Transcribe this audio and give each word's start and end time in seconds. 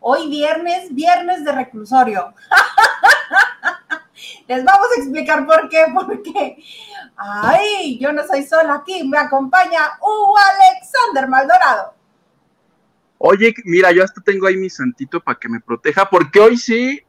Hoy 0.00 0.28
viernes, 0.28 0.94
viernes 0.94 1.44
de 1.44 1.52
reclusorio. 1.52 2.34
Les 4.48 4.64
vamos 4.64 4.86
a 4.94 5.00
explicar 5.00 5.46
por 5.46 5.68
qué, 5.68 5.84
porque, 5.94 6.62
ay, 7.16 7.98
yo 7.98 8.12
no 8.12 8.26
soy 8.26 8.44
sola 8.44 8.74
aquí, 8.74 9.06
me 9.08 9.18
acompaña 9.18 9.80
Hugo 10.00 10.34
Alexander 10.36 11.28
Maldorado. 11.28 11.94
Oye, 13.18 13.54
mira, 13.64 13.90
yo 13.92 14.04
hasta 14.04 14.20
tengo 14.20 14.46
ahí 14.46 14.56
mi 14.56 14.68
santito 14.68 15.20
para 15.20 15.38
que 15.38 15.48
me 15.48 15.60
proteja, 15.60 16.08
porque 16.10 16.40
hoy 16.40 16.56
sí, 16.56 17.02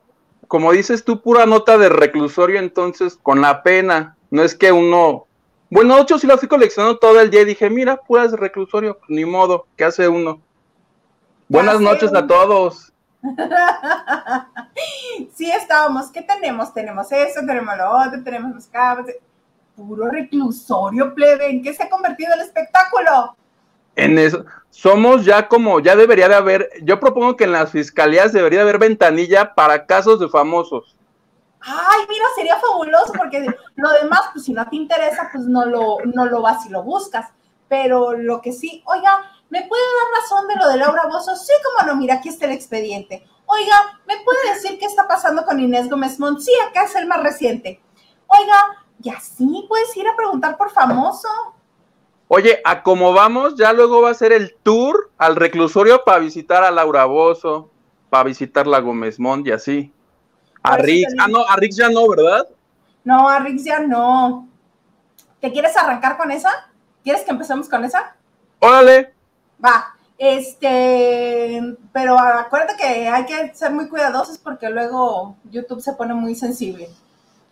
como 0.48 0.72
dices 0.72 1.04
tú, 1.04 1.22
pura 1.22 1.46
nota 1.46 1.78
de 1.78 1.90
reclusorio, 1.90 2.60
entonces 2.60 3.18
con 3.22 3.42
la 3.42 3.64
pena, 3.64 4.16
no 4.30 4.44
es 4.44 4.56
que 4.56 4.72
uno 4.72 5.28
bueno, 5.70 5.98
ocho 6.00 6.20
sí 6.20 6.28
lo 6.28 6.38
fui 6.38 6.48
coleccionando 6.48 7.00
todo 7.00 7.20
el 7.20 7.32
día 7.32 7.42
y 7.42 7.46
dije, 7.46 7.70
mira, 7.70 7.98
pues 7.98 8.32
reclusorio, 8.34 9.00
ni 9.10 9.26
modo, 9.26 9.68
¿qué 9.76 9.84
hace 9.84 10.08
uno? 10.08 10.42
Buenas 11.48 11.80
noches 11.80 12.14
a 12.14 12.26
todos. 12.26 12.92
sí, 15.34 15.52
estábamos, 15.52 16.12
¿qué 16.12 16.22
tenemos? 16.22 16.74
Tenemos 16.74 17.12
eso, 17.12 17.42
tenemos 17.46 17.78
lo 17.78 17.92
otro, 17.92 18.24
tenemos 18.24 18.54
los 18.54 18.68
cabos. 18.68 19.06
Puro 19.76 20.10
reclusorio, 20.10 21.14
plebe, 21.14 21.50
¿en 21.50 21.62
qué 21.62 21.74
se 21.74 21.84
ha 21.84 21.90
convertido 21.90 22.34
el 22.34 22.42
espectáculo? 22.42 23.36
En 23.96 24.18
eso, 24.18 24.46
somos 24.70 25.26
ya 25.26 25.48
como, 25.48 25.80
ya 25.80 25.96
debería 25.96 26.30
de 26.30 26.36
haber, 26.36 26.70
yo 26.84 27.00
propongo 27.00 27.36
que 27.36 27.46
en 27.46 27.52
las 27.52 27.72
fiscalías 27.72 28.32
debería 28.32 28.60
de 28.60 28.64
haber 28.64 28.80
ventanilla 28.80 29.54
para 29.54 29.86
casos 29.86 30.20
de 30.20 30.30
famosos 30.30 30.96
ay, 31.66 32.06
mira, 32.08 32.26
sería 32.36 32.60
fabuloso 32.60 33.14
porque 33.18 33.46
lo 33.76 33.92
demás, 33.92 34.22
pues 34.34 34.46
si 34.46 34.54
no 34.54 34.68
te 34.70 34.76
interesa, 34.76 35.30
pues 35.32 35.46
no 35.46 35.66
lo, 35.66 35.98
no 36.06 36.26
lo 36.26 36.42
vas 36.42 36.66
y 36.66 36.70
lo 36.70 36.84
buscas. 36.84 37.30
Pero 37.68 38.14
lo 38.14 38.42
que 38.42 38.52
sí, 38.52 38.84
oiga, 38.86 39.32
¿me 39.50 39.62
puede 39.64 39.82
dar 39.82 40.22
razón 40.22 40.48
de 40.48 40.56
lo 40.56 40.70
de 40.70 40.78
Laura 40.78 41.08
Bozo? 41.08 41.36
Sí, 41.36 41.54
como 41.64 41.88
no, 41.88 41.96
mira, 41.96 42.16
aquí 42.16 42.30
está 42.30 42.46
el 42.46 42.52
expediente. 42.52 43.26
Oiga, 43.46 44.00
¿me 44.08 44.18
puede 44.24 44.54
decir 44.54 44.80
qué 44.80 44.86
está 44.86 45.08
pasando 45.08 45.46
con 45.46 45.60
Inés 45.60 45.90
Gómez 45.90 46.20
Mont? 46.20 46.40
Sí, 46.40 46.52
acá 46.68 46.86
es 46.86 46.96
el 46.96 47.08
más 47.08 47.22
reciente. 47.22 47.82
Oiga, 48.28 48.86
y 49.02 49.10
así 49.10 49.66
puedes 49.68 49.96
ir 49.96 50.08
a 50.08 50.16
preguntar 50.16 50.58
por 50.58 50.72
famoso. 50.72 51.28
Oye, 52.28 52.60
a 52.66 52.82
cómo 52.82 53.14
vamos, 53.14 53.56
ya 53.56 53.72
luego 53.72 54.02
va 54.02 54.10
a 54.10 54.16
ser 54.16 54.32
el 54.32 54.56
tour 54.64 55.12
al 55.18 55.36
reclusorio 55.36 56.04
para 56.04 56.20
visitar 56.20 56.64
a 56.64 56.72
Laura 56.72 57.06
Bozo, 57.06 57.70
para 58.10 58.24
visitar 58.24 58.66
la 58.66 58.80
Gómez 58.80 59.20
Mont 59.20 59.46
y 59.46 59.52
así. 59.52 59.94
A 60.64 60.78
Rix, 60.78 61.14
ah, 61.20 61.28
no, 61.28 61.48
a 61.48 61.56
Rix 61.58 61.76
ya 61.76 61.90
no, 61.90 62.08
¿verdad? 62.10 62.48
No, 63.04 63.30
a 63.30 63.38
Rix 63.40 63.64
ya 63.64 63.80
no. 63.80 64.50
¿Te 65.40 65.52
quieres 65.52 65.78
arrancar 65.78 66.18
con 66.18 66.32
esa? 66.32 66.72
¿Quieres 67.04 67.22
que 67.22 67.30
empecemos 67.30 67.70
con 67.70 67.86
esa? 67.86 68.16
Órale. 68.60 69.15
Va, 69.66 69.96
este, 70.18 71.76
pero 71.92 72.18
acuérdate 72.20 72.78
que 72.78 73.08
hay 73.08 73.26
que 73.26 73.54
ser 73.56 73.72
muy 73.72 73.90
cuidadosos 73.90 74.38
porque 74.38 74.70
luego 74.70 75.36
YouTube 75.50 75.82
se 75.82 75.94
pone 75.94 76.14
muy 76.14 76.36
sensible. 76.36 76.90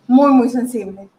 Muy, 0.07 0.31
muy 0.31 0.49
sensible. 0.49 1.09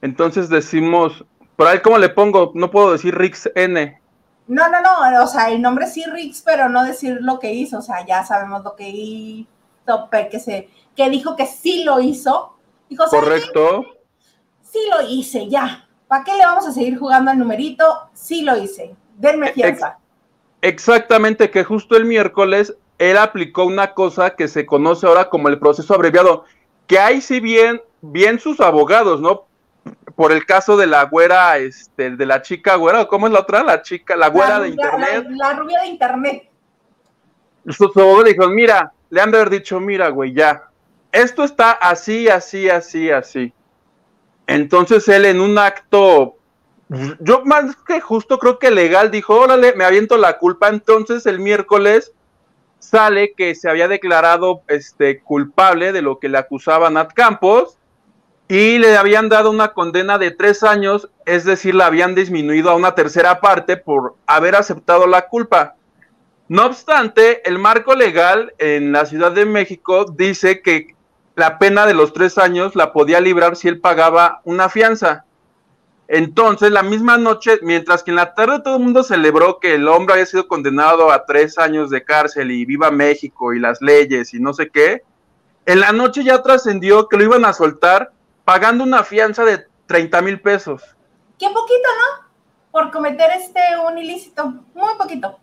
Entonces 0.00 0.48
decimos, 0.48 1.24
por 1.56 1.68
ahí, 1.68 1.80
¿cómo 1.80 1.98
le 1.98 2.08
pongo? 2.08 2.52
No 2.54 2.70
puedo 2.70 2.92
decir 2.92 3.16
Rix 3.16 3.50
N. 3.54 4.00
No, 4.48 4.68
no, 4.68 4.80
no, 4.80 5.22
o 5.22 5.26
sea, 5.26 5.50
el 5.50 5.62
nombre 5.62 5.86
sí 5.86 6.04
Rix, 6.04 6.42
pero 6.42 6.68
no 6.68 6.84
decir 6.84 7.18
lo 7.20 7.38
que 7.38 7.52
hizo, 7.52 7.78
o 7.78 7.82
sea, 7.82 8.04
ya 8.04 8.24
sabemos 8.24 8.64
lo 8.64 8.74
que 8.74 8.88
hizo, 8.88 9.48
que 10.10 10.40
se 10.40 10.68
que 10.96 11.08
dijo 11.08 11.36
que 11.36 11.46
sí 11.46 11.84
lo 11.84 12.00
hizo. 12.00 12.56
Dijo, 12.88 13.04
Correcto. 13.08 13.84
Sí 14.62 14.80
lo 14.90 15.08
hice, 15.08 15.48
ya. 15.48 15.88
¿Para 16.08 16.24
qué 16.24 16.36
le 16.36 16.44
vamos 16.44 16.66
a 16.66 16.72
seguir 16.72 16.98
jugando 16.98 17.30
al 17.30 17.38
numerito? 17.38 18.10
Sí 18.12 18.42
lo 18.42 18.56
hice. 18.56 18.94
Denme 19.16 19.52
fianza. 19.52 19.98
Exactamente, 20.60 21.50
que 21.50 21.64
justo 21.64 21.96
el 21.96 22.04
miércoles 22.04 22.76
él 23.10 23.16
aplicó 23.16 23.64
una 23.64 23.94
cosa 23.94 24.36
que 24.36 24.46
se 24.46 24.64
conoce 24.64 25.06
ahora 25.06 25.28
como 25.28 25.48
el 25.48 25.58
proceso 25.58 25.92
abreviado, 25.92 26.44
que 26.86 27.00
hay 27.00 27.20
si 27.20 27.40
bien, 27.40 27.82
bien 28.00 28.38
sus 28.38 28.60
abogados, 28.60 29.20
¿no? 29.20 29.46
Por 30.14 30.30
el 30.30 30.46
caso 30.46 30.76
de 30.76 30.86
la 30.86 31.04
güera, 31.06 31.58
este, 31.58 32.10
de 32.10 32.26
la 32.26 32.42
chica 32.42 32.76
güera, 32.76 33.06
¿cómo 33.06 33.26
es 33.26 33.32
la 33.32 33.40
otra? 33.40 33.64
La 33.64 33.82
chica, 33.82 34.14
la 34.14 34.28
güera 34.28 34.60
de 34.60 34.68
internet. 34.68 35.26
La, 35.30 35.54
rubia 35.54 35.80
de 35.80 35.88
internet. 35.88 36.48
Sus 37.66 37.96
abogados 37.96 38.26
dijo, 38.26 38.48
mira, 38.48 38.92
le 39.10 39.20
han 39.20 39.32
de 39.32 39.38
haber 39.38 39.50
dicho, 39.50 39.80
mira, 39.80 40.08
güey, 40.10 40.32
ya, 40.32 40.68
esto 41.10 41.42
está 41.42 41.72
así, 41.72 42.28
así, 42.28 42.70
así, 42.70 43.10
así. 43.10 43.52
Entonces 44.46 45.08
él 45.08 45.24
en 45.24 45.40
un 45.40 45.58
acto, 45.58 46.36
yo 47.20 47.44
más 47.44 47.76
que 47.86 48.00
justo 48.00 48.38
creo 48.38 48.58
que 48.58 48.70
legal 48.70 49.10
dijo, 49.10 49.34
órale, 49.34 49.74
me 49.74 49.84
aviento 49.84 50.16
la 50.16 50.38
culpa. 50.38 50.68
Entonces 50.68 51.26
el 51.26 51.38
miércoles 51.38 52.12
sale 52.78 53.32
que 53.34 53.54
se 53.54 53.70
había 53.70 53.88
declarado 53.88 54.62
este, 54.68 55.20
culpable 55.20 55.92
de 55.92 56.02
lo 56.02 56.18
que 56.18 56.28
le 56.28 56.38
acusaba 56.38 56.90
Nat 56.90 57.12
Campos 57.12 57.78
y 58.48 58.78
le 58.78 58.96
habían 58.96 59.28
dado 59.28 59.50
una 59.50 59.72
condena 59.72 60.18
de 60.18 60.30
tres 60.30 60.62
años, 60.62 61.08
es 61.24 61.44
decir, 61.44 61.74
la 61.74 61.86
habían 61.86 62.14
disminuido 62.14 62.70
a 62.70 62.76
una 62.76 62.94
tercera 62.94 63.40
parte 63.40 63.76
por 63.76 64.16
haber 64.26 64.56
aceptado 64.56 65.06
la 65.06 65.28
culpa. 65.28 65.76
No 66.48 66.66
obstante, 66.66 67.48
el 67.48 67.58
marco 67.58 67.94
legal 67.94 68.52
en 68.58 68.92
la 68.92 69.06
Ciudad 69.06 69.32
de 69.32 69.46
México 69.46 70.04
dice 70.04 70.60
que 70.60 70.94
la 71.34 71.58
pena 71.58 71.86
de 71.86 71.94
los 71.94 72.12
tres 72.12 72.36
años 72.36 72.76
la 72.76 72.92
podía 72.92 73.20
librar 73.20 73.56
si 73.56 73.68
él 73.68 73.80
pagaba 73.80 74.42
una 74.44 74.68
fianza. 74.68 75.24
Entonces, 76.14 76.70
la 76.70 76.82
misma 76.82 77.16
noche, 77.16 77.58
mientras 77.62 78.02
que 78.02 78.10
en 78.10 78.16
la 78.16 78.34
tarde 78.34 78.60
todo 78.60 78.76
el 78.76 78.82
mundo 78.82 79.02
celebró 79.02 79.58
que 79.58 79.76
el 79.76 79.88
hombre 79.88 80.12
había 80.12 80.26
sido 80.26 80.46
condenado 80.46 81.10
a 81.10 81.24
tres 81.24 81.56
años 81.56 81.88
de 81.88 82.04
cárcel 82.04 82.50
y 82.50 82.66
viva 82.66 82.90
México 82.90 83.54
y 83.54 83.58
las 83.58 83.80
leyes 83.80 84.34
y 84.34 84.38
no 84.38 84.52
sé 84.52 84.68
qué, 84.68 85.04
en 85.64 85.80
la 85.80 85.90
noche 85.92 86.22
ya 86.22 86.42
trascendió 86.42 87.08
que 87.08 87.16
lo 87.16 87.24
iban 87.24 87.46
a 87.46 87.54
soltar 87.54 88.12
pagando 88.44 88.84
una 88.84 89.04
fianza 89.04 89.46
de 89.46 89.64
30 89.86 90.20
mil 90.20 90.38
pesos. 90.42 90.82
Qué 91.38 91.46
poquito, 91.46 91.88
¿no? 91.98 92.28
Por 92.72 92.90
cometer 92.90 93.30
este 93.30 93.60
un 93.82 93.96
ilícito, 93.96 94.52
muy 94.74 94.94
poquito. 94.98 95.38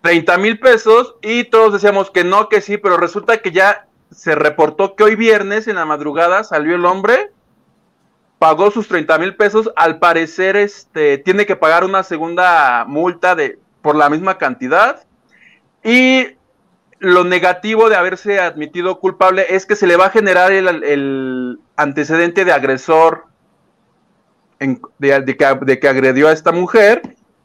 30 0.00 0.38
mil 0.38 0.58
pesos 0.58 1.16
y 1.20 1.44
todos 1.44 1.74
decíamos 1.74 2.10
que 2.10 2.24
no, 2.24 2.48
que 2.48 2.62
sí, 2.62 2.78
pero 2.78 2.96
resulta 2.96 3.42
que 3.42 3.52
ya 3.52 3.88
se 4.10 4.34
reportó 4.34 4.96
que 4.96 5.04
hoy 5.04 5.16
viernes 5.16 5.68
en 5.68 5.76
la 5.76 5.84
madrugada 5.84 6.44
salió 6.44 6.76
el 6.76 6.86
hombre, 6.86 7.30
pagó 8.44 8.70
sus 8.70 8.88
30 8.88 9.16
mil 9.20 9.36
pesos, 9.36 9.70
al 9.74 9.98
parecer 9.98 10.54
este, 10.54 11.16
tiene 11.16 11.46
que 11.46 11.56
pagar 11.56 11.82
una 11.82 12.02
segunda 12.02 12.84
multa 12.86 13.34
de, 13.34 13.58
por 13.80 13.96
la 13.96 14.10
misma 14.10 14.36
cantidad 14.36 15.02
y 15.82 16.26
lo 16.98 17.24
negativo 17.24 17.88
de 17.88 17.96
haberse 17.96 18.40
admitido 18.40 19.00
culpable 19.00 19.46
es 19.48 19.64
que 19.64 19.76
se 19.76 19.86
le 19.86 19.96
va 19.96 20.06
a 20.06 20.10
generar 20.10 20.52
el, 20.52 21.58
antecedente 21.74 22.44
de 22.44 22.52
agresor 22.52 23.24
de, 24.58 25.24
que, 25.24 25.58
de 25.62 25.80
que 25.80 25.88
agredió 25.88 26.28
a 26.28 26.32
esta 26.32 26.52
mujer, 26.52 27.00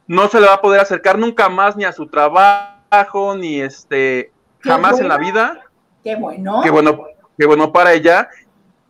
no 0.06 0.28
se 0.28 0.38
le 0.38 0.48
va 0.48 0.54
a 0.56 0.60
poder 0.60 0.82
acercar 0.82 1.18
nunca 1.18 1.48
más 1.48 1.78
ni 1.78 1.84
a 1.84 1.92
su 1.92 2.08
trabajo, 2.08 3.34
ni 3.38 3.62
este, 3.62 4.32
jamás 4.58 5.00
en 5.00 5.08
la 5.08 5.16
vida. 5.16 5.62
Qué 6.04 6.14
bueno. 6.16 6.60
Qué 6.62 6.68
bueno, 6.68 7.04
qué 7.38 7.46
bueno 7.46 7.72
para 7.72 7.94
ella. 7.94 8.28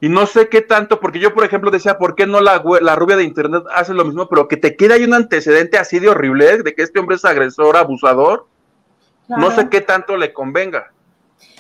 Y 0.03 0.09
no 0.09 0.25
sé 0.27 0.49
qué 0.49 0.63
tanto, 0.63 0.99
porque 0.99 1.19
yo, 1.19 1.35
por 1.35 1.45
ejemplo, 1.45 1.71
decía, 1.71 1.99
¿por 1.99 2.15
qué 2.15 2.27
no 2.27 2.41
la, 2.41 2.63
la 2.81 2.97
rubia 2.97 3.17
de 3.17 3.25
internet 3.25 3.65
hace 3.75 3.93
lo 3.93 4.05
mismo? 4.07 4.29
Pero 4.29 4.49
que 4.49 4.57
te 4.57 4.75
quede 4.75 4.95
ahí 4.95 5.05
un 5.05 5.13
antecedente 5.13 5.77
así 5.77 5.99
de 5.99 6.09
horrible, 6.09 6.63
de 6.63 6.75
que 6.75 6.83
este 6.83 6.99
hombre 6.99 7.17
es 7.17 7.25
agresor, 7.27 7.77
abusador. 7.77 8.47
No 9.29 9.51
sé 9.51 9.69
qué 9.69 9.81
tanto 9.81 10.17
le 10.17 10.33
convenga. 10.33 10.91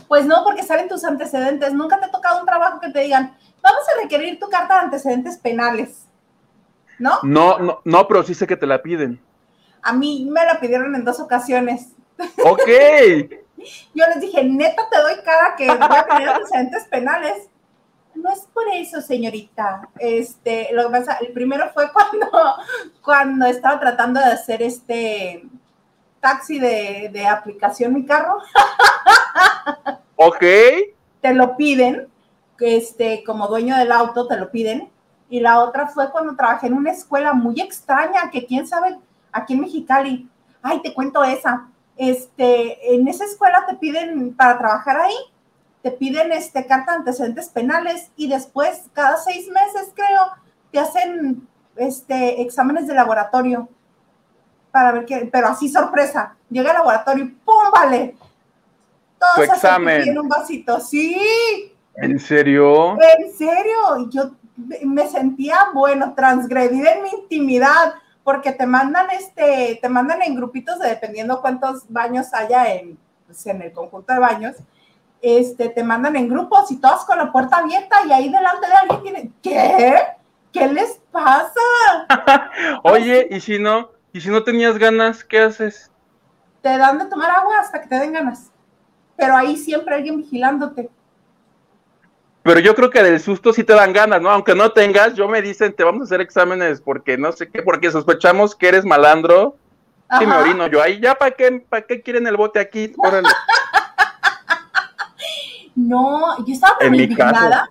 Pues 0.08 0.26
no, 0.26 0.42
porque 0.42 0.62
salen 0.62 0.88
tus 0.88 1.04
antecedentes. 1.04 1.72
Nunca 1.72 2.00
te 2.00 2.06
ha 2.06 2.10
tocado 2.10 2.40
un 2.40 2.46
trabajo 2.46 2.80
que 2.80 2.90
te 2.90 3.00
digan, 3.00 3.36
vamos 3.62 3.82
a 3.88 4.02
requerir 4.02 4.40
tu 4.40 4.48
carta 4.48 4.74
de 4.74 4.80
antecedentes 4.80 5.36
penales. 5.36 6.06
¿No? 6.98 7.18
No, 7.22 7.58
no, 7.58 7.80
no, 7.84 8.08
pero 8.08 8.22
sí 8.22 8.34
sé 8.34 8.46
que 8.46 8.56
te 8.56 8.66
la 8.66 8.82
piden. 8.82 9.20
A 9.82 9.92
mí 9.92 10.26
me 10.30 10.44
la 10.44 10.58
pidieron 10.58 10.94
en 10.94 11.04
dos 11.04 11.20
ocasiones. 11.20 11.92
Ok. 12.44 12.66
Yo 13.94 14.06
les 14.06 14.20
dije, 14.20 14.42
neta, 14.44 14.88
te 14.90 14.98
doy 14.98 15.14
cara 15.24 15.54
que 15.56 15.66
voy 15.66 15.96
a 15.96 16.06
tener 16.06 16.28
antecedentes 16.30 16.84
penales. 16.88 17.49
No 18.20 18.30
es 18.30 18.40
por 18.52 18.64
eso, 18.72 19.00
señorita. 19.00 19.88
Este, 19.98 20.68
lo 20.72 20.84
que 20.84 20.98
pasa, 20.98 21.18
el 21.20 21.32
primero 21.32 21.70
fue 21.72 21.90
cuando, 21.92 22.28
cuando 23.02 23.46
estaba 23.46 23.80
tratando 23.80 24.20
de 24.20 24.26
hacer 24.26 24.62
este 24.62 25.44
taxi 26.20 26.58
de, 26.58 27.10
de 27.12 27.26
aplicación 27.26 27.94
mi 27.94 28.04
carro. 28.04 28.38
Ok. 30.22 30.44
Te 31.22 31.32
lo 31.32 31.56
piden, 31.56 32.06
este, 32.58 33.24
como 33.24 33.48
dueño 33.48 33.74
del 33.78 33.90
auto, 33.90 34.26
te 34.26 34.36
lo 34.36 34.50
piden. 34.50 34.90
Y 35.30 35.40
la 35.40 35.60
otra 35.60 35.86
fue 35.86 36.10
cuando 36.10 36.36
trabajé 36.36 36.66
en 36.66 36.74
una 36.74 36.90
escuela 36.90 37.32
muy 37.32 37.58
extraña, 37.58 38.30
que 38.30 38.44
quién 38.44 38.66
sabe, 38.66 38.98
aquí 39.32 39.54
en 39.54 39.62
Mexicali. 39.62 40.28
Ay, 40.60 40.82
te 40.82 40.92
cuento 40.92 41.24
esa 41.24 41.70
este, 42.00 42.94
en 42.94 43.06
esa 43.08 43.26
escuela 43.26 43.66
te 43.68 43.76
piden, 43.76 44.34
para 44.34 44.56
trabajar 44.56 44.96
ahí, 44.96 45.14
te 45.82 45.90
piden 45.90 46.32
este, 46.32 46.66
carta 46.66 46.92
de 46.92 46.98
antecedentes 46.98 47.48
penales 47.48 48.10
y 48.16 48.28
después, 48.28 48.82
cada 48.92 49.16
seis 49.16 49.48
meses, 49.48 49.92
creo, 49.94 50.32
te 50.70 50.78
hacen 50.78 51.46
este, 51.76 52.42
exámenes 52.42 52.86
de 52.86 52.94
laboratorio. 52.94 53.68
para 54.70 54.92
ver 54.92 55.04
qué, 55.04 55.28
pero 55.32 55.48
así 55.48 55.68
sorpresa. 55.68 56.36
Llega 56.50 56.70
al 56.70 56.78
laboratorio 56.78 57.24
y 57.24 57.28
¡pum! 57.28 57.70
Vale. 57.72 58.14
Todo 59.18 59.44
examen. 59.44 60.08
en 60.08 60.18
un 60.18 60.28
vasito. 60.28 60.80
Sí. 60.80 61.72
¿En 61.96 62.18
serio? 62.18 62.96
En 63.00 63.32
serio. 63.32 64.08
Yo 64.10 64.30
me 64.84 65.08
sentía, 65.08 65.70
bueno, 65.74 66.14
transgredida 66.14 66.92
en 66.92 67.02
mi 67.02 67.10
intimidad, 67.10 67.94
porque 68.22 68.52
te 68.52 68.66
mandan 68.66 69.08
este, 69.10 69.78
te 69.80 69.88
mandan 69.88 70.22
en 70.22 70.36
grupitos 70.36 70.78
de 70.78 70.88
dependiendo 70.88 71.40
cuántos 71.40 71.84
baños 71.88 72.32
haya 72.32 72.72
en, 72.74 72.98
pues, 73.26 73.44
en 73.46 73.62
el 73.62 73.72
conjunto 73.72 74.12
de 74.12 74.18
baños 74.18 74.56
este, 75.22 75.68
te 75.68 75.84
mandan 75.84 76.16
en 76.16 76.28
grupos 76.28 76.70
y 76.70 76.76
todas 76.76 77.04
con 77.04 77.18
la 77.18 77.30
puerta 77.30 77.58
abierta 77.58 77.96
y 78.06 78.12
ahí 78.12 78.30
delante 78.30 78.66
de 78.66 78.72
alguien 78.72 79.02
tiene, 79.02 79.32
¿qué? 79.42 79.96
¿Qué 80.52 80.66
les 80.66 81.00
pasa? 81.12 81.60
Oye, 82.82 83.28
¿y 83.30 83.40
si 83.40 83.58
no? 83.58 83.90
¿Y 84.12 84.20
si 84.20 84.30
no 84.30 84.42
tenías 84.42 84.78
ganas, 84.78 85.22
qué 85.22 85.40
haces? 85.40 85.90
Te 86.62 86.76
dan 86.76 86.98
de 86.98 87.06
tomar 87.06 87.30
agua 87.30 87.60
hasta 87.60 87.80
que 87.80 87.88
te 87.88 87.98
den 87.98 88.12
ganas. 88.12 88.50
Pero 89.16 89.36
ahí 89.36 89.56
siempre 89.56 89.94
alguien 89.94 90.16
vigilándote. 90.16 90.90
Pero 92.42 92.60
yo 92.60 92.74
creo 92.74 92.90
que 92.90 93.02
del 93.02 93.20
susto 93.20 93.52
sí 93.52 93.64
te 93.64 93.74
dan 93.74 93.92
ganas, 93.92 94.20
¿no? 94.20 94.30
Aunque 94.30 94.54
no 94.54 94.72
tengas, 94.72 95.14
yo 95.14 95.28
me 95.28 95.42
dicen, 95.42 95.74
te 95.74 95.84
vamos 95.84 96.00
a 96.00 96.04
hacer 96.04 96.20
exámenes 96.20 96.80
porque 96.80 97.18
no 97.18 97.30
sé 97.32 97.48
qué, 97.48 97.62
porque 97.62 97.90
sospechamos 97.90 98.56
que 98.56 98.68
eres 98.68 98.84
malandro. 98.84 99.56
Y 100.20 100.26
me 100.26 100.34
orino 100.34 100.66
yo 100.66 100.82
ahí, 100.82 100.98
ya 100.98 101.14
para 101.14 101.30
qué, 101.30 101.64
para 101.68 101.86
qué 101.86 102.02
quieren 102.02 102.26
el 102.26 102.36
bote 102.36 102.58
aquí, 102.58 102.92
órale. 102.98 103.28
No, 105.74 106.44
yo 106.44 106.54
estaba 106.54 106.78
tan 106.78 106.94
indignada. 106.94 107.68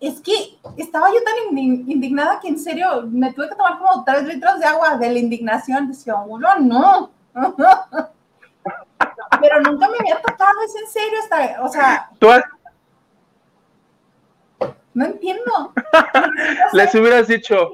Es 0.00 0.20
que 0.20 0.58
estaba 0.76 1.08
yo 1.10 1.22
tan 1.22 1.56
indignada 1.56 2.40
que 2.40 2.48
en 2.48 2.58
serio 2.58 3.04
me 3.08 3.32
tuve 3.32 3.48
que 3.48 3.54
tomar 3.54 3.78
como 3.78 4.02
tres 4.04 4.24
litros 4.24 4.58
de 4.58 4.66
agua 4.66 4.96
de 4.96 5.10
la 5.10 5.18
indignación. 5.18 5.88
Decía, 5.88 6.16
uno, 6.16 6.48
no. 6.58 7.10
Pero 9.40 9.60
nunca 9.60 9.88
me 9.88 9.96
había 9.98 10.20
tocado, 10.20 10.60
es 10.64 10.74
en 10.76 10.88
serio. 10.88 11.18
o 11.62 11.68
sea, 11.68 12.10
no 14.94 15.04
entiendo. 15.04 15.72
Les 16.72 16.94
hubieras 16.94 17.28
dicho, 17.28 17.70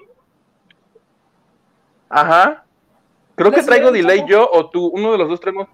ajá. 2.08 2.64
Creo 3.34 3.52
que 3.52 3.62
traigo 3.62 3.92
delay 3.92 4.24
yo 4.26 4.48
o 4.50 4.68
tú, 4.68 4.86
uno 4.86 5.12
de 5.12 5.18
los 5.18 5.28
dos 5.28 5.40
traemos. 5.40 5.68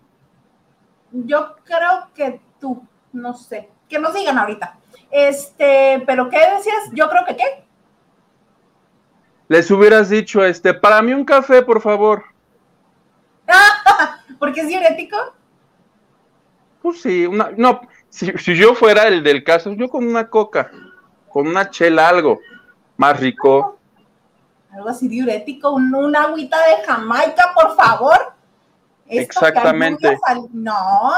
Yo 1.11 1.55
creo 1.65 2.09
que 2.15 2.41
tú 2.61 2.83
no 3.15 3.35
sé, 3.35 3.71
que 3.89 3.99
nos 3.99 4.15
digan 4.15 4.39
ahorita. 4.39 4.77
Este, 5.11 6.03
pero 6.07 6.29
¿qué 6.29 6.39
decías? 6.39 6.91
Yo 6.93 7.09
creo 7.09 7.25
que 7.25 7.37
qué. 7.37 7.65
Les 9.49 9.71
hubieras 9.71 10.09
dicho, 10.09 10.45
este, 10.45 10.75
para 10.75 11.03
mí 11.03 11.13
un 11.13 11.25
café, 11.25 11.63
por 11.63 11.81
favor. 11.81 12.25
¿Porque 14.39 14.61
es 14.61 14.69
diurético? 14.69 15.17
Pues 16.83 17.01
sí, 17.01 17.27
una, 17.27 17.51
no, 17.57 17.81
si, 18.11 18.33
yo 18.57 18.75
fuera 18.75 19.09
el 19.09 19.23
del 19.23 19.43
caso, 19.43 19.73
yo 19.73 19.89
con 19.89 20.07
una 20.07 20.29
coca, 20.29 20.71
con 21.29 21.49
una 21.49 21.71
chela, 21.71 22.09
algo 22.09 22.41
más 22.97 23.19
rico. 23.19 23.79
Algo 24.71 24.89
así 24.89 25.09
diurético, 25.09 25.71
una 25.73 26.25
agüita 26.25 26.59
de 26.67 26.85
Jamaica, 26.85 27.53
por 27.55 27.77
favor. 27.77 28.35
Exactamente. 29.07 30.19
No, 30.53 31.11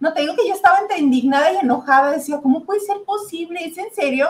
no, 0.00 0.14
te 0.14 0.22
digo 0.22 0.34
que 0.34 0.48
yo 0.48 0.54
estaba 0.54 0.78
entre 0.78 0.98
indignada 0.98 1.52
y 1.52 1.56
enojada, 1.56 2.10
decía, 2.10 2.40
¿cómo 2.42 2.64
puede 2.64 2.80
ser 2.80 3.02
posible? 3.04 3.60
¿Es 3.62 3.76
en 3.76 3.92
serio? 3.92 4.28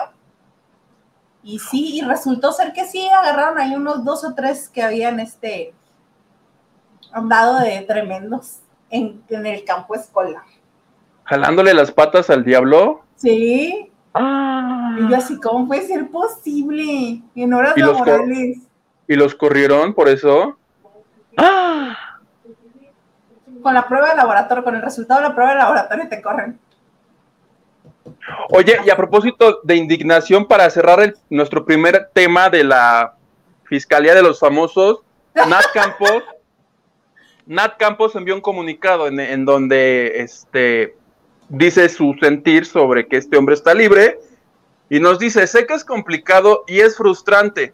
Y 1.43 1.59
sí, 1.59 1.97
y 1.97 2.01
resultó 2.01 2.51
ser 2.51 2.73
que 2.73 2.85
sí, 2.85 3.07
agarraron 3.07 3.57
ahí 3.57 3.73
unos 3.73 4.03
dos 4.03 4.23
o 4.25 4.35
tres 4.35 4.69
que 4.69 4.83
habían 4.83 5.19
este 5.21 5.73
andado 7.13 7.59
de 7.59 7.81
tremendos 7.81 8.59
en, 8.89 9.23
el 9.29 9.63
campo 9.63 9.95
escolar. 9.95 10.43
¿Jalándole 11.23 11.73
las 11.73 11.91
patas 11.91 12.29
al 12.29 12.43
diablo? 12.43 13.01
Sí. 13.15 13.89
Ah. 14.13 14.97
Y 14.99 15.09
yo 15.09 15.15
así, 15.15 15.39
¿cómo 15.39 15.67
puede 15.67 15.87
ser 15.87 16.09
posible? 16.09 17.21
En 17.33 17.53
horas 17.53 17.77
¿Y 17.77 17.79
laborales. 17.79 18.57
¿Y 19.07 19.15
los 19.15 19.33
corrieron 19.35 19.93
por 19.93 20.09
eso? 20.09 20.57
¡Ah! 21.37 22.10
Con 23.61 23.73
la 23.73 23.87
prueba 23.87 24.09
de 24.09 24.15
laboratorio, 24.15 24.63
con 24.63 24.75
el 24.75 24.81
resultado 24.81 25.21
de 25.21 25.29
la 25.29 25.35
prueba 25.35 25.51
de 25.51 25.57
laboratorio 25.57 26.09
te 26.09 26.21
corren. 26.21 26.59
Oye, 28.49 28.79
y 28.85 28.89
a 28.89 28.95
propósito 28.95 29.59
de 29.63 29.75
indignación, 29.75 30.45
para 30.45 30.69
cerrar 30.69 31.13
nuestro 31.29 31.65
primer 31.65 32.09
tema 32.13 32.49
de 32.49 32.63
la 32.63 33.15
Fiscalía 33.63 34.15
de 34.15 34.21
los 34.21 34.39
Famosos, 34.39 34.99
Nat 35.35 35.65
Campos, 35.73 36.23
Nat 37.45 37.77
Campos 37.77 38.15
envió 38.15 38.35
un 38.35 38.41
comunicado 38.41 39.07
en, 39.07 39.19
en, 39.19 39.45
donde 39.45 40.21
este, 40.21 40.95
dice 41.49 41.89
su 41.89 42.15
sentir 42.21 42.65
sobre 42.65 43.07
que 43.07 43.17
este 43.17 43.37
hombre 43.37 43.55
está 43.55 43.73
libre 43.73 44.19
y 44.89 44.99
nos 44.99 45.19
dice, 45.19 45.47
sé 45.47 45.65
que 45.65 45.73
es 45.73 45.85
complicado 45.85 46.63
y 46.67 46.81
es 46.81 46.97
frustrante. 46.97 47.73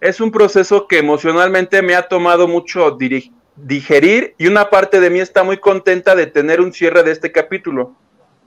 Es 0.00 0.20
un 0.20 0.30
proceso 0.30 0.86
que 0.86 0.98
emocionalmente 0.98 1.80
me 1.82 1.94
ha 1.94 2.08
tomado 2.08 2.48
mucho 2.48 2.90
dirigir 2.90 3.32
digerir 3.56 4.34
y 4.38 4.46
una 4.46 4.70
parte 4.70 5.00
de 5.00 5.10
mí 5.10 5.20
está 5.20 5.42
muy 5.42 5.58
contenta 5.58 6.14
de 6.14 6.26
tener 6.26 6.60
un 6.60 6.72
cierre 6.72 7.02
de 7.02 7.12
este 7.12 7.32
capítulo. 7.32 7.94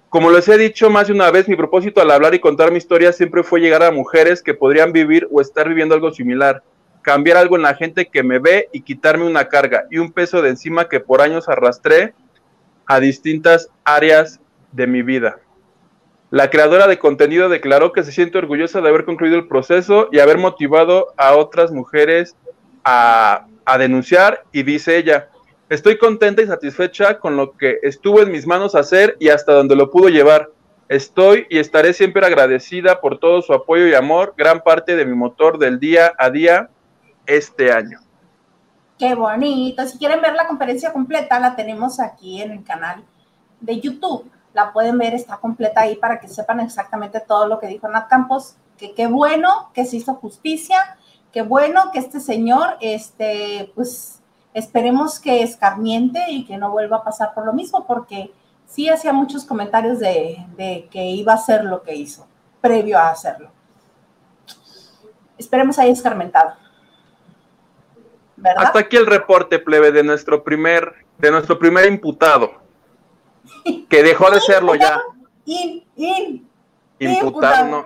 Como 0.10 0.32
les 0.32 0.48
he 0.48 0.58
dicho 0.58 0.90
más 0.90 1.08
de 1.08 1.14
una 1.14 1.32
vez, 1.32 1.50
mi 1.50 1.56
propósito 1.56 2.02
al 2.02 2.12
hablar 2.12 2.34
y 2.34 2.40
contar 2.40 2.72
mi 2.72 2.78
historia 2.78 3.12
siempre 3.12 3.44
fue 3.44 3.60
llegar 3.60 3.84
a 3.84 3.92
mujeres 3.92 4.42
que 4.42 4.54
podrían 4.54 4.94
vivir 4.94 5.28
o 5.32 5.42
estar 5.42 5.68
viviendo 5.68 5.96
algo 5.96 6.12
similar, 6.12 6.64
cambiar 7.02 7.38
algo 7.38 7.56
en 7.56 7.64
la 7.64 7.76
gente 7.76 8.08
que 8.08 8.24
me 8.24 8.40
ve 8.40 8.70
y 8.72 8.82
quitarme 8.82 9.26
una 9.26 9.48
carga 9.48 9.86
y 9.92 9.98
un 9.98 10.12
peso 10.12 10.42
de 10.42 10.50
encima 10.50 10.88
que 10.88 11.00
por 11.00 11.22
años 11.22 11.50
arrastré 11.50 12.14
a 12.86 13.00
distintas 13.00 13.70
áreas 13.84 14.40
de 14.72 14.88
mi 14.88 15.02
vida. 15.02 15.40
La 16.30 16.50
creadora 16.50 16.88
de 16.88 17.00
contenido 17.00 17.48
declaró 17.48 17.94
que 17.94 18.04
se 18.04 18.12
siente 18.12 18.38
orgullosa 18.38 18.82
de 18.82 18.90
haber 18.90 19.06
concluido 19.06 19.38
el 19.38 19.48
proceso 19.48 20.10
y 20.12 20.20
haber 20.20 20.38
motivado 20.38 21.14
a 21.18 21.36
otras 21.36 21.72
mujeres 21.72 22.36
a 22.84 23.48
a 23.68 23.78
denunciar 23.78 24.46
y 24.54 24.64
dice 24.64 24.98
ella, 24.98 25.28
estoy 25.70 25.98
contenta 25.98 26.42
y 26.42 26.48
satisfecha 26.48 27.20
con 27.20 27.36
lo 27.36 27.58
que 27.58 27.80
estuvo 27.84 28.22
en 28.22 28.32
mis 28.32 28.48
manos 28.48 28.76
hacer 28.76 29.18
y 29.20 29.28
hasta 29.28 29.52
donde 29.52 29.76
lo 29.76 29.92
pudo 29.92 30.08
llevar. 30.08 30.50
Estoy 30.88 31.46
y 31.50 31.60
estaré 31.60 31.92
siempre 31.92 32.26
agradecida 32.26 33.02
por 33.02 33.20
todo 33.20 33.42
su 33.42 33.54
apoyo 33.54 33.86
y 33.86 33.94
amor, 33.94 34.34
gran 34.38 34.64
parte 34.64 34.96
de 34.96 35.06
mi 35.06 35.16
motor 35.16 35.60
del 35.60 35.82
día 35.82 36.14
a 36.18 36.30
día 36.30 36.70
este 37.26 37.74
año. 37.74 38.00
Qué 38.98 39.14
bonito. 39.14 39.86
Si 39.86 39.98
quieren 39.98 40.22
ver 40.22 40.34
la 40.34 40.48
conferencia 40.48 40.94
completa, 40.94 41.38
la 41.38 41.58
tenemos 41.58 42.00
aquí 42.00 42.42
en 42.42 42.52
el 42.52 42.64
canal 42.64 43.04
de 43.60 43.82
YouTube. 43.82 44.32
La 44.54 44.72
pueden 44.72 44.98
ver, 44.98 45.14
está 45.14 45.38
completa 45.38 45.82
ahí 45.82 45.98
para 45.98 46.22
que 46.22 46.30
sepan 46.30 46.62
exactamente 46.62 47.20
todo 47.20 47.48
lo 47.48 47.60
que 47.60 47.68
dijo 47.68 47.90
Nat 47.90 48.08
Campos. 48.08 48.56
Que 48.78 48.94
qué 48.94 49.08
bueno 49.08 49.72
que 49.74 49.86
se 49.86 49.98
hizo 49.98 50.16
justicia 50.16 50.97
qué 51.38 51.44
bueno 51.44 51.91
que 51.94 52.00
este 52.00 52.20
señor, 52.20 52.77
este, 52.82 53.72
pues 53.75 54.24
esperemos 54.56 55.20
que 55.20 55.44
escarmiente 55.44 56.20
y 56.29 56.48
que 56.48 56.58
no 56.58 56.72
vuelva 56.72 56.98
a 56.98 57.03
pasar 57.03 57.36
por 57.36 57.46
lo 57.46 57.53
mismo, 57.53 57.86
porque 57.86 58.32
sí 58.65 58.89
hacía 58.89 59.13
muchos 59.13 59.46
comentarios 59.46 60.00
de, 60.00 60.88
que 60.89 61.06
iba 61.06 61.34
a 61.34 61.36
hacer 61.36 61.63
lo 61.63 61.84
que 61.84 61.94
hizo, 61.94 62.25
previo 62.60 62.98
a 62.98 63.12
hacerlo. 63.12 63.51
Esperemos 65.38 65.77
haya 65.77 65.91
escarmentado. 65.91 66.56
¿verdad? 68.36 68.63
Hasta 68.65 68.79
aquí 68.79 68.98
el 68.98 69.06
reporte, 69.06 69.60
plebe, 69.60 69.91
de 69.91 70.01
nuestro 70.01 70.44
primer, 70.44 70.91
de 71.20 71.29
nuestro 71.29 71.60
primer 71.60 71.86
imputado, 71.86 72.53
que 73.88 74.01
dejó 74.01 74.32
de 74.32 74.41
serlo 74.41 74.74
ya. 74.74 75.03
In, 75.46 75.86
in, 75.96 76.50
imputado, 76.98 77.67
no. 77.67 77.86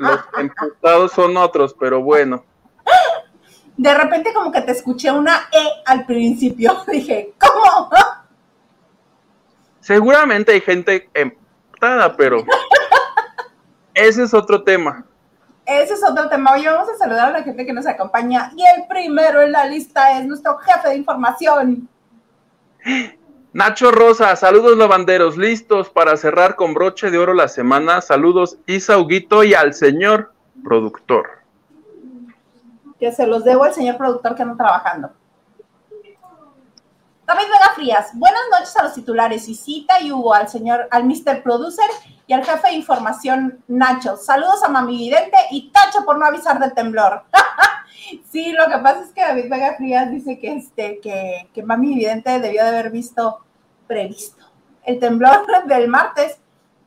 Los 0.00 0.20
imputados 0.38 1.12
son 1.12 1.34
otros, 1.38 1.74
pero 1.80 2.02
bueno 2.02 2.44
de 3.78 3.94
repente 3.94 4.34
como 4.34 4.50
que 4.50 4.60
te 4.60 4.72
escuché 4.72 5.10
una 5.10 5.48
E 5.52 5.82
al 5.86 6.04
principio. 6.04 6.84
Dije, 6.88 7.32
¿cómo? 7.40 7.90
Seguramente 9.80 10.52
hay 10.52 10.60
gente 10.60 11.08
emputada, 11.14 12.14
pero 12.14 12.44
ese 13.94 14.24
es 14.24 14.34
otro 14.34 14.62
tema. 14.62 15.04
Ese 15.64 15.94
es 15.94 16.02
otro 16.02 16.28
tema. 16.28 16.52
Hoy 16.52 16.64
vamos 16.64 16.88
a 16.90 16.96
saludar 16.96 17.28
a 17.28 17.38
la 17.38 17.42
gente 17.42 17.64
que 17.64 17.72
nos 17.72 17.86
acompaña. 17.86 18.52
Y 18.56 18.62
el 18.62 18.86
primero 18.88 19.42
en 19.42 19.52
la 19.52 19.66
lista 19.66 20.18
es 20.18 20.26
nuestro 20.26 20.58
jefe 20.58 20.88
de 20.88 20.96
información. 20.96 21.88
Nacho 23.52 23.90
Rosa, 23.90 24.34
saludos 24.34 24.76
lavanderos, 24.76 25.36
listos 25.36 25.88
para 25.88 26.16
cerrar 26.16 26.56
con 26.56 26.74
broche 26.74 27.10
de 27.10 27.18
oro 27.18 27.32
la 27.32 27.48
semana. 27.48 28.00
Saludos 28.00 28.58
Isa 28.66 28.98
Huguito 28.98 29.44
y 29.44 29.54
al 29.54 29.74
señor 29.74 30.32
productor 30.64 31.37
que 32.98 33.12
se 33.12 33.26
los 33.26 33.44
debo 33.44 33.64
al 33.64 33.74
señor 33.74 33.96
productor 33.96 34.34
que 34.34 34.42
anda 34.42 34.56
trabajando. 34.56 35.10
David 37.26 37.44
Vega 37.44 37.74
Frías, 37.74 38.10
buenas 38.14 38.40
noches 38.50 38.74
a 38.76 38.84
los 38.84 38.94
titulares, 38.94 39.48
Isita 39.48 40.00
y 40.00 40.10
Hugo, 40.10 40.32
al 40.32 40.48
señor, 40.48 40.88
al 40.90 41.04
Mr. 41.04 41.42
Producer 41.42 41.84
y 42.26 42.32
al 42.32 42.44
jefe 42.44 42.68
de 42.68 42.74
información 42.74 43.62
Nacho. 43.68 44.16
Saludos 44.16 44.64
a 44.64 44.68
Mami 44.68 44.96
Vidente 44.96 45.36
y 45.50 45.70
Tacho 45.70 46.06
por 46.06 46.18
no 46.18 46.24
avisar 46.24 46.58
del 46.58 46.74
temblor. 46.74 47.24
Sí, 48.30 48.52
lo 48.52 48.66
que 48.68 48.78
pasa 48.78 49.02
es 49.02 49.12
que 49.12 49.20
David 49.20 49.50
Vega 49.50 49.74
Frías 49.76 50.10
dice 50.10 50.38
que, 50.38 50.54
este, 50.54 50.98
que, 51.00 51.50
que 51.52 51.62
Mami 51.62 51.92
Evidente 51.92 52.38
debió 52.38 52.62
de 52.62 52.68
haber 52.68 52.90
visto 52.90 53.40
previsto 53.86 54.48
el 54.88 54.98
temblor 54.98 55.44
del 55.66 55.88
martes 55.88 56.38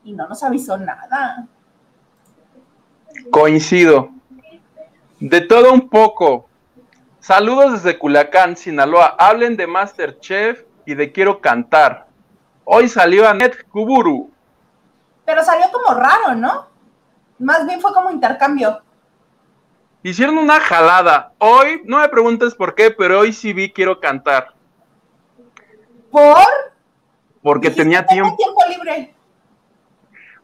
y 0.03 0.13
no 0.13 0.27
nos 0.27 0.41
avisó 0.44 0.77
nada. 0.77 1.48
Coincido. 3.30 4.10
De 5.21 5.39
todo 5.39 5.71
un 5.71 5.87
poco. 5.87 6.49
Saludos 7.19 7.73
desde 7.73 7.99
Culacán, 7.99 8.57
Sinaloa. 8.57 9.15
Hablen 9.19 9.55
de 9.55 9.67
Masterchef 9.67 10.63
y 10.83 10.95
de 10.95 11.11
Quiero 11.11 11.39
Cantar. 11.39 12.07
Hoy 12.65 12.89
salió 12.89 13.29
Anet 13.29 13.67
Kuburu. 13.67 14.31
Pero 15.23 15.43
salió 15.43 15.67
como 15.71 15.93
raro, 15.93 16.33
¿no? 16.33 16.65
Más 17.37 17.67
bien 17.67 17.79
fue 17.79 17.93
como 17.93 18.09
intercambio. 18.09 18.81
Hicieron 20.01 20.39
una 20.39 20.59
jalada. 20.59 21.33
Hoy, 21.37 21.83
no 21.85 21.99
me 21.99 22.09
preguntes 22.09 22.55
por 22.55 22.73
qué, 22.73 22.89
pero 22.89 23.19
hoy 23.19 23.31
sí 23.31 23.53
vi 23.53 23.71
Quiero 23.71 23.99
Cantar. 23.99 24.55
¿Por? 26.09 26.47
Porque 27.43 27.69
tenía 27.69 28.03
tiempo. 28.07 28.35
tiempo 28.35 28.61
libre. 28.67 29.13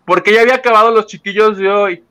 Porque 0.06 0.36
ya 0.36 0.42
había 0.42 0.56
acabado 0.56 0.92
los 0.92 1.08
chiquillos 1.08 1.58
de 1.58 1.68
hoy. 1.68 2.07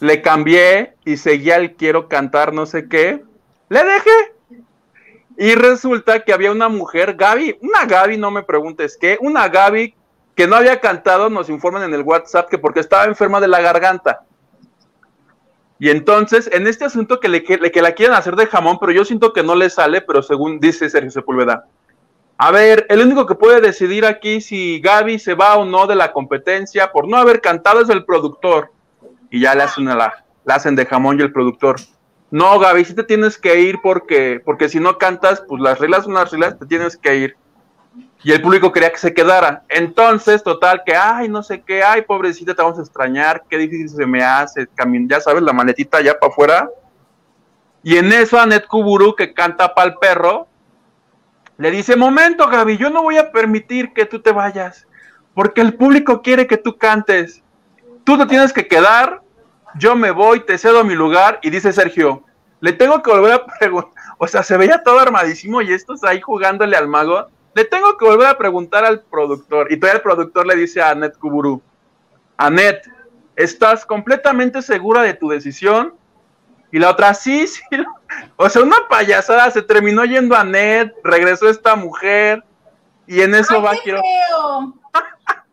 Le 0.00 0.22
cambié 0.22 0.94
y 1.04 1.16
seguía 1.16 1.56
el 1.56 1.74
quiero 1.74 2.08
cantar 2.08 2.52
no 2.52 2.66
sé 2.66 2.88
qué. 2.88 3.22
Le 3.68 3.84
dejé. 3.84 4.34
Y 5.36 5.54
resulta 5.54 6.20
que 6.20 6.32
había 6.32 6.52
una 6.52 6.68
mujer, 6.68 7.14
Gaby, 7.14 7.58
una 7.60 7.86
Gaby, 7.86 8.16
no 8.16 8.30
me 8.30 8.42
preguntes 8.42 8.96
qué, 9.00 9.18
una 9.20 9.48
Gaby 9.48 9.94
que 10.36 10.46
no 10.46 10.56
había 10.56 10.80
cantado, 10.80 11.30
nos 11.30 11.48
informan 11.48 11.82
en 11.82 11.94
el 11.94 12.02
WhatsApp 12.02 12.48
que 12.48 12.58
porque 12.58 12.80
estaba 12.80 13.04
enferma 13.04 13.40
de 13.40 13.48
la 13.48 13.60
garganta. 13.60 14.22
Y 15.78 15.90
entonces, 15.90 16.48
en 16.52 16.66
este 16.66 16.84
asunto 16.84 17.18
que, 17.18 17.28
le, 17.28 17.42
que 17.42 17.82
la 17.82 17.92
quieren 17.92 18.14
hacer 18.14 18.36
de 18.36 18.46
jamón, 18.46 18.78
pero 18.78 18.92
yo 18.92 19.04
siento 19.04 19.32
que 19.32 19.42
no 19.42 19.54
le 19.54 19.70
sale, 19.70 20.00
pero 20.00 20.22
según 20.22 20.60
dice 20.60 20.88
Sergio 20.88 21.10
Sepúlveda, 21.10 21.66
a 22.36 22.50
ver, 22.50 22.86
el 22.88 23.00
único 23.00 23.26
que 23.26 23.34
puede 23.34 23.60
decidir 23.60 24.04
aquí 24.04 24.40
si 24.40 24.80
Gaby 24.80 25.18
se 25.18 25.34
va 25.34 25.56
o 25.56 25.64
no 25.64 25.86
de 25.86 25.94
la 25.94 26.12
competencia 26.12 26.90
por 26.90 27.08
no 27.08 27.16
haber 27.16 27.40
cantado 27.40 27.80
es 27.80 27.88
el 27.88 28.04
productor. 28.04 28.72
Y 29.34 29.40
ya 29.40 29.52
le 29.56 29.64
hacen, 29.64 29.86
la, 29.86 30.24
hacen 30.46 30.76
de 30.76 30.86
jamón 30.86 31.18
y 31.18 31.22
el 31.24 31.32
productor. 31.32 31.80
No, 32.30 32.56
Gaby, 32.60 32.84
si 32.84 32.94
te 32.94 33.02
tienes 33.02 33.36
que 33.36 33.62
ir 33.62 33.80
porque, 33.82 34.40
porque 34.44 34.68
si 34.68 34.78
no 34.78 34.96
cantas, 34.96 35.42
pues 35.48 35.60
las 35.60 35.80
reglas 35.80 36.04
son 36.04 36.14
las 36.14 36.30
reglas, 36.30 36.56
te 36.56 36.66
tienes 36.66 36.96
que 36.96 37.16
ir. 37.16 37.36
Y 38.22 38.30
el 38.30 38.40
público 38.40 38.70
quería 38.70 38.92
que 38.92 38.98
se 38.98 39.12
quedara. 39.12 39.64
Entonces, 39.68 40.44
total, 40.44 40.82
que, 40.86 40.94
ay, 40.94 41.28
no 41.28 41.42
sé 41.42 41.62
qué, 41.62 41.82
ay, 41.82 42.02
pobrecita, 42.02 42.54
te 42.54 42.62
vamos 42.62 42.78
a 42.78 42.82
extrañar, 42.82 43.42
qué 43.50 43.58
difícil 43.58 43.88
se 43.88 44.06
me 44.06 44.22
hace, 44.22 44.68
ya 45.08 45.20
sabes, 45.20 45.42
la 45.42 45.52
maletita 45.52 46.00
ya 46.00 46.16
para 46.16 46.30
afuera. 46.30 46.70
Y 47.82 47.96
en 47.96 48.12
eso, 48.12 48.38
Anet 48.38 48.68
Kuburu, 48.68 49.16
que 49.16 49.34
canta 49.34 49.74
para 49.74 49.88
el 49.88 49.96
perro, 49.96 50.46
le 51.58 51.72
dice, 51.72 51.96
momento 51.96 52.46
Gaby, 52.46 52.76
yo 52.76 52.88
no 52.88 53.02
voy 53.02 53.16
a 53.16 53.32
permitir 53.32 53.92
que 53.92 54.06
tú 54.06 54.20
te 54.20 54.30
vayas, 54.30 54.86
porque 55.34 55.60
el 55.60 55.74
público 55.74 56.22
quiere 56.22 56.46
que 56.46 56.56
tú 56.56 56.78
cantes. 56.78 57.42
Tú 58.04 58.18
te 58.18 58.26
tienes 58.26 58.52
que 58.52 58.68
quedar, 58.68 59.23
yo 59.76 59.96
me 59.96 60.10
voy, 60.10 60.40
te 60.40 60.58
cedo 60.58 60.84
mi 60.84 60.94
lugar 60.94 61.38
y 61.42 61.50
dice 61.50 61.72
Sergio, 61.72 62.24
le 62.60 62.72
tengo 62.72 63.02
que 63.02 63.10
volver 63.10 63.32
a 63.32 63.46
preguntar, 63.46 63.92
o 64.18 64.26
sea, 64.26 64.42
se 64.42 64.56
veía 64.56 64.82
todo 64.82 64.98
armadísimo 64.98 65.60
y 65.60 65.72
estos 65.72 66.04
ahí 66.04 66.20
jugándole 66.20 66.76
al 66.76 66.88
mago, 66.88 67.28
le 67.54 67.64
tengo 67.64 67.96
que 67.96 68.04
volver 68.04 68.28
a 68.28 68.38
preguntar 68.38 68.84
al 68.84 69.02
productor. 69.02 69.70
Y 69.70 69.76
todavía 69.76 69.98
el 69.98 70.02
productor 70.02 70.46
le 70.46 70.56
dice 70.56 70.82
a 70.82 70.90
Anet 70.90 71.16
Kuburu, 71.18 71.62
Anet, 72.36 72.88
¿estás 73.36 73.86
completamente 73.86 74.60
segura 74.62 75.02
de 75.02 75.14
tu 75.14 75.28
decisión? 75.28 75.94
Y 76.72 76.80
la 76.80 76.90
otra, 76.90 77.14
sí, 77.14 77.46
sí. 77.46 77.62
O 78.36 78.48
sea, 78.48 78.62
una 78.62 78.76
payasada, 78.88 79.50
se 79.50 79.62
terminó 79.62 80.04
yendo 80.04 80.36
a 80.36 80.44
Ned, 80.44 80.92
regresó 81.02 81.48
esta 81.48 81.74
mujer, 81.74 82.44
y 83.06 83.20
en 83.20 83.34
eso 83.34 83.60
va, 83.60 83.72
quiero. 83.82 84.00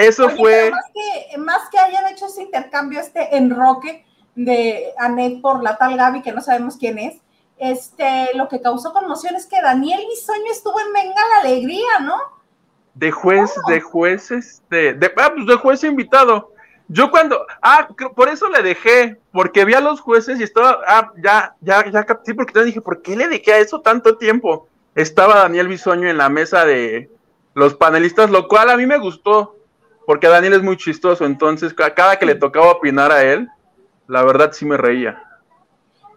eso 0.00 0.28
fue. 0.30 0.70
Más 0.70 0.84
que, 0.92 1.38
más 1.38 1.68
que 1.70 1.78
hayan 1.78 2.06
hecho 2.12 2.26
ese 2.26 2.42
intercambio, 2.42 3.00
este 3.00 3.36
enroque 3.36 4.04
de 4.34 4.92
Anet 4.98 5.40
por 5.40 5.62
la 5.62 5.76
tal 5.76 5.96
Gaby, 5.96 6.22
que 6.22 6.32
no 6.32 6.40
sabemos 6.40 6.76
quién 6.76 6.98
es, 6.98 7.16
este, 7.60 8.30
lo 8.34 8.48
que 8.48 8.62
causó 8.62 8.92
conmoción 8.92 9.36
es 9.36 9.46
que 9.46 9.60
Daniel 9.60 10.00
Bisoño 10.08 10.50
estuvo 10.50 10.80
en 10.80 10.92
Venga 10.92 11.20
la 11.34 11.48
Alegría, 11.48 11.98
¿no? 12.00 12.16
De 12.94 13.10
juez, 13.10 13.52
de 13.68 13.80
jueces, 13.80 14.62
de, 14.70 14.94
de, 14.94 15.12
ah, 15.16 15.30
pues 15.34 15.46
de 15.46 15.56
juez 15.56 15.84
invitado. 15.84 16.52
Yo 16.88 17.10
cuando, 17.10 17.46
ah, 17.62 17.88
por 18.16 18.28
eso 18.28 18.48
le 18.48 18.62
dejé, 18.62 19.20
porque 19.30 19.64
vi 19.64 19.74
a 19.74 19.80
los 19.80 20.00
jueces 20.00 20.40
y 20.40 20.42
estaba, 20.42 20.80
ah, 20.88 21.12
ya, 21.22 21.54
ya, 21.60 21.88
ya, 21.88 22.06
sí, 22.24 22.32
porque 22.34 22.52
te 22.52 22.64
dije, 22.64 22.80
¿por 22.80 23.02
qué 23.02 23.14
le 23.14 23.28
dejé 23.28 23.52
a 23.52 23.58
eso 23.58 23.80
tanto 23.80 24.16
tiempo? 24.16 24.66
Estaba 24.94 25.36
Daniel 25.36 25.68
Bisoño 25.68 26.08
en 26.08 26.16
la 26.16 26.30
mesa 26.30 26.64
de 26.64 27.10
los 27.54 27.74
panelistas, 27.74 28.30
lo 28.30 28.48
cual 28.48 28.70
a 28.70 28.76
mí 28.76 28.86
me 28.86 28.98
gustó, 28.98 29.56
porque 30.10 30.26
Daniel 30.26 30.54
es 30.54 30.62
muy 30.64 30.76
chistoso, 30.76 31.24
entonces 31.24 31.72
cada 31.72 32.18
que 32.18 32.26
le 32.26 32.34
tocaba 32.34 32.72
opinar 32.72 33.12
a 33.12 33.22
él, 33.22 33.48
la 34.08 34.24
verdad 34.24 34.50
sí 34.50 34.64
me 34.64 34.76
reía. 34.76 35.22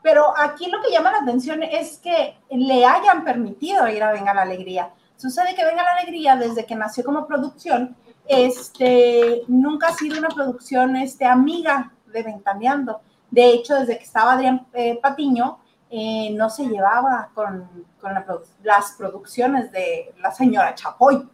Pero 0.02 0.34
aquí 0.36 0.68
lo 0.68 0.82
que 0.82 0.90
llama 0.90 1.12
la 1.12 1.20
atención 1.20 1.62
es 1.62 2.00
que 2.00 2.36
le 2.50 2.88
hayan 2.88 3.24
permitido 3.24 3.88
ir 3.88 4.02
a 4.02 4.12
Venga 4.12 4.34
la 4.34 4.42
Alegría. 4.42 4.90
Sucede 5.16 5.54
que 5.54 5.64
Venga 5.64 5.84
la 5.84 5.92
Alegría, 5.92 6.36
desde 6.36 6.66
que 6.66 6.74
nació 6.74 7.04
como 7.04 7.28
producción, 7.28 7.96
este, 8.26 9.44
nunca 9.48 9.90
ha 9.90 9.94
sido 9.94 10.18
una 10.18 10.30
producción 10.30 10.96
este, 10.96 11.28
amiga 11.28 11.92
de 12.08 12.24
Ventaneando. 12.24 13.00
De 13.30 13.48
hecho, 13.50 13.76
desde 13.76 14.00
que 14.00 14.06
estaba 14.06 14.34
Adrián 14.34 14.66
eh, 14.74 14.98
Patiño, 15.00 15.60
eh, 15.92 16.32
no 16.32 16.50
se 16.50 16.66
llevaba 16.66 17.30
con, 17.36 17.70
las 18.64 18.94
producciones 18.98 19.72
de 19.72 20.16
la 20.20 20.32
señora 20.32 20.74
Chapoy. 20.74 21.30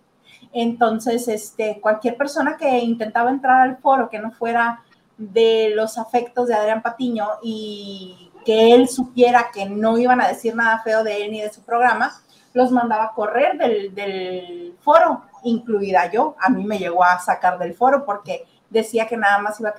Entonces, 0.52 1.28
este, 1.28 1.80
cualquier 1.80 2.18
persona 2.18 2.58
que 2.58 2.80
intentaba 2.80 3.30
entrar 3.30 3.62
al 3.62 3.78
foro 3.78 4.10
que 4.10 4.20
no 4.20 4.32
fuera 4.32 4.84
de 5.18 5.72
los 5.76 5.98
afectos 5.98 6.48
de 6.48 6.56
Adrián 6.56 6.82
Patiño 6.82 7.28
y 7.44 8.32
que 8.46 8.74
él 8.74 8.88
supiera 8.88 9.52
que 9.54 9.66
no 9.66 9.98
iban 9.98 10.22
a 10.22 10.28
decir 10.28 10.56
nada 10.56 10.82
feo 10.84 11.04
de 11.04 11.24
él 11.24 11.32
ni 11.32 11.42
de 11.42 11.52
su 11.52 11.62
programa, 11.62 12.12
los 12.54 12.72
mandaba 12.72 13.06
a 13.06 13.14
correr 13.14 13.58
del, 13.58 13.94
del 13.94 14.76
foro 14.82 15.24
incluida 15.44 16.12
yo. 16.12 16.36
A 16.40 16.50
mí 16.50 16.64
me 16.64 16.80
llegó 16.80 17.04
a 17.04 17.20
sacar 17.20 17.60
del 17.60 17.74
foro 17.74 18.06
porque 18.06 18.46
decía 18.70 19.08
que 19.08 19.18
nada 19.18 19.40
más 19.40 19.60
iba 19.60 19.70
a 19.70 19.76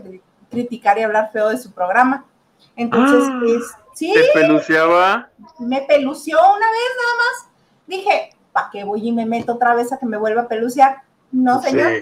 criticar 0.51 0.99
y 0.99 1.03
hablar 1.03 1.31
feo 1.33 1.49
de 1.49 1.59
su 1.59 1.73
programa. 1.73 2.25
Entonces, 2.77 3.25
ah, 3.29 3.81
sí. 3.95 4.13
¿Te 4.13 4.39
peluceaba? 4.39 5.31
Me 5.59 5.83
pelució 5.83 6.39
una 6.39 6.67
vez 6.71 6.91
nada 6.97 7.15
más. 7.17 7.51
Dije, 7.87 8.31
¿para 8.53 8.71
qué 8.71 8.85
voy 8.85 9.09
y 9.09 9.13
me 9.13 9.27
meto 9.27 9.55
otra 9.55 9.75
vez 9.75 9.93
a 9.93 9.99
que 9.99 10.07
me 10.07 10.17
vuelva 10.17 10.43
a 10.43 10.49
pelucear? 10.49 11.03
No, 11.33 11.63
señor. 11.63 11.93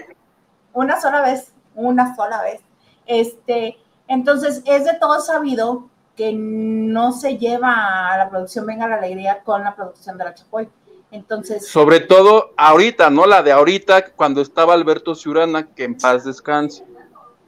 Una 0.73 0.99
sola 0.99 1.21
vez, 1.21 1.51
una 1.75 2.15
sola 2.15 2.41
vez. 2.41 2.61
Este, 3.05 3.77
entonces, 4.07 4.61
es 4.65 4.85
de 4.85 4.93
todo 4.99 5.19
sabido 5.21 5.89
que 6.15 6.33
no 6.33 7.11
se 7.11 7.37
lleva 7.37 8.11
a 8.11 8.17
la 8.17 8.29
producción 8.29 8.65
Venga 8.65 8.87
la 8.87 8.97
Alegría 8.97 9.41
con 9.43 9.63
la 9.63 9.75
producción 9.75 10.17
de 10.17 10.25
la 10.25 10.33
Chapoy. 10.33 10.69
Entonces. 11.11 11.67
Sobre 11.67 12.01
todo 12.01 12.53
ahorita, 12.57 13.09
¿no? 13.09 13.25
La 13.25 13.41
de 13.41 13.51
ahorita, 13.51 14.11
cuando 14.11 14.41
estaba 14.41 14.73
Alberto 14.73 15.15
Ciurana, 15.15 15.67
que 15.67 15.85
en 15.85 15.97
paz 15.97 16.25
descanse. 16.25 16.85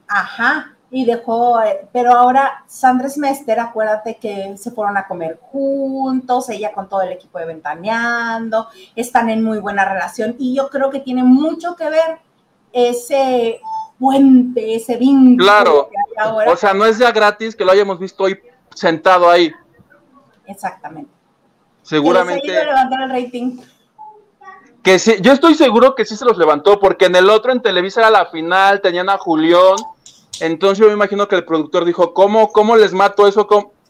Ajá, 0.08 0.76
y 0.94 1.06
dejó, 1.06 1.62
eh, 1.62 1.88
pero 1.94 2.12
ahora 2.12 2.66
Sandra 2.68 3.08
Mester, 3.16 3.62
acuérdate 3.62 4.18
que 4.18 4.58
se 4.58 4.72
fueron 4.72 4.98
a 4.98 5.08
comer 5.08 5.40
juntos, 5.42 6.50
ella 6.50 6.74
con 6.74 6.90
todo 6.90 7.02
el 7.02 7.14
equipo 7.14 7.40
de 7.40 7.46
Ventaneando, 7.46 8.68
están 8.94 9.30
en 9.30 9.42
muy 9.42 9.60
buena 9.60 9.86
relación 9.86 10.36
y 10.38 10.54
yo 10.54 10.70
creo 10.70 10.90
que 10.90 11.00
tiene 11.00 11.24
mucho 11.24 11.78
que 11.78 11.90
ver 11.90 12.20
ese 12.74 13.62
puente, 13.98 14.76
ese 14.76 14.98
vínculo. 14.98 15.46
Claro, 15.46 15.90
o 16.48 16.56
sea, 16.58 16.74
no 16.74 16.86
es 16.86 16.98
ya 16.98 17.12
gratis 17.12 17.56
que 17.56 17.64
lo 17.64 17.72
hayamos 17.72 17.98
visto 17.98 18.26
hoy 18.26 18.38
sentado 18.76 19.30
ahí. 19.30 19.50
Exactamente. 20.46 21.12
Seguramente. 21.84 22.46
Que 22.46 22.66
levantar 22.66 23.04
el 23.04 23.10
rating. 23.10 23.60
Que 24.84 25.00
sí, 25.00 25.16
yo 25.22 25.32
estoy 25.32 25.56
seguro 25.56 25.96
que 25.96 26.04
sí 26.04 26.18
se 26.18 26.26
los 26.26 26.38
levantó, 26.38 26.80
porque 26.80 27.06
en 27.06 27.16
el 27.16 27.30
otro 27.30 27.54
en 27.54 27.62
Televisa 27.62 28.02
era 28.02 28.10
la 28.10 28.26
final, 28.26 28.82
tenían 28.82 29.10
a 29.10 29.18
Julián. 29.18 29.78
Entonces 30.42 30.80
yo 30.80 30.88
me 30.88 30.94
imagino 30.94 31.28
que 31.28 31.36
el 31.36 31.46
productor 31.46 31.86
dijo, 31.86 32.14
¿cómo, 32.14 32.52
cómo 32.52 32.76
les 32.76 32.94
mato 32.94 33.28
eso? 33.28 33.48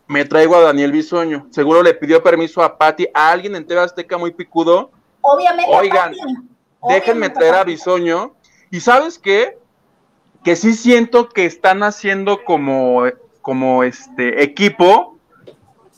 Me 0.08 0.26
traigo 0.26 0.56
a 0.56 0.62
Daniel 0.62 0.92
Bisoño. 0.92 1.48
Seguro 1.52 1.82
le 1.82 1.94
pidió 1.94 2.22
permiso 2.22 2.62
a 2.62 2.78
Patti, 2.78 3.08
a 3.14 3.32
alguien 3.32 3.56
en 3.56 3.66
TV 3.66 3.82
Azteca 3.82 4.18
muy 4.18 4.32
picudo. 4.32 4.92
Obviamente. 5.22 5.72
Oigan, 5.74 6.14
déjenme 6.88 7.30
traer 7.30 7.56
a 7.56 7.64
Bisoño. 7.64 8.36
¿Y 8.70 8.80
sabes 8.82 9.18
qué? 9.18 9.58
Que 10.44 10.56
sí 10.56 10.74
siento 10.74 11.30
que 11.30 11.46
están 11.46 11.84
haciendo 11.84 12.44
como, 12.44 13.04
como 13.42 13.84
este 13.84 14.44
equipo 14.44 15.12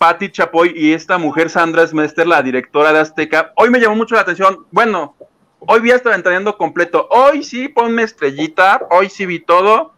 Patti 0.04 0.30
Chapoy 0.30 0.74
y 0.76 0.92
esta 0.92 1.18
mujer 1.18 1.50
Sandra 1.50 1.88
Smester, 1.88 2.28
la 2.28 2.44
directora 2.44 2.92
de 2.92 3.00
Azteca, 3.00 3.54
hoy 3.56 3.70
me 3.70 3.80
llamó 3.80 3.96
mucho 3.96 4.16
la 4.16 4.22
atención. 4.22 4.66
Bueno, 4.70 5.16
hoy 5.60 5.80
vi 5.80 5.92
hasta 5.92 6.14
entrenando 6.14 6.58
completo. 6.58 7.08
Hoy 7.10 7.42
sí, 7.42 7.70
ponme 7.70 8.04
estrellita, 8.04 8.86
hoy 8.92 9.10
sí 9.10 9.26
vi 9.26 9.40
todo. 9.40 9.93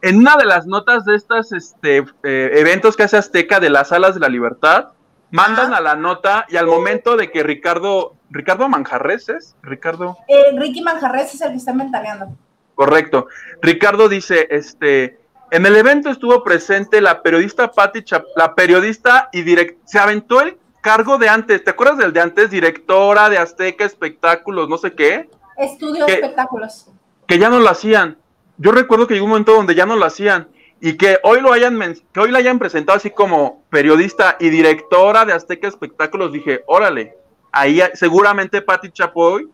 En 0.00 0.18
una 0.18 0.36
de 0.36 0.44
las 0.44 0.66
notas 0.66 1.04
de 1.04 1.16
estos 1.16 1.52
este, 1.52 1.98
eh, 2.22 2.50
eventos 2.54 2.96
que 2.96 3.04
hace 3.04 3.16
Azteca 3.16 3.60
de 3.60 3.70
las 3.70 3.92
Alas 3.92 4.14
de 4.14 4.20
la 4.20 4.28
Libertad, 4.28 4.88
mandan 5.30 5.72
a 5.72 5.80
la 5.80 5.96
nota 5.96 6.44
y 6.48 6.56
al 6.56 6.66
momento 6.66 7.16
de 7.16 7.30
que 7.30 7.42
Ricardo, 7.42 8.14
Ricardo 8.30 8.68
Manjarres 8.68 9.28
es, 9.30 9.56
Ricardo. 9.62 10.18
Eh, 10.28 10.54
Ricky 10.56 10.82
Manjarres 10.82 11.34
es 11.34 11.40
el 11.40 11.50
que 11.50 11.56
está 11.56 11.72
inventariando. 11.72 12.36
Correcto. 12.74 13.28
Ricardo 13.60 14.08
dice, 14.08 14.46
este, 14.50 15.18
en 15.50 15.66
el 15.66 15.76
evento 15.76 16.10
estuvo 16.10 16.44
presente 16.44 17.00
la 17.00 17.22
periodista 17.22 17.72
Patti 17.72 18.02
Chap 18.04 18.24
la 18.36 18.54
periodista 18.54 19.28
y 19.32 19.42
direct 19.42 19.80
se 19.86 19.98
aventó 19.98 20.40
el 20.40 20.58
cargo 20.82 21.16
de 21.16 21.28
antes, 21.28 21.64
¿te 21.64 21.70
acuerdas 21.70 21.98
del 21.98 22.12
de 22.12 22.20
antes? 22.20 22.50
Directora 22.50 23.30
de 23.30 23.38
Azteca 23.38 23.84
Espectáculos, 23.84 24.68
no 24.68 24.76
sé 24.76 24.92
qué. 24.94 25.30
Estudio 25.56 26.06
Espectáculos. 26.06 26.88
Que 27.26 27.38
ya 27.38 27.48
no 27.48 27.60
lo 27.60 27.68
hacían. 27.70 28.18
Yo 28.58 28.72
recuerdo 28.72 29.06
que 29.06 29.14
llegó 29.14 29.26
un 29.26 29.30
momento 29.30 29.54
donde 29.54 29.74
ya 29.74 29.86
no 29.86 29.96
lo 29.96 30.04
hacían 30.04 30.48
y 30.80 30.96
que 30.96 31.18
hoy 31.22 31.40
lo 31.40 31.52
hayan 31.52 31.78
que 32.12 32.20
hoy 32.20 32.30
la 32.30 32.38
hayan 32.38 32.58
presentado 32.58 32.96
así 32.96 33.10
como 33.10 33.62
periodista 33.70 34.36
y 34.40 34.50
directora 34.50 35.24
de 35.24 35.32
Azteca 35.32 35.68
Espectáculos, 35.68 36.32
dije, 36.32 36.64
órale, 36.66 37.16
ahí 37.52 37.80
seguramente 37.94 38.62
Patti 38.62 38.90
Chapoy 38.90 39.48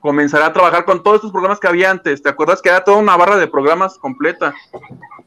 comenzará 0.00 0.46
a 0.46 0.52
trabajar 0.52 0.84
con 0.84 1.02
todos 1.02 1.16
estos 1.16 1.32
programas 1.32 1.60
que 1.60 1.68
había 1.68 1.90
antes. 1.90 2.22
¿Te 2.22 2.28
acuerdas 2.28 2.62
que 2.62 2.70
era 2.70 2.84
toda 2.84 2.96
una 2.96 3.16
barra 3.16 3.36
de 3.36 3.46
programas 3.46 3.98
completa? 3.98 4.54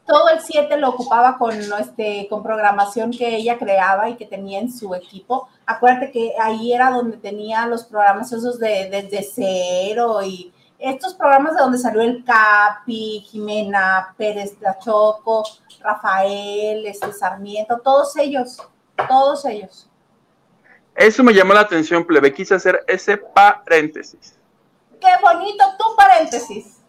Todo 0.05 0.29
el 0.29 0.41
7 0.41 0.77
lo 0.77 0.89
ocupaba 0.89 1.37
con, 1.37 1.53
este, 1.79 2.27
con 2.29 2.43
programación 2.43 3.11
que 3.11 3.35
ella 3.35 3.57
creaba 3.57 4.09
y 4.09 4.15
que 4.15 4.25
tenía 4.25 4.59
en 4.59 4.71
su 4.71 4.93
equipo. 4.95 5.47
Acuérdate 5.65 6.11
que 6.11 6.33
ahí 6.41 6.73
era 6.73 6.89
donde 6.89 7.17
tenía 7.17 7.67
los 7.67 7.85
programas 7.85 8.31
esos 8.31 8.59
de 8.59 8.89
desde 8.89 9.23
cero 9.23 10.19
y 10.23 10.51
estos 10.83 11.13
programas 11.13 11.55
de 11.55 11.61
donde 11.61 11.77
salió 11.77 12.01
el 12.01 12.25
Capi, 12.25 13.25
Jimena, 13.25 14.13
Pérez 14.17 14.57
La 14.59 14.77
Choco, 14.77 15.45
Rafael, 15.79 16.85
este 16.85 17.13
Sarmiento, 17.13 17.79
todos 17.81 18.17
ellos, 18.17 18.57
todos 19.07 19.45
ellos. 19.45 19.89
Eso 20.93 21.23
me 21.23 21.33
llamó 21.33 21.53
la 21.53 21.61
atención, 21.61 22.03
plebe. 22.03 22.33
Quise 22.33 22.55
hacer 22.55 22.83
ese 22.85 23.15
paréntesis. 23.15 24.37
Qué 24.99 25.07
bonito 25.21 25.63
tu 25.79 25.95
paréntesis. 25.95 26.81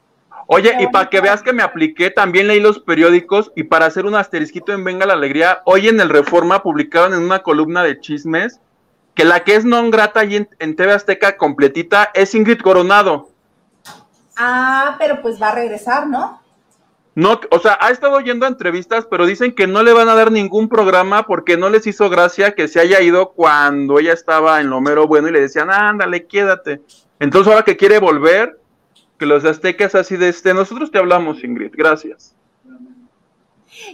Oye, 0.49 0.75
y 0.81 0.89
para 0.89 1.09
que 1.09 1.21
veas 1.21 1.43
que 1.43 1.53
me 1.53 1.63
apliqué, 1.63 2.11
también 2.11 2.49
leí 2.49 2.59
los 2.59 2.81
periódicos 2.81 3.53
y 3.55 3.63
para 3.63 3.87
hacer 3.87 4.07
un 4.07 4.17
asterisquito 4.17 4.73
en 4.73 4.83
Venga 4.83 5.07
la 5.07 5.15
Alegría, 5.15 5.63
hoy 5.67 5.87
en 5.87 6.01
el 6.01 6.11
Reforma 6.11 6.65
publicaron 6.65 7.15
en 7.15 7.23
una 7.23 7.45
columna 7.45 7.85
de 7.85 8.01
chismes 8.01 8.61
que 9.15 9.25
la 9.25 9.45
que 9.45 9.55
es 9.55 9.65
non 9.65 9.93
grata 9.93 10.19
allí 10.19 10.37
en, 10.37 10.49
en 10.59 10.75
TV 10.75 10.93
Azteca 10.93 11.37
completita 11.37 12.11
es 12.15 12.35
Ingrid 12.35 12.59
Coronado. 12.59 13.34
Ah, 14.37 14.97
pero 14.99 15.23
pues 15.23 15.41
va 15.41 15.49
a 15.49 15.55
regresar, 15.55 16.07
¿no? 16.07 16.43
No, 17.17 17.41
o 17.51 17.59
sea, 17.61 17.79
ha 17.81 17.91
estado 17.91 18.19
yendo 18.21 18.45
a 18.45 18.49
entrevistas, 18.49 19.07
pero 19.09 19.25
dicen 19.25 19.55
que 19.55 19.69
no 19.69 19.85
le 19.85 19.93
van 19.93 20.09
a 20.09 20.17
dar 20.17 20.33
ningún 20.33 20.69
programa 20.69 21.27
porque 21.27 21.57
no 21.57 21.71
les 21.71 21.87
hizo 21.87 22.11
gracia 22.11 22.57
que 22.57 22.67
se 22.67 22.81
haya 22.81 23.01
ido 23.01 23.33
cuando 23.33 24.01
ella 24.01 24.13
estaba 24.13 24.61
en 24.61 24.69
lo 24.69 24.81
mero 24.81 25.07
bueno 25.07 25.29
y 25.29 25.33
le 25.33 25.41
decían, 25.41 25.71
ándale, 25.71 26.27
quédate. 26.27 26.83
Entonces 27.21 27.53
ahora 27.53 27.65
que 27.65 27.77
quiere 27.77 28.01
volver, 28.01 28.59
que 29.17 29.27
los 29.27 29.45
aztecas 29.45 29.95
así 29.95 30.17
de 30.17 30.29
este, 30.29 30.55
nosotros 30.55 30.91
te 30.91 30.99
hablamos, 30.99 31.45
Ingrid, 31.45 31.73
gracias. 31.73 32.35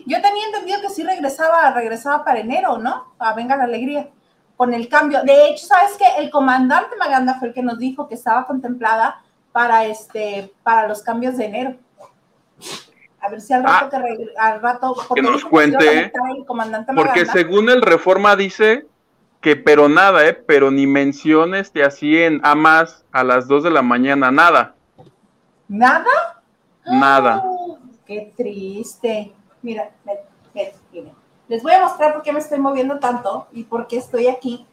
Yo 0.06 0.20
tenía 0.22 0.46
entendido 0.46 0.80
que 0.80 0.88
sí 0.88 1.02
regresaba, 1.02 1.70
regresaba 1.72 2.24
para 2.24 2.40
enero, 2.40 2.78
¿no? 2.78 3.14
A 3.18 3.34
Venga 3.34 3.56
la 3.56 3.64
Alegría, 3.64 4.08
con 4.56 4.72
el 4.72 4.88
cambio. 4.88 5.22
De 5.24 5.48
hecho, 5.48 5.66
¿sabes 5.66 5.92
qué? 5.98 6.04
El 6.22 6.30
comandante 6.30 6.96
Maganda 6.96 7.38
fue 7.38 7.48
el 7.48 7.54
que 7.54 7.62
nos 7.62 7.78
dijo 7.78 8.08
que 8.08 8.14
estaba 8.14 8.46
contemplada 8.46 9.22
para 9.52 9.86
este 9.86 10.52
para 10.62 10.88
los 10.88 11.02
cambios 11.02 11.36
de 11.36 11.44
enero. 11.46 11.76
A 13.20 13.28
ver 13.28 13.40
si 13.40 13.52
al 13.52 13.62
rato, 13.62 13.96
ah, 13.96 14.02
que, 14.02 14.28
al 14.38 14.62
rato 14.62 14.96
que 15.14 15.22
nos 15.22 15.44
cuente, 15.44 16.10
porque 16.94 17.26
según 17.26 17.68
el 17.68 17.82
reforma 17.82 18.34
dice 18.34 18.86
que 19.40 19.56
pero 19.56 19.88
nada, 19.88 20.26
eh, 20.26 20.32
pero 20.32 20.70
ni 20.70 20.86
menciones 20.86 21.70
te 21.70 21.84
así 21.84 22.16
en 22.18 22.40
a 22.44 22.54
más 22.54 23.04
a 23.12 23.24
las 23.24 23.46
2 23.46 23.64
de 23.64 23.70
la 23.70 23.82
mañana, 23.82 24.30
nada. 24.30 24.74
¿Nada? 25.68 26.42
Nada. 26.86 27.44
qué 28.06 28.32
triste. 28.36 29.32
Mira, 29.62 29.90
mira, 30.04 30.72
mira, 30.92 31.12
les 31.48 31.62
voy 31.62 31.72
a 31.72 31.80
mostrar 31.80 32.14
por 32.14 32.22
qué 32.22 32.32
me 32.32 32.40
estoy 32.40 32.58
moviendo 32.58 32.98
tanto 32.98 33.48
y 33.52 33.64
por 33.64 33.86
qué 33.86 33.98
estoy 33.98 34.28
aquí 34.28 34.66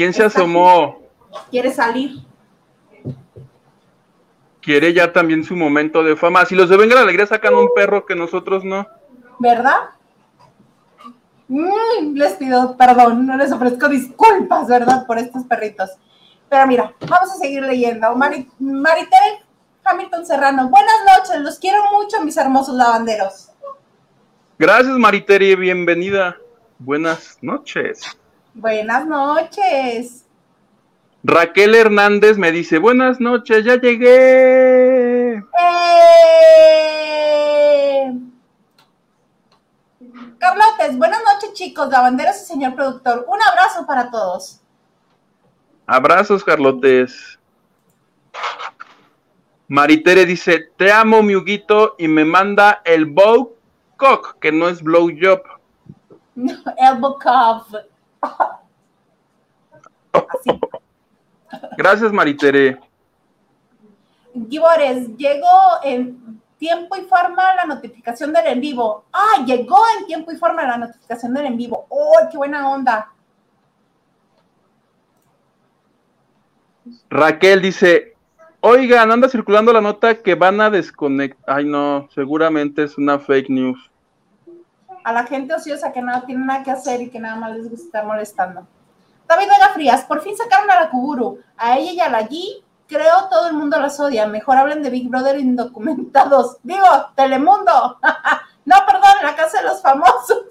¿Quién 0.00 0.14
se 0.14 0.22
asomó? 0.22 0.98
Quiere 1.50 1.70
salir. 1.70 2.22
Quiere 4.62 4.94
ya 4.94 5.12
también 5.12 5.44
su 5.44 5.54
momento 5.54 6.02
de 6.02 6.16
fama. 6.16 6.46
Si 6.46 6.54
los 6.54 6.70
de 6.70 6.78
Venga 6.78 6.94
la 6.94 7.02
Alegría 7.02 7.26
sacan 7.26 7.54
un 7.54 7.68
perro 7.74 8.06
que 8.06 8.14
nosotros 8.14 8.64
no. 8.64 8.88
¿Verdad? 9.38 9.90
Mm, 11.48 12.14
les 12.14 12.32
pido 12.32 12.78
perdón, 12.78 13.26
no 13.26 13.36
les 13.36 13.52
ofrezco 13.52 13.90
disculpas, 13.90 14.68
¿verdad? 14.68 15.06
Por 15.06 15.18
estos 15.18 15.44
perritos. 15.44 15.90
Pero 16.48 16.66
mira, 16.66 16.94
vamos 17.00 17.32
a 17.32 17.34
seguir 17.34 17.62
leyendo. 17.62 18.14
Mari, 18.14 18.48
Maritere 18.58 19.44
Hamilton 19.84 20.24
Serrano, 20.24 20.70
buenas 20.70 20.96
noches, 21.14 21.42
los 21.42 21.58
quiero 21.58 21.82
mucho, 21.92 22.24
mis 22.24 22.38
hermosos 22.38 22.74
lavanderos. 22.74 23.50
Gracias, 24.58 24.96
Maritere, 24.96 25.56
bienvenida. 25.56 26.38
Buenas 26.78 27.36
noches. 27.42 28.16
Buenas 28.54 29.06
noches. 29.06 30.26
Raquel 31.22 31.74
Hernández 31.74 32.38
me 32.38 32.50
dice, 32.50 32.78
buenas 32.78 33.20
noches, 33.20 33.64
ya 33.64 33.76
llegué. 33.76 35.34
¡Eh! 35.34 35.42
Carlotes, 40.38 40.96
buenas 40.96 41.20
noches 41.22 41.52
chicos, 41.52 41.90
lavanderos 41.90 42.36
y 42.36 42.44
señor 42.46 42.74
productor. 42.74 43.26
Un 43.28 43.38
abrazo 43.42 43.86
para 43.86 44.10
todos. 44.10 44.60
Abrazos, 45.86 46.42
Carlotes. 46.42 47.38
Maritere 49.68 50.24
dice, 50.24 50.70
te 50.76 50.90
amo, 50.90 51.22
mi 51.22 51.36
Huguito, 51.36 51.94
y 51.98 52.08
me 52.08 52.24
manda 52.24 52.80
el 52.84 53.04
bow 53.04 53.54
cock, 53.96 54.38
que 54.40 54.50
no 54.50 54.68
es 54.68 54.82
blow 54.82 55.10
job. 55.10 55.42
No, 56.34 56.54
el 56.78 57.00
cock. 57.00 57.89
Gracias, 61.76 62.12
Maritere. 62.12 62.78
Gibores, 64.48 65.16
llegó 65.16 65.48
en 65.82 66.40
tiempo 66.58 66.96
y 66.96 67.02
forma 67.02 67.54
la 67.54 67.64
notificación 67.64 68.32
del 68.32 68.46
en 68.46 68.60
vivo. 68.60 69.04
Ah, 69.12 69.44
llegó 69.46 69.78
en 69.98 70.06
tiempo 70.06 70.30
y 70.30 70.36
forma 70.36 70.62
la 70.64 70.76
notificación 70.76 71.34
del 71.34 71.46
en 71.46 71.56
vivo. 71.56 71.86
¡Oh, 71.88 72.18
qué 72.30 72.36
buena 72.36 72.68
onda! 72.70 73.12
Raquel 77.08 77.62
dice, 77.62 78.14
oigan, 78.60 79.10
anda 79.10 79.28
circulando 79.28 79.72
la 79.72 79.80
nota 79.80 80.22
que 80.22 80.34
van 80.34 80.60
a 80.60 80.70
desconectar. 80.70 81.56
Ay, 81.56 81.64
no, 81.64 82.08
seguramente 82.14 82.84
es 82.84 82.98
una 82.98 83.18
fake 83.18 83.48
news 83.48 83.90
a 85.04 85.12
la 85.12 85.24
gente 85.24 85.54
ociosa 85.54 85.92
que 85.92 86.02
no 86.02 86.22
tiene 86.24 86.44
nada 86.44 86.62
que 86.62 86.70
hacer 86.70 87.00
y 87.02 87.10
que 87.10 87.18
nada 87.18 87.36
más 87.36 87.56
les 87.56 87.68
gusta 87.70 87.86
estar 87.86 88.06
molestando. 88.06 88.66
David 89.28 89.46
Vega 89.48 89.68
Frías, 89.74 90.04
por 90.04 90.22
fin 90.22 90.36
sacaron 90.36 90.70
a 90.70 90.80
la 90.80 90.90
Kuburu. 90.90 91.38
A 91.56 91.78
ella 91.78 91.92
y 91.92 92.00
a 92.00 92.08
la 92.08 92.28
G, 92.28 92.62
creo 92.88 93.28
todo 93.30 93.46
el 93.46 93.54
mundo 93.54 93.78
las 93.78 94.00
odia. 94.00 94.26
Mejor 94.26 94.56
hablen 94.56 94.82
de 94.82 94.90
Big 94.90 95.08
Brother 95.08 95.38
indocumentados. 95.38 96.56
Digo, 96.62 96.86
Telemundo. 97.14 97.98
no, 98.64 98.76
perdón, 98.86 99.12
la 99.22 99.36
casa 99.36 99.60
de 99.60 99.68
los 99.68 99.80
famosos. 99.80 100.44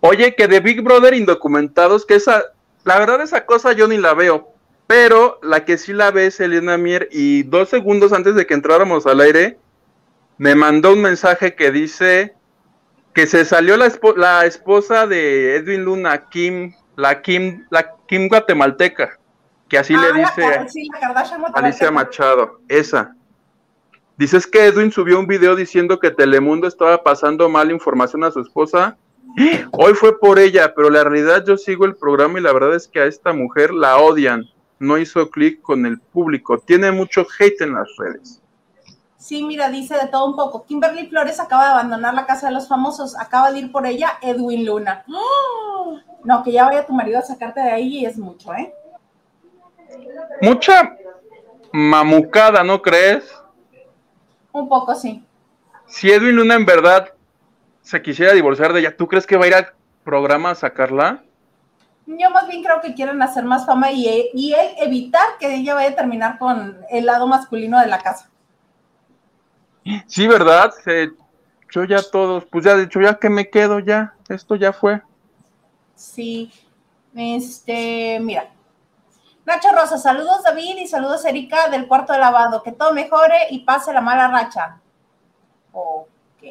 Oye, 0.00 0.34
que 0.34 0.46
de 0.46 0.60
Big 0.60 0.82
Brother 0.82 1.14
indocumentados, 1.14 2.04
que 2.04 2.16
esa, 2.16 2.44
la 2.84 2.98
verdad 2.98 3.22
esa 3.22 3.46
cosa 3.46 3.72
yo 3.72 3.88
ni 3.88 3.96
la 3.96 4.12
veo. 4.12 4.52
Pero 4.86 5.40
la 5.42 5.64
que 5.64 5.78
sí 5.78 5.92
la 5.92 6.10
ve 6.10 6.26
es 6.26 6.38
Elena 6.38 6.76
Mier 6.76 7.08
y 7.10 7.42
dos 7.42 7.70
segundos 7.70 8.12
antes 8.12 8.34
de 8.34 8.46
que 8.46 8.54
entráramos 8.54 9.06
al 9.06 9.20
aire, 9.20 9.58
me 10.38 10.54
mandó 10.54 10.92
un 10.92 11.00
mensaje 11.00 11.54
que 11.54 11.72
dice 11.72 12.36
que 13.16 13.26
se 13.26 13.46
salió 13.46 13.78
la, 13.78 13.90
la 14.16 14.44
esposa 14.44 15.06
de 15.06 15.56
Edwin 15.56 15.86
Luna, 15.86 16.28
Kim, 16.28 16.74
la 16.96 17.22
Kim, 17.22 17.64
la 17.70 17.94
Kim 18.06 18.28
guatemalteca, 18.28 19.18
que 19.70 19.78
así 19.78 19.94
le 19.94 20.08
ah, 20.08 20.12
dice 20.12 21.00
Alicia 21.54 21.90
Machado, 21.90 22.60
esa. 22.68 23.16
Dices 24.18 24.46
que 24.46 24.66
Edwin 24.66 24.92
subió 24.92 25.18
un 25.18 25.26
video 25.26 25.56
diciendo 25.56 25.98
que 25.98 26.10
Telemundo 26.10 26.68
estaba 26.68 27.02
pasando 27.02 27.48
mal 27.48 27.70
información 27.70 28.22
a 28.22 28.30
su 28.30 28.40
esposa. 28.40 28.98
Hoy 29.72 29.94
fue 29.94 30.20
por 30.20 30.38
ella, 30.38 30.74
pero 30.74 30.90
la 30.90 31.02
realidad 31.02 31.42
yo 31.46 31.56
sigo 31.56 31.86
el 31.86 31.96
programa 31.96 32.38
y 32.38 32.42
la 32.42 32.52
verdad 32.52 32.74
es 32.74 32.86
que 32.86 33.00
a 33.00 33.06
esta 33.06 33.32
mujer 33.32 33.72
la 33.72 33.96
odian. 33.96 34.44
No 34.78 34.98
hizo 34.98 35.30
clic 35.30 35.62
con 35.62 35.86
el 35.86 36.00
público. 36.00 36.58
Tiene 36.58 36.92
mucho 36.92 37.26
hate 37.38 37.62
en 37.62 37.72
las 37.72 37.88
redes. 37.96 38.42
Sí, 39.18 39.42
mira, 39.42 39.70
dice 39.70 39.94
de 39.94 40.08
todo 40.08 40.26
un 40.26 40.36
poco. 40.36 40.64
Kimberly 40.64 41.06
Flores 41.06 41.40
acaba 41.40 41.64
de 41.64 41.70
abandonar 41.70 42.14
la 42.14 42.26
casa 42.26 42.48
de 42.48 42.52
los 42.52 42.68
famosos. 42.68 43.18
Acaba 43.18 43.50
de 43.50 43.60
ir 43.60 43.72
por 43.72 43.86
ella 43.86 44.18
Edwin 44.20 44.64
Luna. 44.64 45.04
¡Oh! 45.08 45.98
No, 46.24 46.42
que 46.42 46.52
ya 46.52 46.64
vaya 46.64 46.86
tu 46.86 46.92
marido 46.92 47.18
a 47.18 47.22
sacarte 47.22 47.60
de 47.60 47.70
ahí 47.70 47.98
y 47.98 48.06
es 48.06 48.18
mucho, 48.18 48.52
¿eh? 48.54 48.74
Mucha, 50.42 50.96
mamucada, 51.72 52.62
¿no 52.62 52.82
crees? 52.82 53.24
Un 54.52 54.68
poco 54.68 54.94
sí. 54.94 55.24
Si 55.86 56.10
Edwin 56.10 56.36
Luna 56.36 56.54
en 56.54 56.66
verdad 56.66 57.12
se 57.80 58.02
quisiera 58.02 58.32
divorciar 58.32 58.72
de 58.72 58.80
ella, 58.80 58.96
¿tú 58.96 59.06
crees 59.06 59.26
que 59.26 59.36
va 59.36 59.44
a 59.44 59.48
ir 59.48 59.54
al 59.54 59.72
programa 60.04 60.50
a 60.50 60.54
sacarla? 60.54 61.22
Yo 62.06 62.30
más 62.30 62.46
bien 62.48 62.62
creo 62.62 62.80
que 62.80 62.94
quieren 62.94 63.20
hacer 63.22 63.44
más 63.44 63.66
fama 63.66 63.90
y, 63.90 64.30
y 64.34 64.52
él 64.52 64.68
evitar 64.78 65.38
que 65.38 65.54
ella 65.54 65.74
vaya 65.74 65.90
a 65.90 65.96
terminar 65.96 66.38
con 66.38 66.78
el 66.90 67.06
lado 67.06 67.26
masculino 67.26 67.80
de 67.80 67.86
la 67.86 67.98
casa. 67.98 68.30
Sí, 70.06 70.26
¿verdad? 70.26 70.72
yo 71.70 71.84
ya 71.84 72.02
todos, 72.02 72.44
pues 72.46 72.64
ya 72.64 72.76
de 72.76 72.84
hecho, 72.84 73.00
ya 73.00 73.18
que 73.18 73.28
me 73.28 73.50
quedo, 73.50 73.80
ya, 73.80 74.14
esto 74.28 74.56
ya 74.56 74.72
fue. 74.72 75.02
Sí, 75.94 76.52
este, 77.14 78.18
mira. 78.20 78.50
Nacho 79.44 79.68
Rosa, 79.72 79.96
saludos 79.98 80.42
David 80.42 80.76
y 80.78 80.88
saludos 80.88 81.24
Erika 81.24 81.68
del 81.68 81.86
cuarto 81.86 82.12
de 82.12 82.18
lavado, 82.18 82.62
que 82.62 82.72
todo 82.72 82.92
mejore 82.92 83.36
y 83.50 83.60
pase 83.60 83.92
la 83.92 84.00
mala 84.00 84.28
racha. 84.28 84.80
Ok. 85.72 86.42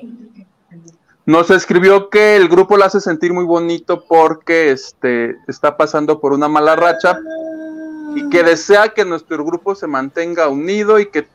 Nos 1.26 1.50
escribió 1.50 2.10
que 2.10 2.36
el 2.36 2.48
grupo 2.48 2.78
la 2.78 2.86
hace 2.86 3.02
sentir 3.02 3.34
muy 3.34 3.46
bonito 3.46 4.06
porque 4.06 4.72
este, 4.72 5.38
está 5.48 5.76
pasando 5.76 6.22
por 6.22 6.34
una 6.34 6.48
mala 6.48 6.76
racha 6.76 7.20
y 8.16 8.30
que 8.30 8.44
desea 8.44 8.90
que 8.90 9.04
nuestro 9.04 9.44
grupo 9.44 9.76
se 9.76 9.88
mantenga 9.88 10.48
unido 10.48 11.00
y 11.00 11.08
que 11.08 11.28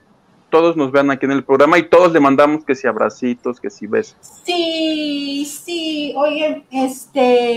todos 0.51 0.77
nos 0.77 0.93
vean 0.93 1.11
aquí 1.11 1.27
en 1.27 1.33
el 1.33 1.45
programa 1.45 1.79
y 1.79 1.89
todos 1.89 2.13
le 2.13 2.21
mandamos 2.21 2.65
que 2.65 2.75
si 2.75 2.87
abracitos, 2.87 3.61
que 3.61 3.71
si 3.71 3.87
besos. 3.87 4.17
Sí, 4.45 5.45
sí, 5.47 6.15
oye, 6.17 6.67
este, 6.71 7.57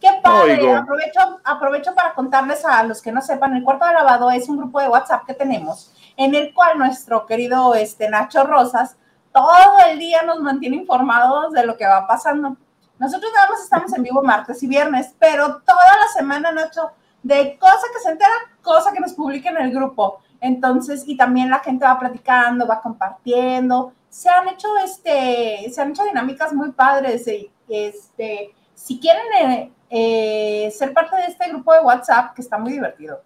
qué 0.00 0.08
padre, 0.22 0.74
aprovecho, 0.74 1.40
aprovecho 1.44 1.94
para 1.94 2.14
contarles 2.14 2.64
a 2.64 2.84
los 2.84 3.02
que 3.02 3.10
no 3.10 3.20
sepan, 3.20 3.56
el 3.56 3.64
cuarto 3.64 3.86
de 3.86 3.94
lavado 3.94 4.30
es 4.30 4.48
un 4.48 4.58
grupo 4.58 4.80
de 4.80 4.88
WhatsApp 4.88 5.24
que 5.26 5.34
tenemos 5.34 5.92
en 6.18 6.34
el 6.34 6.52
cual 6.52 6.76
nuestro 6.78 7.24
querido 7.24 7.74
este, 7.74 8.10
Nacho 8.10 8.44
Rosas 8.44 8.96
todo 9.32 9.78
el 9.88 9.98
día 9.98 10.22
nos 10.22 10.40
mantiene 10.40 10.76
informados 10.76 11.52
de 11.52 11.64
lo 11.64 11.76
que 11.76 11.86
va 11.86 12.06
pasando. 12.06 12.56
Nosotros 12.98 13.30
nada 13.32 13.50
más 13.50 13.62
estamos 13.62 13.92
en 13.94 14.02
vivo 14.02 14.22
martes 14.22 14.60
y 14.62 14.66
viernes, 14.66 15.14
pero 15.18 15.60
toda 15.60 15.96
la 16.00 16.08
semana, 16.12 16.50
Nacho, 16.50 16.90
de 17.22 17.56
cosa 17.58 17.86
que 17.92 18.00
se 18.00 18.10
entera, 18.10 18.32
cosa 18.62 18.92
que 18.92 18.98
nos 18.98 19.12
publica 19.12 19.50
en 19.50 19.58
el 19.58 19.72
grupo. 19.72 20.20
Entonces, 20.40 21.04
y 21.06 21.16
también 21.16 21.50
la 21.50 21.60
gente 21.60 21.84
va 21.84 21.98
platicando, 21.98 22.66
va 22.66 22.80
compartiendo. 22.80 23.92
Se 24.08 24.28
han 24.28 24.48
hecho, 24.48 24.68
este, 24.84 25.70
se 25.70 25.80
han 25.80 25.90
hecho 25.90 26.04
dinámicas 26.04 26.52
muy 26.52 26.72
padres. 26.72 27.26
Este, 27.68 28.54
si 28.74 29.00
quieren 29.00 29.24
eh, 29.40 29.72
eh, 29.90 30.70
ser 30.70 30.92
parte 30.92 31.16
de 31.16 31.24
este 31.24 31.48
grupo 31.48 31.72
de 31.72 31.80
WhatsApp, 31.80 32.34
que 32.34 32.42
está 32.42 32.58
muy 32.58 32.72
divertido, 32.72 33.20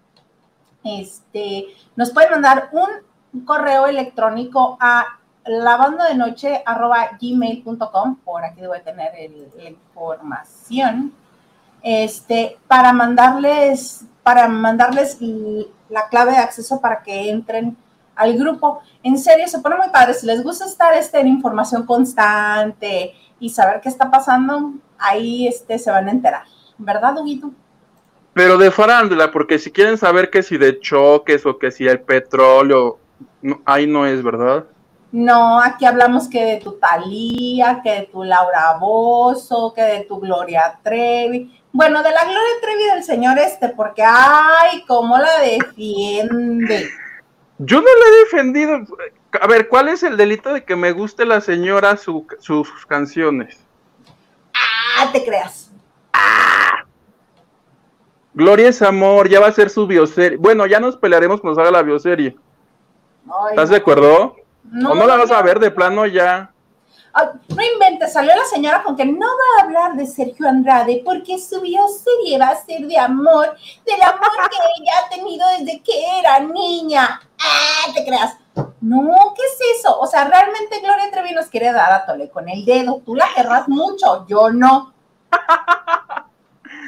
este, 0.82 1.66
nos 1.94 2.10
pueden 2.10 2.32
mandar 2.32 2.70
un 2.72 3.44
correo 3.44 3.86
electrónico 3.86 4.76
a 4.80 5.18
lavando 5.44 6.04
de 6.04 6.14
noche 6.14 6.62
arroba 6.64 7.10
gmail.com, 7.20 8.16
por 8.24 8.44
aquí 8.44 8.60
debo 8.60 8.74
tener 8.84 9.12
la 9.56 9.68
información, 9.68 11.12
este, 11.82 12.58
para 12.68 12.92
mandarles, 12.92 14.04
para 14.22 14.48
mandarles 14.48 15.18
la 15.92 16.08
clave 16.08 16.32
de 16.32 16.38
acceso 16.38 16.80
para 16.80 17.02
que 17.02 17.30
entren 17.30 17.76
al 18.16 18.36
grupo. 18.36 18.80
En 19.02 19.18
serio, 19.18 19.46
se 19.46 19.60
pone 19.60 19.76
muy 19.76 19.90
padre. 19.90 20.14
Si 20.14 20.26
les 20.26 20.42
gusta 20.42 20.64
estar 20.64 20.94
este, 20.94 21.20
en 21.20 21.28
información 21.28 21.86
constante 21.86 23.14
y 23.38 23.50
saber 23.50 23.80
qué 23.80 23.88
está 23.88 24.10
pasando, 24.10 24.72
ahí 24.98 25.46
este, 25.46 25.78
se 25.78 25.90
van 25.90 26.08
a 26.08 26.12
enterar. 26.12 26.44
¿Verdad, 26.78 27.18
Huguito? 27.18 27.50
Pero 28.32 28.56
de 28.56 28.70
farándula, 28.70 29.30
porque 29.30 29.58
si 29.58 29.70
quieren 29.70 29.98
saber 29.98 30.30
que 30.30 30.42
si 30.42 30.56
de 30.56 30.80
choques 30.80 31.44
o 31.44 31.58
que 31.58 31.70
si 31.70 31.86
el 31.86 32.00
petróleo, 32.00 32.98
ahí 33.66 33.86
no 33.86 34.06
es, 34.06 34.22
¿verdad? 34.22 34.64
No, 35.10 35.60
aquí 35.60 35.84
hablamos 35.84 36.26
que 36.26 36.42
de 36.42 36.56
tu 36.56 36.72
Talía, 36.72 37.80
que 37.84 37.90
de 37.90 38.02
tu 38.10 38.24
Laura 38.24 38.78
Bozo, 38.80 39.74
que 39.74 39.82
de 39.82 40.04
tu 40.04 40.18
Gloria 40.18 40.78
Trevi. 40.82 41.61
Bueno, 41.72 42.02
de 42.02 42.10
la 42.10 42.24
Gloria 42.24 42.60
Trevi 42.60 42.84
del 42.84 43.02
señor 43.02 43.38
este, 43.38 43.70
porque 43.70 44.02
ay, 44.04 44.84
cómo 44.86 45.16
la 45.18 45.40
defiende. 45.40 46.90
Yo 47.58 47.80
no 47.80 47.86
la 47.86 48.06
he 48.06 48.18
defendido. 48.24 48.80
A 49.40 49.46
ver, 49.46 49.68
¿cuál 49.68 49.88
es 49.88 50.02
el 50.02 50.16
delito 50.16 50.52
de 50.52 50.64
que 50.64 50.76
me 50.76 50.92
guste 50.92 51.24
la 51.24 51.40
señora 51.40 51.96
sus 51.96 52.86
canciones? 52.86 53.58
Ah, 54.98 55.10
te 55.12 55.24
creas. 55.24 55.70
Ah. 56.12 56.84
Gloria 58.34 58.68
es 58.68 58.82
amor, 58.82 59.28
ya 59.28 59.40
va 59.40 59.48
a 59.48 59.52
ser 59.52 59.70
su 59.70 59.86
bioserie. 59.86 60.38
Bueno, 60.38 60.66
ya 60.66 60.80
nos 60.80 60.96
pelearemos 60.96 61.40
cuando 61.40 61.56
salga 61.56 61.78
la 61.78 61.82
bioserie. 61.82 62.36
¿Estás 63.50 63.70
de 63.70 63.76
acuerdo? 63.76 64.36
No, 64.64 64.92
¿O 64.92 64.94
no 64.94 65.06
la 65.06 65.16
vas 65.16 65.30
a 65.30 65.42
ver 65.42 65.58
de 65.58 65.70
plano 65.70 66.06
ya? 66.06 66.51
No 67.48 67.62
inventes, 67.62 68.12
salió 68.12 68.34
la 68.34 68.44
señora 68.44 68.82
con 68.82 68.96
que 68.96 69.04
no 69.04 69.26
va 69.26 69.60
a 69.60 69.64
hablar 69.64 69.94
de 69.94 70.06
Sergio 70.06 70.48
Andrade 70.48 71.02
porque 71.04 71.38
su 71.38 71.60
bioserie 71.60 72.38
va 72.38 72.48
a 72.48 72.64
ser 72.64 72.86
de 72.86 72.98
amor, 72.98 73.54
del 73.84 74.02
amor 74.02 74.30
que 74.50 74.56
ella 74.82 74.92
ha 74.98 75.08
tenido 75.08 75.46
desde 75.58 75.82
que 75.82 76.18
era 76.18 76.40
niña. 76.40 77.20
¡Ah, 77.38 77.92
te 77.94 78.04
creas! 78.04 78.36
No, 78.80 79.34
¿qué 79.36 79.42
es 79.42 79.78
eso? 79.78 79.98
O 79.98 80.06
sea, 80.06 80.24
realmente 80.24 80.80
Gloria 80.80 81.10
Trevi 81.10 81.32
nos 81.32 81.46
quiere 81.46 81.72
dar 81.72 81.92
a 81.92 82.06
tole 82.06 82.30
con 82.30 82.48
el 82.48 82.64
dedo. 82.64 83.02
Tú 83.04 83.14
la 83.14 83.28
querrás 83.34 83.68
mucho, 83.68 84.26
yo 84.26 84.50
no. 84.50 84.92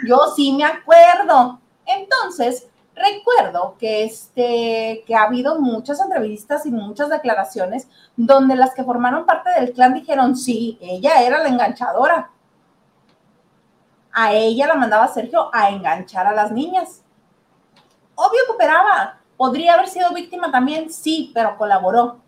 Yo 0.07 0.19
sí 0.35 0.53
me 0.53 0.65
acuerdo. 0.65 1.61
Entonces, 1.87 2.67
Recuerdo 2.95 3.77
que, 3.79 4.05
este, 4.05 5.03
que 5.07 5.17
ha 5.17 5.25
habido 5.25 5.61
muchas 5.61 6.01
entrevistas 6.01 6.65
y 6.65 6.71
muchas 6.71 7.09
declaraciones 7.09 7.89
donde 8.17 8.55
las 8.55 8.73
que 8.73 8.85
formaron 8.85 9.27
parte 9.27 9.51
del 9.51 9.73
clan 9.73 9.95
dijeron, 9.95 10.37
sí, 10.37 10.79
ella 10.81 11.21
era 11.23 11.39
la 11.39 11.49
enganchadora. 11.49 12.31
A 14.13 14.33
ella 14.33 14.69
la 14.69 14.77
mandaba 14.77 15.09
Sergio 15.09 15.51
a 15.53 15.71
enganchar 15.71 16.27
a 16.27 16.33
las 16.33 16.53
niñas. 16.53 17.03
Obvio 18.15 18.41
cooperaba. 18.47 19.19
Podría 19.37 19.75
haber 19.75 19.89
sido 19.89 20.15
víctima 20.15 20.53
también, 20.53 20.89
sí, 20.89 21.33
pero 21.35 21.57
colaboró. 21.57 22.21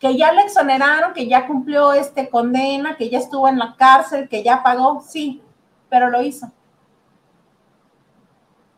Que 0.00 0.16
ya 0.16 0.32
le 0.32 0.42
exoneraron, 0.42 1.12
que 1.12 1.28
ya 1.28 1.46
cumplió 1.46 1.92
este 1.92 2.28
condena, 2.28 2.96
que 2.96 3.08
ya 3.08 3.18
estuvo 3.18 3.46
en 3.46 3.60
la 3.60 3.76
cárcel, 3.76 4.28
que 4.28 4.42
ya 4.42 4.64
pagó, 4.64 5.00
sí, 5.00 5.40
pero 5.88 6.10
lo 6.10 6.20
hizo. 6.20 6.50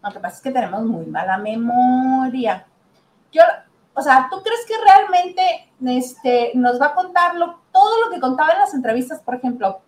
Lo 0.02 0.10
que 0.10 0.20
pasa 0.20 0.36
es 0.36 0.42
que 0.42 0.50
tenemos 0.50 0.82
muy 0.84 1.06
mala 1.06 1.38
memoria. 1.38 2.66
Yo, 3.32 3.42
o 3.94 4.02
sea, 4.02 4.28
¿tú 4.30 4.42
crees 4.42 4.64
que 4.66 4.74
realmente 4.82 5.70
este, 5.86 6.52
nos 6.54 6.80
va 6.80 6.86
a 6.86 6.94
contar 6.94 7.32
todo 7.72 8.04
lo 8.04 8.10
que 8.10 8.20
contaba 8.20 8.52
en 8.52 8.58
las 8.58 8.74
entrevistas, 8.74 9.20
por 9.20 9.34
ejemplo? 9.34 9.80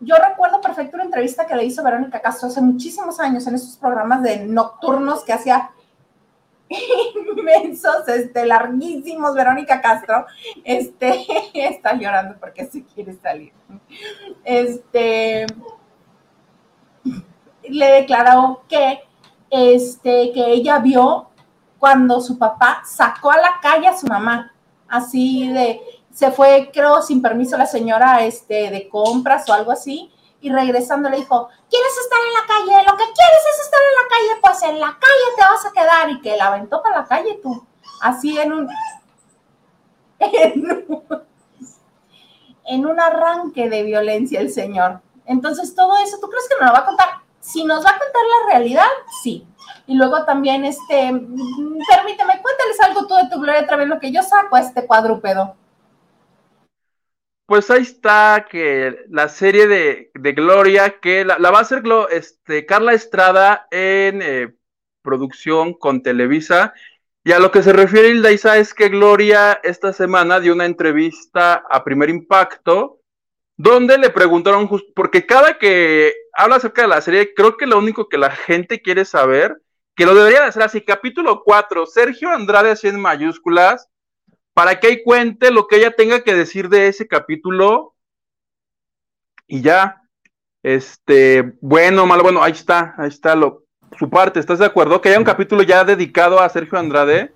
Yo 0.00 0.14
recuerdo 0.16 0.60
perfecto 0.60 0.96
una 0.96 1.04
entrevista 1.04 1.46
que 1.46 1.56
le 1.56 1.64
hizo 1.64 1.82
Verónica 1.82 2.20
Castro 2.20 2.48
hace 2.48 2.60
muchísimos 2.60 3.18
años 3.18 3.46
en 3.46 3.56
esos 3.56 3.76
programas 3.76 4.22
de 4.22 4.46
nocturnos 4.46 5.24
que 5.24 5.32
hacía 5.32 5.70
inmensos, 7.36 8.06
este, 8.08 8.46
larguísimos, 8.46 9.34
Verónica 9.34 9.80
Castro, 9.80 10.26
este, 10.64 11.26
está 11.54 11.94
llorando 11.94 12.36
porque 12.38 12.66
se 12.66 12.84
quiere 12.84 13.14
salir. 13.14 13.52
Este, 14.44 15.46
le 17.70 17.86
declaró 17.86 18.62
que, 18.68 19.02
este, 19.50 20.32
que 20.32 20.52
ella 20.52 20.78
vio 20.78 21.28
cuando 21.78 22.20
su 22.20 22.38
papá 22.38 22.82
sacó 22.84 23.30
a 23.30 23.38
la 23.38 23.60
calle 23.62 23.86
a 23.88 23.96
su 23.96 24.06
mamá, 24.06 24.52
así 24.88 25.48
de, 25.48 25.80
se 26.12 26.30
fue, 26.32 26.70
creo, 26.72 27.00
sin 27.02 27.22
permiso 27.22 27.56
la 27.56 27.66
señora 27.66 28.24
este, 28.24 28.70
de 28.70 28.88
compras 28.88 29.48
o 29.48 29.52
algo 29.52 29.70
así, 29.70 30.12
y 30.40 30.50
regresando 30.50 31.08
le 31.08 31.18
dijo, 31.18 31.48
¿quieres 31.70 31.98
estar 31.98 32.18
en 32.26 32.32
la 32.32 32.46
calle? 32.46 32.86
Lo 32.86 32.96
que 32.96 33.04
quieres 33.04 33.44
es 33.54 33.60
estar 33.64 33.80
en 33.80 33.94
la 33.94 34.08
calle, 34.08 34.40
pues 34.40 34.62
en 34.62 34.80
la 34.80 34.98
calle 34.98 35.36
te 35.36 35.42
vas 35.42 35.66
a 35.66 35.72
quedar, 35.72 36.10
y 36.10 36.20
que 36.20 36.36
la 36.36 36.46
aventó 36.48 36.82
para 36.82 37.02
la 37.02 37.06
calle 37.06 37.38
tú, 37.42 37.64
así 38.00 38.38
en 38.38 38.52
un, 38.52 38.68
en 42.64 42.86
un, 42.86 43.00
arranque 43.00 43.68
de 43.68 43.82
violencia 43.84 44.40
el 44.40 44.50
señor. 44.50 45.00
Entonces, 45.24 45.74
todo 45.74 45.96
eso, 45.98 46.18
¿tú 46.20 46.28
crees 46.28 46.48
que 46.48 46.56
me 46.58 46.66
lo 46.66 46.72
va 46.72 46.80
a 46.80 46.86
contar? 46.86 47.08
Si 47.48 47.64
nos 47.64 47.82
va 47.82 47.90
a 47.90 47.98
contar 47.98 48.22
la 48.24 48.52
realidad, 48.52 48.90
sí. 49.22 49.46
Y 49.86 49.96
luego 49.96 50.22
también, 50.26 50.66
este, 50.66 51.10
permíteme, 51.10 52.42
cuéntales 52.42 52.80
algo 52.82 53.06
tú 53.06 53.14
de 53.14 53.30
tu 53.30 53.40
Gloria 53.40 53.66
Trevi, 53.66 53.86
lo 53.86 53.98
que 53.98 54.12
yo 54.12 54.22
saco 54.22 54.56
a 54.56 54.60
este 54.60 54.86
cuadrúpedo. 54.86 55.56
Pues 57.46 57.70
ahí 57.70 57.80
está 57.80 58.46
que 58.50 59.06
la 59.08 59.30
serie 59.30 59.66
de, 59.66 60.10
Gloria, 60.34 61.00
que 61.00 61.24
la, 61.24 61.38
va 61.38 61.60
a 61.60 61.62
hacer 61.62 61.82
este, 62.10 62.66
Carla 62.66 62.92
Estrada 62.92 63.66
en 63.70 64.20
eh, 64.20 64.54
producción 65.00 65.72
con 65.72 66.02
Televisa. 66.02 66.74
Y 67.24 67.32
a 67.32 67.38
lo 67.38 67.50
que 67.50 67.62
se 67.62 67.72
refiere 67.72 68.10
Hilda 68.10 68.30
Isa 68.30 68.58
es 68.58 68.74
que 68.74 68.90
Gloria 68.90 69.58
esta 69.62 69.94
semana 69.94 70.38
dio 70.38 70.52
una 70.52 70.66
entrevista 70.66 71.64
a 71.70 71.82
Primer 71.82 72.10
Impacto, 72.10 72.97
donde 73.58 73.98
le 73.98 74.08
preguntaron, 74.08 74.70
porque 74.94 75.26
cada 75.26 75.58
que 75.58 76.14
habla 76.32 76.56
acerca 76.56 76.82
de 76.82 76.88
la 76.88 77.00
serie, 77.00 77.34
creo 77.34 77.56
que 77.56 77.66
lo 77.66 77.76
único 77.76 78.08
que 78.08 78.16
la 78.16 78.30
gente 78.30 78.80
quiere 78.80 79.04
saber, 79.04 79.60
que 79.96 80.06
lo 80.06 80.14
debería 80.14 80.42
de 80.42 80.46
hacer 80.46 80.62
así, 80.62 80.80
capítulo 80.80 81.42
4, 81.44 81.84
Sergio 81.86 82.30
Andrade 82.30 82.70
así 82.70 82.86
en 82.86 83.00
mayúsculas, 83.00 83.88
para 84.54 84.78
que 84.78 84.86
ahí 84.86 85.02
cuente 85.02 85.50
lo 85.50 85.66
que 85.66 85.76
ella 85.76 85.90
tenga 85.90 86.22
que 86.22 86.34
decir 86.34 86.68
de 86.68 86.86
ese 86.86 87.08
capítulo 87.08 87.96
y 89.48 89.60
ya, 89.60 90.02
este, 90.62 91.54
bueno, 91.60 92.06
malo, 92.06 92.22
bueno, 92.22 92.42
ahí 92.44 92.52
está, 92.52 92.94
ahí 92.96 93.08
está 93.08 93.34
lo, 93.34 93.64
su 93.98 94.08
parte, 94.08 94.38
¿estás 94.38 94.60
de 94.60 94.66
acuerdo? 94.66 95.00
Que 95.00 95.08
haya 95.08 95.18
un 95.18 95.24
capítulo 95.24 95.64
ya 95.64 95.82
dedicado 95.82 96.38
a 96.38 96.48
Sergio 96.48 96.78
Andrade. 96.78 97.32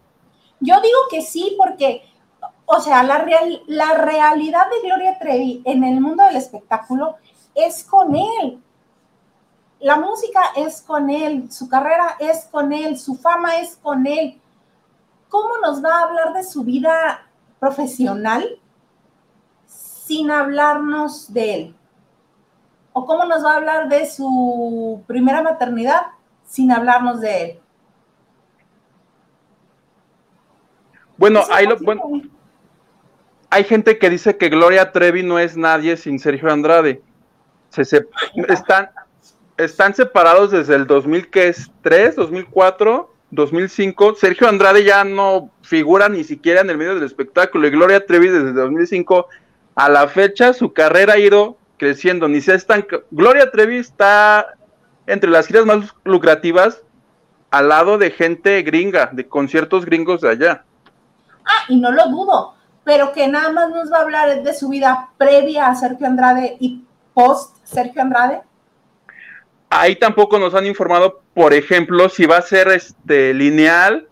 Yo 0.61 0.81
digo 0.81 0.99
que 1.11 1.21
sí, 1.23 1.57
porque, 1.59 2.03
o 2.75 2.81
sea, 2.81 3.03
la, 3.03 3.19
real, 3.19 3.63
la 3.67 3.93
realidad 3.93 4.67
de 4.71 4.89
Gloria 4.89 5.19
Trevi 5.19 5.61
en 5.67 5.85
el 5.85 6.01
mundo 6.01 6.25
del 6.25 6.37
espectáculo 6.37 7.17
es 7.55 7.85
con 7.85 8.17
él. 8.17 8.63
La 9.79 9.97
música 9.97 10.41
es 10.57 10.81
con 10.81 11.11
él, 11.11 11.53
su 11.53 11.69
carrera 11.69 12.17
es 12.19 12.47
con 12.51 12.73
él, 12.73 12.99
su 12.99 13.15
fama 13.17 13.59
es 13.59 13.77
con 13.77 14.07
él. 14.07 14.41
¿Cómo 15.29 15.59
nos 15.59 15.85
va 15.85 15.99
a 15.99 16.03
hablar 16.05 16.33
de 16.33 16.45
su 16.45 16.65
vida 16.65 17.27
profesional 17.61 18.59
sin 19.67 20.31
hablarnos 20.31 21.31
de 21.31 21.55
él? 21.55 21.77
¿O 22.95 23.05
cómo 23.05 23.27
nos 23.27 23.45
va 23.45 23.53
a 23.53 23.57
hablar 23.57 23.89
de 23.91 24.11
su 24.11 25.03
primera 25.07 25.43
maternidad 25.43 26.07
sin 26.47 26.73
hablarnos 26.73 27.21
de 27.21 27.43
él? 27.43 27.61
Bueno, 31.19 31.43
hay, 31.51 31.67
hay 33.53 33.65
gente 33.65 33.99
que 33.99 34.09
dice 34.09 34.39
que 34.39 34.49
Gloria 34.49 34.93
Trevi 34.93 35.23
no 35.23 35.39
es 35.39 35.59
nadie 35.59 35.99
sin 35.99 36.19
Sergio 36.19 36.51
Andrade. 36.51 37.03
Se, 37.69 37.83
están, 38.49 38.89
están 39.59 39.95
separados 39.95 40.53
desde 40.53 40.75
el 40.75 40.87
2003, 40.87 42.17
2004, 42.17 43.15
2005. 43.31 44.15
Sergio 44.15 44.49
Andrade 44.49 44.85
ya 44.85 45.05
no 45.05 45.51
figura 45.61 46.09
ni 46.09 46.25
siquiera 46.25 46.63
en 46.63 46.71
el 46.71 46.79
medio 46.79 46.95
del 46.95 47.05
espectáculo 47.05 47.67
y 47.67 47.71
Gloria 47.71 48.07
Trevi 48.07 48.29
desde 48.29 48.55
2005 48.55 49.29
a 49.75 49.89
la 49.91 50.09
fecha 50.09 50.55
su 50.55 50.73
carrera 50.73 51.13
ha 51.15 51.19
ido 51.19 51.59
creciendo, 51.77 52.29
ni 52.29 52.41
se 52.41 52.55
están... 52.55 52.87
Gloria 53.11 53.51
Trevi 53.51 53.77
está 53.77 54.55
entre 55.07 55.29
las 55.29 55.47
giras 55.47 55.67
más 55.67 55.95
lucrativas 56.05 56.81
al 57.51 57.69
lado 57.69 57.99
de 57.99 58.13
gente 58.13 58.63
gringa, 58.63 59.11
de 59.13 59.29
conciertos 59.29 59.85
gringos 59.85 60.23
de 60.23 60.31
allá. 60.31 60.65
Ah, 61.45 61.67
y 61.69 61.77
no 61.77 61.93
lo 61.93 62.09
dudo, 62.09 62.55
pero 62.85 63.13
que 63.13 63.29
nada 63.29 63.51
más 63.53 63.71
nos 63.71 63.93
va 63.93 63.99
a 63.99 64.03
hablar 64.03 64.43
de 64.43 64.55
su 64.55 64.69
vida 64.69 65.11
previa 65.19 65.67
a 65.67 65.75
Sergio 65.75 66.07
Andrade 66.07 66.57
y 66.61 66.85
post 67.15 67.57
Sergio 67.65 68.03
Andrade. 68.03 68.43
Ahí 69.71 69.97
tampoco 69.97 70.39
nos 70.39 70.55
han 70.55 70.67
informado, 70.67 71.23
por 71.33 71.55
ejemplo, 71.55 72.09
si 72.09 72.27
va 72.27 72.39
a 72.39 72.43
ser 72.43 72.69
este 72.69 73.33
lineal 73.33 74.09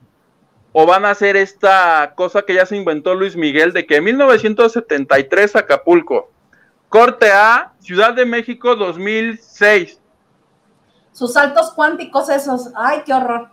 o 0.73 0.87
van 0.87 1.05
a 1.05 1.11
hacer 1.11 1.37
esta 1.37 2.15
cosa 2.15 2.43
que 2.43 2.55
ya 2.55 2.65
se 2.65 2.77
inventó 2.77 3.15
Luis 3.15 3.37
Miguel 3.37 3.73
de 3.73 3.87
que 3.87 3.97
en 3.97 4.05
1973 4.05 5.57
Acapulco, 5.57 6.31
Corte 6.89 7.31
A, 7.31 7.73
Ciudad 7.81 8.15
de 8.15 8.25
México 8.25 8.75
2006. 8.77 10.01
Sus 11.13 11.33
saltos 11.35 11.73
cuánticos 11.73 12.29
esos, 12.31 12.71
ay, 12.75 13.03
qué 13.05 13.13
horror. 13.13 13.51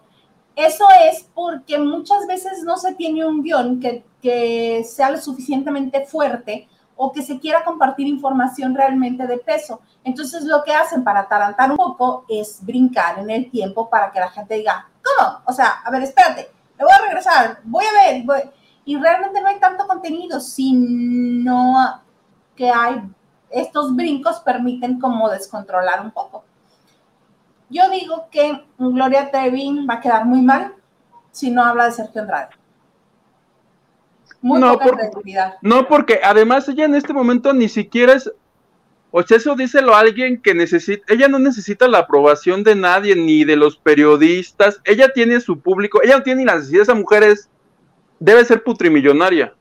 Eso 0.56 0.86
es 1.12 1.28
porque 1.36 1.78
muchas 1.78 2.26
veces 2.28 2.64
no 2.64 2.78
se 2.78 2.96
tiene 2.96 3.26
un 3.26 3.44
guion 3.44 3.80
que, 3.80 4.04
que 4.28 4.84
sea 4.84 5.10
lo 5.10 5.18
suficientemente 5.18 6.06
fuerte 6.06 6.68
o 6.98 7.14
que 7.14 7.22
se 7.22 7.40
quiera 7.40 7.64
compartir 7.64 8.08
información 8.08 8.76
realmente 8.76 9.26
de 9.26 9.38
peso. 9.38 9.80
Entonces 10.04 10.44
lo 10.44 10.66
que 10.66 10.74
hacen 10.74 11.02
para 11.06 11.22
atarantar 11.22 11.72
un 11.72 11.78
poco 11.78 12.26
es 12.28 12.60
brincar 12.66 13.20
en 13.20 13.30
el 13.30 13.50
tiempo 13.50 13.90
para 13.90 14.12
que 14.12 14.20
la 14.20 14.30
gente 14.30 14.56
diga, 14.56 14.90
¿cómo? 15.02 15.40
O 15.46 15.54
sea, 15.54 15.82
a 15.86 15.90
ver, 15.92 16.04
espérate, 16.04 16.50
me 16.78 16.84
voy 16.84 16.94
a 16.94 17.06
regresar, 17.06 17.60
voy 17.64 17.86
a 17.86 18.34
ver, 18.34 18.52
y 18.84 18.98
realmente 18.98 19.40
no 19.40 19.48
hay 19.48 19.60
tanto 19.62 19.88
contenido, 19.88 20.42
sino 20.42 22.02
que 22.54 22.70
hay 22.70 23.02
estos 23.50 23.96
brincos 23.96 24.42
permiten 24.42 25.00
como 25.00 25.30
descontrolar 25.30 26.02
un 26.02 26.12
poco. 26.12 26.44
Yo 27.70 27.90
digo 27.90 28.28
que 28.30 28.66
Gloria 28.78 29.32
Trevi 29.32 29.86
va 29.86 29.96
a 29.96 30.02
quedar 30.02 30.26
muy 30.26 30.42
mal 30.42 30.74
si 31.32 31.50
no 31.50 31.64
habla 31.64 31.86
de 31.86 31.92
Sergio 31.94 32.24
Andrade. 32.24 32.57
Muy 34.42 34.60
no, 34.60 34.78
poca 34.78 35.58
No, 35.62 35.88
porque 35.88 36.20
además 36.24 36.68
ella 36.70 36.86
en 36.86 36.96
este 36.96 37.14
momento 37.14 37.54
ni 37.54 37.70
siquiera 37.70 38.14
es, 38.14 38.32
o 39.12 39.24
sea, 39.24 39.38
eso 39.38 39.56
díselo 39.56 39.96
a 39.96 40.00
alguien 40.00 40.42
que 40.42 40.54
necesita, 40.54 41.12
ella 41.12 41.28
no 41.28 41.40
necesita 41.40 41.88
la 41.88 42.00
aprobación 42.00 42.64
de 42.64 42.76
nadie, 42.76 43.16
ni 43.16 43.46
de 43.46 43.56
los 43.56 43.78
periodistas, 43.78 44.80
ella 44.84 45.12
tiene 45.14 45.40
su 45.40 45.60
público, 45.60 46.02
ella 46.04 46.18
no 46.18 46.24
tiene 46.24 46.42
ni 46.42 46.46
la 46.46 46.56
necesidad, 46.56 46.84
esa 46.84 46.94
mujer 46.96 47.24
es, 47.24 47.50
debe 48.20 48.46
ser 48.46 48.64
putrimillonaria. 48.64 49.54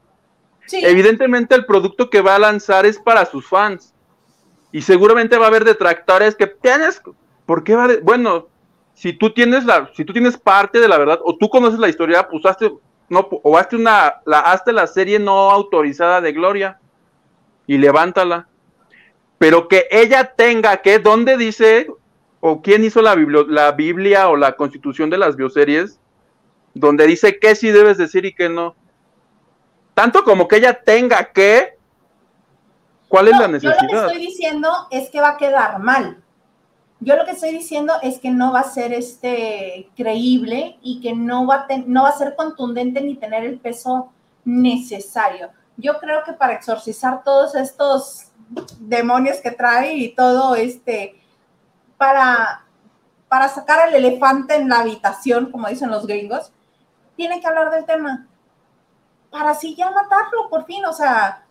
Evidentemente 0.72 1.54
el 1.54 1.64
producto 1.64 2.10
que 2.10 2.20
va 2.20 2.34
a 2.34 2.40
lanzar 2.40 2.86
es 2.86 2.98
para 2.98 3.24
sus 3.24 3.46
fans. 3.46 3.94
Y 4.72 4.82
seguramente 4.82 5.38
va 5.38 5.44
a 5.44 5.48
haber 5.48 5.64
detractores 5.64 6.34
que 6.34 6.48
tienes, 6.48 7.00
¿por 7.46 7.62
qué 7.62 7.76
va 7.76 7.88
bueno, 8.02 8.48
si 8.94 9.12
tú 9.12 9.32
tienes 9.32 9.64
la, 9.64 9.90
si 9.94 10.04
tú 10.04 10.12
tienes 10.12 10.36
parte 10.36 10.80
de 10.80 10.88
la 10.88 10.98
verdad, 10.98 11.20
o 11.22 11.36
tú 11.36 11.48
conoces 11.48 11.78
la 11.78 11.88
historia, 11.88 12.26
pues 12.28 12.44
hazte, 12.44 12.72
no, 13.08 13.28
o 13.30 13.56
hazte 13.56 13.76
una, 13.76 14.16
la, 14.24 14.40
hazte 14.40 14.72
la 14.72 14.86
serie 14.86 15.18
no 15.18 15.50
autorizada 15.50 16.20
de 16.20 16.32
Gloria 16.32 16.78
y 17.66 17.78
levántala. 17.78 18.48
Pero 19.38 19.68
que 19.68 19.86
ella 19.90 20.32
tenga 20.34 20.78
que, 20.78 20.98
¿dónde 20.98 21.36
dice, 21.36 21.88
o 22.40 22.62
quién 22.62 22.84
hizo 22.84 23.02
la, 23.02 23.14
la 23.48 23.72
Biblia 23.72 24.28
o 24.28 24.36
la 24.36 24.56
constitución 24.56 25.10
de 25.10 25.18
las 25.18 25.36
bioseries? 25.36 25.98
Donde 26.74 27.06
dice 27.06 27.38
qué 27.38 27.54
sí 27.54 27.70
debes 27.70 27.98
decir 27.98 28.24
y 28.24 28.34
qué 28.34 28.48
no 28.48 28.74
tanto 29.96 30.24
como 30.24 30.46
que 30.46 30.56
ella 30.56 30.74
tenga 30.74 31.32
que. 31.32 31.78
¿Cuál 33.08 33.28
es 33.28 33.38
la 33.38 33.48
necesidad? 33.48 33.78
Yo 33.80 33.94
lo 33.94 34.00
que 34.00 34.06
estoy 34.08 34.26
diciendo 34.26 34.68
es 34.90 35.08
que 35.08 35.22
va 35.22 35.30
a 35.30 35.36
quedar 35.38 35.78
mal. 35.78 36.22
Yo 37.00 37.14
lo 37.16 37.24
que 37.24 37.32
estoy 37.32 37.50
diciendo 37.50 37.94
es 38.02 38.18
que 38.18 38.30
no 38.30 38.52
va 38.52 38.60
a 38.60 38.70
ser 38.70 38.92
este 38.92 39.90
creíble 39.96 40.78
y 40.82 41.00
que 41.00 41.14
no 41.14 41.46
va 41.46 41.66
a, 41.68 41.78
no 41.86 42.04
va 42.04 42.08
a 42.08 42.18
ser 42.18 42.34
contundente 42.34 43.00
ni 43.00 43.16
tener 43.16 43.44
el 43.44 43.58
peso 43.58 44.12
necesario. 44.44 45.50
Yo 45.76 45.98
creo 45.98 46.24
que 46.24 46.32
para 46.32 46.54
exorcizar 46.54 47.22
todos 47.22 47.54
estos 47.54 48.32
demonios 48.78 49.38
que 49.42 49.50
trae 49.50 49.94
y 49.94 50.14
todo 50.14 50.54
este, 50.54 51.20
para, 51.98 52.64
para 53.28 53.48
sacar 53.48 53.80
al 53.80 53.94
elefante 53.94 54.54
en 54.54 54.68
la 54.68 54.80
habitación, 54.80 55.50
como 55.50 55.68
dicen 55.68 55.90
los 55.90 56.06
gringos, 56.06 56.50
tiene 57.14 57.40
que 57.40 57.46
hablar 57.46 57.70
del 57.70 57.84
tema 57.84 58.26
para 59.30 59.50
así 59.50 59.74
ya 59.74 59.90
matarlo 59.90 60.48
por 60.48 60.64
fin. 60.64 60.84
O 60.86 60.92
sea, 60.92 61.44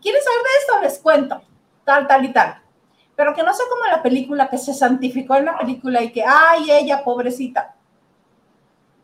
¿quieres 0.00 0.24
saber 0.24 0.40
de 0.40 0.58
esto? 0.60 0.80
Les 0.82 0.98
cuento, 0.98 1.42
tal, 1.84 2.06
tal 2.06 2.24
y 2.24 2.32
tal. 2.32 2.62
Pero 3.16 3.34
que 3.34 3.42
no 3.42 3.52
sea 3.54 3.66
como 3.68 3.84
la 3.84 4.02
película 4.02 4.48
que 4.48 4.58
se 4.58 4.74
santificó 4.74 5.36
en 5.36 5.46
la 5.46 5.58
película 5.58 6.02
y 6.02 6.12
que, 6.12 6.22
ay, 6.22 6.70
ella, 6.70 7.02
pobrecita. 7.02 7.74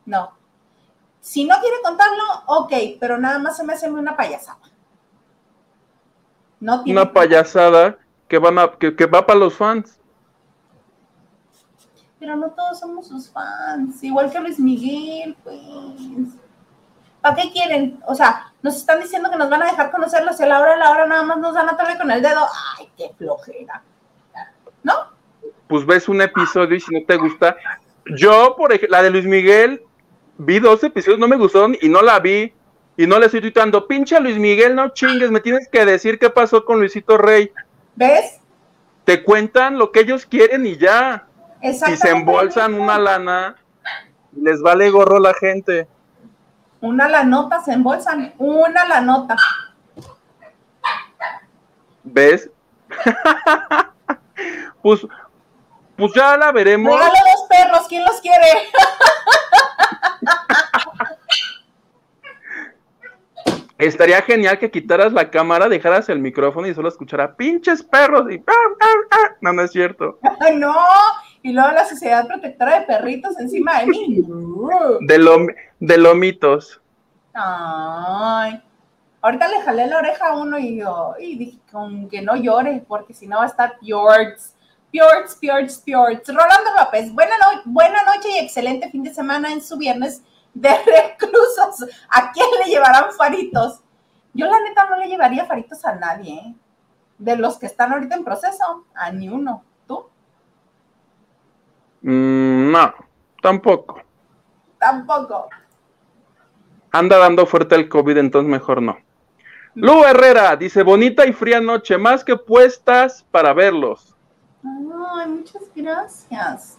No. 0.05 0.33
Si 1.21 1.45
no 1.45 1.59
quiere 1.61 1.77
contarlo, 1.83 2.23
ok, 2.47 2.73
pero 3.01 3.17
nada 3.17 3.39
más 3.39 3.57
se 3.57 3.65
me 3.65 3.73
hace 3.73 3.91
una 3.91 4.17
payasada. 4.17 4.59
No 6.61 6.83
tiene 6.83 7.01
una 7.01 7.13
payasada 7.13 7.99
que, 8.29 8.39
van 8.39 8.59
a, 8.59 8.71
que, 8.73 8.95
que 8.95 9.07
va 9.07 9.27
para 9.27 9.39
los 9.39 9.55
fans. 9.55 9.99
Pero 12.19 12.37
no 12.37 12.51
todos 12.51 12.79
somos 12.79 13.09
sus 13.09 13.31
fans, 13.31 14.03
igual 14.05 14.31
que 14.31 14.41
Luis 14.41 14.61
Miguel, 14.61 15.37
pues. 15.43 15.59
¿Para 17.21 17.37
qué 17.37 17.51
quieren? 17.51 18.01
O 18.07 18.15
sea, 18.15 18.53
nos 18.63 18.77
están 18.77 19.01
diciendo 19.01 19.31
que 19.31 19.37
nos 19.37 19.49
van 19.49 19.63
a 19.63 19.67
dejar 19.67 19.91
conocerlos 19.91 20.39
y 20.39 20.43
a 20.43 20.47
la 20.47 20.61
hora 20.61 20.75
a 20.75 20.77
la 20.77 20.91
hora 20.91 21.07
nada 21.07 21.23
más 21.23 21.39
nos 21.39 21.55
van 21.55 21.69
a 21.69 21.77
tocar 21.77 21.97
con 21.97 22.11
el 22.11 22.21
dedo. 22.21 22.47
¡Ay, 22.79 22.91
qué 22.97 23.15
flojera! 23.17 23.83
¿No? 24.83 24.93
Pues 25.69 25.87
ves 25.87 26.09
un 26.09 26.21
episodio 26.21 26.77
y 26.77 26.81
si 26.81 26.95
no 26.95 27.01
te 27.07 27.17
gusta. 27.17 27.57
Yo, 28.17 28.55
por 28.57 28.73
ejemplo, 28.73 28.97
la 28.97 29.03
de 29.03 29.11
Luis 29.11 29.25
Miguel, 29.25 29.83
vi 30.39 30.59
dos 30.59 30.83
episodios, 30.85 31.19
no 31.19 31.29
me 31.29 31.37
gustaron 31.37 31.77
y 31.81 31.89
no 31.89 32.03
la 32.03 32.19
vi. 32.19 32.53
Y 32.97 33.07
no 33.07 33.19
le 33.19 33.27
estoy 33.27 33.41
tuitando, 33.41 33.87
pinche 33.89 34.21
Luis 34.21 34.37
Miguel, 34.37 34.75
no 34.75 34.91
chingues, 34.91 35.31
me 35.31 35.41
tienes 35.41 35.67
que 35.67 35.87
decir 35.87 36.19
qué 36.19 36.29
pasó 36.29 36.65
con 36.65 36.79
Luisito 36.79 37.17
Rey. 37.17 37.51
¿Ves? 37.97 38.39
Te 39.05 39.25
cuentan 39.25 39.79
lo 39.79 39.91
que 39.91 40.01
ellos 40.01 40.27
quieren 40.27 40.67
y 40.67 40.77
ya. 40.77 41.27
Y 41.63 41.73
se 41.73 42.11
embolsan 42.11 42.75
una 42.75 42.99
lana, 42.99 43.57
les 44.37 44.61
vale 44.61 44.91
gorro 44.91 45.19
la 45.21 45.33
gente. 45.33 45.89
Una 46.83 47.09
la 47.09 47.25
nota, 47.25 47.63
se 47.63 47.73
embolsan, 47.73 48.35
una 48.39 48.87
la 48.87 49.01
nota. 49.01 49.37
¿Ves? 52.03 52.51
pues, 54.83 55.07
pues 55.97 56.13
ya 56.15 56.37
la 56.37 56.53
veremos. 56.53 56.95
Regale 56.95 57.19
dos 57.37 57.49
perros, 57.49 57.87
¿quién 57.89 58.05
los 58.05 58.21
quiere? 58.21 58.47
Estaría 63.79 64.23
genial 64.23 64.61
que 64.61 64.71
quitaras 64.71 65.13
la 65.13 65.29
cámara, 65.29 65.69
dejaras 65.69 66.09
el 66.09 66.21
micrófono 66.21 66.69
y 66.69 66.75
solo 66.75 66.89
escuchara 66.89 67.35
pinches 67.35 67.83
perros 67.83 68.31
y 68.31 68.41
no, 69.41 69.53
no 69.53 69.63
es 69.63 69.73
cierto. 69.73 70.21
no, 70.55 70.77
Y 71.43 71.53
luego 71.53 71.73
la 71.73 71.85
Sociedad 71.85 72.27
Protectora 72.29 72.79
de 72.79 72.87
Perritos 72.87 73.37
encima 73.41 73.81
de 73.81 73.87
mí. 73.87 74.25
De, 75.01 75.55
de 75.81 75.99
lomitos. 75.99 76.81
Ay. 77.35 78.63
Ahorita 79.23 79.47
le 79.47 79.63
jalé 79.63 79.87
la 79.87 79.99
oreja 79.99 80.31
a 80.31 80.37
uno 80.37 80.59
y 80.59 80.79
yo, 80.79 81.15
y 81.21 81.39
dije, 81.39 81.59
con 81.71 82.09
que 82.09 82.23
no 82.23 82.35
llore, 82.35 82.85
porque 82.89 83.15
si 83.15 83.29
no 83.29 83.37
va 83.37 83.45
a 83.45 83.47
estar 83.47 83.79
Fjords. 83.79 84.57
Fjords, 84.91 85.37
Fjords, 85.39 85.81
Fjords. 85.85 86.27
Rolando 86.27 86.71
López, 86.77 87.13
buena, 87.15 87.35
buena 87.65 88.03
noche 88.03 88.31
y 88.31 88.39
excelente 88.39 88.91
fin 88.91 89.05
de 89.05 89.15
semana 89.15 89.53
en 89.53 89.63
su 89.63 89.79
viernes 89.79 90.23
de 90.53 90.71
reclusos. 90.87 91.89
¿A 92.11 92.33
quién 92.33 92.47
le 92.59 92.71
llevarán 92.71 93.13
faritos? 93.13 93.81
Yo 94.35 94.47
la 94.47 94.59
neta 94.61 94.89
no 94.91 94.97
le 94.97 95.07
llevaría 95.07 95.45
faritos 95.47 95.85
a 95.85 95.95
nadie, 95.95 96.35
¿eh? 96.35 96.55
De 97.19 97.37
los 97.37 97.59
que 97.59 97.67
están 97.67 97.93
ahorita 97.93 98.17
en 98.17 98.25
proceso, 98.25 98.87
a 98.93 99.13
ni 99.13 99.29
uno. 99.29 99.63
¿Tú? 99.87 100.05
Mm, 102.01 102.73
no, 102.73 102.93
tampoco. 103.41 104.01
Tampoco. 104.81 105.49
Anda 106.91 107.19
dando 107.19 107.47
fuerte 107.47 107.77
el 107.77 107.89
COVID, 107.89 108.17
entonces 108.17 108.51
mejor 108.51 108.83
no. 108.83 108.99
Lu 109.75 110.05
Herrera 110.05 110.55
dice, 110.57 110.83
bonita 110.83 111.27
y 111.27 111.33
fría 111.33 111.61
noche, 111.61 111.97
más 111.97 112.23
que 112.25 112.37
puestas 112.37 113.25
para 113.31 113.53
verlos. 113.53 114.15
Ay, 114.65 115.29
muchas 115.29 115.63
gracias. 115.75 116.79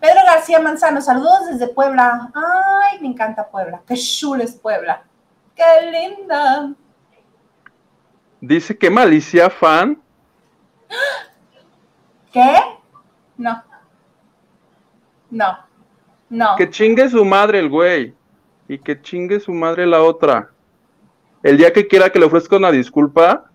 Pedro 0.00 0.20
García 0.26 0.60
Manzano, 0.60 1.00
saludos 1.00 1.48
desde 1.50 1.68
Puebla. 1.68 2.30
Ay, 2.34 3.00
me 3.00 3.08
encanta 3.08 3.46
Puebla. 3.48 3.82
Qué 3.86 3.94
chulo 3.94 4.42
es 4.42 4.54
Puebla. 4.54 5.02
Qué 5.54 5.90
linda. 5.90 6.72
Dice 8.40 8.78
que 8.78 8.88
malicia 8.88 9.50
fan. 9.50 10.00
¿Qué? 12.32 12.56
No. 13.36 13.62
No. 15.30 15.58
No. 16.30 16.56
Que 16.56 16.70
chingue 16.70 17.08
su 17.08 17.24
madre 17.24 17.58
el 17.58 17.68
güey. 17.68 18.14
Y 18.68 18.78
que 18.78 19.00
chingue 19.00 19.40
su 19.40 19.52
madre 19.52 19.86
la 19.86 20.02
otra. 20.02 20.50
El 21.42 21.56
día 21.56 21.72
que 21.72 21.86
quiera 21.86 22.10
que 22.10 22.18
le 22.18 22.26
ofrezca 22.26 22.56
una 22.56 22.70
disculpa, 22.70 23.50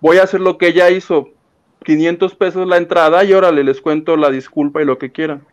voy 0.00 0.18
a 0.18 0.24
hacer 0.24 0.40
lo 0.40 0.58
que 0.58 0.68
ella 0.68 0.90
hizo. 0.90 1.28
500 1.84 2.34
pesos 2.34 2.66
la 2.66 2.76
entrada 2.76 3.22
y 3.24 3.32
órale, 3.32 3.62
les 3.62 3.80
cuento 3.80 4.16
la 4.16 4.30
disculpa 4.30 4.82
y 4.82 4.84
lo 4.84 4.98
que 4.98 5.12
quieran. 5.12 5.46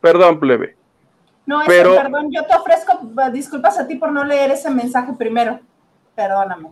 Perdón, 0.00 0.40
plebe. 0.40 0.76
No, 1.46 1.60
pero... 1.66 1.94
perdón, 1.94 2.30
yo 2.32 2.44
te 2.44 2.54
ofrezco 2.54 2.92
eh, 2.92 3.30
disculpas 3.32 3.78
a 3.78 3.86
ti 3.86 3.96
por 3.96 4.12
no 4.12 4.24
leer 4.24 4.50
ese 4.50 4.70
mensaje 4.70 5.12
primero. 5.12 5.60
Perdóname. 6.14 6.70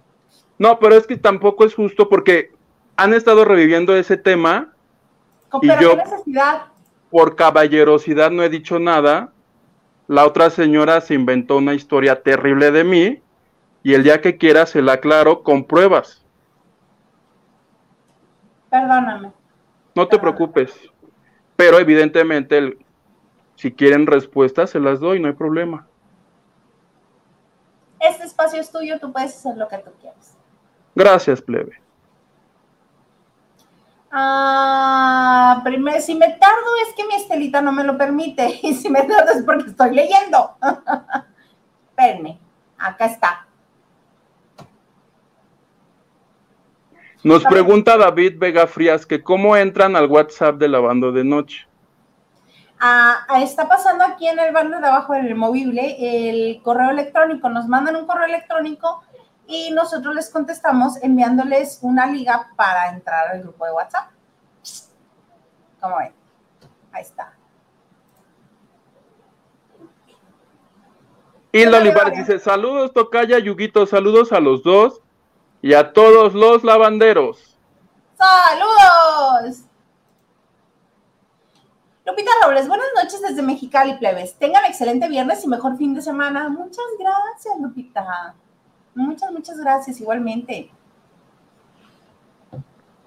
No, 0.58 0.78
pero 0.78 0.94
es 0.96 1.06
que 1.06 1.16
tampoco 1.16 1.64
es 1.64 1.74
justo 1.74 2.08
porque 2.08 2.52
han 2.96 3.14
estado 3.14 3.44
reviviendo 3.44 3.96
ese 3.96 4.16
tema. 4.16 4.74
y 5.62 5.68
yo, 5.80 5.96
necesidad? 5.96 6.64
Por 7.10 7.34
caballerosidad 7.34 8.30
no 8.30 8.42
he 8.42 8.48
dicho 8.48 8.78
nada. 8.78 9.32
La 10.10 10.26
otra 10.26 10.50
señora 10.50 11.00
se 11.00 11.14
inventó 11.14 11.58
una 11.58 11.72
historia 11.72 12.20
terrible 12.20 12.72
de 12.72 12.82
mí 12.82 13.22
y 13.84 13.94
el 13.94 14.02
día 14.02 14.20
que 14.20 14.38
quiera 14.38 14.66
se 14.66 14.82
la 14.82 14.94
aclaro 14.94 15.44
con 15.44 15.62
pruebas. 15.62 16.26
Perdóname. 18.68 19.30
No 19.94 20.08
te 20.08 20.18
preocupes. 20.18 20.74
Pero 21.54 21.78
evidentemente, 21.78 22.76
si 23.54 23.70
quieren 23.70 24.04
respuestas, 24.04 24.70
se 24.70 24.80
las 24.80 24.98
doy, 24.98 25.20
no 25.20 25.28
hay 25.28 25.34
problema. 25.34 25.86
Este 28.00 28.24
espacio 28.24 28.60
es 28.60 28.72
tuyo, 28.72 28.98
tú 28.98 29.12
puedes 29.12 29.36
hacer 29.36 29.56
lo 29.56 29.68
que 29.68 29.78
tú 29.78 29.92
quieras. 30.00 30.36
Gracias, 30.96 31.40
plebe. 31.40 31.79
Ah, 34.12 35.60
primero, 35.62 36.00
si 36.00 36.16
me 36.16 36.28
tardo 36.28 36.66
es 36.86 36.94
que 36.94 37.06
mi 37.06 37.14
estelita 37.14 37.62
no 37.62 37.72
me 37.72 37.84
lo 37.84 37.96
permite. 37.96 38.58
Y 38.62 38.74
si 38.74 38.88
me 38.88 39.02
tardo 39.02 39.32
es 39.32 39.44
porque 39.44 39.70
estoy 39.70 39.94
leyendo. 39.94 40.56
Espérenme, 41.90 42.40
acá 42.78 43.06
está. 43.06 43.46
Nos 47.22 47.44
pregunta 47.44 47.98
David 47.98 48.38
Vega 48.38 48.66
Frías 48.66 49.04
que 49.04 49.22
cómo 49.22 49.54
entran 49.54 49.94
al 49.94 50.06
WhatsApp 50.06 50.56
de 50.56 50.68
la 50.68 50.80
banda 50.80 51.10
de 51.10 51.22
noche. 51.22 51.66
Ah, 52.80 53.26
está 53.42 53.68
pasando 53.68 54.04
aquí 54.04 54.26
en 54.26 54.38
el 54.38 54.54
bando 54.54 54.80
de 54.80 54.86
abajo 54.86 55.12
del 55.12 55.34
movible 55.34 55.96
el 55.98 56.62
correo 56.62 56.90
electrónico. 56.90 57.50
Nos 57.50 57.68
mandan 57.68 57.96
un 57.96 58.06
correo 58.06 58.24
electrónico 58.24 59.02
y 59.50 59.72
nosotros 59.72 60.14
les 60.14 60.30
contestamos 60.30 61.02
enviándoles 61.02 61.80
una 61.82 62.06
liga 62.06 62.50
para 62.54 62.90
entrar 62.90 63.28
al 63.28 63.42
grupo 63.42 63.66
de 63.66 63.72
WhatsApp. 63.72 64.10
¿Cómo 65.80 65.96
ven? 65.98 66.14
Ahí 66.92 67.02
está. 67.02 67.34
Y 71.52 71.64
Olivares 71.64 72.16
dice, 72.16 72.38
saludos 72.38 72.92
Tocaya, 72.92 73.40
Yuguito, 73.40 73.84
saludos 73.86 74.30
a 74.30 74.38
los 74.38 74.62
dos 74.62 75.00
y 75.60 75.74
a 75.74 75.92
todos 75.92 76.32
los 76.32 76.62
lavanderos. 76.62 77.58
¡Saludos! 78.16 79.64
Lupita 82.06 82.30
Robles, 82.44 82.68
buenas 82.68 82.86
noches 82.94 83.20
desde 83.20 83.42
Mexicali, 83.42 83.98
plebes. 83.98 84.34
Tengan 84.38 84.64
excelente 84.64 85.08
viernes 85.08 85.42
y 85.42 85.48
mejor 85.48 85.76
fin 85.76 85.92
de 85.92 86.02
semana. 86.02 86.48
Muchas 86.48 86.84
gracias, 87.00 87.58
Lupita. 87.60 88.36
Muchas, 88.94 89.32
muchas 89.32 89.58
gracias, 89.58 90.00
igualmente. 90.00 90.70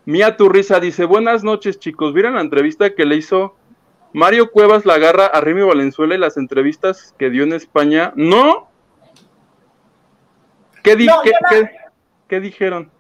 Mía 0.06 0.36
Turriza 0.36 0.80
dice, 0.80 1.06
buenas 1.06 1.44
noches, 1.44 1.80
chicos. 1.80 2.14
¿Vieron 2.14 2.36
la 2.36 2.42
entrevista 2.42 2.94
que 2.94 3.06
le 3.06 3.16
hizo 3.16 3.56
Mario 4.12 4.52
Cuevas 4.52 4.86
la 4.86 4.96
agarra 4.96 5.28
a 5.28 5.40
Remy 5.40 5.62
Valenzuela 5.62 6.16
y 6.16 6.18
las 6.18 6.38
entrevistas 6.38 7.14
que 7.18 7.30
dio 7.30 7.44
en 7.44 7.54
España? 7.54 8.12
¿No? 8.16 8.68
¿Qué, 10.84 10.96
dije? 10.96 11.14
¿qué, 11.50 11.72
¿Qué 12.28 12.40
dijeron? 12.42 12.92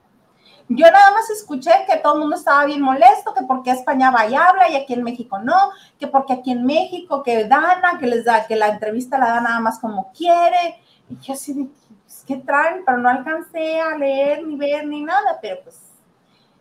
Yo 0.69 0.85
nada 0.89 1.11
más 1.11 1.29
escuché 1.29 1.71
que 1.89 1.97
todo 1.97 2.13
el 2.13 2.19
mundo 2.21 2.37
estaba 2.37 2.65
bien 2.65 2.81
molesto, 2.81 3.33
que 3.33 3.43
porque 3.45 3.71
España 3.71 4.11
va 4.11 4.25
y 4.27 4.35
habla 4.35 4.69
y 4.69 4.75
aquí 4.75 4.93
en 4.93 5.03
México 5.03 5.37
no, 5.39 5.71
que 5.99 6.07
porque 6.07 6.33
aquí 6.33 6.51
en 6.51 6.65
México 6.65 7.21
que 7.21 7.43
Dana, 7.45 7.97
que 7.99 8.07
les 8.07 8.23
da, 8.23 8.47
que 8.47 8.55
la 8.55 8.69
entrevista 8.69 9.17
la 9.17 9.27
da 9.27 9.41
nada 9.41 9.59
más 9.59 9.79
como 9.79 10.11
quiere. 10.13 10.79
Y 11.13 11.25
yo 11.25 11.33
así 11.33 11.53
de, 11.53 11.65
pues, 12.03 12.23
¿qué 12.25 12.37
traen? 12.37 12.83
Pero 12.85 12.97
no 12.97 13.09
alcancé 13.09 13.79
a 13.79 13.97
leer, 13.97 14.45
ni 14.45 14.55
ver, 14.55 14.87
ni 14.87 15.03
nada, 15.03 15.37
pero 15.41 15.61
pues 15.63 15.79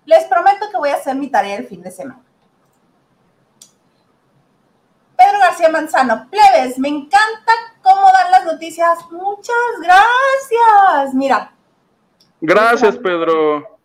les 0.04 0.24
prometo 0.24 0.68
que 0.70 0.76
voy 0.76 0.90
a 0.90 0.96
hacer 0.96 1.16
mi 1.16 1.28
tarea 1.28 1.56
el 1.56 1.66
fin 1.66 1.82
de 1.82 1.90
semana. 1.90 2.22
Pedro 5.16 5.38
García 5.38 5.68
Manzano, 5.68 6.28
plebes, 6.28 6.78
me 6.78 6.88
encanta 6.88 7.52
cómo 7.82 8.02
dan 8.12 8.30
las 8.32 8.44
noticias. 8.44 8.98
Muchas 9.10 9.54
gracias. 9.80 11.14
Mira, 11.14 11.52
Gracias, 12.44 12.96
Pedro. 12.96 13.78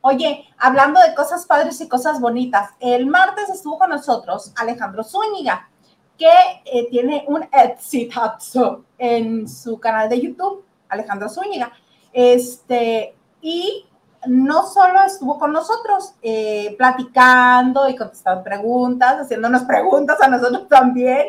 Oye, 0.00 0.48
hablando 0.56 0.98
de 1.00 1.14
cosas 1.14 1.44
padres 1.44 1.78
y 1.82 1.88
cosas 1.88 2.18
bonitas, 2.18 2.70
el 2.80 3.06
martes 3.06 3.50
estuvo 3.50 3.78
con 3.78 3.90
nosotros 3.90 4.54
Alejandro 4.56 5.04
Zúñiga, 5.04 5.68
que 6.16 6.30
eh, 6.64 6.88
tiene 6.88 7.26
un 7.28 7.46
exitazo 7.52 8.83
en 8.98 9.48
su 9.48 9.78
canal 9.78 10.08
de 10.08 10.20
YouTube, 10.20 10.64
Alejandro 10.88 11.28
Zúñiga. 11.28 11.72
Este, 12.12 13.14
y 13.40 13.86
no 14.26 14.66
solo 14.66 15.02
estuvo 15.04 15.38
con 15.38 15.52
nosotros 15.52 16.14
eh, 16.22 16.74
platicando 16.78 17.88
y 17.88 17.96
contestando 17.96 18.42
preguntas, 18.42 19.20
haciéndonos 19.20 19.62
preguntas 19.64 20.20
a 20.20 20.28
nosotros 20.28 20.68
también, 20.68 21.28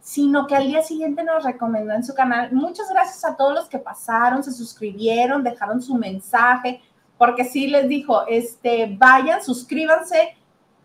sino 0.00 0.46
que 0.46 0.56
al 0.56 0.66
día 0.66 0.82
siguiente 0.82 1.22
nos 1.22 1.44
recomendó 1.44 1.94
en 1.94 2.04
su 2.04 2.14
canal. 2.14 2.52
Muchas 2.52 2.88
gracias 2.90 3.24
a 3.24 3.36
todos 3.36 3.54
los 3.54 3.68
que 3.68 3.78
pasaron, 3.78 4.42
se 4.42 4.52
suscribieron, 4.52 5.44
dejaron 5.44 5.80
su 5.80 5.94
mensaje, 5.94 6.82
porque 7.16 7.44
sí 7.44 7.68
les 7.68 7.88
dijo, 7.88 8.26
este, 8.26 8.96
vayan, 8.98 9.42
suscríbanse 9.42 10.36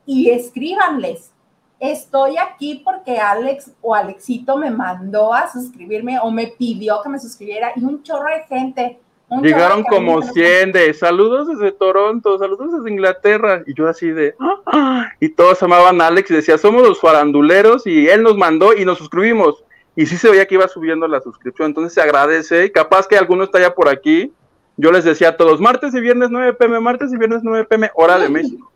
y 0.05 0.29
escríbanles. 0.29 1.31
Estoy 1.79 2.37
aquí 2.37 2.81
porque 2.83 3.19
Alex 3.19 3.71
o 3.81 3.93
Alexito 3.93 4.57
me 4.57 4.71
mandó 4.71 5.33
a 5.33 5.51
suscribirme 5.51 6.19
o 6.19 6.31
me 6.31 6.47
pidió 6.47 7.01
que 7.01 7.09
me 7.09 7.19
suscribiera 7.19 7.71
y 7.75 7.83
un 7.83 8.01
chorro 8.03 8.29
de 8.29 8.43
gente 8.43 8.99
Llegaron 9.41 9.83
como 9.83 10.21
100 10.21 10.71
de 10.71 10.93
saludos 10.93 11.49
desde 11.49 11.73
Toronto, 11.73 12.39
saludos 12.39 12.71
desde 12.71 12.89
Inglaterra. 12.89 13.61
Y 13.65 13.73
yo 13.73 13.89
así 13.89 14.09
de, 14.09 14.35
ah, 14.39 14.61
ah", 14.65 15.11
y 15.19 15.29
todos 15.29 15.61
amaban 15.63 15.99
a 15.99 16.07
Alex 16.07 16.31
y 16.31 16.35
decía, 16.35 16.57
somos 16.57 16.81
los 16.87 17.01
faranduleros 17.01 17.85
y 17.85 18.07
él 18.07 18.23
nos 18.23 18.37
mandó 18.37 18.73
y 18.73 18.85
nos 18.85 18.97
suscribimos. 18.97 19.65
Y 19.97 20.05
sí 20.05 20.15
se 20.15 20.29
veía 20.29 20.45
que 20.45 20.55
iba 20.55 20.67
subiendo 20.67 21.07
la 21.07 21.19
suscripción, 21.19 21.69
entonces 21.69 21.93
se 21.93 22.01
agradece. 22.01 22.71
Capaz 22.71 23.07
que 23.07 23.17
alguno 23.17 23.43
está 23.43 23.59
ya 23.59 23.75
por 23.75 23.89
aquí. 23.89 24.31
Yo 24.77 24.91
les 24.91 25.03
decía 25.03 25.29
a 25.29 25.37
todos, 25.37 25.59
martes 25.59 25.93
y 25.93 25.99
viernes 25.99 26.29
9 26.29 26.53
pm, 26.53 26.79
martes 26.79 27.11
y 27.11 27.17
viernes 27.17 27.41
9 27.43 27.65
pm, 27.65 27.91
hora 27.95 28.17
de 28.19 28.29
México. 28.29 28.71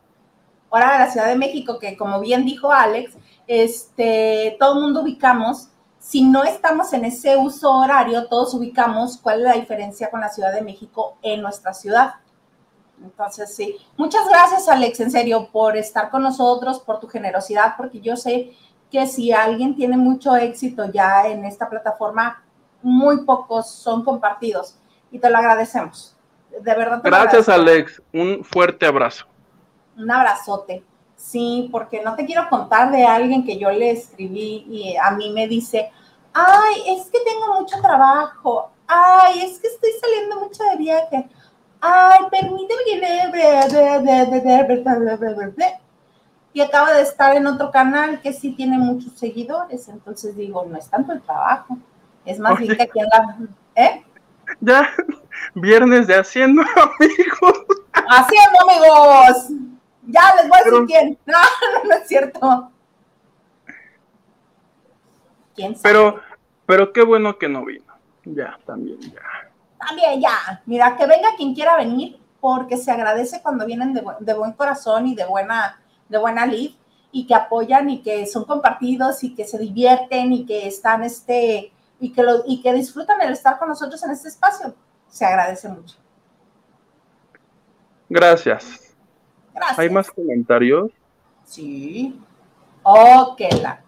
Hora 0.72 0.94
de 0.94 1.00
la 1.00 1.12
Ciudad 1.12 1.28
de 1.28 1.36
México, 1.36 1.78
que 1.78 1.96
como 1.96 2.20
bien 2.20 2.46
dijo 2.46 2.72
Alex, 2.72 3.16
este, 3.46 4.58
todo 4.60 4.74
el 4.74 4.82
mundo 4.82 5.02
ubicamos 5.02 5.68
si 6.02 6.24
no 6.24 6.44
estamos 6.44 6.94
en 6.94 7.06
ese 7.06 7.38
uso 7.38 7.72
horario, 7.72 8.28
todos 8.28 8.56
ubicamos 8.56 9.20
cuál 9.22 9.40
es 9.40 9.46
la 9.46 9.54
diferencia 9.54 10.10
con 10.10 10.20
la 10.20 10.30
Ciudad 10.30 10.52
de 10.52 10.64
México 10.64 11.18
en 11.22 11.44
nuestra 11.44 11.76
ciudad. 11.76 12.16
Entonces, 13.04 13.56
sí. 13.56 13.78
Muchas 13.98 14.28
gracias, 14.28 14.68
Alex, 14.68 15.00
en 15.00 15.12
serio, 15.12 15.50
por 15.52 15.78
estar 15.78 16.10
con 16.10 16.24
nosotros, 16.24 16.80
por 16.80 17.00
tu 17.00 17.08
generosidad, 17.08 17.76
porque 17.78 18.02
yo 18.02 18.16
sé 18.16 18.52
que 18.92 19.06
si 19.06 19.32
alguien 19.32 19.76
tiene 19.76 19.96
mucho 19.96 20.36
éxito 20.36 20.92
ya 20.92 21.28
en 21.28 21.46
esta 21.46 21.70
plataforma, 21.70 22.44
muy 22.82 23.24
pocos 23.24 23.70
son 23.70 24.04
compartidos 24.04 24.78
y 25.12 25.20
te 25.20 25.30
lo 25.30 25.38
agradecemos. 25.38 26.18
De 26.50 26.74
verdad. 26.74 27.02
Gracias, 27.04 27.48
Alex. 27.48 28.02
Un 28.12 28.44
fuerte 28.44 28.88
abrazo. 28.88 29.31
Un 29.98 30.12
abrazote. 30.12 30.84
Sí, 31.16 31.70
porque 31.72 32.02
no 32.02 32.16
te 32.16 32.26
quiero 32.26 32.50
contar 32.50 32.92
de 32.92 33.06
alguien 33.06 33.46
que 33.46 33.58
yo 33.58 33.70
le 33.70 33.92
escribí 33.92 34.66
y 34.68 34.96
a 34.98 35.12
mí 35.12 35.32
me 35.32 35.48
dice, 35.48 35.92
ay, 36.34 36.84
es 36.88 37.06
que 37.12 37.20
tengo 37.20 37.60
mucho 37.60 37.80
trabajo, 37.80 38.72
ay, 38.88 39.44
es 39.44 39.60
que 39.60 39.68
estoy 39.68 39.92
saliendo 40.02 40.40
mucho 40.40 40.64
de 40.64 40.78
viaje, 40.78 41.30
ay, 41.80 42.20
permíteme 42.32 42.82
que 42.86 43.00
y 46.54 46.62
acaba 46.62 46.92
de 46.94 47.04
estar 47.04 47.36
en 47.36 47.48
otro 47.48 47.72
canal 47.72 48.20
que 48.20 48.34
sí 48.34 48.52
tiene 48.52 48.78
muchos 48.78 49.14
seguidores, 49.14 49.88
entonces 49.88 50.36
digo, 50.36 50.66
no 50.66 50.78
es 50.78 50.90
tanto 50.90 51.14
el 51.14 51.22
trabajo, 51.22 51.78
es 52.26 52.40
más 52.40 52.58
bien 52.58 52.76
que 52.76 52.84
aquí 52.84 53.00
en 53.00 53.06
la... 53.06 53.38
¿Eh? 53.76 54.04
Ya, 54.60 54.90
viernes 55.54 56.08
de 56.08 56.16
Haciendo 56.16 56.62
Amigos. 56.62 57.66
Haciendo 57.94 58.60
Amigos. 58.70 59.71
Ya 60.08 60.36
les 60.36 60.50
voy 60.50 60.60
a 60.60 60.64
decir 60.64 60.86
quién. 60.88 61.20
No, 61.26 61.38
no, 61.38 61.90
no 61.90 61.96
es 61.96 62.08
cierto. 62.08 62.72
¿Quién 65.56 65.76
sabe? 65.76 65.82
Pero, 65.84 66.22
pero 66.66 66.94
qué 66.94 67.04
bueno 67.04 67.38
que 67.38 67.50
no 67.50 67.66
vino. 67.66 67.94
Ya, 68.26 68.58
también, 68.66 69.00
ya. 69.00 69.22
También, 69.80 70.22
ya. 70.22 70.62
Mira, 70.66 70.96
que 70.96 71.06
venga 71.06 71.36
quien 71.36 71.54
quiera 71.54 71.76
venir, 71.78 72.20
porque 72.40 72.78
se 72.78 72.92
agradece 72.92 73.42
cuando 73.42 73.66
vienen 73.66 73.94
de, 73.94 74.04
de 74.20 74.34
buen 74.34 74.54
corazón 74.54 75.08
y 75.08 75.16
de 75.16 75.26
buena, 75.26 75.82
de 76.08 76.18
buena 76.18 76.46
lid, 76.46 76.72
y 77.12 77.28
que 77.28 77.36
apoyan 77.36 77.90
y 77.90 78.02
que 78.02 78.26
son 78.26 78.46
compartidos 78.46 79.24
y 79.24 79.36
que 79.36 79.46
se 79.46 79.58
divierten 79.58 80.32
y 80.34 80.46
que 80.46 80.68
están 80.68 81.04
este 81.04 81.72
y 82.00 82.12
que 82.14 82.24
lo, 82.24 82.44
y 82.46 82.62
que 82.62 82.74
disfrutan 82.74 83.22
el 83.22 83.34
estar 83.34 83.60
con 83.60 83.70
nosotros 83.70 84.04
en 84.04 84.12
este 84.12 84.30
espacio. 84.30 84.74
Se 85.08 85.26
agradece 85.26 85.70
mucho. 85.70 85.98
Gracias. 88.10 88.81
¿Hay 89.78 89.90
más 89.90 90.10
comentarios? 90.12 90.92
Sí. 91.46 92.20
Ok, 92.84 93.42
la. 93.62 93.82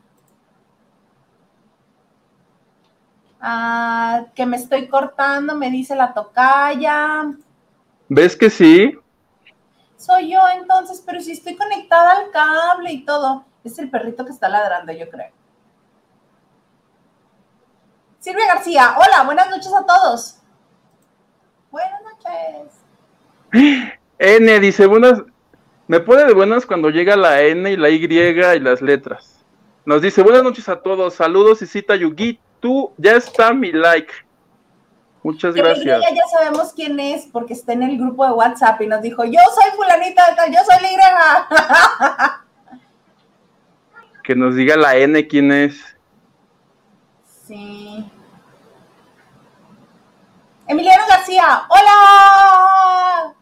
Ah, 3.39 4.25
que 4.33 4.45
me 4.45 4.57
estoy 4.57 4.87
cortando, 4.87 5.55
me 5.55 5.69
dice 5.69 5.95
la 5.95 6.13
tocaya. 6.13 7.33
¿Ves 8.07 8.35
que 8.35 8.49
sí? 8.49 8.97
Soy 9.97 10.31
yo 10.31 10.39
entonces, 10.55 11.03
pero 11.05 11.19
si 11.19 11.31
estoy 11.31 11.55
conectada 11.55 12.11
al 12.11 12.31
cable 12.31 12.91
y 12.91 13.05
todo. 13.05 13.45
Es 13.63 13.79
el 13.79 13.89
perrito 13.89 14.25
que 14.25 14.31
está 14.31 14.49
ladrando, 14.49 14.91
yo 14.91 15.09
creo. 15.09 15.31
Silvia 18.19 18.47
García, 18.47 18.95
hola, 18.97 19.23
buenas 19.23 19.49
noches 19.49 19.71
a 19.73 19.85
todos. 19.85 20.37
Buenas 21.71 22.01
noches. 22.03 22.71
N 24.19 24.59
dice, 24.59 24.85
buenas, 24.85 25.21
me 25.87 25.99
pone 25.99 26.25
de 26.25 26.33
buenas 26.33 26.65
cuando 26.65 26.89
llega 26.89 27.15
la 27.15 27.41
N 27.41 27.71
y 27.71 27.77
la 27.77 27.89
Y 27.89 28.03
y 28.05 28.59
las 28.59 28.81
letras. 28.81 29.43
Nos 29.85 30.01
dice, 30.01 30.23
buenas 30.23 30.43
noches 30.43 30.69
a 30.69 30.81
todos, 30.81 31.13
saludos 31.13 31.61
y 31.61 31.67
cita 31.67 31.95
Yugi, 31.95 32.39
tú 32.61 32.93
ya 32.97 33.17
está 33.17 33.53
mi 33.53 33.71
like. 33.71 34.13
Muchas 35.23 35.53
gracias. 35.53 36.01
Ya, 36.01 36.09
ya 36.13 36.27
sabemos 36.37 36.73
quién 36.73 36.99
es 36.99 37.25
porque 37.31 37.53
está 37.53 37.73
en 37.73 37.83
el 37.83 37.97
grupo 37.97 38.25
de 38.25 38.33
WhatsApp 38.33 38.81
y 38.81 38.87
nos 38.87 39.01
dijo, 39.01 39.23
yo 39.25 39.39
soy 39.53 39.71
fulanita 39.75 40.23
yo 40.51 40.59
soy 40.69 40.81
la 40.81 40.91
Y. 40.91 42.39
que 44.23 44.35
nos 44.35 44.55
diga 44.55 44.77
la 44.77 44.95
N 44.95 45.27
quién 45.27 45.51
es. 45.51 45.81
Sí. 47.45 48.09
Emiliano 50.67 51.03
García, 51.07 51.63
hola. 51.69 53.32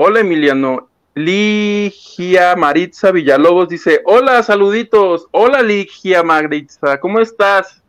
Hola 0.00 0.20
Emiliano. 0.20 0.88
Ligia 1.12 2.54
Maritza 2.54 3.10
Villalobos 3.10 3.68
dice, 3.68 4.00
hola, 4.04 4.40
saluditos. 4.44 5.26
Hola 5.32 5.60
Ligia 5.60 6.22
Maritza, 6.22 7.00
¿cómo 7.00 7.18
estás? 7.18 7.82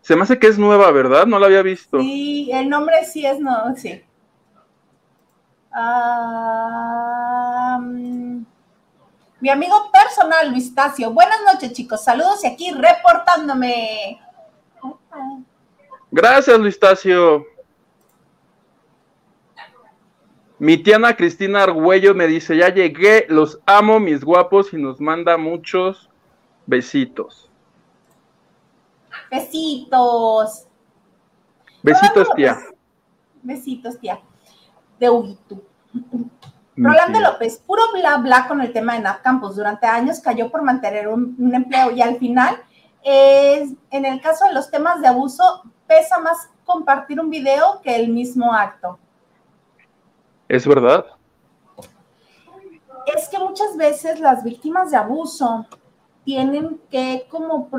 Se 0.00 0.14
me 0.14 0.22
hace 0.22 0.38
que 0.38 0.46
es 0.46 0.60
nueva, 0.60 0.92
¿verdad? 0.92 1.26
No 1.26 1.40
la 1.40 1.46
había 1.46 1.62
visto. 1.62 1.98
Sí, 1.98 2.50
el 2.52 2.68
nombre 2.68 3.04
sí 3.04 3.26
es 3.26 3.40
no, 3.40 3.74
sí. 3.74 4.00
mi 9.40 9.50
amigo 9.50 9.90
personal, 9.90 10.52
Luis 10.52 10.72
Tacio. 10.72 11.10
Buenas 11.10 11.40
noches, 11.52 11.72
chicos. 11.72 12.04
Saludos 12.04 12.44
y 12.44 12.46
aquí 12.46 12.70
reportándome. 12.70 14.20
Gracias, 16.12 16.56
Luis 16.60 16.78
Tacio. 16.78 17.44
Mi 20.62 20.76
tiana 20.76 21.16
Cristina 21.16 21.64
Argüello 21.64 22.14
me 22.14 22.28
dice, 22.28 22.56
ya 22.56 22.72
llegué, 22.72 23.26
los 23.28 23.58
amo, 23.66 23.98
mis 23.98 24.22
guapos, 24.22 24.72
y 24.72 24.76
nos 24.76 25.00
manda 25.00 25.36
muchos 25.36 26.08
besitos. 26.66 27.50
Besitos. 29.28 30.68
Besitos, 31.82 32.28
tía. 32.36 32.60
Besitos, 33.42 33.98
tía. 33.98 34.20
De 35.00 35.10
Huguito. 35.10 35.64
Rolando 36.76 37.18
López, 37.18 37.58
puro 37.66 37.82
bla 37.92 38.18
bla 38.18 38.46
con 38.46 38.60
el 38.60 38.72
tema 38.72 38.92
de 38.94 39.00
Nat 39.00 39.20
Campos. 39.20 39.56
Durante 39.56 39.88
años 39.88 40.20
cayó 40.20 40.48
por 40.48 40.62
mantener 40.62 41.08
un, 41.08 41.34
un 41.40 41.56
empleo 41.56 41.90
y 41.90 42.02
al 42.02 42.18
final, 42.18 42.62
es, 43.02 43.72
en 43.90 44.04
el 44.04 44.20
caso 44.20 44.44
de 44.44 44.54
los 44.54 44.70
temas 44.70 45.00
de 45.00 45.08
abuso, 45.08 45.64
pesa 45.88 46.20
más 46.20 46.50
compartir 46.64 47.18
un 47.18 47.30
video 47.30 47.80
que 47.82 47.96
el 47.96 48.10
mismo 48.10 48.54
acto. 48.54 49.00
Es 50.52 50.66
verdad. 50.66 51.06
Es 53.16 53.26
que 53.30 53.38
muchas 53.38 53.74
veces 53.74 54.20
las 54.20 54.44
víctimas 54.44 54.90
de 54.90 54.98
abuso 54.98 55.64
tienen 56.26 56.78
que 56.90 57.26
como, 57.30 57.70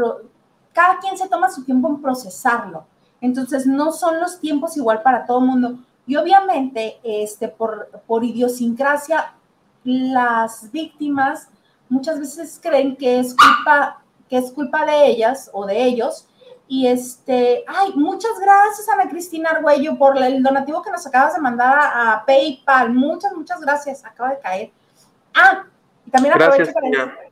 cada 0.73 0.97
quien 0.97 1.15
se 1.15 1.29
toma 1.29 1.51
su 1.51 1.63
tiempo 1.63 1.87
en 1.87 2.01
procesarlo. 2.01 2.87
Entonces, 3.21 3.67
no 3.67 3.91
son 3.91 4.19
los 4.19 4.39
tiempos 4.39 4.75
igual 4.75 5.03
para 5.03 5.23
todo 5.27 5.37
el 5.37 5.45
mundo. 5.45 5.77
Y 6.07 6.15
obviamente, 6.15 6.99
este, 7.03 7.47
por, 7.47 7.89
por 8.07 8.23
idiosincrasia, 8.23 9.35
las 9.83 10.71
víctimas 10.71 11.49
muchas 11.89 12.19
veces 12.19 12.59
creen 12.59 12.95
que 12.95 13.19
es 13.19 13.35
culpa, 13.35 14.01
que 14.27 14.37
es 14.39 14.51
culpa 14.51 14.83
de 14.83 15.11
ellas 15.11 15.47
o 15.53 15.67
de 15.67 15.83
ellos, 15.83 16.27
y 16.73 16.87
este, 16.87 17.63
ay, 17.67 17.91
muchas 17.93 18.31
gracias 18.41 18.89
Ana 18.89 19.07
Cristina 19.07 19.51
Argüello 19.51 19.95
por 19.95 20.17
el 20.17 20.41
donativo 20.41 20.81
que 20.81 20.89
nos 20.89 21.05
acabas 21.05 21.35
de 21.35 21.39
mandar 21.39 21.77
a, 21.77 22.23
PayPal. 22.25 22.91
Muchas, 22.91 23.31
muchas 23.33 23.61
gracias. 23.61 24.03
Acaba 24.03 24.31
de 24.31 24.39
caer. 24.39 24.71
Ah, 25.35 25.65
y 26.03 26.09
también 26.09 26.33
aprovecho 26.33 26.73
para 26.73 27.27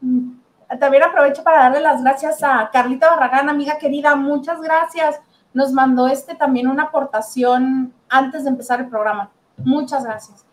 mm, 0.00 0.78
también 0.80 1.02
aprovecho 1.02 1.44
para 1.44 1.64
darle 1.64 1.80
las 1.80 2.02
gracias 2.02 2.42
a 2.42 2.70
Carlita 2.72 3.10
Barragán, 3.10 3.50
amiga 3.50 3.76
querida. 3.76 4.16
Muchas 4.16 4.62
gracias. 4.62 5.20
Nos 5.52 5.72
mandó 5.72 6.08
este 6.08 6.34
también 6.34 6.66
una 6.66 6.84
aportación 6.84 7.92
antes 8.08 8.44
de 8.44 8.48
empezar 8.48 8.80
el 8.80 8.88
programa. 8.88 9.30
Muchas 9.58 10.04
gracias. 10.04 10.46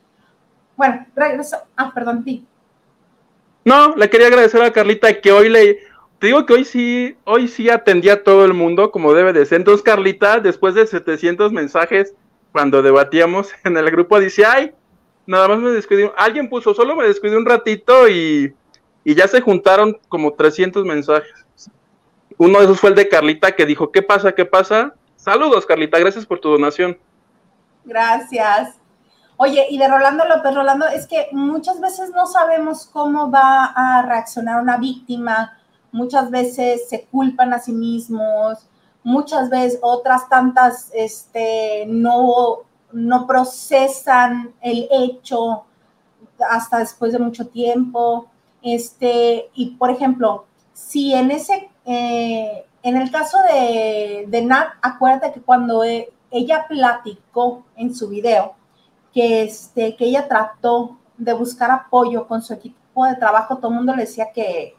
Bueno, 0.75 1.05
regreso. 1.15 1.59
Ah, 1.77 1.93
perdón, 1.95 2.25
ti. 2.25 2.45
No, 3.63 3.95
le 3.95 4.09
quería 4.09 4.27
agradecer 4.27 4.61
a 4.61 4.73
Carlita 4.73 5.21
que 5.21 5.31
hoy 5.31 5.47
le 5.47 5.92
te 6.23 6.27
digo 6.27 6.45
que 6.45 6.53
hoy 6.53 6.63
sí, 6.63 7.17
hoy 7.25 7.49
sí 7.49 7.69
atendía 7.69 8.13
a 8.13 8.23
todo 8.23 8.45
el 8.45 8.53
mundo 8.53 8.91
como 8.91 9.13
debe 9.13 9.33
de 9.33 9.45
ser. 9.45 9.57
Entonces, 9.57 9.83
Carlita, 9.83 10.39
después 10.39 10.73
de 10.73 10.87
700 10.87 11.51
mensajes, 11.51 12.13
cuando 12.53 12.81
debatíamos 12.81 13.49
en 13.65 13.75
el 13.75 13.91
grupo, 13.91 14.17
dice, 14.21 14.45
ay, 14.45 14.71
nada 15.25 15.49
más 15.49 15.59
me 15.59 15.71
descuidé. 15.71 16.13
Alguien 16.15 16.47
puso, 16.47 16.73
solo 16.73 16.95
me 16.95 17.05
descuidé 17.05 17.35
un 17.35 17.45
ratito 17.45 18.07
y, 18.07 18.55
y 19.03 19.15
ya 19.15 19.27
se 19.27 19.41
juntaron 19.41 19.99
como 20.07 20.31
300 20.31 20.85
mensajes. 20.85 21.45
Uno 22.37 22.59
de 22.59 22.63
esos 22.63 22.79
fue 22.79 22.91
el 22.91 22.95
de 22.95 23.09
Carlita 23.09 23.51
que 23.51 23.65
dijo, 23.65 23.91
¿qué 23.91 24.01
pasa? 24.01 24.31
¿Qué 24.31 24.45
pasa? 24.45 24.95
Saludos, 25.17 25.65
Carlita, 25.65 25.99
gracias 25.99 26.25
por 26.25 26.39
tu 26.39 26.51
donación. 26.51 26.97
Gracias. 27.83 28.79
Oye, 29.35 29.67
y 29.69 29.77
de 29.77 29.89
Rolando 29.89 30.23
López, 30.23 30.55
Rolando, 30.55 30.87
es 30.87 31.05
que 31.05 31.27
muchas 31.33 31.81
veces 31.81 32.11
no 32.11 32.27
sabemos 32.27 32.89
cómo 32.93 33.29
va 33.29 33.73
a 33.75 34.03
reaccionar 34.03 34.61
una 34.61 34.77
víctima 34.77 35.57
muchas 35.93 36.29
veces 36.29 36.89
se 36.89 37.05
culpan 37.05 37.53
a 37.53 37.59
sí 37.59 37.71
mismos, 37.71 38.67
muchas 39.03 39.49
veces 39.49 39.79
otras 39.81 40.27
tantas 40.27 40.91
este, 40.93 41.85
no, 41.87 42.63
no 42.91 43.27
procesan 43.27 44.53
el 44.61 44.89
hecho 44.91 45.65
hasta 46.49 46.79
después 46.79 47.13
de 47.13 47.19
mucho 47.19 47.47
tiempo. 47.47 48.27
Este, 48.61 49.49
y 49.53 49.71
por 49.75 49.91
ejemplo, 49.91 50.45
si 50.73 51.13
en 51.13 51.31
ese, 51.31 51.69
eh, 51.85 52.65
en 52.81 52.97
el 52.97 53.11
caso 53.11 53.37
de, 53.43 54.25
de 54.27 54.41
Nat, 54.41 54.69
acuérdate 54.81 55.31
que 55.31 55.41
cuando 55.41 55.83
e, 55.83 56.11
ella 56.31 56.65
platicó 56.67 57.63
en 57.75 57.93
su 57.93 58.09
video, 58.09 58.55
que, 59.13 59.43
este, 59.43 59.95
que 59.95 60.05
ella 60.05 60.27
trató 60.27 60.97
de 61.17 61.33
buscar 61.33 61.69
apoyo 61.69 62.27
con 62.27 62.41
su 62.41 62.53
equipo 62.53 63.05
de 63.05 63.15
trabajo. 63.15 63.57
Todo 63.57 63.69
el 63.69 63.77
mundo 63.77 63.95
le 63.95 64.03
decía 64.03 64.31
que, 64.33 64.75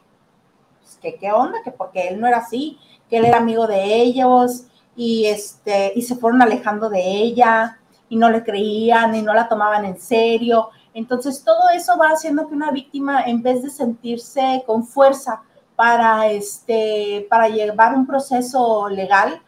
pues, 0.85 0.97
que 1.01 1.19
qué 1.19 1.31
onda, 1.31 1.63
que 1.63 1.71
porque 1.71 2.07
él 2.07 2.21
no 2.21 2.27
era 2.27 2.37
así, 2.37 2.77
que 3.09 3.17
él 3.17 3.25
era 3.25 3.37
amigo 3.37 3.65
de 3.65 3.83
ellos 3.95 4.65
y, 4.95 5.25
este, 5.25 5.91
y 5.95 6.03
se 6.03 6.15
fueron 6.15 6.43
alejando 6.43 6.89
de 6.89 7.01
ella 7.01 7.79
y 8.07 8.15
no 8.15 8.29
le 8.29 8.43
creían 8.43 9.15
y 9.15 9.23
no 9.23 9.33
la 9.33 9.49
tomaban 9.49 9.83
en 9.85 9.99
serio. 9.99 10.69
Entonces 10.93 11.43
todo 11.43 11.69
eso 11.73 11.97
va 11.97 12.09
haciendo 12.09 12.47
que 12.47 12.53
una 12.53 12.71
víctima, 12.71 13.23
en 13.23 13.41
vez 13.41 13.63
de 13.63 13.69
sentirse 13.71 14.63
con 14.67 14.85
fuerza 14.85 15.41
para, 15.75 16.27
este, 16.27 17.25
para 17.29 17.49
llevar 17.49 17.95
un 17.95 18.05
proceso 18.05 18.87
legal, 18.87 19.41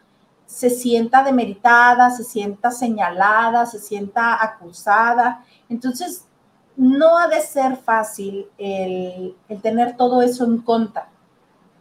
se 0.48 0.70
sienta 0.72 1.24
demeritada, 1.24 2.10
se 2.10 2.24
sienta 2.24 2.72
señalada, 2.72 3.66
se 3.66 3.80
sienta 3.80 4.44
acusada. 4.44 5.46
Entonces, 5.70 6.26
no 6.76 7.18
ha 7.18 7.28
de 7.28 7.42
ser 7.42 7.76
fácil 7.78 8.48
el, 8.58 9.36
el, 9.50 9.62
tener 9.62 9.98
todo 9.98 10.22
eso 10.22 10.46
en 10.46 10.60
contra. 10.60 11.10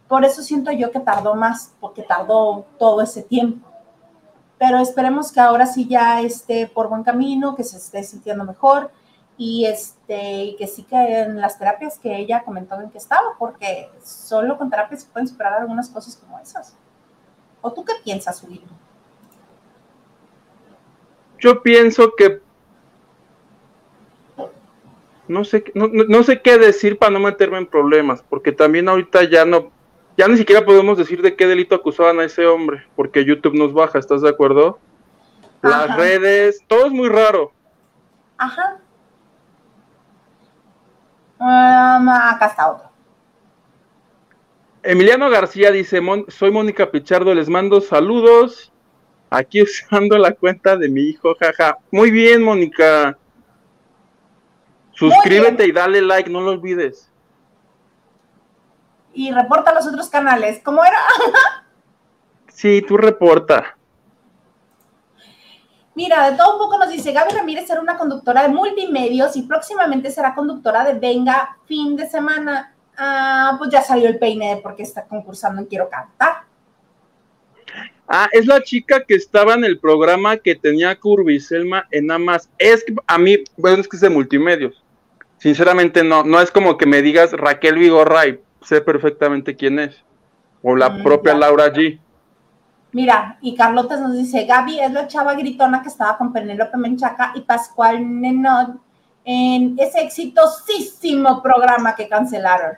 Por 0.07 0.23
eso 0.23 0.41
siento 0.41 0.71
yo 0.71 0.91
que 0.91 0.99
tardó 0.99 1.35
más, 1.35 1.73
porque 1.79 2.01
tardó 2.01 2.65
todo 2.79 3.01
ese 3.01 3.23
tiempo. 3.23 3.67
Pero 4.57 4.79
esperemos 4.79 5.31
que 5.31 5.39
ahora 5.39 5.65
sí 5.65 5.87
ya 5.87 6.21
esté 6.21 6.67
por 6.67 6.87
buen 6.87 7.03
camino, 7.03 7.55
que 7.55 7.63
se 7.63 7.77
esté 7.77 8.03
sintiendo 8.03 8.43
mejor 8.43 8.91
y 9.37 9.65
este 9.65 10.55
que 10.57 10.65
sí 10.65 10.83
que 10.83 10.95
en 10.95 11.39
las 11.39 11.59
terapias 11.59 11.99
que 11.99 12.17
ella 12.17 12.43
comentó 12.43 12.79
en 12.81 12.89
que 12.89 12.97
estaba, 12.97 13.35
porque 13.37 13.89
solo 14.03 14.57
con 14.57 14.69
terapias 14.69 15.03
se 15.03 15.09
pueden 15.09 15.27
superar 15.27 15.53
algunas 15.61 15.89
cosas 15.89 16.15
como 16.15 16.39
esas. 16.39 16.75
¿O 17.61 17.71
tú 17.71 17.85
qué 17.85 17.93
piensas, 18.03 18.41
Julio? 18.41 18.61
Yo 21.39 21.61
pienso 21.61 22.13
que 22.17 22.41
no 25.27 25.43
sé, 25.43 25.65
no, 25.75 26.23
sé 26.23 26.41
qué 26.41 26.57
decir 26.57 26.97
para 26.97 27.11
no 27.11 27.19
meterme 27.19 27.57
en 27.57 27.67
problemas, 27.67 28.23
porque 28.29 28.53
también 28.53 28.87
ahorita 28.87 29.25
ya 29.25 29.43
no, 29.45 29.71
ya 30.17 30.27
ni 30.27 30.35
siquiera 30.35 30.65
podemos 30.65 30.97
decir 30.97 31.21
de 31.21 31.35
qué 31.35 31.45
delito 31.45 31.75
acusaban 31.75 32.19
a 32.19 32.23
ese 32.23 32.47
hombre, 32.47 32.83
porque 32.95 33.23
YouTube 33.23 33.53
nos 33.53 33.71
baja, 33.71 33.99
¿estás 33.99 34.21
de 34.23 34.29
acuerdo? 34.29 34.79
Las 35.61 35.95
redes, 35.95 36.63
todo 36.67 36.87
es 36.87 36.91
muy 36.91 37.07
raro. 37.07 37.51
Ajá. 38.37 38.79
Um, 41.39 42.09
acá 42.09 42.47
está 42.47 42.71
otro. 42.71 42.89
Emiliano 44.81 45.29
García 45.29 45.71
dice, 45.71 46.01
soy 46.29 46.49
Mónica 46.49 46.89
Pichardo, 46.89 47.33
les 47.35 47.49
mando 47.49 47.81
saludos. 47.81 48.71
Aquí 49.29 49.61
usando 49.61 50.17
la 50.17 50.31
cuenta 50.31 50.77
de 50.77 50.87
mi 50.87 51.01
hijo, 51.01 51.35
jaja. 51.39 51.77
Muy 51.91 52.09
bien, 52.09 52.41
Mónica. 52.41 53.17
Suscríbete 54.93 55.67
y 55.67 55.71
dale 55.71 56.01
like, 56.01 56.29
no 56.29 56.41
lo 56.41 56.51
olvides. 56.51 57.11
Y 59.17 59.31
reporta 59.31 59.73
los 59.73 59.87
otros 59.87 60.09
canales. 60.09 60.61
¿Cómo 60.63 60.85
era? 60.85 60.99
sí, 62.49 62.83
tú 62.87 62.97
reporta. 62.97 63.75
Mira, 65.95 66.29
de 66.29 66.37
todo 66.37 66.53
un 66.53 66.59
poco 66.59 66.77
nos 66.77 66.91
dice 66.91 67.11
Gaby 67.11 67.33
Ramírez 67.33 67.65
será 67.65 67.81
una 67.81 67.97
conductora 67.97 68.43
de 68.43 68.49
multimedios 68.49 69.35
y 69.35 69.41
próximamente 69.41 70.11
será 70.11 70.35
conductora 70.35 70.83
de 70.85 70.99
Venga 70.99 71.57
fin 71.65 71.95
de 71.95 72.07
semana. 72.07 72.75
Ah, 72.95 73.55
pues 73.57 73.71
ya 73.71 73.81
salió 73.81 74.07
el 74.07 74.19
peine 74.19 74.59
porque 74.61 74.83
está 74.83 75.05
concursando 75.05 75.63
en 75.63 75.67
Quiero 75.67 75.89
Cantar. 75.89 76.43
Ah, 78.07 78.29
es 78.31 78.45
la 78.45 78.61
chica 78.61 79.03
que 79.03 79.15
estaba 79.15 79.55
en 79.55 79.65
el 79.65 79.79
programa 79.79 80.37
que 80.37 80.53
tenía 80.53 80.95
Curvy 80.99 81.39
Selma 81.39 81.87
en 81.89 82.11
Amas. 82.11 82.51
Es 82.59 82.83
que 82.83 82.93
a 83.07 83.17
mí, 83.17 83.37
bueno, 83.57 83.81
es 83.81 83.87
que 83.87 83.97
es 83.97 84.01
de 84.01 84.11
multimedios. 84.11 84.83
Sinceramente 85.39 86.03
no, 86.03 86.23
no 86.23 86.39
es 86.39 86.51
como 86.51 86.77
que 86.77 86.85
me 86.85 87.01
digas 87.01 87.31
Raquel 87.31 87.79
Vigorray, 87.79 88.39
sé 88.61 88.81
perfectamente 88.81 89.55
quién 89.55 89.79
es. 89.79 90.03
O 90.63 90.75
la 90.75 90.89
mm, 90.89 91.03
propia 91.03 91.33
Laura 91.33 91.71
G. 91.71 91.99
Mira, 92.91 93.37
y 93.41 93.55
Carlota 93.55 93.97
nos 93.97 94.13
dice, 94.13 94.45
Gaby 94.45 94.79
es 94.79 94.91
la 94.91 95.07
chava 95.07 95.35
gritona 95.35 95.81
que 95.81 95.89
estaba 95.89 96.17
con 96.17 96.33
Penélope 96.33 96.77
Menchaca 96.77 97.33
y 97.35 97.41
Pascual 97.41 98.21
Nenod 98.21 98.75
en 99.23 99.75
ese 99.77 100.01
exitosísimo 100.01 101.43
programa 101.43 101.95
que 101.95 102.07
cancelaron. 102.07 102.77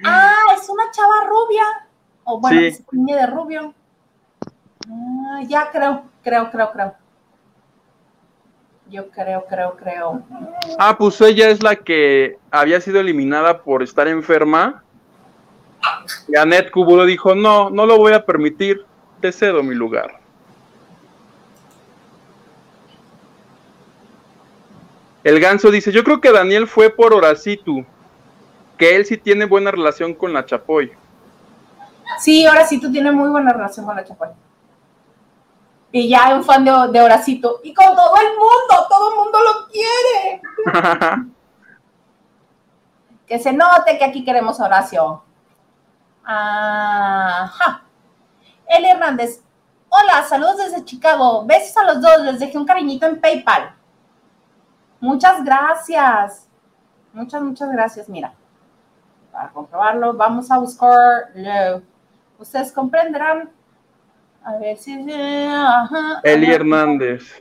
Mm. 0.00 0.06
Ah, 0.06 0.56
es 0.56 0.68
una 0.68 0.90
chava 0.90 1.26
rubia. 1.28 1.64
O 2.24 2.40
bueno, 2.40 2.60
sí. 2.60 2.72
se 2.72 3.14
de 3.14 3.26
rubio. 3.26 3.74
Ah, 4.90 5.40
ya 5.46 5.70
creo, 5.70 6.04
creo, 6.22 6.50
creo, 6.50 6.72
creo. 6.72 6.94
Yo 8.90 9.10
creo, 9.10 9.44
creo, 9.46 9.76
creo. 9.76 10.22
Ah, 10.78 10.96
pues 10.96 11.20
ella 11.20 11.50
es 11.50 11.62
la 11.62 11.76
que 11.76 12.38
había 12.50 12.80
sido 12.80 13.00
eliminada 13.00 13.62
por 13.62 13.82
estar 13.82 14.08
enferma. 14.08 14.82
Y 16.28 16.36
Annette 16.36 16.70
Kubulo 16.70 17.04
dijo, 17.04 17.34
no, 17.34 17.70
no 17.70 17.86
lo 17.86 17.96
voy 17.96 18.12
a 18.12 18.24
permitir, 18.24 18.84
te 19.20 19.32
cedo 19.32 19.62
mi 19.62 19.74
lugar. 19.74 20.18
El 25.24 25.40
ganso 25.40 25.70
dice, 25.70 25.92
yo 25.92 26.04
creo 26.04 26.20
que 26.20 26.32
Daniel 26.32 26.66
fue 26.66 26.90
por 26.90 27.12
Horacitu, 27.12 27.84
que 28.76 28.96
él 28.96 29.04
sí 29.04 29.16
tiene 29.16 29.44
buena 29.44 29.70
relación 29.70 30.14
con 30.14 30.32
la 30.32 30.44
Chapoy. 30.44 30.92
Sí, 32.20 32.46
Horacitu 32.46 32.90
tiene 32.90 33.12
muy 33.12 33.28
buena 33.28 33.52
relación 33.52 33.84
con 33.84 33.96
la 33.96 34.04
Chapoy 34.04 34.28
y 35.90 36.08
ya 36.08 36.30
es 36.30 36.36
un 36.36 36.44
fan 36.44 36.64
de, 36.64 36.72
de 36.92 37.00
Horacito. 37.00 37.60
Y 37.62 37.72
con 37.72 37.86
todo 37.94 38.14
el 38.16 38.28
mundo, 38.36 38.86
todo 38.88 39.10
el 39.10 39.16
mundo 39.16 39.38
lo 39.40 39.66
quiere. 39.68 41.26
que 43.26 43.38
se 43.38 43.52
note 43.52 43.98
que 43.98 44.04
aquí 44.04 44.24
queremos 44.24 44.60
oración. 44.60 45.20
Ajá. 46.30 47.84
Eli 48.66 48.90
Hernández. 48.90 49.42
Hola, 49.88 50.22
saludos 50.24 50.58
desde 50.58 50.84
Chicago. 50.84 51.46
Besos 51.46 51.74
a 51.78 51.84
los 51.84 52.02
dos. 52.02 52.20
Les 52.20 52.38
dejé 52.38 52.58
un 52.58 52.66
cariñito 52.66 53.06
en 53.06 53.18
PayPal. 53.18 53.74
Muchas 55.00 55.42
gracias. 55.42 56.46
Muchas, 57.14 57.40
muchas 57.40 57.72
gracias. 57.72 58.10
Mira, 58.10 58.34
para 59.32 59.48
comprobarlo, 59.48 60.12
vamos 60.12 60.50
a 60.50 60.58
buscar. 60.58 61.30
Ustedes 62.38 62.72
comprenderán 62.72 63.50
a 64.44 64.56
ver 64.58 64.76
si. 64.76 65.10
Ajá, 65.10 66.20
Eli 66.24 66.52
Hernández. 66.52 67.32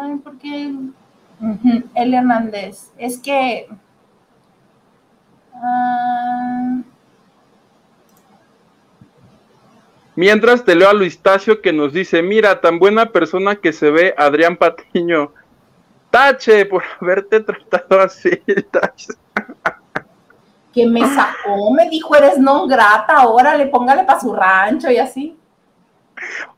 Ay, 0.00 0.16
¿por 0.16 0.36
qué? 0.36 0.74
Eli 1.94 2.16
Hernández. 2.16 2.90
Es 2.98 3.16
que. 3.18 3.68
Uh... 5.54 6.95
Mientras 10.16 10.64
te 10.64 10.74
leo 10.74 10.88
a 10.88 10.94
Luis 10.94 11.18
Tacio 11.18 11.60
que 11.60 11.72
nos 11.72 11.92
dice: 11.92 12.22
Mira, 12.22 12.60
tan 12.60 12.78
buena 12.78 13.12
persona 13.12 13.56
que 13.56 13.72
se 13.72 13.90
ve 13.90 14.14
Adrián 14.16 14.56
Patiño. 14.56 15.32
Tache 16.10 16.64
por 16.66 16.82
haberte 17.00 17.40
tratado 17.40 18.00
así, 18.00 18.30
Tache. 18.70 19.12
Que 20.72 20.86
me 20.86 21.00
sacó, 21.06 21.70
me 21.72 21.88
dijo, 21.88 22.14
eres 22.14 22.36
no 22.36 22.66
grata, 22.66 23.26
órale, 23.26 23.66
póngale 23.68 24.04
para 24.04 24.20
su 24.20 24.34
rancho 24.34 24.90
y 24.90 24.98
así. 24.98 25.34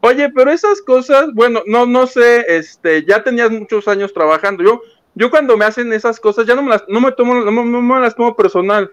Oye, 0.00 0.28
pero 0.30 0.50
esas 0.50 0.82
cosas, 0.82 1.32
bueno, 1.34 1.62
no, 1.66 1.86
no 1.86 2.04
sé, 2.08 2.44
este, 2.48 3.04
ya 3.04 3.22
tenías 3.22 3.50
muchos 3.50 3.86
años 3.86 4.12
trabajando. 4.12 4.64
Yo, 4.64 4.80
yo 5.14 5.30
cuando 5.30 5.56
me 5.56 5.64
hacen 5.64 5.92
esas 5.92 6.18
cosas, 6.18 6.46
ya 6.46 6.56
no 6.56 6.62
me 6.62 6.70
las, 6.70 6.84
no 6.88 7.00
me 7.00 7.12
tomo, 7.12 7.34
no, 7.34 7.64
me 7.64 8.00
las 8.00 8.16
tomo 8.16 8.34
personal. 8.34 8.90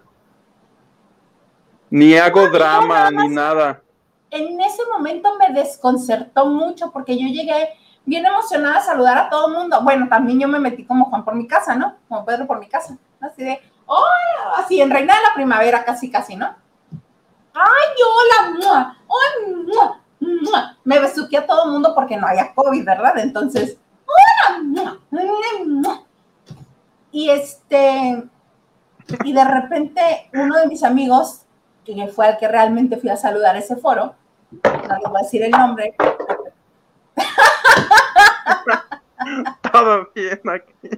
Ni 1.90 2.16
hago 2.16 2.48
drama, 2.50 3.10
ni 3.10 3.28
nada. 3.28 3.82
En 4.36 4.60
ese 4.60 4.82
momento 4.92 5.30
me 5.40 5.54
desconcertó 5.54 6.48
mucho 6.48 6.92
porque 6.92 7.18
yo 7.18 7.28
llegué 7.28 7.70
bien 8.04 8.26
emocionada 8.26 8.80
a 8.80 8.84
saludar 8.84 9.18
a 9.18 9.30
todo 9.30 9.48
el 9.48 9.54
mundo. 9.54 9.80
Bueno, 9.82 10.10
también 10.10 10.42
yo 10.42 10.48
me 10.50 10.60
metí 10.60 10.86
como 10.86 11.06
Juan 11.06 11.24
por 11.24 11.36
mi 11.36 11.48
casa, 11.48 11.74
¿no? 11.74 11.96
Como 12.10 12.26
Pedro 12.26 12.46
por 12.46 12.60
mi 12.60 12.68
casa. 12.68 12.98
Así 13.22 13.44
de, 13.44 13.62
hola, 13.86 14.58
así 14.58 14.82
en 14.82 14.92
Reina 14.92 15.16
de 15.16 15.22
la 15.22 15.34
Primavera, 15.34 15.86
casi, 15.86 16.12
casi, 16.12 16.36
¿no? 16.36 16.48
¡Ay, 17.54 18.52
hola! 18.60 18.98
¡Ay, 19.08 19.56
me 20.84 21.00
besuqué 21.00 21.38
a 21.38 21.48
todo 21.48 21.66
el 21.66 21.72
mundo 21.72 21.94
porque 21.96 22.18
no 22.18 22.28
había 22.28 22.54
COVID, 22.54 22.86
¿verdad? 22.86 23.18
Entonces, 23.20 23.78
y 27.12 27.30
este, 27.30 28.24
y 29.24 29.34
de 29.34 29.44
repente 29.46 30.30
uno 30.34 30.58
de 30.58 30.68
mis 30.68 30.84
amigos, 30.84 31.44
que 31.86 32.08
fue 32.08 32.30
el 32.30 32.38
que 32.38 32.50
realmente 32.50 32.98
fui 32.98 33.10
a 33.10 33.18
saludar 33.18 33.56
ese 33.56 33.78
foro, 33.78 34.16
no 34.64 34.98
le 34.98 35.10
voy 35.10 35.20
a 35.20 35.24
decir 35.24 35.44
el 35.44 35.52
nombre. 35.52 35.96
Todo 39.72 40.10
bien 40.14 40.42
aquí. 40.50 40.90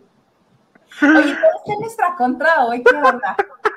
Oye, 1.01 1.35
todo 1.35 1.51
está 1.57 1.73
en 1.73 1.79
nuestra 1.79 2.15
contra 2.15 2.65
hoy, 2.65 2.83
¿qué 2.83 2.95
onda? 2.95 3.35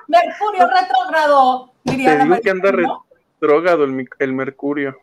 Mercurio 0.09 0.67
retrógrado, 0.67 1.73
diría 1.85 2.19
Te 2.19 2.25
digo 2.25 2.41
que 2.43 2.51
anda 2.51 2.73
retrógrado 2.73 3.85
el, 3.85 4.09
el 4.19 4.33
Mercurio 4.33 4.97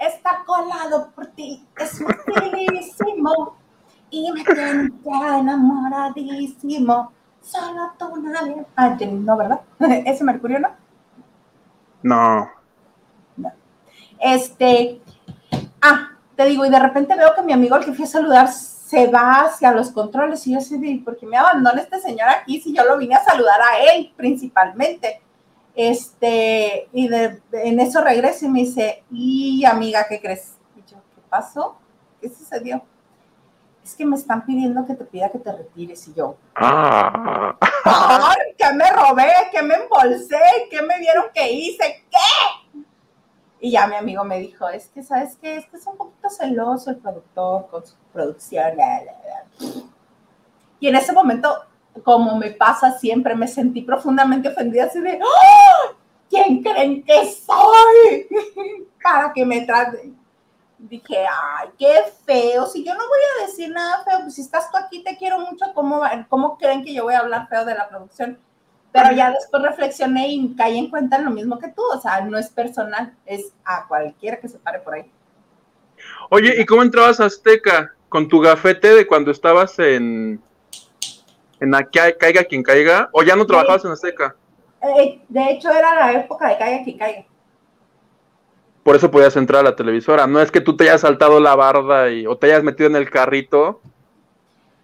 está 0.00 0.42
colado 0.44 1.10
por 1.14 1.26
ti. 1.28 1.64
Es 1.76 2.02
facilísimo. 2.02 3.56
y 4.10 4.32
me 4.32 4.42
tiene 4.42 4.90
enamoradísimo. 5.38 7.12
Solo 7.42 7.92
tú 7.98 8.16
nadie. 8.22 8.66
Ah, 8.76 8.96
no, 8.98 9.36
¿verdad? 9.36 9.60
¿Ese 9.78 10.24
Mercurio 10.24 10.58
no? 10.58 10.68
No. 12.02 12.40
No. 12.40 12.59
Este. 14.20 15.00
Ah, 15.82 16.10
te 16.36 16.44
digo, 16.46 16.64
y 16.64 16.70
de 16.70 16.78
repente 16.78 17.16
veo 17.16 17.34
que 17.34 17.42
mi 17.42 17.52
amigo 17.52 17.74
al 17.74 17.84
que 17.84 17.92
fui 17.92 18.04
a 18.04 18.08
saludar 18.08 18.48
se 18.48 19.06
va 19.06 19.42
hacia 19.42 19.72
los 19.72 19.90
controles 19.90 20.46
y 20.46 20.52
yo 20.52 20.58
así, 20.58 20.96
¿por 21.04 21.16
qué 21.16 21.24
me 21.24 21.36
abandona 21.36 21.80
este 21.80 22.00
señor 22.00 22.28
aquí 22.28 22.60
si 22.60 22.74
yo 22.74 22.84
lo 22.84 22.98
vine 22.98 23.14
a 23.14 23.22
saludar 23.22 23.60
a 23.60 23.78
él 23.92 24.12
principalmente? 24.16 25.20
Este, 25.74 26.88
y 26.92 27.08
de, 27.08 27.40
en 27.52 27.78
eso 27.78 28.00
regreso 28.02 28.46
y 28.46 28.48
me 28.48 28.60
dice, 28.60 29.04
y 29.10 29.64
amiga, 29.64 30.06
¿qué 30.08 30.20
crees? 30.20 30.54
Y 30.76 30.90
yo, 30.90 30.96
¿qué 31.14 31.22
pasó? 31.28 31.78
¿Qué 32.20 32.28
sucedió? 32.28 32.82
Es 33.84 33.94
que 33.94 34.04
me 34.04 34.16
están 34.16 34.44
pidiendo 34.44 34.84
que 34.84 34.94
te 34.94 35.04
pida 35.04 35.30
que 35.30 35.38
te 35.38 35.52
retires 35.52 36.08
y 36.08 36.14
yo. 36.14 36.36
Ah. 36.56 37.56
¡Ay, 37.84 38.54
que 38.58 38.72
me 38.72 38.90
robé! 38.90 39.30
¿Qué 39.52 39.62
me 39.62 39.74
embolsé? 39.76 40.38
¿Qué 40.70 40.82
me 40.82 40.98
vieron 40.98 41.26
que 41.32 41.50
hice? 41.50 42.04
¿Qué? 42.10 42.59
Y 43.60 43.72
ya 43.72 43.86
mi 43.86 43.96
amigo 43.96 44.24
me 44.24 44.38
dijo, 44.40 44.68
es 44.68 44.88
que, 44.88 45.02
¿sabes 45.02 45.36
qué? 45.36 45.56
Es 45.56 45.66
que 45.66 45.76
es 45.76 45.86
un 45.86 45.96
poquito 45.96 46.30
celoso 46.30 46.90
el 46.90 46.96
productor 46.96 47.68
con 47.68 47.86
su 47.86 47.94
producción. 48.12 48.76
Y 50.78 50.88
en 50.88 50.96
ese 50.96 51.12
momento 51.12 51.66
como 52.04 52.36
me 52.36 52.50
pasa 52.50 52.98
siempre, 52.98 53.34
me 53.34 53.48
sentí 53.48 53.82
profundamente 53.82 54.48
ofendida, 54.48 54.84
así 54.84 55.00
de, 55.00 55.20
¡Oh! 55.22 55.94
¿quién 56.28 56.62
creen 56.62 57.02
que 57.02 57.26
soy? 57.32 58.28
Para 59.02 59.32
que 59.32 59.44
me 59.44 59.62
traten. 59.62 60.18
Dije, 60.78 61.18
ay, 61.18 61.68
qué 61.78 62.04
feo, 62.24 62.66
si 62.66 62.82
yo 62.82 62.94
no 62.94 63.00
voy 63.00 63.18
a 63.38 63.46
decir 63.46 63.70
nada 63.70 64.02
feo, 64.02 64.20
pues 64.22 64.34
si 64.34 64.40
estás 64.40 64.70
tú 64.70 64.78
aquí, 64.78 65.04
te 65.04 65.16
quiero 65.18 65.38
mucho, 65.38 65.66
¿cómo, 65.74 66.00
cómo 66.28 66.56
creen 66.56 66.82
que 66.82 66.94
yo 66.94 67.04
voy 67.04 67.12
a 67.14 67.18
hablar 67.18 67.48
feo 67.48 67.66
de 67.66 67.74
la 67.74 67.88
producción? 67.88 68.38
Pero 68.92 69.12
ya 69.12 69.30
después 69.30 69.62
reflexioné 69.62 70.28
y 70.28 70.54
caí 70.56 70.78
en 70.78 70.90
cuenta 70.90 71.16
en 71.16 71.24
lo 71.24 71.30
mismo 71.30 71.58
que 71.58 71.68
tú, 71.68 71.82
o 71.94 72.00
sea, 72.00 72.22
no 72.22 72.36
es 72.36 72.48
personal, 72.50 73.14
es 73.24 73.52
a 73.64 73.86
cualquiera 73.86 74.40
que 74.40 74.48
se 74.48 74.58
pare 74.58 74.80
por 74.80 74.94
ahí. 74.94 75.10
Oye, 76.30 76.60
¿y 76.60 76.66
cómo 76.66 76.82
entrabas 76.82 77.20
a 77.20 77.26
Azteca? 77.26 77.94
¿Con 78.08 78.28
tu 78.28 78.40
gafete 78.40 78.94
de 78.94 79.06
cuando 79.06 79.30
estabas 79.30 79.78
en, 79.78 80.42
en 81.60 81.72
que 81.92 82.16
caiga 82.18 82.44
quien 82.44 82.62
caiga, 82.62 83.08
o 83.12 83.22
ya 83.22 83.36
no 83.36 83.46
trabajabas 83.46 83.84
en 83.84 83.92
Azteca. 83.92 84.34
Eh, 84.82 85.20
de 85.28 85.50
hecho, 85.50 85.70
era 85.70 85.94
la 85.94 86.12
época 86.12 86.48
de 86.48 86.58
caiga 86.58 86.84
quien 86.84 86.98
caiga. 86.98 87.24
Por 88.82 88.96
eso 88.96 89.10
podías 89.10 89.36
entrar 89.36 89.60
a 89.60 89.70
la 89.70 89.76
televisora. 89.76 90.26
No 90.26 90.40
es 90.40 90.50
que 90.50 90.62
tú 90.62 90.76
te 90.76 90.84
hayas 90.84 91.02
saltado 91.02 91.38
la 91.38 91.54
barda 91.54 92.10
y, 92.10 92.26
o 92.26 92.36
te 92.36 92.46
hayas 92.46 92.64
metido 92.64 92.88
en 92.88 92.96
el 92.96 93.10
carrito. 93.10 93.82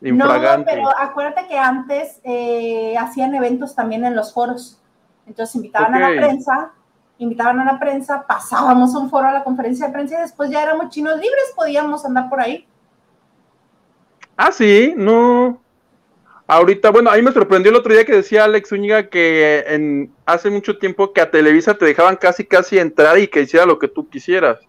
Infragante. 0.03 0.76
No, 0.76 0.88
pero 0.88 0.99
acuérdate 0.99 1.47
que 1.49 1.59
antes 1.59 2.20
eh, 2.24 2.97
hacían 2.99 3.34
eventos 3.34 3.74
también 3.74 4.05
en 4.05 4.14
los 4.14 4.32
foros. 4.32 4.78
Entonces 5.26 5.57
invitaban 5.57 5.94
a 5.94 6.11
la 6.11 6.20
prensa, 6.20 6.72
invitaban 7.18 7.61
a 7.61 7.64
la 7.64 7.78
prensa, 7.78 8.24
pasábamos 8.26 8.94
un 8.94 9.11
foro 9.11 9.26
a 9.26 9.32
la 9.32 9.44
conferencia 9.44 9.86
de 9.86 9.92
prensa 9.92 10.18
y 10.18 10.22
después 10.22 10.51
ya 10.51 10.62
éramos 10.62 10.90
chinos 10.90 11.16
libres, 11.16 11.53
podíamos 11.57 12.05
andar 12.05 12.28
por 12.28 12.40
ahí. 12.40 12.66
Ah, 14.36 14.53
sí, 14.53 14.94
no. 14.97 15.61
Ahorita, 16.47 16.90
bueno, 16.90 17.11
a 17.11 17.16
mí 17.16 17.22
me 17.22 17.32
sorprendió 17.32 17.70
el 17.70 17.76
otro 17.76 17.92
día 17.92 18.05
que 18.05 18.12
decía 18.12 18.44
Alex 18.44 18.68
Zúñiga 18.68 19.09
que 19.09 19.64
en, 19.66 20.14
hace 20.26 20.49
mucho 20.49 20.78
tiempo 20.78 21.12
que 21.12 21.20
a 21.20 21.30
Televisa 21.30 21.74
te 21.74 21.86
dejaban 21.86 22.14
casi 22.16 22.44
casi 22.44 22.78
entrar 22.78 23.18
y 23.18 23.26
que 23.26 23.42
hiciera 23.42 23.66
lo 23.66 23.80
que 23.80 23.88
tú 23.88 24.09
quisieras. 24.09 24.61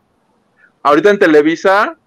Ahorita 0.81 1.11
en 1.11 1.19
Televisa, 1.19 1.97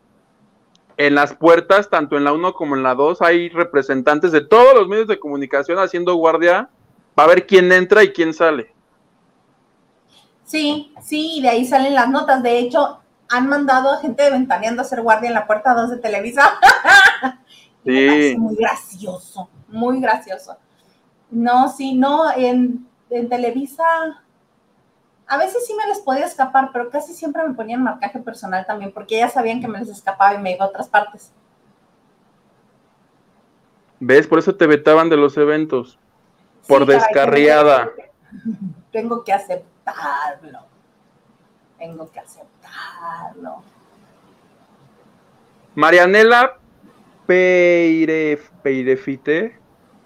en 0.97 1.14
las 1.14 1.34
puertas, 1.34 1.88
tanto 1.88 2.16
en 2.16 2.24
la 2.24 2.32
1 2.32 2.55
como 2.55 2.76
en 2.76 2.82
la 2.82 2.95
2, 2.95 3.22
hay 3.22 3.49
representantes 3.49 4.32
de 4.32 4.43
todos 4.43 4.74
los 4.74 4.88
medios 4.88 5.09
de 5.09 5.18
comunicación 5.18 5.78
haciendo 5.78 6.14
guardia 6.14 6.68
para 7.14 7.28
ver 7.28 7.47
quién 7.47 7.70
entra 7.72 8.03
y 8.05 8.12
quién 8.12 8.34
sale. 8.34 8.74
Sí, 10.45 10.93
sí, 11.03 11.38
y 11.38 11.43
de 11.43 11.49
ahí 11.49 11.64
salen 11.64 11.95
las 11.95 12.09
notas. 12.11 12.43
De 12.43 12.59
hecho, 12.59 13.01
han 13.28 13.49
mandado 13.49 13.93
a 13.93 13.99
gente 13.99 14.24
de 14.24 14.30
Ventaneando 14.30 14.82
a 14.82 14.84
hacer 14.84 15.01
guardia 15.03 15.28
en 15.28 15.34
la 15.34 15.47
puerta 15.47 15.74
2 15.74 15.91
de 15.91 15.97
Televisa. 15.99 16.59
sí. 17.84 18.34
muy 18.36 18.57
gracioso 18.57 19.49
muy 19.70 20.01
gracioso. 20.01 20.57
No, 21.30 21.68
sí, 21.68 21.95
no, 21.95 22.32
en, 22.36 22.86
Televisa, 23.09 23.84
a 25.31 25.39
veces 25.39 25.64
sí 25.64 25.74
me 25.74 25.87
les 25.87 26.01
podía 26.01 26.26
escapar, 26.26 26.70
pero 26.72 26.91
casi 26.91 27.14
siempre 27.14 27.47
me 27.47 27.55
ponían 27.55 27.85
marcaje 27.85 28.18
personal 28.18 28.66
también, 28.66 28.91
porque 28.91 29.16
ya 29.16 29.28
sabían 29.28 29.61
que 29.61 29.68
me 29.68 29.78
les 29.78 29.89
escapaba 29.89 30.35
y 30.35 30.39
me 30.39 30.51
iba 30.53 30.64
a 30.64 30.68
otras 30.68 30.89
partes. 30.89 31.31
¿Ves? 34.01 34.26
Por 34.26 34.41
eso 34.41 34.57
te 34.57 34.66
vetaban 34.66 35.09
de 35.09 35.16
los 35.16 35.37
eventos. 35.37 36.01
Por 36.66 36.85
descarriada. 36.85 37.93
Tengo 38.93 39.22
que 39.22 39.33
aceptarlo. 39.33 40.66
Tengo 41.78 42.11
que 42.11 42.18
aceptarlo. 42.18 43.62
Marianela 45.76 46.59
Peirefite 48.64 49.57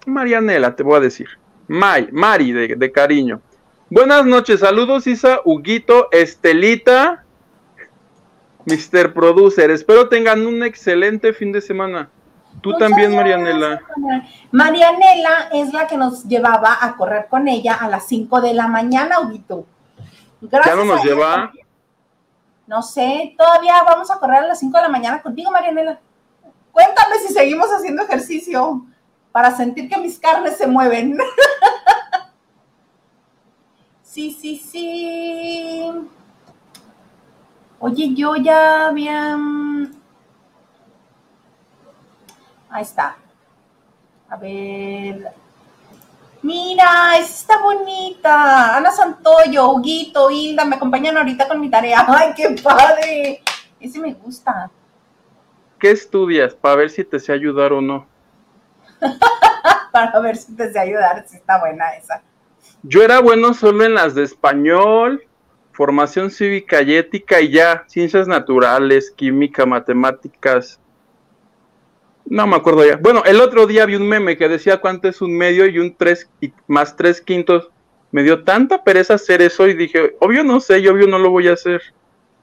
Marianela, 0.05 0.75
te 0.75 0.83
voy 0.83 0.97
a 0.97 0.99
decir. 0.99 1.29
May, 1.67 2.09
Mari, 2.11 2.51
de, 2.51 2.91
cariño. 2.91 3.41
Buenas 3.87 4.25
noches, 4.25 4.61
saludos 4.61 5.05
Isa, 5.05 5.41
Huguito, 5.45 6.07
Estelita, 6.11 7.23
Mr. 8.65 9.13
Producer. 9.13 9.69
Espero 9.69 10.09
tengan 10.09 10.47
un 10.47 10.63
excelente 10.63 11.33
fin 11.33 11.51
de 11.51 11.61
semana. 11.61 12.09
Tú 12.61 12.75
también, 12.79 13.15
Marianela. 13.15 13.83
Marianela 14.51 15.49
es 15.53 15.71
la 15.71 15.85
que 15.85 15.97
nos 15.97 16.23
llevaba 16.23 16.79
a 16.81 16.97
correr 16.97 17.27
con 17.29 17.47
ella 17.47 17.75
a 17.75 17.87
las 17.87 18.07
5 18.07 18.41
de 18.41 18.55
la 18.55 18.67
mañana, 18.67 19.19
Huguito. 19.19 19.67
Gracias 20.41 20.75
¿Ya 20.75 20.83
no 20.83 20.91
nos 20.91 21.03
lleva? 21.03 21.51
No 22.65 22.81
sé, 22.81 23.35
todavía 23.37 23.83
vamos 23.83 24.09
a 24.09 24.17
correr 24.17 24.37
a 24.37 24.47
las 24.47 24.59
5 24.59 24.75
de 24.75 24.83
la 24.83 24.89
mañana 24.89 25.21
contigo, 25.21 25.51
Marianela. 25.51 25.99
Cuéntame 26.71 27.19
si 27.19 27.31
seguimos 27.31 27.67
haciendo 27.69 28.01
ejercicio 28.01 28.83
para 29.31 29.55
sentir 29.55 29.87
que 29.87 29.97
mis 29.97 30.17
carnes 30.17 30.57
se 30.57 30.65
mueven. 30.65 31.19
sí, 34.15 34.31
sí, 34.31 34.55
sí. 34.57 35.91
Oye, 37.79 38.13
yo 38.15 38.37
ya 38.37 38.87
había... 38.87 39.37
Ahí 42.69 42.81
está. 42.81 43.17
A 44.29 44.37
ver. 44.37 45.33
Mira, 46.41 47.17
está 47.17 47.61
bonita. 47.61 48.77
Ana 48.77 48.89
Santoyo, 48.91 49.71
Huguito, 49.71 50.31
Hilda, 50.31 50.63
me 50.63 50.77
acompañan 50.77 51.17
ahorita 51.17 51.49
con 51.49 51.59
mi 51.59 51.69
tarea. 51.69 52.05
¡Ay, 52.07 52.33
qué 52.37 52.55
padre! 52.63 53.41
Ese 53.81 53.99
me 53.99 54.13
gusta. 54.13 54.71
¿Qué 55.77 55.91
estudias? 55.91 56.53
Para 56.55 56.77
ver 56.77 56.89
si 56.89 57.03
te 57.03 57.19
sé 57.19 57.33
ayudar 57.33 57.73
o 57.73 57.81
no. 57.81 58.07
para 59.91 60.19
ver 60.21 60.37
si 60.37 60.55
te 60.55 60.71
sé 60.71 60.79
ayudar, 60.79 61.25
si 61.27 61.35
está 61.35 61.59
buena 61.59 61.97
esa. 61.97 62.23
Yo 62.83 63.03
era 63.03 63.19
bueno 63.19 63.53
solo 63.53 63.83
en 63.83 63.95
las 63.95 64.15
de 64.15 64.23
español, 64.23 65.23
formación 65.71 66.31
cívica 66.31 66.81
y 66.81 66.95
ética 66.95 67.41
y 67.41 67.49
ya, 67.49 67.83
ciencias 67.87 68.27
naturales, 68.27 69.11
química, 69.11 69.65
matemáticas. 69.65 70.79
No 72.25 72.47
me 72.47 72.55
acuerdo 72.55 72.85
ya. 72.85 72.97
Bueno, 72.97 73.23
el 73.25 73.41
otro 73.41 73.67
día 73.67 73.85
vi 73.85 73.95
un 73.95 74.07
meme 74.07 74.37
que 74.37 74.49
decía 74.49 74.81
cuánto 74.81 75.07
es 75.07 75.21
un 75.21 75.35
medio 75.37 75.67
y 75.67 75.79
un 75.79 75.95
tres 75.95 76.29
más 76.67 76.95
tres 76.95 77.21
quintos. 77.21 77.69
Me 78.11 78.23
dio 78.23 78.43
tanta 78.43 78.83
pereza 78.83 79.15
hacer 79.15 79.41
eso 79.41 79.67
y 79.67 79.73
dije, 79.73 80.15
obvio 80.19 80.43
no 80.43 80.59
sé, 80.59 80.81
yo 80.81 80.93
obvio 80.93 81.07
no 81.07 81.19
lo 81.19 81.29
voy 81.29 81.47
a 81.47 81.53
hacer. 81.53 81.81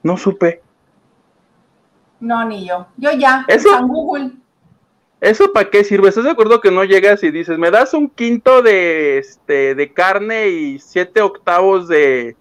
No 0.02 0.16
supe. 0.16 0.60
No, 2.20 2.44
ni 2.44 2.66
yo. 2.66 2.86
Yo 2.96 3.10
ya, 3.12 3.44
¿Eso? 3.48 3.76
en 3.76 3.88
Google. 3.88 4.30
¿Eso 5.22 5.52
para 5.52 5.70
qué 5.70 5.84
sirve? 5.84 6.08
¿Estás 6.08 6.24
de 6.24 6.32
acuerdo 6.32 6.60
que 6.60 6.72
no 6.72 6.82
llegas 6.82 7.22
y 7.22 7.30
dices, 7.30 7.56
me 7.56 7.70
das 7.70 7.94
un 7.94 8.10
quinto 8.10 8.60
de, 8.60 9.18
este, 9.18 9.76
de 9.76 9.92
carne 9.92 10.48
y 10.48 10.80
siete 10.80 11.22
octavos 11.22 11.86
de 11.86 12.36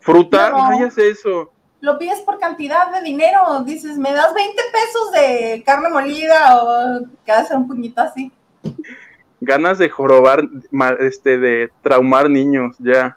fruta? 0.00 0.50
No, 0.50 0.86
es 0.86 0.98
eso. 0.98 1.50
Lo 1.80 1.98
pides 1.98 2.20
por 2.20 2.38
cantidad 2.38 2.92
de 2.92 3.00
dinero. 3.00 3.64
Dices, 3.64 3.96
me 3.96 4.12
das 4.12 4.34
20 4.34 4.62
pesos 4.70 5.12
de 5.12 5.62
carne 5.64 5.88
molida 5.88 6.62
o 6.62 7.06
que 7.24 7.32
hace 7.32 7.56
un 7.56 7.66
puñito 7.66 8.02
así. 8.02 8.30
Ganas 9.40 9.78
de 9.78 9.88
jorobar, 9.88 10.42
este, 10.98 11.38
de 11.38 11.70
traumar 11.80 12.28
niños, 12.28 12.76
ya. 12.80 13.16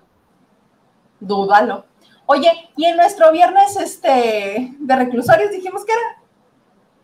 Dúdalo. 1.19 1.83
Oye, 2.25 2.49
y 2.77 2.85
en 2.85 2.95
nuestro 2.95 3.33
viernes 3.33 3.75
este, 3.75 4.73
de 4.79 4.95
reclusorios 4.95 5.51
dijimos 5.51 5.83
que 5.83 5.91
era. 5.91 6.20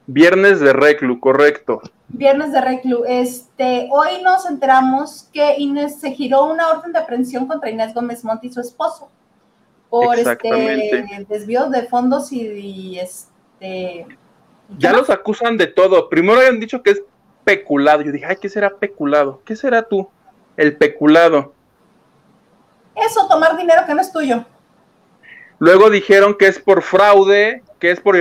Viernes 0.07 0.61
de 0.61 0.71
reclu, 0.71 1.19
correcto. 1.19 1.81
Viernes 2.07 2.53
de 2.53 2.61
reclu. 2.61 3.03
Este, 3.05 3.89
hoy 3.91 4.21
nos 4.23 4.45
enteramos 4.49 5.27
que 5.33 5.55
Inés 5.57 5.99
se 5.99 6.11
giró 6.11 6.45
una 6.45 6.69
orden 6.69 6.93
de 6.93 6.99
aprehensión 6.99 7.45
contra 7.45 7.69
Inés 7.69 7.93
Gómez 7.93 8.23
Monti 8.23 8.47
y 8.47 8.53
su 8.53 8.61
esposo 8.61 9.09
por 9.89 10.17
este 10.17 11.25
desvío 11.27 11.69
de 11.69 11.83
fondos 11.83 12.31
y, 12.31 12.97
este 12.99 14.05
Ya 14.77 14.93
los 14.93 15.09
acusan 15.09 15.57
de 15.57 15.67
todo. 15.67 16.07
Primero 16.07 16.39
habían 16.39 16.59
dicho 16.59 16.81
que 16.81 16.91
es 16.91 17.03
peculado. 17.43 18.01
Yo 18.01 18.13
dije, 18.13 18.25
ay, 18.25 18.37
¿qué 18.41 18.47
será 18.47 18.69
peculado? 18.69 19.41
¿Qué 19.43 19.57
será 19.57 19.83
tú? 19.83 20.09
El 20.55 20.77
peculado. 20.77 21.53
Eso, 22.95 23.27
tomar 23.27 23.57
dinero 23.57 23.83
que 23.85 23.93
no 23.93 24.01
es 24.01 24.11
tuyo. 24.11 24.45
Luego 25.59 25.89
dijeron 25.89 26.35
que 26.37 26.47
es 26.47 26.59
por 26.59 26.81
fraude, 26.81 27.63
que 27.79 27.91
es 27.91 27.99
por 27.99 28.15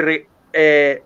eh, 0.52 1.02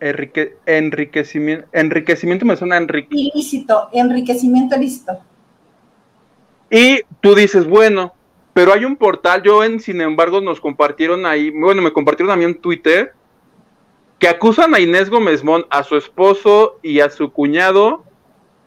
enriquecimiento. 0.00 1.66
Enriquecimiento 1.72 2.44
me 2.46 2.56
suena 2.56 2.76
enrique. 2.76 3.08
Ilícito, 3.10 3.88
enriquecimiento 3.92 4.76
ilícito. 4.76 5.18
Y 6.70 7.02
tú 7.20 7.34
dices, 7.34 7.66
bueno, 7.66 8.14
pero 8.52 8.72
hay 8.72 8.84
un 8.84 8.96
portal, 8.96 9.42
yo 9.42 9.62
en, 9.64 9.80
sin 9.80 10.00
embargo, 10.00 10.40
nos 10.40 10.60
compartieron 10.60 11.26
ahí, 11.26 11.50
bueno, 11.50 11.82
me 11.82 11.92
compartieron 11.92 12.32
a 12.32 12.36
mí 12.36 12.44
en 12.44 12.60
Twitter, 12.60 13.12
que 14.18 14.28
acusan 14.28 14.74
a 14.74 14.80
Inés 14.80 15.10
Gómez 15.10 15.42
Mon, 15.42 15.64
a 15.70 15.82
su 15.82 15.96
esposo 15.96 16.78
y 16.82 17.00
a 17.00 17.10
su 17.10 17.32
cuñado, 17.32 18.04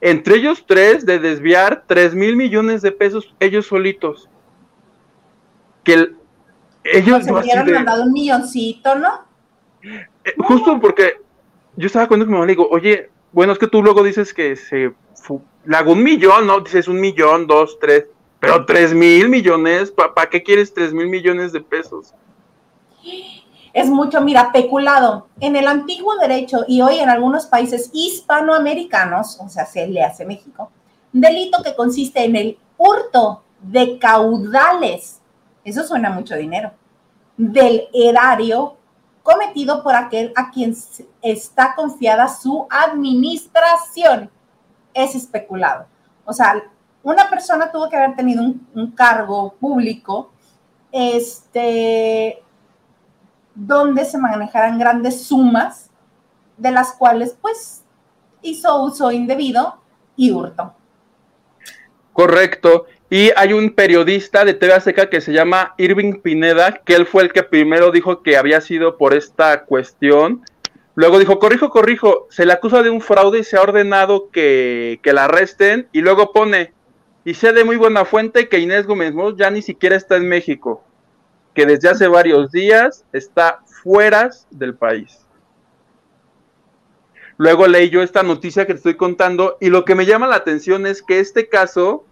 entre 0.01 0.35
ellos 0.35 0.65
tres, 0.67 1.05
de 1.05 1.19
desviar 1.19 1.85
tres 1.87 2.13
mil 2.13 2.35
millones 2.35 2.81
de 2.81 2.91
pesos 2.91 3.33
ellos 3.39 3.67
solitos. 3.67 4.29
Que 5.83 6.09
ellos... 6.83 7.23
se 7.23 7.31
hubieran 7.31 7.71
mandado 7.71 8.03
un 8.03 8.11
milloncito, 8.11 8.95
¿no? 8.95 9.25
Eh, 9.83 10.33
justo 10.39 10.79
porque 10.79 11.21
yo 11.75 11.87
estaba 11.87 12.07
con 12.07 12.19
mi 12.19 12.25
mamá 12.25 12.45
digo, 12.45 12.67
oye, 12.69 13.09
bueno, 13.31 13.53
es 13.53 13.59
que 13.59 13.67
tú 13.67 13.81
luego 13.81 14.03
dices 14.03 14.33
que 14.33 14.55
se 14.55 14.93
le 15.65 15.77
hago 15.77 15.93
un 15.93 16.03
millón, 16.03 16.45
¿no? 16.45 16.59
Dices 16.59 16.87
un 16.87 16.99
millón, 16.99 17.47
dos, 17.47 17.79
tres, 17.79 18.05
pero 18.39 18.65
tres 18.65 18.93
mil 18.93 19.29
millones, 19.29 19.91
¿para 19.91 20.29
qué 20.29 20.43
quieres 20.43 20.73
tres 20.73 20.93
mil 20.93 21.07
millones 21.07 21.51
de 21.51 21.61
pesos? 21.61 22.13
Es 23.73 23.89
mucho, 23.89 24.21
mira, 24.21 24.51
peculado. 24.51 25.27
En 25.39 25.55
el 25.55 25.67
antiguo 25.67 26.15
derecho 26.17 26.63
y 26.67 26.81
hoy 26.81 26.99
en 26.99 27.09
algunos 27.09 27.47
países 27.47 27.89
hispanoamericanos, 27.93 29.39
o 29.39 29.49
sea, 29.49 29.65
se 29.65 29.87
le 29.87 30.03
hace 30.03 30.25
México, 30.25 30.69
delito 31.11 31.63
que 31.63 31.75
consiste 31.75 32.23
en 32.23 32.35
el 32.35 32.57
hurto 32.77 33.43
de 33.61 33.97
caudales, 33.97 35.21
eso 35.63 35.83
suena 35.83 36.09
mucho 36.09 36.35
dinero, 36.35 36.71
del 37.37 37.87
erario 37.93 38.75
cometido 39.23 39.81
por 39.81 39.95
aquel 39.95 40.33
a 40.35 40.51
quien 40.51 40.75
está 41.21 41.73
confiada 41.75 42.27
su 42.27 42.67
administración 42.69 44.29
es 44.93 45.15
especulado. 45.15 45.87
O 46.25 46.33
sea, 46.33 46.61
una 47.01 47.29
persona 47.29 47.71
tuvo 47.71 47.89
que 47.89 47.97
haber 47.97 48.15
tenido 48.15 48.43
un, 48.43 48.91
cargo 48.91 49.55
público 49.59 50.31
este, 50.91 52.43
donde 53.55 54.05
se 54.05 54.17
manejaran 54.17 54.77
grandes 54.77 55.23
sumas, 55.25 55.89
de 56.57 56.71
las 56.71 56.93
cuales 56.93 57.35
pues 57.41 57.83
hizo 58.41 58.83
uso 58.83 59.11
indebido 59.11 59.79
y 60.15 60.31
hurto. 60.31 60.73
Correcto. 62.13 62.85
Y 63.13 63.29
hay 63.35 63.53
un 63.53 63.69
periodista 63.69 64.43
de 64.43 64.55
TV 64.55 64.81
Seca 64.81 65.07
que 65.07 65.21
se 65.21 65.33
llama 65.33 65.75
Irving 65.77 66.21
Pineda, 66.21 66.81
que 66.83 66.95
él 66.95 67.05
fue 67.05 67.21
el 67.21 67.31
que 67.31 67.43
primero 67.43 67.91
dijo 67.91 68.23
que 68.23 68.37
había 68.37 68.59
sido 68.59 68.97
por 68.97 69.13
esta 69.13 69.65
cuestión 69.65 70.41
Luego 70.95 71.17
dijo, 71.17 71.39
corrijo, 71.39 71.69
corrijo, 71.69 72.27
se 72.29 72.45
le 72.45 72.53
acusa 72.53 72.83
de 72.83 72.89
un 72.89 73.01
fraude 73.01 73.39
y 73.39 73.43
se 73.43 73.57
ha 73.57 73.61
ordenado 73.61 74.29
que, 74.29 74.99
la 75.03 75.25
arresten. 75.25 75.87
Y 75.91 76.01
luego 76.01 76.31
pone, 76.31 76.73
y 77.25 77.33
sé 77.33 77.51
de 77.51 77.63
muy 77.63 77.77
buena 77.77 78.05
fuente 78.05 78.47
que 78.47 78.59
Inés 78.59 78.85
Gómez 78.85 79.13
ya 79.35 79.49
ni 79.49 79.61
siquiera 79.61 79.95
está 79.95 80.17
en 80.17 80.27
México, 80.27 80.83
que 81.55 81.65
desde 81.65 81.89
hace 81.89 82.07
varios 82.07 82.51
días 82.51 83.05
está 83.11 83.61
fuera 83.65 84.29
del 84.51 84.75
país. 84.75 85.19
Luego 87.37 87.67
leí 87.67 87.89
yo 87.89 88.03
esta 88.03 88.21
noticia 88.21 88.67
que 88.67 88.73
te 88.73 88.77
estoy 88.77 88.95
contando 88.95 89.57
y 89.59 89.69
lo 89.69 89.85
que 89.85 89.95
me 89.95 90.05
llama 90.05 90.27
la 90.27 90.35
atención 90.35 90.85
es 90.85 91.01
que 91.01 91.19
este 91.19 91.49
caso, 91.49 92.05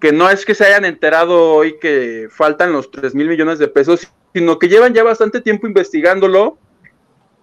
que 0.00 0.12
no 0.12 0.30
es 0.30 0.46
que 0.46 0.54
se 0.54 0.64
hayan 0.64 0.84
enterado 0.84 1.52
hoy 1.52 1.78
que 1.78 2.28
faltan 2.30 2.72
los 2.72 2.90
3 2.90 3.14
mil 3.14 3.28
millones 3.28 3.58
de 3.58 3.68
pesos, 3.68 4.10
sino 4.32 4.58
que 4.58 4.68
llevan 4.68 4.94
ya 4.94 5.04
bastante 5.04 5.40
tiempo 5.40 5.66
investigándolo 5.66 6.58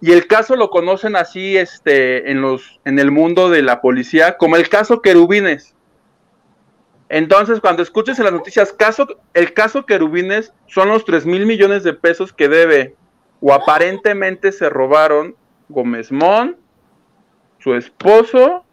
y 0.00 0.12
el 0.12 0.26
caso 0.26 0.56
lo 0.56 0.70
conocen 0.70 1.16
así 1.16 1.56
este, 1.56 2.30
en, 2.30 2.40
los, 2.40 2.80
en 2.84 2.98
el 2.98 3.10
mundo 3.10 3.48
de 3.48 3.62
la 3.62 3.80
policía 3.80 4.36
como 4.36 4.56
el 4.56 4.68
caso 4.68 5.02
Querubines. 5.02 5.74
Entonces, 7.08 7.60
cuando 7.60 7.82
escuches 7.82 8.18
las 8.18 8.32
noticias, 8.32 8.72
caso, 8.72 9.06
el 9.32 9.54
caso 9.54 9.86
Querubines 9.86 10.52
son 10.66 10.88
los 10.88 11.04
3 11.04 11.26
mil 11.26 11.46
millones 11.46 11.84
de 11.84 11.94
pesos 11.94 12.32
que 12.32 12.48
debe 12.48 12.96
o 13.40 13.52
aparentemente 13.52 14.52
se 14.52 14.68
robaron 14.68 15.36
Gómez 15.68 16.10
Mon, 16.10 16.56
su 17.60 17.74
esposo 17.74 18.64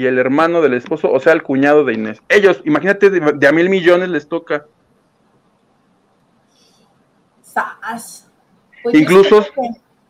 y 0.00 0.06
el 0.06 0.18
hermano 0.18 0.62
del 0.62 0.72
esposo, 0.72 1.12
o 1.12 1.20
sea, 1.20 1.34
el 1.34 1.42
cuñado 1.42 1.84
de 1.84 1.92
Inés. 1.92 2.22
Ellos, 2.30 2.62
imagínate, 2.64 3.10
de, 3.10 3.46
a 3.46 3.52
mil 3.52 3.68
millones 3.68 4.08
les 4.08 4.26
toca. 4.26 4.64
Pues 8.82 8.94
Incluso 8.94 9.44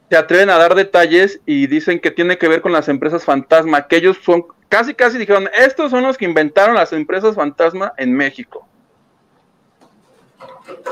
se 0.08 0.16
atreven 0.16 0.48
a 0.48 0.58
dar 0.58 0.76
detalles 0.76 1.40
y 1.44 1.66
dicen 1.66 1.98
que 1.98 2.12
tiene 2.12 2.38
que 2.38 2.46
ver 2.46 2.60
con 2.60 2.70
las 2.70 2.88
empresas 2.88 3.24
fantasma, 3.24 3.88
que 3.88 3.96
ellos 3.96 4.18
son, 4.22 4.44
casi 4.68 4.94
casi 4.94 5.18
dijeron, 5.18 5.50
estos 5.58 5.90
son 5.90 6.04
los 6.04 6.16
que 6.16 6.24
inventaron 6.24 6.76
las 6.76 6.92
empresas 6.92 7.34
fantasma 7.34 7.92
en 7.96 8.14
México. 8.14 8.68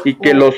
Y 0.04 0.14
que 0.14 0.34
los 0.34 0.56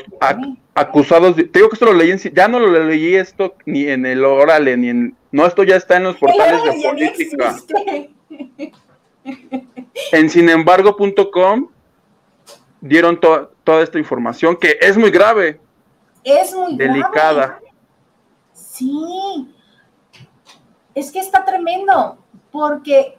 acusados, 0.74 1.36
te 1.36 1.42
digo 1.42 1.68
que 1.68 1.74
esto 1.74 1.84
lo 1.84 1.92
leí, 1.92 2.10
en, 2.10 2.18
ya 2.18 2.48
no 2.48 2.58
lo 2.58 2.84
leí 2.86 3.16
esto 3.16 3.54
ni 3.66 3.86
en 3.86 4.06
el 4.06 4.24
Órale, 4.24 4.78
ni 4.78 4.88
en, 4.88 5.14
no, 5.30 5.44
esto 5.44 5.62
ya 5.62 5.76
está 5.76 5.98
en 5.98 6.04
los 6.04 6.16
portales 6.16 6.64
de 6.64 6.88
política. 6.88 7.54
En 10.12 10.30
sinembargo.com 10.30 11.68
dieron 12.80 13.20
toda 13.20 13.82
esta 13.82 13.98
información 13.98 14.56
que 14.56 14.78
es 14.80 14.96
muy 14.96 15.10
grave. 15.10 15.60
Es 16.24 16.54
muy 16.54 16.76
delicada. 16.76 17.60
Sí, 18.52 19.54
es 20.94 21.10
que 21.12 21.20
está 21.20 21.44
tremendo, 21.44 22.18
porque 22.50 23.18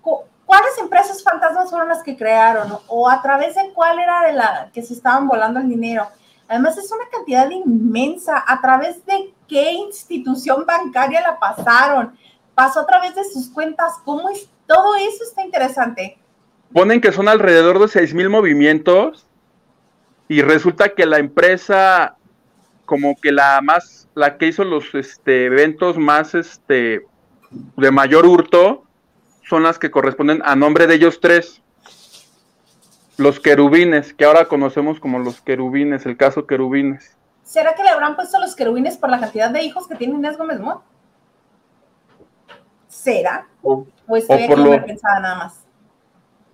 ¿cuáles 0.00 0.78
empresas 0.78 1.22
fantasmas 1.22 1.70
fueron 1.70 1.88
las 1.88 2.02
que 2.02 2.16
crearon? 2.16 2.78
¿O 2.88 3.08
a 3.08 3.22
través 3.22 3.54
de 3.54 3.72
cuál 3.72 3.98
era 3.98 4.26
de 4.26 4.32
la 4.32 4.70
que 4.72 4.82
se 4.82 4.94
estaban 4.94 5.28
volando 5.28 5.60
el 5.60 5.68
dinero? 5.68 6.08
Además, 6.48 6.76
es 6.76 6.90
una 6.90 7.08
cantidad 7.08 7.48
inmensa. 7.48 8.42
¿A 8.44 8.60
través 8.60 9.06
de 9.06 9.32
qué 9.46 9.72
institución 9.72 10.66
bancaria 10.66 11.20
la 11.20 11.38
pasaron? 11.38 12.18
¿Pasó 12.60 12.80
a 12.80 12.86
través 12.86 13.14
de 13.14 13.24
sus 13.24 13.48
cuentas? 13.48 13.94
¿Cómo 14.04 14.28
es? 14.28 14.46
Todo 14.66 14.94
eso 14.94 15.24
está 15.24 15.42
interesante. 15.42 16.18
Ponen 16.74 17.00
que 17.00 17.10
son 17.10 17.26
alrededor 17.26 17.78
de 17.78 17.88
seis 17.88 18.12
mil 18.12 18.28
movimientos 18.28 19.26
y 20.28 20.42
resulta 20.42 20.90
que 20.90 21.06
la 21.06 21.16
empresa 21.16 22.18
como 22.84 23.16
que 23.18 23.32
la 23.32 23.62
más, 23.62 24.10
la 24.14 24.36
que 24.36 24.48
hizo 24.48 24.64
los 24.64 24.94
este, 24.94 25.46
eventos 25.46 25.96
más 25.96 26.34
este, 26.34 27.06
de 27.78 27.90
mayor 27.90 28.26
hurto 28.26 28.84
son 29.48 29.62
las 29.62 29.78
que 29.78 29.90
corresponden 29.90 30.42
a 30.44 30.54
nombre 30.54 30.86
de 30.86 30.96
ellos 30.96 31.18
tres. 31.18 31.62
Los 33.16 33.40
querubines, 33.40 34.12
que 34.12 34.26
ahora 34.26 34.48
conocemos 34.48 35.00
como 35.00 35.18
los 35.18 35.40
querubines, 35.40 36.04
el 36.04 36.18
caso 36.18 36.46
querubines. 36.46 37.16
¿Será 37.42 37.74
que 37.74 37.84
le 37.84 37.88
habrán 37.88 38.16
puesto 38.16 38.38
los 38.38 38.54
querubines 38.54 38.98
por 38.98 39.08
la 39.08 39.18
cantidad 39.18 39.48
de 39.48 39.62
hijos 39.62 39.88
que 39.88 39.94
tiene 39.94 40.16
Inés 40.16 40.36
Gómez 40.36 40.60
Mont? 40.60 40.82
¿Será? 43.02 43.46
O, 43.62 43.86
estoy 44.14 44.42
aquí 44.42 44.54
lo... 44.54 44.84
pensada 44.84 45.20
nada 45.20 45.34
más. 45.36 45.60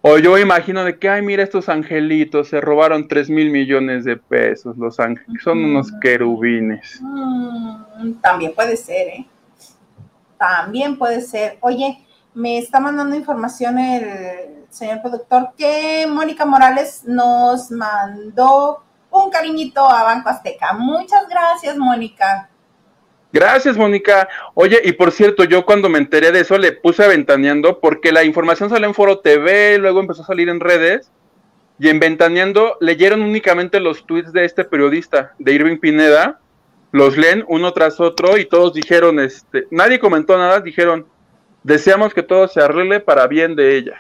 O 0.01 0.19
yo 0.19 0.39
imagino 0.39 0.85
de 0.85 0.97
que, 0.97 1.09
ay, 1.09 1.21
mira, 1.21 1.43
estos 1.43 1.69
angelitos 1.69 2.49
se 2.49 2.61
robaron 2.61 3.09
3 3.09 3.29
mil 3.31 3.51
millones 3.51 4.05
de 4.05 4.17
pesos, 4.17 4.77
los 4.77 5.01
ángeles, 5.01 5.43
son 5.43 5.65
unos 5.65 5.91
querubines. 6.01 7.01
Mm, 7.03 8.13
también 8.21 8.55
puede 8.55 8.77
ser, 8.77 9.09
¿eh? 9.09 9.27
También 10.39 10.97
puede 10.97 11.21
ser. 11.23 11.59
Oye, 11.61 11.99
me 12.35 12.59
está 12.59 12.79
mandando 12.79 13.17
información 13.17 13.79
el 13.81 14.67
señor 14.69 15.03
productor 15.03 15.51
que 15.57 16.07
Mónica 16.09 16.47
Morales 16.47 17.03
nos 17.07 17.73
mandó 17.73 18.85
un 19.11 19.31
cariñito 19.31 19.89
a 19.89 20.05
Banco 20.05 20.29
Azteca. 20.29 20.75
Muchas 20.75 21.29
gracias, 21.29 21.77
Mónica. 21.77 22.51
Gracias, 23.37 23.77
Mónica. 23.77 24.31
Oye, 24.55 24.81
y 24.83 24.93
por 24.93 25.13
cierto, 25.13 25.45
yo 25.45 25.67
cuando 25.67 25.91
me 25.91 25.99
enteré 25.99 26.33
de 26.33 26.41
eso 26.41 26.57
le 26.57 26.73
puse 26.73 27.05
aventaneando 27.05 27.81
porque 27.81 28.11
la 28.11 28.25
información 28.25 28.71
salió 28.71 28.89
en 28.89 28.95
Foro 28.95 29.19
TV, 29.19 29.77
luego 29.77 30.01
empezó 30.01 30.23
a 30.23 30.27
salir 30.27 30.49
en 30.49 30.59
redes. 30.59 31.13
Y 31.79 31.91
en 31.91 32.01
Ventaneando 32.01 32.79
leyeron 32.81 33.21
únicamente 33.21 33.79
los 33.79 34.07
tweets 34.07 34.33
de 34.33 34.47
este 34.47 34.65
periodista, 34.65 35.35
de 35.39 35.53
Irving 35.53 35.77
Pineda, 35.77 36.41
los 36.93 37.19
leen 37.19 37.45
uno 37.49 37.75
tras 37.75 38.01
otro 38.01 38.39
y 38.39 38.47
todos 38.47 38.73
dijeron, 38.73 39.21
este, 39.21 39.67
nadie 39.71 39.99
comentó 39.99 40.39
nada, 40.39 40.61
dijeron, 40.61 41.07
deseamos 41.63 42.15
que 42.15 42.23
todo 42.23 42.49
se 42.49 42.63
arregle 42.63 43.01
para 43.01 43.27
bien 43.27 43.55
de 43.55 43.77
ella. 43.77 43.99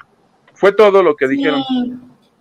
Fue 0.54 0.72
todo 0.72 1.02
lo 1.02 1.14
que 1.14 1.28
dijeron. 1.28 1.62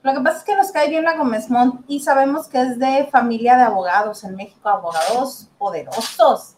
Lo 0.02 0.14
que 0.14 0.22
pasa 0.22 0.38
es 0.38 0.44
que 0.46 0.56
nos 0.56 0.72
cae 0.72 0.90
bien 0.90 1.04
la 1.04 1.18
Gómez 1.18 1.50
Mont 1.50 1.82
y 1.90 2.00
sabemos 2.00 2.48
que 2.48 2.62
es 2.62 2.80
de 2.80 3.10
familia 3.12 3.58
de 3.58 3.64
abogados 3.64 4.24
en 4.24 4.38
México, 4.38 4.70
abogados 4.70 5.50
poderosos 5.58 6.55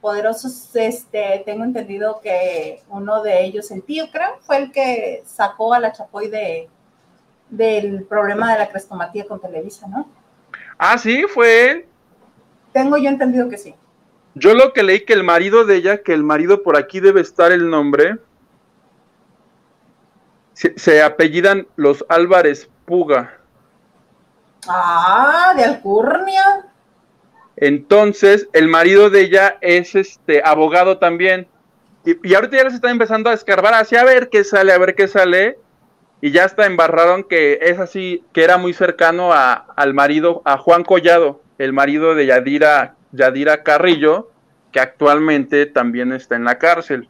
poderosos, 0.00 0.74
este, 0.74 1.42
tengo 1.44 1.64
entendido 1.64 2.20
que 2.22 2.82
uno 2.88 3.22
de 3.22 3.44
ellos, 3.44 3.70
el 3.70 3.82
tío, 3.82 4.10
creo, 4.10 4.38
fue 4.40 4.58
el 4.58 4.72
que 4.72 5.22
sacó 5.26 5.74
a 5.74 5.80
la 5.80 5.92
Chapoy 5.92 6.28
de, 6.28 6.68
del 7.50 8.04
problema 8.04 8.52
de 8.52 8.58
la 8.58 8.68
crestomatía 8.68 9.26
con 9.26 9.40
Televisa, 9.40 9.86
¿no? 9.88 10.08
Ah, 10.76 10.96
sí, 10.98 11.24
fue 11.24 11.70
él. 11.70 11.86
Tengo 12.72 12.96
yo 12.96 13.08
entendido 13.08 13.48
que 13.48 13.58
sí. 13.58 13.74
Yo 14.34 14.54
lo 14.54 14.72
que 14.72 14.84
leí 14.84 15.04
que 15.04 15.14
el 15.14 15.24
marido 15.24 15.64
de 15.64 15.76
ella, 15.76 16.02
que 16.02 16.14
el 16.14 16.22
marido 16.22 16.62
por 16.62 16.76
aquí 16.76 17.00
debe 17.00 17.20
estar 17.20 17.50
el 17.50 17.70
nombre, 17.70 18.18
se, 20.52 21.02
apellidan 21.02 21.66
los 21.76 22.04
Álvarez 22.08 22.68
Puga. 22.84 23.38
Ah, 24.68 25.54
de 25.56 25.64
Alcurnia. 25.64 26.67
Entonces, 27.60 28.48
el 28.52 28.68
marido 28.68 29.10
de 29.10 29.22
ella 29.22 29.58
es 29.60 29.96
este 29.96 30.42
abogado 30.44 30.98
también. 30.98 31.48
Y, 32.04 32.34
ahorita 32.34 32.56
ya 32.56 32.70
se 32.70 32.76
está 32.76 32.90
empezando 32.90 33.30
a 33.30 33.32
escarbar 33.32 33.74
hacia 33.74 34.02
a 34.02 34.04
ver 34.04 34.28
qué 34.28 34.44
sale, 34.44 34.72
a 34.72 34.78
ver 34.78 34.94
qué 34.94 35.08
sale. 35.08 35.58
Y 36.20 36.30
ya 36.30 36.44
está 36.44 36.66
embarraron 36.66 37.24
que 37.24 37.58
es 37.62 37.80
así, 37.80 38.24
que 38.32 38.44
era 38.44 38.58
muy 38.58 38.74
cercano 38.74 39.32
a, 39.32 39.52
al 39.52 39.92
marido, 39.92 40.40
a 40.44 40.56
Juan 40.58 40.84
Collado, 40.84 41.42
el 41.58 41.72
marido 41.72 42.14
de 42.14 42.26
Yadira, 42.26 42.94
Yadira 43.12 43.62
Carrillo, 43.64 44.30
que 44.72 44.80
actualmente 44.80 45.66
también 45.66 46.12
está 46.12 46.36
en 46.36 46.44
la 46.44 46.58
cárcel. 46.58 47.08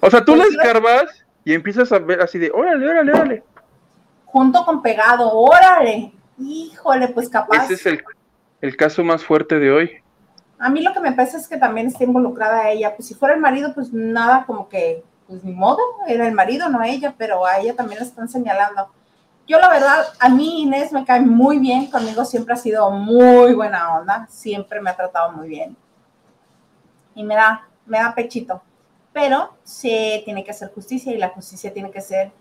O 0.00 0.10
sea, 0.10 0.24
tú 0.24 0.34
le 0.34 0.44
escarbas 0.44 1.24
y 1.44 1.54
empiezas 1.54 1.92
a 1.92 1.98
ver 1.98 2.20
así 2.20 2.38
de, 2.38 2.50
órale, 2.52 2.88
órale, 2.88 3.12
órale. 3.12 3.42
Junto 4.26 4.64
con 4.64 4.82
pegado, 4.82 5.32
órale. 5.32 6.12
Híjole, 6.38 7.08
pues 7.08 7.28
capaz. 7.28 7.70
Ese 7.70 7.74
es 7.74 8.02
el, 8.60 8.76
caso 8.76 9.04
más 9.04 9.22
fuerte 9.24 9.58
de 9.58 9.70
hoy. 9.70 9.90
A 10.58 10.70
mí 10.70 10.82
lo 10.82 10.92
que 10.92 11.00
me 11.00 11.12
pasa 11.12 11.36
es 11.36 11.48
que 11.48 11.56
también 11.56 11.88
está 11.88 12.04
involucrada 12.04 12.70
ella. 12.70 12.94
Pues 12.96 13.08
si 13.08 13.14
fuera 13.14 13.34
el 13.34 13.40
marido, 13.40 13.72
pues 13.74 13.92
nada, 13.92 14.44
como 14.46 14.68
que, 14.68 15.04
pues 15.26 15.44
ni 15.44 15.52
modo, 15.52 15.80
era 16.06 16.26
el 16.26 16.34
marido, 16.34 16.68
no 16.68 16.82
ella, 16.82 17.14
pero 17.16 17.44
a 17.44 17.58
ella 17.58 17.74
también 17.74 18.00
la 18.00 18.06
están 18.06 18.28
señalando. 18.28 18.90
Yo 19.46 19.58
la 19.58 19.68
verdad, 19.68 20.06
a 20.18 20.28
mí 20.30 20.62
Inés 20.62 20.90
me 20.90 21.04
cae 21.04 21.20
muy 21.20 21.58
bien, 21.58 21.90
conmigo 21.90 22.24
siempre 22.24 22.54
ha 22.54 22.56
sido 22.56 22.90
muy 22.90 23.52
buena 23.52 23.98
onda, 23.98 24.26
siempre 24.30 24.80
me 24.80 24.88
ha 24.88 24.96
tratado 24.96 25.32
muy 25.32 25.48
bien. 25.48 25.76
Y 27.14 27.22
me 27.22 27.34
da, 27.34 27.68
me 27.84 27.98
da 27.98 28.14
pechito. 28.14 28.62
Pero 29.12 29.54
se 29.62 30.22
tiene 30.24 30.42
que 30.42 30.50
hacer 30.50 30.72
justicia 30.72 31.12
y 31.12 31.18
la 31.18 31.28
justicia 31.28 31.72
tiene 31.72 31.90
que 31.90 32.00
ser 32.00 32.32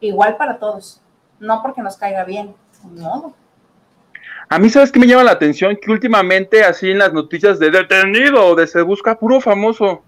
igual 0.00 0.36
para 0.36 0.58
todos, 0.58 1.00
no 1.38 1.62
porque 1.62 1.82
nos 1.82 1.96
caiga 1.96 2.24
bien, 2.24 2.54
no. 2.92 3.34
A 4.48 4.58
mí, 4.58 4.70
¿sabes 4.70 4.92
qué 4.92 5.00
me 5.00 5.06
llama 5.06 5.24
la 5.24 5.32
atención? 5.32 5.76
Que 5.80 5.90
últimamente, 5.90 6.64
así 6.64 6.90
en 6.90 6.98
las 6.98 7.12
noticias 7.12 7.58
de 7.58 7.70
detenido 7.70 8.46
o 8.46 8.54
de 8.54 8.66
se 8.66 8.80
busca 8.82 9.18
puro 9.18 9.40
famoso, 9.40 10.02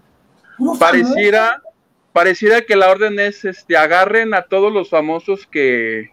pareciera, 0.79 1.61
pareciera 2.13 2.61
que 2.61 2.77
la 2.77 2.89
orden 2.89 3.19
es, 3.19 3.43
este, 3.43 3.75
agarren 3.75 4.33
a 4.33 4.43
todos 4.43 4.71
los 4.71 4.89
famosos 4.89 5.45
que, 5.45 6.11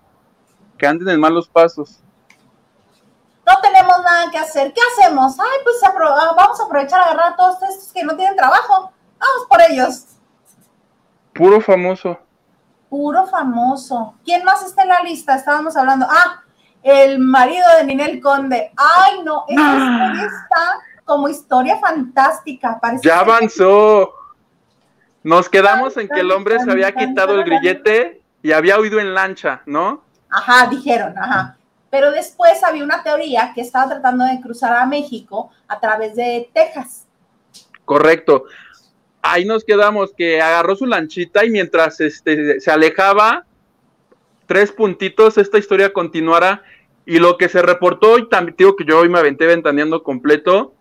que 0.77 0.87
anden 0.87 1.09
en 1.09 1.21
malos 1.21 1.49
pasos. 1.49 2.01
No 3.47 3.53
tenemos 3.63 3.97
nada 4.03 4.29
que 4.33 4.39
hacer. 4.39 4.73
¿Qué 4.73 4.81
hacemos? 4.93 5.39
Ay, 5.39 5.59
pues 5.63 5.77
ah, 5.85 6.33
vamos 6.37 6.61
a 6.61 6.65
aprovechar 6.65 7.01
a 7.01 7.05
agarrar 7.05 7.33
a 7.33 7.37
todos 7.37 7.63
estos 7.63 7.93
que 7.93 8.03
no 8.03 8.17
tienen 8.17 8.37
trabajo. 8.37 8.93
Vamos 9.21 9.47
por 9.49 9.61
ellos. 9.71 10.05
Puro 11.33 11.61
famoso. 11.61 12.19
Puro 12.89 13.25
famoso. 13.29 14.17
¿Quién 14.25 14.43
más 14.43 14.65
está 14.65 14.83
en 14.83 14.89
la 14.89 15.03
lista? 15.03 15.37
Estábamos 15.37 15.77
hablando. 15.77 16.07
Ah, 16.11 16.43
el 16.87 17.19
marido 17.19 17.65
de 17.79 17.85
Ninel 17.85 18.21
Conde. 18.21 18.71
Ay, 18.77 19.23
no, 19.25 19.45
esta 19.49 19.73
ah. 19.73 20.13
historia 20.13 20.27
está 20.27 21.03
como 21.05 21.29
historia 21.29 21.79
fantástica. 21.79 22.81
ya 23.03 23.21
avanzó. 23.21 24.15
Nos 25.25 25.49
quedamos 25.49 25.97
en 25.97 26.09
que 26.09 26.21
el 26.21 26.31
hombre 26.31 26.61
se 26.61 26.71
había 26.71 26.93
quitado 26.93 27.35
el 27.35 27.45
grillete 27.45 28.23
y 28.41 28.53
había 28.53 28.79
huido 28.79 29.01
en 29.01 29.15
lancha, 29.15 29.63
¿no? 29.67 30.05
Ajá, 30.31 30.69
dijeron, 30.69 31.19
ajá. 31.19 31.57
Pero 31.91 32.13
después 32.13 32.63
había 32.63 32.85
una 32.85 33.03
teoría 33.03 33.51
que 33.53 33.63
estaba 33.63 33.89
tratando 33.89 34.25
de 34.25 34.41
cruzar 34.41 34.77
a 34.77 34.87
México 34.87 35.51
a 35.67 35.81
través 35.81 36.15
de 36.15 36.49
Texas. 36.55 37.07
Correcto. 37.85 38.45
Ahí 39.23 39.45
nos 39.45 39.65
quedamos, 39.65 40.13
que 40.17 40.41
agarró 40.41 40.77
su 40.77 40.87
lanchita 40.87 41.45
y 41.45 41.51
mientras 41.51 42.01
este, 42.01 42.61
se 42.61 42.71
alejaba, 42.71 43.45
tres 44.47 44.71
puntitos, 44.71 45.39
esta 45.39 45.59
historia 45.59 45.93
continuara 45.93 46.63
y 47.07 47.21
lo 47.21 47.39
que 47.39 47.49
se 47.49 47.63
reportó, 47.63 48.19
y 48.19 48.29
también 48.29 48.57
digo 48.59 48.77
que 48.77 48.85
yo 48.85 48.99
hoy 48.99 49.09
me 49.09 49.21
aventé 49.21 49.47
ventaneando 49.47 50.03
completo, 50.03 50.75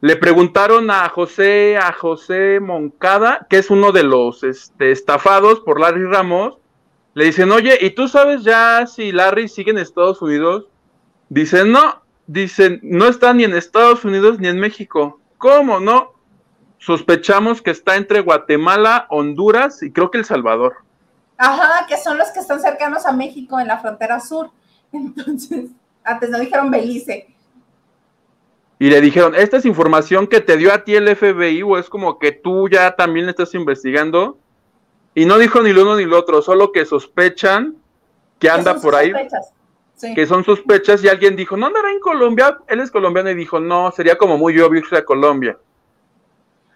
le 0.00 0.16
preguntaron 0.16 0.90
a 0.90 1.08
José, 1.10 1.76
a 1.76 1.92
José 1.92 2.60
Moncada, 2.60 3.46
que 3.48 3.58
es 3.58 3.70
uno 3.70 3.92
de 3.92 4.02
los 4.02 4.42
este, 4.42 4.90
estafados 4.90 5.60
por 5.60 5.80
Larry 5.80 6.04
Ramos, 6.06 6.58
le 7.14 7.26
dicen, 7.26 7.52
oye, 7.52 7.78
¿y 7.80 7.90
tú 7.90 8.08
sabes 8.08 8.42
ya 8.42 8.86
si 8.86 9.12
Larry 9.12 9.48
sigue 9.48 9.70
en 9.70 9.78
Estados 9.78 10.20
Unidos? 10.20 10.66
Dicen, 11.28 11.70
no, 11.70 12.02
dicen, 12.26 12.80
no 12.82 13.06
está 13.06 13.32
ni 13.32 13.44
en 13.44 13.54
Estados 13.54 14.04
Unidos 14.04 14.40
ni 14.40 14.48
en 14.48 14.58
México. 14.58 15.20
¿Cómo 15.38 15.78
no? 15.78 16.14
Sospechamos 16.78 17.62
que 17.62 17.70
está 17.70 17.96
entre 17.96 18.20
Guatemala, 18.20 19.06
Honduras 19.10 19.82
y 19.82 19.92
creo 19.92 20.10
que 20.10 20.18
El 20.18 20.24
Salvador. 20.24 20.74
Ajá, 21.38 21.86
que 21.86 21.96
son 21.96 22.18
los 22.18 22.28
que 22.30 22.40
están 22.40 22.60
cercanos 22.60 23.06
a 23.06 23.12
México 23.12 23.60
en 23.60 23.68
la 23.68 23.78
frontera 23.78 24.20
sur. 24.20 24.50
Entonces, 24.94 25.70
antes 26.02 26.30
no 26.30 26.38
dijeron 26.38 26.70
Belice. 26.70 27.34
Y 28.78 28.90
le 28.90 29.00
dijeron, 29.00 29.34
¿esta 29.34 29.56
es 29.56 29.64
información 29.64 30.26
que 30.26 30.40
te 30.40 30.56
dio 30.56 30.72
a 30.72 30.84
ti 30.84 30.94
el 30.94 31.14
FBI 31.14 31.62
o 31.62 31.78
es 31.78 31.88
como 31.88 32.18
que 32.18 32.32
tú 32.32 32.68
ya 32.68 32.96
también 32.96 33.28
estás 33.28 33.54
investigando? 33.54 34.38
Y 35.14 35.26
no 35.26 35.38
dijo 35.38 35.62
ni 35.62 35.72
lo 35.72 35.82
uno 35.82 35.96
ni 35.96 36.04
lo 36.04 36.18
otro, 36.18 36.42
solo 36.42 36.72
que 36.72 36.84
sospechan 36.84 37.76
que 38.38 38.50
anda 38.50 38.74
por 38.80 38.94
ahí. 38.94 39.12
Que 40.14 40.26
son 40.26 40.44
sospechas 40.44 41.02
y 41.04 41.08
alguien 41.08 41.36
dijo, 41.36 41.56
no 41.56 41.66
andará 41.66 41.90
en 41.92 42.00
Colombia. 42.00 42.58
Él 42.66 42.80
es 42.80 42.90
colombiano 42.90 43.30
y 43.30 43.34
dijo, 43.34 43.60
no, 43.60 43.90
sería 43.92 44.18
como 44.18 44.36
muy 44.36 44.58
obvio 44.60 44.80
irse 44.80 44.96
a 44.96 45.04
Colombia. 45.04 45.56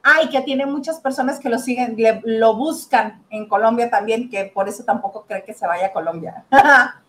Ah, 0.02 0.22
y 0.22 0.30
que 0.30 0.40
tiene 0.42 0.64
muchas 0.64 1.00
personas 1.00 1.40
que 1.40 1.50
lo 1.50 1.58
siguen, 1.58 1.96
lo 2.24 2.54
buscan 2.54 3.22
en 3.28 3.48
Colombia 3.48 3.90
también, 3.90 4.30
que 4.30 4.44
por 4.44 4.68
eso 4.68 4.84
tampoco 4.84 5.26
cree 5.26 5.44
que 5.44 5.52
se 5.52 5.66
vaya 5.66 5.88
a 5.88 5.92
Colombia. 5.92 6.44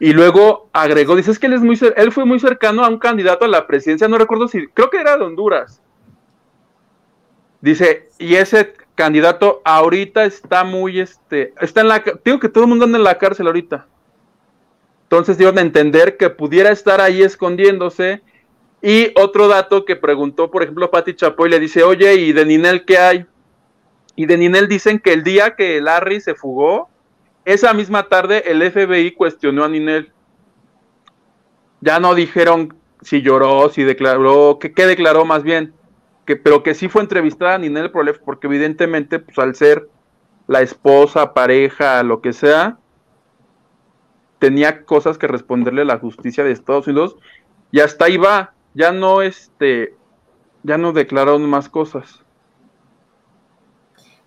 Y 0.00 0.12
luego 0.12 0.68
agregó, 0.72 1.16
dice, 1.16 1.30
es 1.30 1.38
que 1.38 1.46
él, 1.46 1.54
es 1.54 1.60
muy, 1.60 1.78
él 1.96 2.12
fue 2.12 2.24
muy 2.24 2.40
cercano 2.40 2.84
a 2.84 2.88
un 2.88 2.98
candidato 2.98 3.44
a 3.44 3.48
la 3.48 3.66
presidencia, 3.66 4.08
no 4.08 4.18
recuerdo 4.18 4.48
si, 4.48 4.66
creo 4.68 4.90
que 4.90 4.98
era 4.98 5.16
de 5.16 5.24
Honduras. 5.24 5.80
Dice, 7.60 8.08
y 8.18 8.34
ese 8.34 8.74
candidato 8.94 9.62
ahorita 9.64 10.24
está 10.24 10.64
muy, 10.64 11.00
este, 11.00 11.54
está 11.60 11.80
en 11.80 11.88
la, 11.88 12.04
digo 12.24 12.38
que 12.38 12.48
todo 12.48 12.64
el 12.64 12.70
mundo 12.70 12.84
anda 12.84 12.98
en 12.98 13.04
la 13.04 13.18
cárcel 13.18 13.46
ahorita. 13.46 13.86
Entonces 15.04 15.38
dieron 15.38 15.58
a 15.58 15.62
entender 15.62 16.16
que 16.16 16.30
pudiera 16.30 16.70
estar 16.70 17.00
ahí 17.00 17.22
escondiéndose. 17.22 18.22
Y 18.82 19.12
otro 19.18 19.48
dato 19.48 19.84
que 19.84 19.96
preguntó, 19.96 20.50
por 20.50 20.62
ejemplo, 20.62 20.90
Pati 20.90 21.14
Chapoy 21.14 21.48
le 21.48 21.60
dice, 21.60 21.82
oye, 21.82 22.14
¿y 22.14 22.32
de 22.32 22.44
Ninel 22.44 22.84
qué 22.84 22.98
hay? 22.98 23.26
Y 24.16 24.26
de 24.26 24.36
Ninel 24.36 24.68
dicen 24.68 24.98
que 24.98 25.12
el 25.12 25.22
día 25.22 25.56
que 25.56 25.80
Larry 25.80 26.20
se 26.20 26.34
fugó, 26.34 26.90
esa 27.44 27.74
misma 27.74 28.08
tarde 28.08 28.50
el 28.50 28.62
FBI 28.70 29.12
cuestionó 29.12 29.64
a 29.64 29.68
Ninel. 29.68 30.12
Ya 31.80 32.00
no 32.00 32.14
dijeron 32.14 32.76
si 33.02 33.20
lloró, 33.20 33.68
si 33.68 33.82
declaró, 33.82 34.58
que, 34.58 34.86
declaró 34.86 35.24
más 35.26 35.42
bien, 35.42 35.74
que, 36.24 36.36
pero 36.36 36.62
que 36.62 36.74
sí 36.74 36.88
fue 36.88 37.02
entrevistada 37.02 37.54
a 37.54 37.58
Ninel 37.58 37.90
porque 37.90 38.46
evidentemente, 38.46 39.18
pues 39.18 39.38
al 39.38 39.54
ser 39.54 39.88
la 40.46 40.62
esposa, 40.62 41.34
pareja, 41.34 42.02
lo 42.02 42.20
que 42.20 42.32
sea, 42.32 42.78
tenía 44.38 44.84
cosas 44.84 45.18
que 45.18 45.26
responderle 45.26 45.82
a 45.82 45.86
la 45.86 45.98
justicia 45.98 46.44
de 46.44 46.52
Estados 46.52 46.86
Unidos 46.86 47.16
y 47.70 47.80
hasta 47.80 48.06
ahí 48.06 48.16
va, 48.16 48.54
ya 48.74 48.92
no 48.92 49.22
este, 49.22 49.94
ya 50.62 50.78
no 50.78 50.92
declararon 50.92 51.48
más 51.48 51.68
cosas. 51.68 52.23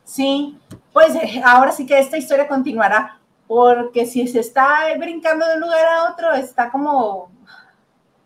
Sí, 0.07 0.57
pues 0.93 1.13
eh, 1.15 1.41
ahora 1.43 1.73
sí 1.73 1.85
que 1.85 1.99
esta 1.99 2.17
historia 2.17 2.47
continuará, 2.47 3.19
porque 3.45 4.05
si 4.05 4.25
se 4.29 4.39
está 4.39 4.85
brincando 4.97 5.45
de 5.45 5.55
un 5.55 5.61
lugar 5.61 5.85
a 5.85 6.11
otro, 6.11 6.31
está 6.33 6.71
como, 6.71 7.29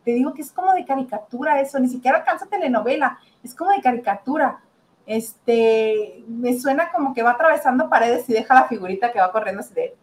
te 0.05 0.11
digo 0.11 0.31
que 0.31 0.43
es 0.43 0.51
como 0.51 0.73
de 0.73 0.85
caricatura 0.85 1.59
eso, 1.59 1.79
ni 1.79 1.89
siquiera 1.89 2.19
alcanza 2.19 2.45
telenovela, 2.45 3.17
es 3.43 3.55
como 3.55 3.71
de 3.71 3.81
caricatura. 3.81 4.59
Este, 5.07 6.23
me 6.27 6.57
suena 6.59 6.91
como 6.91 7.15
que 7.15 7.23
va 7.23 7.31
atravesando 7.31 7.89
paredes 7.89 8.29
y 8.29 8.33
deja 8.33 8.53
la 8.53 8.67
figurita 8.67 9.11
que 9.11 9.19
va 9.19 9.31
corriendo 9.31 9.61
así 9.61 9.73
de... 9.73 9.95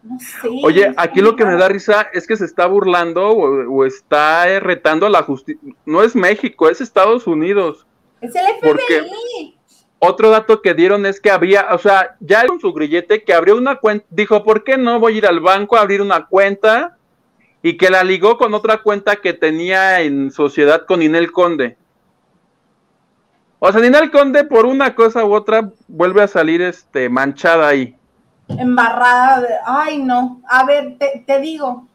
No 0.00 0.20
sé, 0.20 0.48
Oye, 0.62 0.94
aquí 0.96 1.20
lo 1.20 1.34
que 1.34 1.44
me 1.44 1.56
da 1.56 1.68
risa 1.68 2.06
es 2.12 2.24
que 2.28 2.36
se 2.36 2.44
está 2.44 2.66
burlando 2.66 3.30
o, 3.30 3.84
está 3.84 4.60
retando 4.60 5.06
a 5.06 5.10
la 5.10 5.24
justicia. 5.24 5.74
No 5.84 6.04
es 6.04 6.14
México, 6.14 6.70
es 6.70 6.80
Estados 6.80 7.26
Unidos. 7.26 7.84
Es 8.20 8.32
el 8.36 8.46
FBI. 8.60 9.57
Otro 10.00 10.30
dato 10.30 10.62
que 10.62 10.74
dieron 10.74 11.06
es 11.06 11.20
que 11.20 11.30
había, 11.30 11.68
o 11.72 11.78
sea, 11.78 12.16
ya 12.20 12.46
con 12.46 12.60
su 12.60 12.72
grillete 12.72 13.24
que 13.24 13.34
abrió 13.34 13.56
una 13.56 13.76
cuenta, 13.76 14.06
dijo, 14.10 14.44
¿por 14.44 14.62
qué 14.62 14.78
no 14.78 15.00
voy 15.00 15.14
a 15.14 15.18
ir 15.18 15.26
al 15.26 15.40
banco 15.40 15.76
a 15.76 15.80
abrir 15.80 16.00
una 16.00 16.26
cuenta 16.26 16.98
y 17.62 17.76
que 17.76 17.90
la 17.90 18.04
ligó 18.04 18.38
con 18.38 18.54
otra 18.54 18.82
cuenta 18.82 19.16
que 19.16 19.32
tenía 19.32 20.00
en 20.00 20.30
sociedad 20.30 20.86
con 20.86 21.02
Inel 21.02 21.32
Conde. 21.32 21.76
O 23.58 23.72
sea, 23.72 23.80
Ninel 23.80 24.10
Conde 24.10 24.44
por 24.44 24.66
una 24.66 24.94
cosa 24.94 25.24
u 25.24 25.34
otra 25.34 25.70
vuelve 25.88 26.22
a 26.22 26.28
salir 26.28 26.62
este 26.62 27.08
manchada 27.08 27.68
ahí. 27.68 27.96
Embarrada 28.46 29.46
ay 29.66 29.98
no, 29.98 30.40
a 30.48 30.64
ver, 30.64 30.96
te, 30.98 31.24
te 31.26 31.40
digo, 31.40 31.86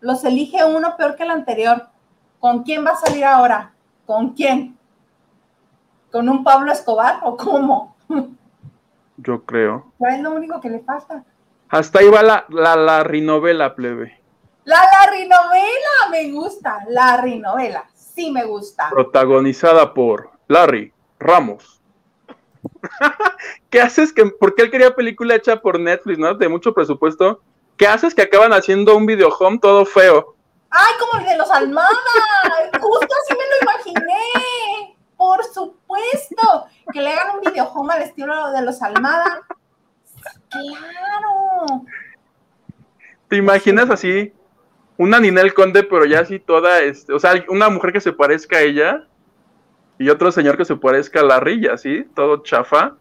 los 0.00 0.22
elige 0.24 0.64
uno 0.64 0.96
peor 0.96 1.16
que 1.16 1.24
el 1.24 1.30
anterior. 1.30 1.88
¿Con 2.38 2.62
quién 2.62 2.84
va 2.86 2.90
a 2.90 2.96
salir 2.96 3.24
ahora? 3.24 3.72
¿Con 4.06 4.30
quién? 4.34 4.78
¿Con 6.10 6.28
un 6.28 6.42
Pablo 6.42 6.72
Escobar 6.72 7.20
o 7.22 7.36
cómo? 7.36 7.96
Yo 9.16 9.42
creo. 9.44 9.92
Es 10.00 10.20
lo 10.20 10.32
único 10.32 10.60
que 10.60 10.70
le 10.70 10.80
falta. 10.80 11.24
Hasta 11.68 12.00
ahí 12.00 12.08
va 12.08 12.22
la, 12.22 12.46
la, 12.48 12.74
la 12.74 13.04
rinovela, 13.04 13.74
plebe. 13.74 14.20
La, 14.64 14.76
la 14.76 15.10
rinovela, 15.10 16.10
me 16.10 16.30
gusta. 16.32 16.78
La 16.88 17.20
rinovela, 17.20 17.84
sí 17.94 18.30
me 18.30 18.44
gusta. 18.44 18.88
Protagonizada 18.90 19.94
por 19.94 20.30
Larry 20.48 20.92
Ramos. 21.18 21.80
¿Qué 23.70 23.80
haces? 23.80 24.12
Que, 24.12 24.26
porque 24.26 24.62
él 24.62 24.70
quería 24.70 24.94
película 24.94 25.36
hecha 25.36 25.60
por 25.60 25.78
Netflix, 25.78 26.18
¿no? 26.18 26.34
De 26.34 26.48
mucho 26.48 26.74
presupuesto. 26.74 27.40
¿Qué 27.76 27.86
haces 27.86 28.14
que 28.14 28.22
acaban 28.22 28.52
haciendo 28.52 28.96
un 28.96 29.06
video 29.06 29.28
home 29.28 29.58
todo 29.58 29.84
feo? 29.84 30.34
¡Ay, 30.70 30.94
como 30.98 31.22
el 31.22 31.28
de 31.30 31.38
los 31.38 31.50
Almada! 31.50 31.88
Justo 32.80 33.14
así 33.22 33.34
me 33.34 33.44
lo 33.44 33.72
imaginé. 33.72 34.96
Por 35.30 35.44
supuesto. 35.44 36.66
Que 36.92 37.00
le 37.00 37.12
hagan 37.12 37.36
un 37.36 37.40
video 37.40 37.66
home 37.66 37.94
al 37.94 38.02
estilo 38.02 38.50
de 38.50 38.62
los 38.62 38.82
Almada. 38.82 39.42
¡Claro! 40.48 41.84
¿Te 43.28 43.36
imaginas 43.36 43.90
así? 43.90 44.32
Una 44.96 45.20
Ninel 45.20 45.54
Conde, 45.54 45.84
pero 45.84 46.04
ya 46.04 46.18
así 46.18 46.40
toda, 46.40 46.80
este, 46.80 47.12
o 47.12 47.20
sea, 47.20 47.44
una 47.48 47.68
mujer 47.68 47.92
que 47.92 48.00
se 48.00 48.12
parezca 48.12 48.56
a 48.56 48.62
ella 48.62 49.06
y 49.98 50.10
otro 50.10 50.32
señor 50.32 50.56
que 50.56 50.64
se 50.64 50.74
parezca 50.74 51.20
a 51.20 51.22
Larry, 51.22 51.64
y 51.64 51.68
así, 51.68 52.08
todo 52.16 52.42
chafa, 52.42 52.96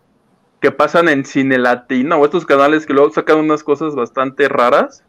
que 0.62 0.72
pasan 0.72 1.10
en 1.10 1.26
cine 1.26 1.58
latino 1.58 2.18
o 2.18 2.26
estos 2.26 2.46
canales 2.46 2.86
que 2.86 2.94
luego 2.94 3.10
sacan 3.10 3.40
unas 3.40 3.64
cosas 3.64 3.96
bastante 3.96 4.48
raras 4.48 5.04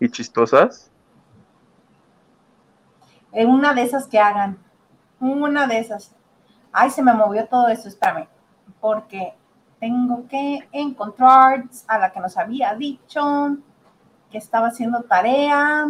y 0.00 0.08
chistosas. 0.08 0.90
En 3.30 3.48
una 3.48 3.74
de 3.74 3.82
esas 3.82 4.08
que 4.08 4.18
hagan, 4.18 4.58
una 5.20 5.68
de 5.68 5.78
esas. 5.78 6.17
Ay, 6.72 6.90
se 6.90 7.02
me 7.02 7.12
movió 7.12 7.46
todo 7.46 7.68
eso, 7.68 7.88
espérame, 7.88 8.28
porque 8.80 9.34
tengo 9.80 10.26
que 10.28 10.68
encontrar 10.72 11.64
a 11.86 11.98
la 11.98 12.12
que 12.12 12.20
nos 12.20 12.36
había 12.36 12.74
dicho 12.74 13.56
que 14.30 14.38
estaba 14.38 14.68
haciendo 14.68 15.02
tarea. 15.02 15.86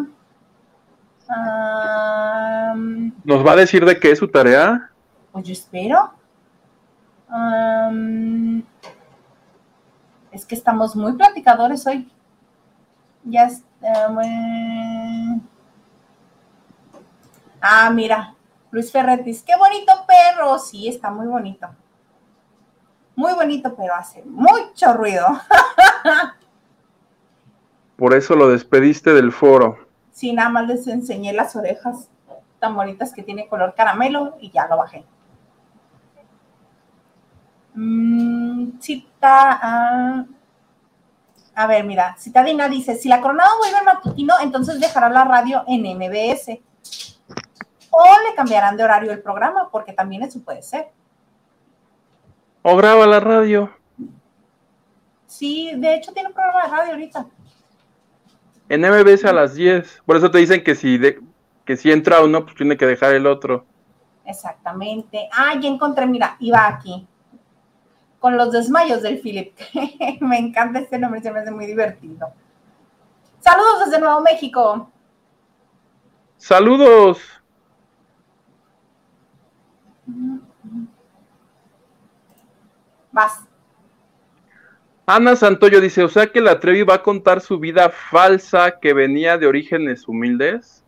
Um, 1.29 3.13
¿Nos 3.25 3.47
va 3.47 3.53
a 3.53 3.57
decir 3.57 3.85
de 3.85 3.99
qué 3.99 4.13
es 4.13 4.19
su 4.19 4.29
tarea? 4.29 4.91
Pues 5.33 5.45
yo 5.47 5.53
espero. 5.53 6.15
Um, 7.31 8.63
es 10.31 10.47
que 10.47 10.55
estamos 10.55 10.97
muy 10.97 11.13
platicadores 11.15 11.87
hoy. 11.87 12.11
Ya 13.25 13.49
um, 14.09 15.41
Ah, 17.61 17.91
mira, 17.91 18.35
Luis 18.71 18.93
Ferretis, 18.93 19.43
qué 19.43 19.57
bonito 19.57 19.93
perro. 20.07 20.59
Sí, 20.59 20.89
está 20.89 21.11
muy 21.11 21.27
bonito. 21.27 21.69
Muy 23.17 23.33
bonito, 23.35 23.75
pero 23.75 23.95
hace 23.95 24.23
mucho 24.25 24.93
ruido. 24.93 25.27
Por 27.97 28.15
eso 28.15 28.37
lo 28.37 28.49
despediste 28.49 29.13
del 29.13 29.33
foro. 29.33 29.89
Sí, 30.13 30.33
nada 30.33 30.51
más 30.51 30.69
les 30.69 30.87
enseñé 30.87 31.33
las 31.33 31.57
orejas 31.57 32.09
tan 32.61 32.75
bonitas 32.77 33.13
que 33.13 33.23
tiene 33.23 33.49
color 33.49 33.75
caramelo 33.75 34.37
y 34.41 34.51
ya 34.51 34.67
lo 34.69 34.77
bajé. 34.77 35.05
Mm, 37.75 38.79
cita, 38.81 39.59
ah, 39.63 40.25
a 41.55 41.67
ver, 41.67 41.85
mira, 41.85 42.17
Citadina 42.19 42.69
dice, 42.69 42.95
si 42.95 43.09
la 43.09 43.21
coronada 43.21 43.51
vuelve 43.59 43.79
al 43.79 43.85
matutino, 43.85 44.35
entonces 44.41 44.79
dejará 44.79 45.09
la 45.09 45.25
radio 45.25 45.65
en 45.67 45.83
MBS. 45.97 46.61
O 48.01 48.05
le 48.29 48.33
cambiarán 48.37 48.77
de 48.77 48.85
horario 48.85 49.11
el 49.11 49.21
programa, 49.21 49.69
porque 49.73 49.93
también 49.93 50.23
eso 50.23 50.41
puede 50.41 50.63
ser. 50.63 50.87
O 52.63 52.77
graba 52.77 53.05
la 53.09 53.19
radio. 53.19 53.73
Sí, 55.27 55.73
de 55.75 55.97
hecho 55.97 56.13
tiene 56.13 56.29
un 56.29 56.35
programa 56.35 56.63
de 56.63 56.69
radio 56.69 56.93
ahorita. 56.93 57.27
En 58.69 58.83
MBS 58.83 59.25
a 59.25 59.33
las 59.33 59.57
10. 59.57 60.03
Por 60.07 60.17
eso 60.17 60.31
te 60.31 60.39
dicen 60.39 60.63
que 60.63 60.77
si, 60.77 60.97
de, 60.97 61.21
que 61.65 61.77
si 61.77 61.91
entra 61.91 62.23
uno, 62.23 62.45
pues 62.45 62.55
tiene 62.55 62.77
que 62.77 62.87
dejar 62.87 63.15
el 63.15 63.27
otro. 63.27 63.67
Exactamente. 64.25 65.29
Ah, 65.33 65.59
ya 65.61 65.69
encontré, 65.69 66.07
mira, 66.07 66.37
iba 66.39 66.69
aquí. 66.69 67.05
Con 68.21 68.37
los 68.37 68.53
desmayos 68.53 69.03
del 69.03 69.19
Philip. 69.19 69.59
me 70.21 70.39
encanta 70.39 70.79
este 70.79 71.01
nombre, 71.01 71.21
se 71.21 71.33
me 71.33 71.41
hace 71.41 71.51
muy 71.51 71.67
divertido. 71.67 72.33
Saludos 73.41 73.87
desde 73.87 73.99
Nuevo 73.99 74.21
México. 74.21 74.89
Saludos. 76.37 77.38
Vas. 83.19 83.45
Ana 85.05 85.35
Santoyo 85.35 85.81
dice, 85.81 86.05
o 86.05 86.09
sea 86.09 86.29
que 86.29 86.41
la 86.41 86.61
Trevi 86.61 86.85
va 86.85 86.95
a 86.95 87.03
contar 87.03 87.41
su 87.41 87.59
vida 87.59 87.91
falsa 87.91 88.79
que 88.79 88.95
venía 88.95 89.37
de 89.37 89.49
orígenes 89.49 90.07
humildes. 90.07 90.85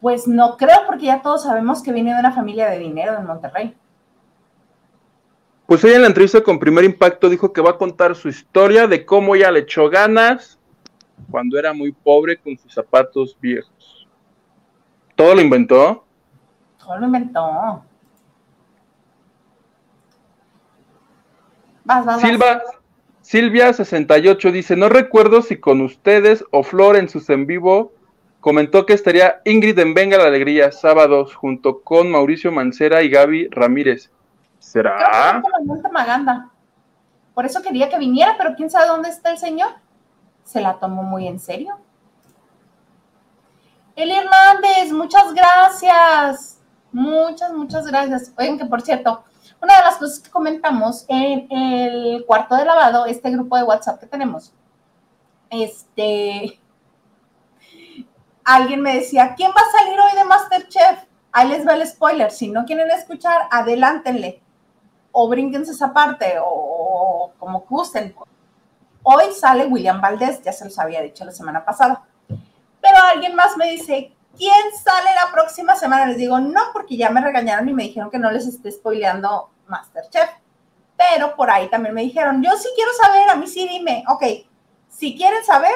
Pues 0.00 0.26
no 0.26 0.56
creo, 0.56 0.86
porque 0.86 1.04
ya 1.06 1.20
todos 1.20 1.42
sabemos 1.42 1.82
que 1.82 1.92
viene 1.92 2.14
de 2.14 2.20
una 2.20 2.32
familia 2.32 2.70
de 2.70 2.78
dinero 2.78 3.18
en 3.18 3.26
Monterrey. 3.26 3.76
Pues 5.66 5.84
ella 5.84 5.96
en 5.96 6.02
la 6.02 6.08
entrevista 6.08 6.42
con 6.42 6.58
Primer 6.58 6.84
Impacto 6.84 7.28
dijo 7.28 7.52
que 7.52 7.60
va 7.60 7.70
a 7.70 7.78
contar 7.78 8.14
su 8.14 8.28
historia 8.30 8.86
de 8.86 9.04
cómo 9.04 9.34
ella 9.34 9.50
le 9.50 9.60
echó 9.60 9.90
ganas 9.90 10.58
cuando 11.30 11.58
era 11.58 11.74
muy 11.74 11.92
pobre 11.92 12.38
con 12.38 12.56
sus 12.56 12.72
zapatos 12.72 13.36
viejos. 13.38 14.08
¿Todo 15.14 15.34
lo 15.34 15.42
inventó? 15.42 16.04
Todo 16.78 16.98
lo 16.98 17.06
inventó. 17.06 17.84
Silva, 22.20 22.62
Silvia68 23.24 24.50
dice, 24.52 24.76
no 24.76 24.88
recuerdo 24.88 25.42
si 25.42 25.58
con 25.58 25.80
ustedes 25.80 26.44
o 26.50 26.62
Flor 26.62 26.96
en 26.96 27.08
sus 27.08 27.30
en 27.30 27.46
vivo 27.46 27.92
comentó 28.40 28.86
que 28.86 28.92
estaría 28.92 29.40
Ingrid 29.44 29.78
en 29.78 29.94
Venga 29.94 30.18
la 30.18 30.24
Alegría 30.24 30.72
sábados 30.72 31.34
junto 31.34 31.82
con 31.82 32.10
Mauricio 32.10 32.50
Mancera 32.50 33.02
y 33.02 33.08
Gaby 33.08 33.48
Ramírez. 33.50 34.10
¿Será? 34.58 35.42
Por 37.34 37.46
eso 37.46 37.62
quería 37.62 37.88
que 37.88 37.98
viniera, 37.98 38.34
pero 38.36 38.54
quién 38.56 38.68
sabe 38.68 38.88
dónde 38.88 39.08
está 39.08 39.30
el 39.30 39.38
señor. 39.38 39.70
Se 40.44 40.60
la 40.60 40.78
tomó 40.78 41.02
muy 41.02 41.28
en 41.28 41.38
serio. 41.38 41.78
Eli 43.94 44.12
Hernández, 44.12 44.92
muchas 44.92 45.32
gracias. 45.32 46.60
Muchas, 46.90 47.52
muchas 47.52 47.86
gracias. 47.86 48.32
Oigan 48.36 48.58
que 48.58 48.66
por 48.66 48.82
cierto, 48.82 49.24
una 49.62 49.76
de 49.76 49.82
las 49.84 49.96
cosas 49.96 50.18
que 50.18 50.30
comentamos 50.30 51.04
en 51.06 51.46
el 51.50 52.24
cuarto 52.26 52.56
de 52.56 52.64
lavado, 52.64 53.06
este 53.06 53.30
grupo 53.30 53.56
de 53.56 53.62
WhatsApp 53.62 54.00
que 54.00 54.06
tenemos, 54.06 54.52
este, 55.48 56.60
alguien 58.44 58.80
me 58.80 58.96
decía, 58.96 59.34
¿quién 59.36 59.52
va 59.52 59.60
a 59.60 59.78
salir 59.78 60.00
hoy 60.00 60.16
de 60.16 60.24
Masterchef? 60.24 61.04
Ahí 61.30 61.48
les 61.48 61.66
va 61.66 61.74
el 61.74 61.86
spoiler. 61.86 62.32
Si 62.32 62.48
no 62.48 62.64
quieren 62.64 62.90
escuchar, 62.90 63.42
adelántenle. 63.50 64.42
O 65.12 65.28
brínquense 65.28 65.70
esa 65.70 65.92
parte, 65.92 66.34
o, 66.42 67.32
como 67.38 67.60
gusten. 67.60 68.16
Hoy 69.04 69.26
sale 69.32 69.66
William 69.66 70.00
Valdés, 70.00 70.42
ya 70.42 70.52
se 70.52 70.64
los 70.64 70.78
había 70.78 71.02
dicho 71.02 71.24
la 71.24 71.32
semana 71.32 71.64
pasada. 71.64 72.02
Pero 72.28 72.96
alguien 73.12 73.36
más 73.36 73.56
me 73.56 73.70
dice, 73.70 74.12
¿quién 74.36 74.64
sale 74.82 75.10
la 75.14 75.30
próxima 75.32 75.76
semana? 75.76 76.06
Les 76.06 76.16
digo, 76.16 76.40
no, 76.40 76.60
porque 76.72 76.96
ya 76.96 77.10
me 77.10 77.20
regañaron 77.20 77.68
y 77.68 77.74
me 77.74 77.84
dijeron 77.84 78.10
que 78.10 78.18
no 78.18 78.30
les 78.32 78.46
esté 78.46 78.72
spoileando 78.72 79.51
Masterchef. 79.72 80.28
Pero 80.96 81.34
por 81.34 81.50
ahí 81.50 81.68
también 81.68 81.94
me 81.94 82.02
dijeron, 82.02 82.42
yo 82.42 82.50
sí 82.52 82.68
quiero 82.76 82.92
saber, 82.92 83.28
a 83.30 83.34
mí 83.34 83.46
sí 83.48 83.66
dime, 83.66 84.04
ok, 84.06 84.22
si 84.88 85.16
quieren 85.16 85.42
saber, 85.44 85.74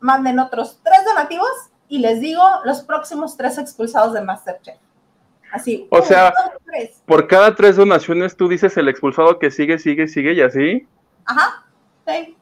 manden 0.00 0.38
otros 0.38 0.80
tres 0.82 1.04
donativos 1.04 1.50
y 1.88 1.98
les 1.98 2.20
digo 2.20 2.42
los 2.64 2.82
próximos 2.82 3.36
tres 3.36 3.58
expulsados 3.58 4.14
de 4.14 4.22
Masterchef. 4.22 4.78
Así. 5.52 5.86
O 5.90 6.00
sea, 6.00 6.32
por 7.04 7.26
cada 7.26 7.54
tres 7.54 7.76
donaciones 7.76 8.36
tú 8.36 8.48
dices 8.48 8.74
el 8.78 8.88
expulsado 8.88 9.38
que 9.38 9.50
sigue, 9.50 9.78
sigue, 9.78 10.08
sigue 10.08 10.32
y 10.32 10.40
así. 10.40 10.86
Ajá. 11.26 11.66
Sí. 12.06 12.36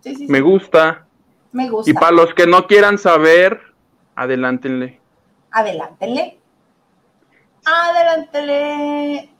Sí, 0.00 0.26
Me 0.28 0.40
gusta. 0.40 1.06
Me 1.52 1.70
gusta. 1.70 1.90
Y 1.90 1.94
para 1.94 2.12
los 2.12 2.34
que 2.34 2.46
no 2.46 2.66
quieran 2.66 2.98
saber, 2.98 3.60
adelántenle. 4.14 5.00
Adelántenle. 5.50 6.38
Adelántenle. 7.64 9.30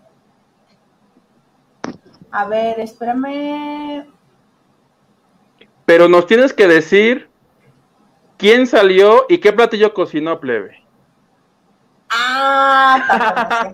A 2.31 2.47
ver, 2.47 2.81
espérame. 2.81 4.07
Pero 5.87 6.09
nos 6.09 6.27
tienes 6.27 6.53
que 6.53 6.67
decir 6.67 7.31
quién 8.37 8.67
salió 8.67 9.25
y 9.29 9.39
qué 9.39 9.53
platillo 9.53 9.95
cocinó, 9.95 10.39
plebe. 10.39 10.85
Ah, 12.11 13.73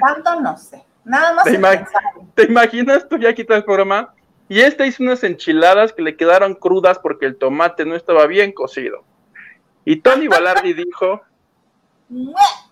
tanto 0.00 0.40
no 0.40 0.56
sé. 0.58 0.84
Nada 1.04 1.34
más. 1.34 1.44
¿Te, 1.44 1.58
¿Te 2.34 2.44
imaginas 2.44 3.08
tú 3.08 3.16
ya 3.16 3.34
quitas 3.34 3.58
el 3.58 3.64
programa? 3.64 4.14
Y 4.48 4.60
este 4.60 4.86
hizo 4.86 5.02
unas 5.02 5.24
enchiladas 5.24 5.92
que 5.92 6.02
le 6.02 6.16
quedaron 6.16 6.54
crudas 6.54 6.98
porque 6.98 7.26
el 7.26 7.36
tomate 7.36 7.84
no 7.84 7.96
estaba 7.96 8.26
bien 8.26 8.52
cocido. 8.52 9.04
Y 9.84 9.96
Tony 9.96 10.28
Balardi 10.28 10.74
dijo. 10.74 11.22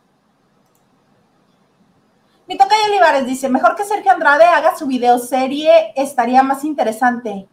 Mi 2.46 2.58
toca 2.58 2.74
Olivares 2.88 3.26
dice: 3.26 3.48
Mejor 3.48 3.74
que 3.76 3.84
Sergio 3.84 4.12
Andrade 4.12 4.44
haga 4.44 4.76
su 4.76 4.86
videoserie, 4.86 5.92
estaría 5.96 6.42
más 6.42 6.64
interesante. 6.64 7.48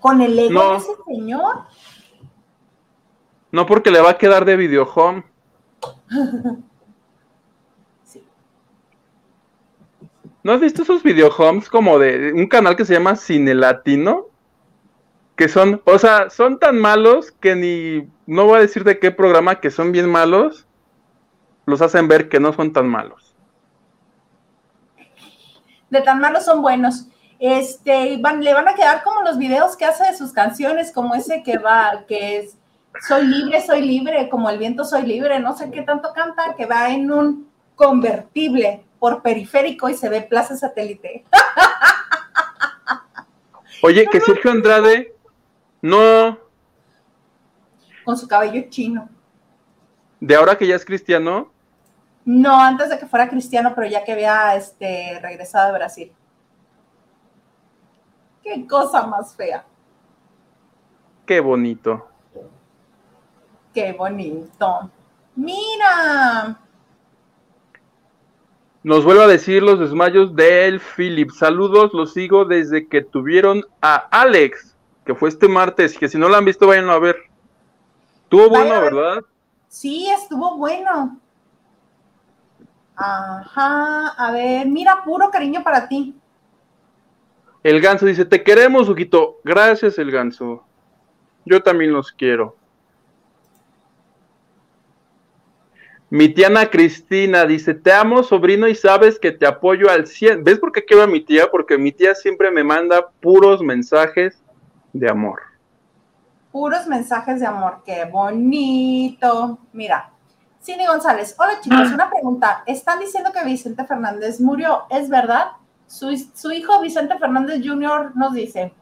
¿Con 0.00 0.22
el 0.22 0.38
ego 0.38 0.70
de 0.70 0.76
ese 0.78 0.92
señor? 1.06 1.64
No, 3.52 3.66
porque 3.66 3.90
le 3.90 4.00
va 4.00 4.10
a 4.10 4.18
quedar 4.18 4.44
de 4.44 4.56
video 4.56 4.84
home. 4.84 5.24
¿No 10.42 10.52
has 10.52 10.60
visto 10.60 10.82
esos 10.82 11.02
videohomes 11.02 11.68
como 11.68 11.98
de 11.98 12.32
un 12.32 12.46
canal 12.46 12.74
que 12.76 12.86
se 12.86 12.94
llama 12.94 13.16
Cine 13.16 13.54
Latino? 13.54 14.28
Que 15.36 15.48
son, 15.48 15.82
o 15.84 15.98
sea, 15.98 16.30
son 16.30 16.58
tan 16.58 16.78
malos 16.78 17.30
que 17.32 17.54
ni, 17.54 18.08
no 18.26 18.46
voy 18.46 18.58
a 18.58 18.62
decir 18.62 18.84
de 18.84 18.98
qué 18.98 19.10
programa 19.10 19.60
que 19.60 19.70
son 19.70 19.92
bien 19.92 20.10
malos, 20.10 20.66
los 21.70 21.80
hacen 21.80 22.08
ver 22.08 22.28
que 22.28 22.40
no 22.40 22.52
son 22.52 22.72
tan 22.72 22.88
malos. 22.88 23.34
De 25.88 26.02
tan 26.02 26.20
malos 26.20 26.44
son 26.44 26.60
buenos. 26.60 27.06
Este, 27.38 28.18
van, 28.20 28.44
le 28.44 28.52
van 28.52 28.68
a 28.68 28.74
quedar 28.74 29.02
como 29.02 29.22
los 29.22 29.38
videos 29.38 29.76
que 29.76 29.86
hace 29.86 30.04
de 30.04 30.16
sus 30.16 30.32
canciones, 30.32 30.92
como 30.92 31.14
ese 31.14 31.42
que 31.42 31.56
va, 31.56 32.04
que 32.06 32.36
es 32.36 32.58
Soy 33.06 33.26
libre, 33.26 33.64
soy 33.64 33.82
libre, 33.82 34.28
como 34.28 34.50
el 34.50 34.58
viento 34.58 34.84
soy 34.84 35.02
libre, 35.02 35.38
no 35.40 35.56
sé 35.56 35.70
qué 35.70 35.82
tanto 35.82 36.12
canta, 36.12 36.54
que 36.56 36.66
va 36.66 36.90
en 36.90 37.10
un 37.10 37.50
convertible 37.74 38.84
por 38.98 39.22
periférico 39.22 39.88
y 39.88 39.94
se 39.94 40.08
ve 40.08 40.22
Plaza 40.22 40.56
Satélite. 40.56 41.24
Oye, 43.82 44.06
que 44.10 44.20
Sergio 44.20 44.50
Andrade 44.50 45.14
no. 45.80 46.38
Con 48.04 48.18
su 48.18 48.28
cabello 48.28 48.64
chino. 48.68 49.08
¿De 50.18 50.34
ahora 50.34 50.58
que 50.58 50.66
ya 50.66 50.76
es 50.76 50.84
cristiano? 50.84 51.50
No, 52.32 52.60
antes 52.60 52.88
de 52.88 52.96
que 52.96 53.06
fuera 53.06 53.28
cristiano, 53.28 53.72
pero 53.74 53.88
ya 53.88 54.04
que 54.04 54.12
había 54.12 54.54
este, 54.54 55.18
regresado 55.20 55.66
de 55.66 55.78
Brasil. 55.78 56.12
Qué 58.40 58.64
cosa 58.68 59.04
más 59.04 59.34
fea. 59.34 59.64
Qué 61.26 61.40
bonito. 61.40 62.06
Qué 63.74 63.92
bonito. 63.94 64.92
Mira. 65.34 66.56
Nos 68.84 69.04
vuelve 69.04 69.24
a 69.24 69.26
decir 69.26 69.60
los 69.64 69.80
desmayos 69.80 70.36
del 70.36 70.78
Philip. 70.78 71.32
Saludos, 71.32 71.90
los 71.92 72.12
sigo 72.12 72.44
desde 72.44 72.86
que 72.86 73.02
tuvieron 73.02 73.64
a 73.82 73.96
Alex, 73.96 74.76
que 75.04 75.16
fue 75.16 75.30
este 75.30 75.48
martes, 75.48 75.98
que 75.98 76.08
si 76.08 76.16
no 76.16 76.28
lo 76.28 76.36
han 76.36 76.44
visto, 76.44 76.68
vayan 76.68 76.90
a 76.90 76.98
ver. 77.00 77.16
Estuvo 78.22 78.48
bueno, 78.50 78.80
¿verdad? 78.80 79.18
Sí, 79.66 80.08
estuvo 80.12 80.56
bueno. 80.58 81.18
Ajá, 83.02 84.08
a 84.08 84.30
ver, 84.30 84.66
mira, 84.66 85.02
puro 85.02 85.30
cariño 85.30 85.62
para 85.62 85.88
ti. 85.88 86.14
El 87.62 87.80
ganso 87.80 88.04
dice, 88.04 88.26
te 88.26 88.42
queremos, 88.42 88.90
Ujito. 88.90 89.38
Gracias, 89.42 89.98
el 89.98 90.10
ganso. 90.10 90.62
Yo 91.46 91.62
también 91.62 91.94
los 91.94 92.12
quiero. 92.12 92.56
Mi 96.10 96.28
tía 96.28 96.50
Cristina 96.68 97.46
dice, 97.46 97.72
te 97.72 97.90
amo, 97.90 98.22
sobrino, 98.22 98.68
y 98.68 98.74
sabes 98.74 99.18
que 99.18 99.32
te 99.32 99.46
apoyo 99.46 99.88
al 99.88 100.06
100. 100.06 100.44
¿Ves 100.44 100.58
por 100.58 100.70
qué 100.70 100.84
quiero 100.84 101.02
a 101.02 101.06
mi 101.06 101.22
tía? 101.22 101.50
Porque 101.50 101.78
mi 101.78 101.92
tía 101.92 102.14
siempre 102.14 102.50
me 102.50 102.64
manda 102.64 103.08
puros 103.22 103.62
mensajes 103.62 104.42
de 104.92 105.08
amor. 105.08 105.40
Puros 106.52 106.86
mensajes 106.86 107.40
de 107.40 107.46
amor, 107.46 107.78
qué 107.86 108.04
bonito. 108.04 109.58
Mira, 109.72 110.10
Cindy 110.62 110.84
González, 110.86 111.34
hola 111.38 111.58
chicos, 111.60 111.88
ah. 111.90 111.94
una 111.94 112.10
pregunta. 112.10 112.62
Están 112.66 113.00
diciendo 113.00 113.32
que 113.32 113.42
Vicente 113.44 113.84
Fernández 113.86 114.40
murió, 114.40 114.84
¿es 114.90 115.08
verdad? 115.08 115.52
Su, 115.86 116.14
su 116.34 116.52
hijo 116.52 116.80
Vicente 116.80 117.18
Fernández 117.18 117.62
Jr. 117.64 118.12
nos 118.14 118.34
dice. 118.34 118.74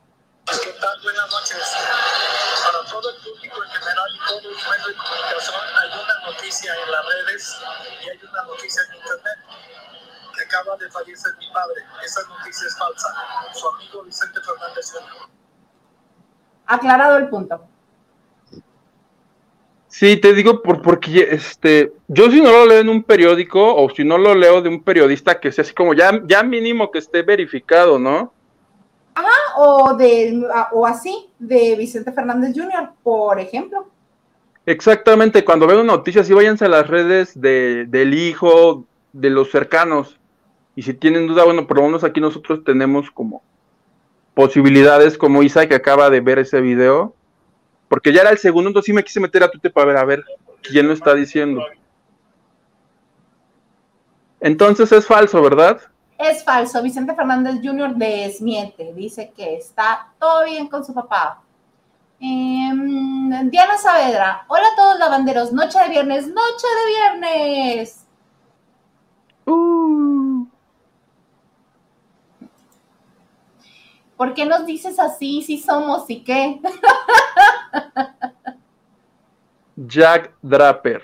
¿Qué 0.44 0.72
tal? 0.80 1.00
Buenas 1.02 1.30
noches. 1.30 1.58
Para 2.64 2.84
todo 2.90 3.10
el 3.10 3.16
público 3.22 3.62
en 3.62 3.70
general 3.70 4.06
y 4.12 4.18
todo 4.26 4.38
el 4.38 4.56
medio 4.56 4.88
de 4.88 4.96
comunicación, 4.96 5.60
hay 5.80 5.88
una 6.02 6.32
noticia 6.32 6.72
en 6.74 6.90
las 6.90 7.06
redes 7.06 7.58
y 8.04 8.08
hay 8.10 8.18
una 8.28 8.42
noticia 8.42 8.82
en 8.82 8.96
internet 8.96 9.38
que 10.34 10.44
acaba 10.44 10.76
de 10.78 10.90
fallecer 10.90 11.32
mi 11.38 11.52
padre. 11.52 11.84
Esa 12.04 12.22
noticia 12.28 12.66
es 12.66 12.76
falsa. 12.76 13.08
Su 13.54 13.68
amigo 13.68 14.02
Vicente 14.02 14.40
Fernández 14.40 14.92
Jr. 14.92 15.28
Aclarado 16.66 17.16
el 17.18 17.28
punto. 17.28 17.68
Sí, 19.98 20.16
te 20.16 20.32
digo 20.32 20.62
por, 20.62 20.80
porque 20.80 21.26
este, 21.28 21.92
yo 22.06 22.30
si 22.30 22.40
no 22.40 22.52
lo 22.52 22.66
leo 22.66 22.78
en 22.78 22.88
un 22.88 23.02
periódico 23.02 23.74
o 23.74 23.90
si 23.90 24.04
no 24.04 24.16
lo 24.16 24.32
leo 24.32 24.62
de 24.62 24.68
un 24.68 24.80
periodista 24.80 25.40
que 25.40 25.50
sea 25.50 25.62
así 25.62 25.74
como 25.74 25.92
ya, 25.92 26.22
ya 26.24 26.44
mínimo 26.44 26.92
que 26.92 27.00
esté 27.00 27.22
verificado, 27.22 27.98
¿no? 27.98 28.32
o, 29.56 29.96
de, 29.96 30.40
o 30.70 30.86
así, 30.86 31.26
de 31.40 31.74
Vicente 31.74 32.12
Fernández 32.12 32.52
Jr., 32.54 32.90
por 33.02 33.40
ejemplo. 33.40 33.88
Exactamente, 34.66 35.44
cuando 35.44 35.66
vean 35.66 35.84
noticias, 35.84 36.28
sí 36.28 36.32
váyanse 36.32 36.66
a 36.66 36.68
las 36.68 36.86
redes 36.86 37.40
de, 37.40 37.84
del 37.88 38.14
hijo, 38.14 38.84
de 39.12 39.30
los 39.30 39.50
cercanos. 39.50 40.16
Y 40.76 40.82
si 40.82 40.94
tienen 40.94 41.26
duda, 41.26 41.42
bueno, 41.42 41.66
por 41.66 41.78
lo 41.78 41.86
menos 41.86 42.04
aquí 42.04 42.20
nosotros 42.20 42.62
tenemos 42.62 43.10
como 43.10 43.42
posibilidades, 44.34 45.18
como 45.18 45.42
Isa 45.42 45.66
que 45.66 45.74
acaba 45.74 46.08
de 46.08 46.20
ver 46.20 46.38
ese 46.38 46.60
video, 46.60 47.16
porque 47.88 48.12
ya 48.12 48.20
era 48.20 48.30
el 48.30 48.38
segundo, 48.38 48.68
entonces 48.68 48.86
sí 48.86 48.92
me 48.92 49.04
quise 49.04 49.20
meter 49.20 49.42
a 49.42 49.50
Twitter 49.50 49.72
para 49.72 49.86
ver, 49.86 49.96
a 49.96 50.04
ver 50.04 50.24
quién 50.62 50.86
lo 50.86 50.92
está 50.92 51.14
diciendo. 51.14 51.64
Entonces 54.40 54.92
es 54.92 55.06
falso, 55.06 55.42
¿verdad? 55.42 55.80
Es 56.18 56.44
falso. 56.44 56.82
Vicente 56.82 57.14
Fernández 57.14 57.56
Jr. 57.62 57.94
desmiente. 57.94 58.92
Dice 58.94 59.32
que 59.36 59.56
está 59.56 60.08
todo 60.18 60.44
bien 60.44 60.68
con 60.68 60.84
su 60.84 60.92
papá. 60.92 61.42
Em, 62.20 63.50
Diana 63.50 63.78
Saavedra. 63.78 64.44
Hola 64.48 64.66
a 64.72 64.76
todos 64.76 64.98
lavanderos. 64.98 65.52
Noche 65.52 65.78
de 65.80 65.88
viernes. 65.88 66.26
Noche 66.26 66.66
de 66.78 67.20
viernes. 67.20 68.04
Uh. 69.46 70.07
¿Por 74.18 74.34
qué 74.34 74.44
nos 74.44 74.66
dices 74.66 74.98
así 74.98 75.42
si 75.42 75.56
somos 75.56 76.10
y 76.10 76.22
qué? 76.22 76.60
Jack 79.76 80.34
Draper. 80.42 81.02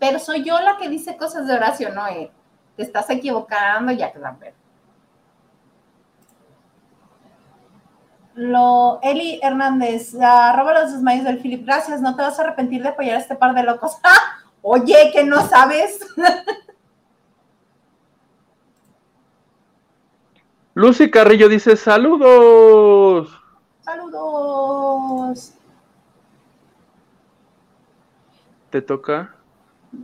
pero 0.00 0.18
soy 0.18 0.42
yo 0.42 0.58
la 0.60 0.78
que 0.78 0.88
dice 0.88 1.16
cosas 1.16 1.46
de 1.46 1.54
Horacio, 1.54 1.94
no 1.94 2.02
Te 2.74 2.82
estás 2.82 3.08
equivocando, 3.10 3.92
que 3.92 4.18
ver. 4.18 4.54
Lo, 8.34 8.98
Eli 9.02 9.38
Hernández, 9.42 10.14
arroba 10.14 10.80
los 10.80 10.92
desmayos 10.92 11.24
del 11.24 11.40
Philip, 11.40 11.66
gracias, 11.66 12.00
no 12.00 12.16
te 12.16 12.22
vas 12.22 12.38
a 12.38 12.42
arrepentir 12.42 12.82
de 12.82 12.88
apoyar 12.88 13.16
a 13.16 13.20
este 13.20 13.34
par 13.34 13.54
de 13.54 13.62
locos. 13.62 13.98
Oye, 14.62 15.10
que 15.12 15.24
no 15.24 15.46
sabes. 15.46 16.00
Lucy 20.80 21.10
Carrillo 21.10 21.50
dice 21.50 21.76
saludos. 21.76 23.38
Saludos. 23.82 25.52
¿Te 28.70 28.80
toca? 28.80 29.34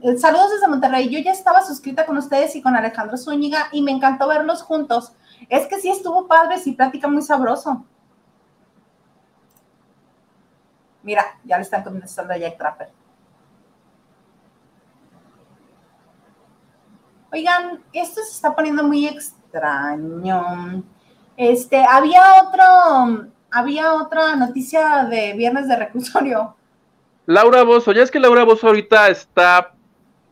Eh, 0.02 0.18
saludos 0.18 0.50
desde 0.50 0.68
Monterrey. 0.68 1.08
Yo 1.08 1.18
ya 1.20 1.32
estaba 1.32 1.62
suscrita 1.62 2.04
con 2.04 2.18
ustedes 2.18 2.54
y 2.56 2.60
con 2.60 2.76
Alejandro 2.76 3.16
Zúñiga 3.16 3.68
y 3.72 3.80
me 3.80 3.90
encantó 3.90 4.28
verlos 4.28 4.60
juntos. 4.60 5.14
Es 5.48 5.66
que 5.66 5.80
sí 5.80 5.88
estuvo 5.88 6.28
padre, 6.28 6.58
sí, 6.58 6.72
plática 6.72 7.08
muy 7.08 7.22
sabroso. 7.22 7.86
Mira, 11.02 11.38
ya 11.42 11.56
le 11.56 11.62
están 11.62 11.84
contestando 11.84 12.34
a 12.34 12.36
Jack 12.36 12.58
Trapper. 12.58 12.90
Oigan, 17.32 17.82
esto 17.94 18.20
se 18.22 18.32
está 18.32 18.54
poniendo 18.54 18.82
muy 18.82 19.06
extraño. 19.06 19.45
Este, 21.36 21.84
había 21.84 22.22
otro, 22.42 23.28
había 23.50 23.94
otra 23.94 24.36
noticia 24.36 25.04
de 25.04 25.34
viernes 25.34 25.68
de 25.68 25.76
reclusorio. 25.76 26.56
Laura 27.26 27.64
Bozo, 27.64 27.92
ya 27.92 28.02
es 28.02 28.10
que 28.10 28.20
Laura 28.20 28.44
Bozo 28.44 28.68
ahorita 28.68 29.08
está 29.08 29.72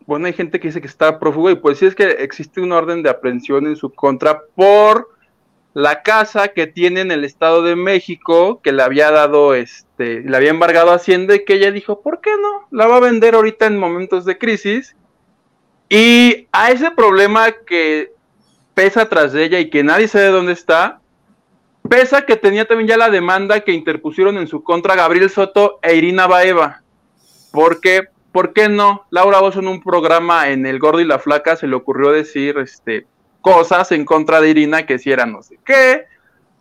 bueno, 0.07 0.27
hay 0.27 0.33
gente 0.35 0.61
que 0.61 0.69
dice 0.69 0.81
que 0.81 0.87
está 0.87 1.19
prófugo 1.19 1.51
y 1.51 1.55
pues 1.55 1.79
sí 1.79 1.87
es 1.87 1.95
que 1.95 2.05
existe 2.05 2.61
una 2.61 2.77
orden 2.77 3.03
de 3.03 3.11
aprehensión 3.11 3.67
en 3.67 3.77
su 3.77 3.91
contra 3.91 4.43
por 4.55 5.09
la 5.73 6.03
casa 6.03 6.49
que 6.49 6.67
tiene 6.67 7.01
en 7.01 7.11
el 7.11 7.25
Estado 7.25 7.63
de 7.63 7.75
México, 7.75 8.61
que 8.63 8.73
le 8.73 8.83
había 8.83 9.11
dado, 9.11 9.55
este, 9.55 10.21
le 10.21 10.37
había 10.37 10.51
embargado 10.51 10.93
Hacienda 10.93 11.35
y 11.35 11.45
que 11.45 11.55
ella 11.55 11.73
dijo, 11.73 12.01
¿por 12.01 12.21
qué 12.21 12.31
no? 12.41 12.69
La 12.71 12.87
va 12.87 12.97
a 12.97 13.01
vender 13.01 13.35
ahorita 13.35 13.67
en 13.67 13.79
momentos 13.79 14.25
de 14.25 14.39
crisis. 14.39 14.95
Y 15.89 16.49
a 16.53 16.71
ese 16.71 16.93
problema 16.93 17.51
que 17.67 18.13
pesa 18.75 19.09
tras 19.09 19.33
de 19.33 19.45
ella 19.45 19.61
y 19.61 19.71
que 19.71 19.85
nadie 19.85 20.09
sabe 20.09 20.27
dónde 20.27 20.53
está, 20.53 21.01
pesa 21.89 22.27
que 22.27 22.37
tenía 22.37 22.67
también 22.67 22.89
ya 22.89 22.97
la 22.97 23.11
demanda 23.11 23.61
que 23.61 23.73
interpusieron 23.73 24.37
en 24.37 24.49
su 24.49 24.63
contra 24.63 24.97
Gabriel 24.97 25.31
Soto 25.31 25.79
e 25.83 25.97
Irina 25.97 26.27
Baeva. 26.27 26.83
Porque, 27.53 28.09
¿por 28.33 28.53
qué 28.53 28.69
no? 28.69 29.07
Laura 29.11 29.41
Bozo 29.41 29.61
en 29.61 29.69
un 29.69 29.83
programa 29.83 30.49
en 30.51 30.67
El 30.67 30.79
Gordo 30.79 31.01
y 31.01 31.05
la 31.05 31.19
Flaca 31.19 31.57
se 31.57 31.69
le 31.69 31.77
ocurrió 31.77 32.11
decir, 32.11 32.59
este, 32.59 33.07
cosas 33.41 33.93
en 33.93 34.05
contra 34.05 34.41
de 34.41 34.51
Irina 34.51 34.87
que 34.87 34.99
si 34.99 35.13
era 35.13 35.27
no 35.27 35.43
sé 35.43 35.59
qué. 35.65 36.07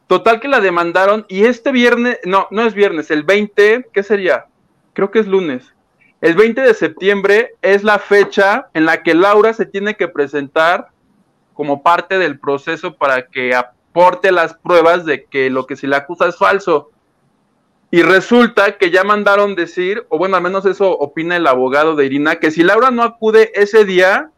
Total 0.07 0.39
que 0.39 0.47
la 0.47 0.59
demandaron 0.59 1.25
y 1.29 1.45
este 1.45 1.71
viernes, 1.71 2.19
no, 2.25 2.47
no 2.51 2.63
es 2.63 2.73
viernes, 2.73 3.09
el 3.09 3.23
20, 3.23 3.87
¿qué 3.91 4.03
sería? 4.03 4.45
Creo 4.93 5.09
que 5.09 5.19
es 5.19 5.27
lunes. 5.27 5.73
El 6.21 6.35
20 6.35 6.61
de 6.61 6.73
septiembre 6.73 7.55
es 7.61 7.83
la 7.83 7.99
fecha 7.99 8.67
en 8.73 8.85
la 8.85 9.01
que 9.01 9.13
Laura 9.13 9.53
se 9.53 9.65
tiene 9.65 9.95
que 9.95 10.07
presentar 10.07 10.89
como 11.53 11.83
parte 11.83 12.17
del 12.17 12.39
proceso 12.39 12.95
para 12.95 13.27
que 13.27 13.53
aporte 13.55 14.31
las 14.31 14.53
pruebas 14.55 15.05
de 15.05 15.25
que 15.25 15.49
lo 15.49 15.65
que 15.65 15.75
se 15.75 15.87
le 15.87 15.95
acusa 15.95 16.27
es 16.27 16.37
falso. 16.37 16.91
Y 17.91 18.01
resulta 18.01 18.77
que 18.77 18.89
ya 18.89 19.03
mandaron 19.03 19.53
decir, 19.53 20.05
o 20.09 20.17
bueno, 20.17 20.35
al 20.35 20.41
menos 20.41 20.65
eso 20.65 20.91
opina 20.91 21.35
el 21.35 21.45
abogado 21.45 21.95
de 21.95 22.05
Irina, 22.05 22.37
que 22.37 22.49
si 22.49 22.63
Laura 22.63 22.89
no 22.89 23.03
acude 23.03 23.51
ese 23.53 23.85
día, 23.85 24.31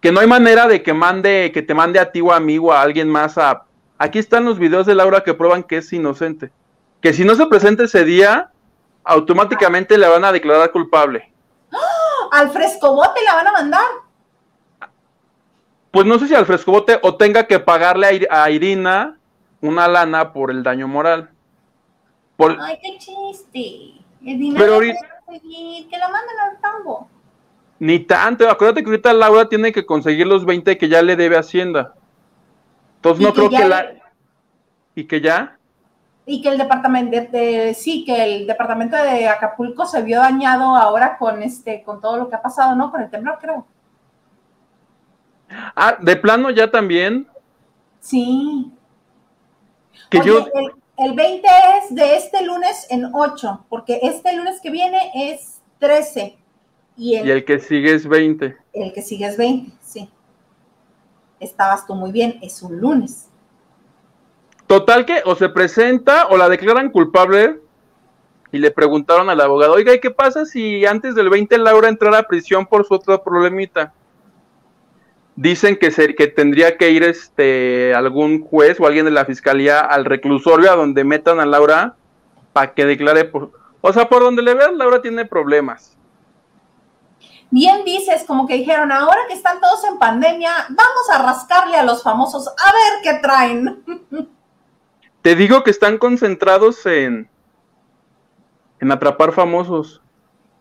que 0.00 0.12
no 0.12 0.20
hay 0.20 0.28
manera 0.28 0.68
de 0.68 0.82
que 0.82 0.94
mande, 0.94 1.50
que 1.52 1.62
te 1.62 1.74
mande 1.74 1.98
a 1.98 2.12
ti 2.12 2.20
o 2.20 2.32
a 2.32 2.38
mí 2.38 2.58
o 2.58 2.72
a 2.72 2.82
alguien 2.82 3.08
más 3.08 3.36
a. 3.36 3.64
Aquí 3.98 4.20
están 4.20 4.44
los 4.44 4.60
videos 4.60 4.86
de 4.86 4.94
Laura 4.94 5.24
que 5.24 5.34
prueban 5.34 5.64
que 5.64 5.78
es 5.78 5.92
inocente. 5.92 6.52
Que 7.00 7.12
si 7.12 7.24
no 7.24 7.34
se 7.34 7.46
presenta 7.46 7.82
ese 7.82 8.04
día, 8.04 8.52
automáticamente 9.02 9.98
le 9.98 10.06
van 10.06 10.24
a 10.24 10.30
declarar 10.30 10.70
culpable. 10.70 11.32
¡Oh! 11.72 12.28
Al 12.30 12.50
frescobote 12.50 13.24
la 13.24 13.34
van 13.34 13.46
a 13.48 13.52
mandar. 13.52 14.05
Pues 15.96 16.04
no 16.04 16.18
sé 16.18 16.28
si 16.28 16.34
al 16.34 16.44
frescobote 16.44 16.98
o 17.00 17.14
tenga 17.14 17.46
que 17.46 17.58
pagarle 17.58 18.28
a, 18.30 18.50
Irina 18.50 19.16
una 19.62 19.88
lana 19.88 20.34
por 20.34 20.50
el 20.50 20.62
daño 20.62 20.86
moral. 20.86 21.30
Ay, 22.38 22.78
qué 22.82 22.98
chiste. 22.98 24.04
El 24.22 24.38
dinero 24.38 24.78
que 24.78 25.98
la 25.98 26.08
manden 26.10 26.38
al 26.38 26.60
tambo. 26.60 27.08
Ni 27.78 28.00
tanto, 28.00 28.46
acuérdate 28.50 28.82
que 28.82 28.90
ahorita 28.90 29.14
Laura 29.14 29.48
tiene 29.48 29.72
que 29.72 29.86
conseguir 29.86 30.26
los 30.26 30.44
20 30.44 30.76
que 30.76 30.86
ya 30.86 31.00
le 31.00 31.16
debe 31.16 31.38
Hacienda. 31.38 31.94
Entonces 32.96 33.24
no 33.24 33.32
creo 33.32 33.48
que 33.48 33.66
la... 33.66 33.86
¿Y 34.94 35.04
que 35.04 35.22
ya? 35.22 35.56
Y 36.26 36.42
que 36.42 36.50
el 36.50 36.58
departamento 36.58 37.16
de, 37.32 37.72
sí, 37.72 38.04
que 38.04 38.22
el 38.22 38.46
departamento 38.46 38.98
de 38.98 39.28
Acapulco 39.28 39.86
se 39.86 40.02
vio 40.02 40.18
dañado 40.18 40.76
ahora 40.76 41.16
con 41.16 41.42
este, 41.42 41.82
con 41.82 42.02
todo 42.02 42.18
lo 42.18 42.28
que 42.28 42.36
ha 42.36 42.42
pasado, 42.42 42.76
¿no? 42.76 42.90
Con 42.90 43.00
el 43.00 43.08
temblor, 43.08 43.38
creo. 43.40 43.66
Ah, 45.48 45.98
de 46.00 46.16
plano 46.16 46.50
ya 46.50 46.70
también. 46.70 47.28
Sí. 48.00 48.72
Que 50.10 50.20
yo... 50.24 50.46
el, 50.54 50.72
el 50.98 51.14
20 51.14 51.48
es 51.78 51.94
de 51.94 52.16
este 52.16 52.44
lunes 52.44 52.86
en 52.90 53.10
8, 53.14 53.66
porque 53.68 54.00
este 54.02 54.34
lunes 54.34 54.60
que 54.60 54.70
viene 54.70 55.10
es 55.14 55.60
13. 55.78 56.38
Y 56.96 57.16
el, 57.16 57.44
que 57.44 57.58
sigue 57.58 57.94
es 57.94 58.06
20. 58.06 58.56
El 58.72 58.92
que 58.92 59.02
sigue 59.02 59.26
es 59.26 59.36
20, 59.36 59.72
sí. 59.82 60.08
Estabas 61.38 61.86
tú 61.86 61.94
muy 61.94 62.10
bien, 62.10 62.38
es 62.40 62.62
un 62.62 62.78
lunes. 62.78 63.28
Total 64.66 65.04
que 65.04 65.20
o 65.26 65.34
se 65.34 65.50
presenta 65.50 66.28
o 66.28 66.38
la 66.38 66.48
declaran 66.48 66.90
culpable 66.90 67.60
y 68.50 68.58
le 68.58 68.70
preguntaron 68.70 69.28
al 69.28 69.40
abogado, 69.40 69.74
oiga, 69.74 69.92
¿y 69.94 70.00
qué 70.00 70.10
pasa 70.10 70.46
si 70.46 70.86
antes 70.86 71.14
del 71.14 71.28
20 71.28 71.58
Laura 71.58 71.88
entrara 71.88 72.20
a 72.20 72.22
prisión 72.22 72.66
por 72.66 72.86
su 72.86 72.94
otro 72.94 73.22
problemita? 73.22 73.92
Dicen 75.36 75.76
que, 75.76 75.90
se, 75.90 76.14
que 76.14 76.26
tendría 76.26 76.78
que 76.78 76.90
ir 76.90 77.02
este 77.02 77.94
algún 77.94 78.42
juez 78.42 78.80
o 78.80 78.86
alguien 78.86 79.04
de 79.04 79.10
la 79.10 79.26
fiscalía 79.26 79.80
al 79.80 80.06
reclusorio 80.06 80.72
a 80.72 80.76
donde 80.76 81.04
metan 81.04 81.40
a 81.40 81.46
Laura 81.46 81.94
para 82.52 82.72
que 82.72 82.86
declare 82.86 83.24
por... 83.26 83.52
O 83.82 83.92
sea, 83.92 84.08
por 84.08 84.22
donde 84.22 84.42
le 84.42 84.54
vean, 84.54 84.78
Laura 84.78 85.02
tiene 85.02 85.26
problemas 85.26 85.96
bien 87.50 87.84
dices, 87.84 88.24
como 88.26 88.46
que 88.46 88.54
dijeron, 88.54 88.92
ahora 88.92 89.20
que 89.28 89.34
están 89.34 89.60
todos 89.60 89.84
en 89.84 89.98
pandemia, 89.98 90.50
vamos 90.68 91.10
a 91.12 91.22
rascarle 91.22 91.76
a 91.76 91.84
los 91.84 92.02
famosos, 92.02 92.48
a 92.48 92.72
ver 92.72 93.02
qué 93.02 93.20
traen. 93.20 93.84
Te 95.22 95.34
digo 95.34 95.64
que 95.64 95.70
están 95.70 95.98
concentrados 95.98 96.84
en, 96.86 97.28
en 98.80 98.92
atrapar 98.92 99.32
famosos. 99.32 100.00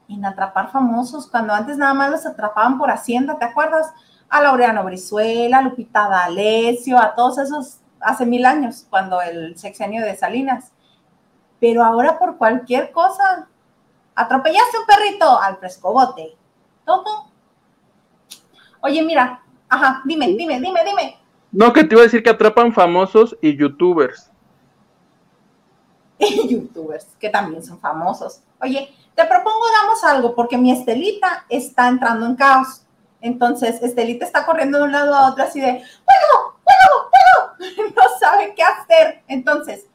En 0.07 0.25
atrapar 0.25 0.71
famosos, 0.71 1.27
cuando 1.29 1.53
antes 1.53 1.77
nada 1.77 1.93
más 1.93 2.11
los 2.11 2.25
atrapaban 2.25 2.77
por 2.77 2.89
Hacienda, 2.89 3.37
¿te 3.37 3.45
acuerdas? 3.45 3.91
A 4.29 4.41
Laureano 4.41 4.83
Brizuela, 4.83 5.59
a 5.59 5.61
Lupita 5.61 6.09
D'Alessio, 6.09 6.97
a 6.97 7.15
todos 7.15 7.37
esos 7.37 7.79
hace 7.99 8.25
mil 8.25 8.45
años, 8.45 8.85
cuando 8.89 9.21
el 9.21 9.57
sexenio 9.57 10.03
de 10.03 10.15
Salinas. 10.15 10.71
Pero 11.59 11.83
ahora 11.83 12.19
por 12.19 12.37
cualquier 12.37 12.91
cosa, 12.91 13.47
atropellaste 14.13 14.77
un 14.77 14.85
perrito 14.85 15.39
al 15.39 15.57
frescobote, 15.57 16.35
todo. 16.85 17.31
Oye, 18.81 19.01
mira, 19.01 19.41
ajá, 19.67 20.01
dime, 20.05 20.27
dime, 20.27 20.59
dime, 20.59 20.83
dime. 20.85 21.17
No, 21.51 21.71
que 21.73 21.83
te 21.83 21.95
iba 21.95 22.01
a 22.01 22.05
decir 22.05 22.21
que 22.21 22.29
atrapan 22.29 22.73
famosos 22.73 23.37
y 23.41 23.55
youtubers. 23.55 24.31
Y 26.19 26.47
youtubers, 26.47 27.07
que 27.19 27.29
también 27.29 27.63
son 27.63 27.79
famosos. 27.79 28.41
Oye, 28.61 28.93
te 29.15 29.25
propongo, 29.25 29.65
damos 29.81 30.03
algo, 30.03 30.35
porque 30.35 30.57
mi 30.57 30.71
Estelita 30.71 31.45
está 31.49 31.87
entrando 31.87 32.25
en 32.25 32.35
caos. 32.35 32.84
Entonces, 33.21 33.81
Estelita 33.81 34.25
está 34.25 34.45
corriendo 34.45 34.77
de 34.77 34.83
un 34.85 34.91
lado 34.91 35.13
a 35.13 35.29
otro 35.29 35.43
así 35.43 35.59
de, 35.59 35.83
¡Puedo! 36.05 36.59
¡Puedo! 36.63 37.09
¡Puedo! 37.09 37.93
No 37.95 38.19
sabe 38.19 38.53
qué 38.55 38.63
hacer. 38.63 39.23
Entonces, 39.27 39.87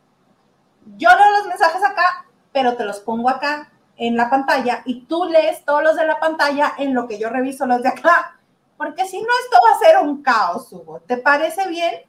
yo 0.96 1.08
leo 1.08 1.30
los 1.38 1.46
mensajes 1.46 1.82
acá, 1.84 2.26
pero 2.52 2.76
te 2.76 2.84
los 2.84 3.00
pongo 3.00 3.28
acá 3.28 3.70
en 3.96 4.16
la 4.16 4.30
pantalla 4.30 4.82
y 4.86 5.02
tú 5.02 5.26
lees 5.26 5.64
todos 5.64 5.82
los 5.82 5.96
de 5.96 6.06
la 6.06 6.18
pantalla 6.18 6.74
en 6.78 6.94
lo 6.94 7.06
que 7.06 7.18
yo 7.18 7.28
reviso 7.28 7.66
los 7.66 7.82
de 7.82 7.90
acá. 7.90 8.38
Porque 8.76 9.04
si 9.04 9.20
no, 9.20 9.28
esto 9.44 9.58
va 9.62 9.76
a 9.76 9.78
ser 9.78 9.98
un 9.98 10.22
caos, 10.22 10.72
Hugo. 10.72 11.00
¿Te 11.00 11.18
parece 11.18 11.68
bien? 11.68 12.02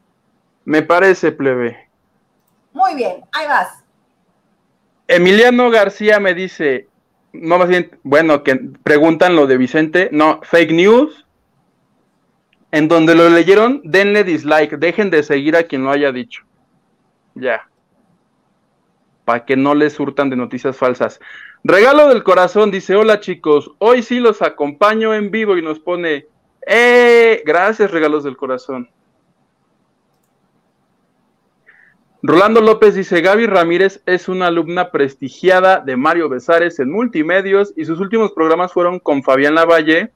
Me 0.64 0.82
parece, 0.82 1.32
plebe. 1.32 1.90
Muy 2.72 2.96
bien, 2.96 3.26
ahí 3.34 3.48
vas. 3.48 3.84
Emiliano 5.08 5.70
García 5.70 6.22
me 6.22 6.34
dice, 6.34 6.88
no 7.34 7.58
más 7.58 7.70
bien, 7.70 7.98
bueno, 8.04 8.44
que 8.44 8.56
preguntan 8.84 9.36
lo 9.36 9.48
de 9.48 9.58
Vicente, 9.58 10.10
no, 10.12 10.40
fake 10.44 10.72
news. 10.72 11.26
En 12.72 12.88
donde 12.88 13.16
lo 13.16 13.30
leyeron, 13.30 13.82
denle 13.84 14.24
dislike, 14.24 14.78
dejen 14.78 15.10
de 15.10 15.24
seguir 15.24 15.58
a 15.58 15.64
quien 15.64 15.84
lo 15.84 15.92
haya 15.92 16.12
dicho. 16.12 16.44
Ya. 17.36 17.68
Para 19.26 19.46
que 19.46 19.58
no 19.58 19.76
les 19.76 20.00
hurtan 20.00 20.30
de 20.30 20.38
noticias 20.38 20.78
falsas. 20.78 21.20
Regalo 21.64 22.08
del 22.08 22.24
corazón 22.24 22.72
dice, 22.72 22.96
hola 22.96 23.20
chicos, 23.20 23.72
hoy 23.78 24.04
sí 24.04 24.20
los 24.20 24.42
acompaño 24.42 25.14
en 25.14 25.32
vivo 25.32 25.58
y 25.58 25.62
nos 25.62 25.80
pone, 25.80 26.28
¡eh! 26.66 27.44
Gracias, 27.46 27.92
regalos 27.92 28.24
del 28.24 28.38
corazón. 28.38 28.90
Rolando 32.24 32.62
López 32.62 32.94
dice, 32.94 33.22
Gaby 33.22 33.48
Ramírez 33.48 34.04
es 34.06 34.30
una 34.30 34.48
alumna 34.48 34.92
prestigiada 34.92 35.80
de 35.80 35.98
Mario 35.98 36.30
Besares 36.30 36.80
en 36.80 36.92
multimedios 36.92 37.74
y 37.76 37.86
sus 37.86 38.00
últimos 38.00 38.32
programas 38.34 38.72
fueron 38.74 39.00
con 39.00 39.24
Fabián 39.24 39.56
Lavalle. 39.56 40.14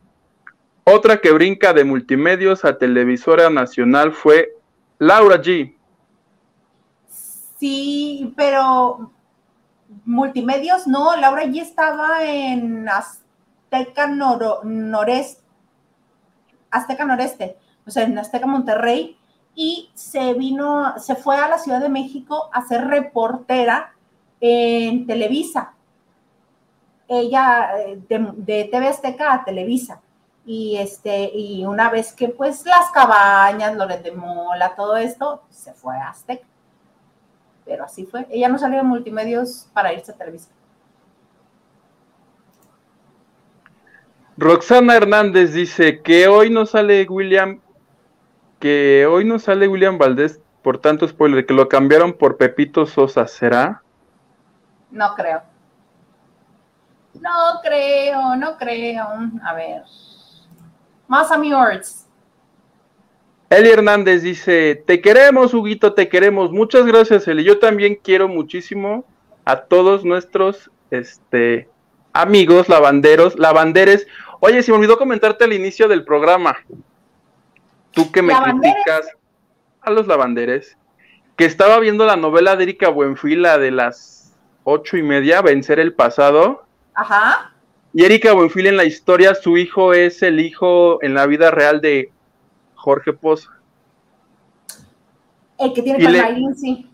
Otra 0.84 1.18
que 1.20 1.32
brinca 1.32 1.74
de 1.74 1.84
multimedios 1.84 2.64
a 2.64 2.78
televisora 2.78 3.50
nacional 3.50 4.12
fue 4.12 4.52
Laura 5.00 5.42
G. 5.42 5.76
Sí, 7.58 8.32
pero 8.38 9.12
multimedios, 10.06 10.86
no, 10.86 11.16
Laura 11.16 11.42
allí 11.42 11.60
estaba 11.60 12.24
en 12.24 12.88
Azteca 12.88 14.06
Noreste, 14.06 15.42
Azteca 16.70 17.06
Noreste, 17.06 17.58
o 17.88 17.90
sea, 17.90 18.04
en 18.04 18.16
Azteca 18.20 18.46
Monterrey, 18.46 19.18
y 19.56 19.90
se 19.94 20.34
vino, 20.34 21.00
se 21.00 21.16
fue 21.16 21.38
a 21.38 21.48
la 21.48 21.58
Ciudad 21.58 21.80
de 21.80 21.90
México 21.90 22.50
a 22.52 22.66
ser 22.66 22.86
reportera 22.86 23.94
en 24.40 25.08
Televisa. 25.08 25.74
Ella 27.08 27.80
eh, 27.80 28.00
de, 28.10 28.32
de 28.36 28.66
TV 28.66 28.88
Azteca 28.88 29.34
a 29.34 29.46
Televisa. 29.46 30.02
Y 30.46 30.78
este, 30.78 31.32
y 31.34 31.66
una 31.66 31.90
vez 31.90 32.14
que 32.14 32.30
pues 32.30 32.66
las 32.66 32.92
cabañas, 32.92 33.76
Loret 33.76 34.04
de 34.04 34.12
Mola, 34.12 34.76
todo 34.76 34.96
esto, 34.96 35.42
se 35.50 35.74
fue 35.74 35.98
a 35.98 36.10
Azteca 36.10 36.46
pero 37.66 37.84
así 37.84 38.06
fue. 38.06 38.26
Ella 38.30 38.48
no 38.48 38.58
salió 38.58 38.78
de 38.78 38.84
multimedios 38.84 39.68
para 39.74 39.92
irse 39.92 40.12
a 40.12 40.16
televisión. 40.16 40.54
Roxana 44.38 44.96
Hernández 44.96 45.54
dice 45.54 46.02
que 46.02 46.28
hoy 46.28 46.50
no 46.50 46.66
sale 46.66 47.08
William, 47.10 47.62
que 48.66 49.06
hoy 49.06 49.26
no 49.26 49.38
sale 49.38 49.68
William 49.68 50.00
Valdés, 50.00 50.42
por 50.64 50.80
tanto 50.80 51.08
spoiler, 51.08 51.46
que 51.46 51.54
lo 51.54 51.70
cambiaron 51.70 52.14
por 52.14 52.36
Pepito 52.38 52.88
Sosa, 52.88 53.28
¿será? 53.28 53.84
No 54.90 55.14
creo. 55.14 55.44
No 57.14 57.62
creo, 57.62 58.36
no 58.36 58.58
creo. 58.58 59.06
A 59.44 59.54
ver. 59.54 59.84
Más 61.08 61.32
amigos. 61.32 62.08
Eli 63.52 63.70
Hernández 63.70 64.24
dice, 64.24 64.84
te 64.88 65.00
queremos, 65.00 65.54
Huguito, 65.54 65.94
te 65.94 66.10
queremos. 66.10 66.52
Muchas 66.52 66.88
gracias, 66.88 67.28
Eli. 67.28 67.44
Yo 67.44 67.60
también 67.60 68.00
quiero 68.02 68.28
muchísimo 68.28 69.06
a 69.46 69.58
todos 69.58 70.04
nuestros 70.04 70.72
este, 70.90 71.70
amigos 72.14 72.68
lavanderos, 72.68 73.38
lavanderes. 73.38 74.08
Oye, 74.40 74.64
se 74.64 74.72
me 74.72 74.80
olvidó 74.80 74.98
comentarte 74.98 75.44
al 75.44 75.54
inicio 75.54 75.88
del 75.88 76.04
programa. 76.04 76.58
Tú 77.96 78.12
que 78.12 78.22
me 78.22 78.34
criticas 78.36 79.10
a 79.82 79.90
los 79.90 80.06
lavanderes, 80.06 80.78
que 81.38 81.46
estaba 81.46 81.80
viendo 81.80 82.06
la 82.06 82.18
novela 82.18 82.56
de 82.56 82.64
Erika 82.64 82.90
Buenfila 82.90 83.58
de 83.58 83.72
las 83.72 84.34
ocho 84.64 84.98
y 84.98 85.04
media, 85.04 85.42
Vencer 85.42 85.80
el 85.80 85.94
pasado. 85.94 86.66
Ajá. 86.94 87.54
Y 87.94 88.04
Erika 88.04 88.34
Buenfil 88.34 88.68
en 88.68 88.76
la 88.76 88.84
historia, 88.84 89.34
su 89.34 89.58
hijo 89.58 89.94
es 89.94 90.22
el 90.22 90.42
hijo 90.42 91.02
en 91.02 91.14
la 91.14 91.26
vida 91.26 91.50
real 91.50 91.80
de 91.80 92.12
Jorge 92.76 93.14
Poza. 93.14 93.50
El 95.58 95.72
que 95.72 95.82
tiene 95.82 96.04
con 96.04 96.56
sí. 96.56 96.90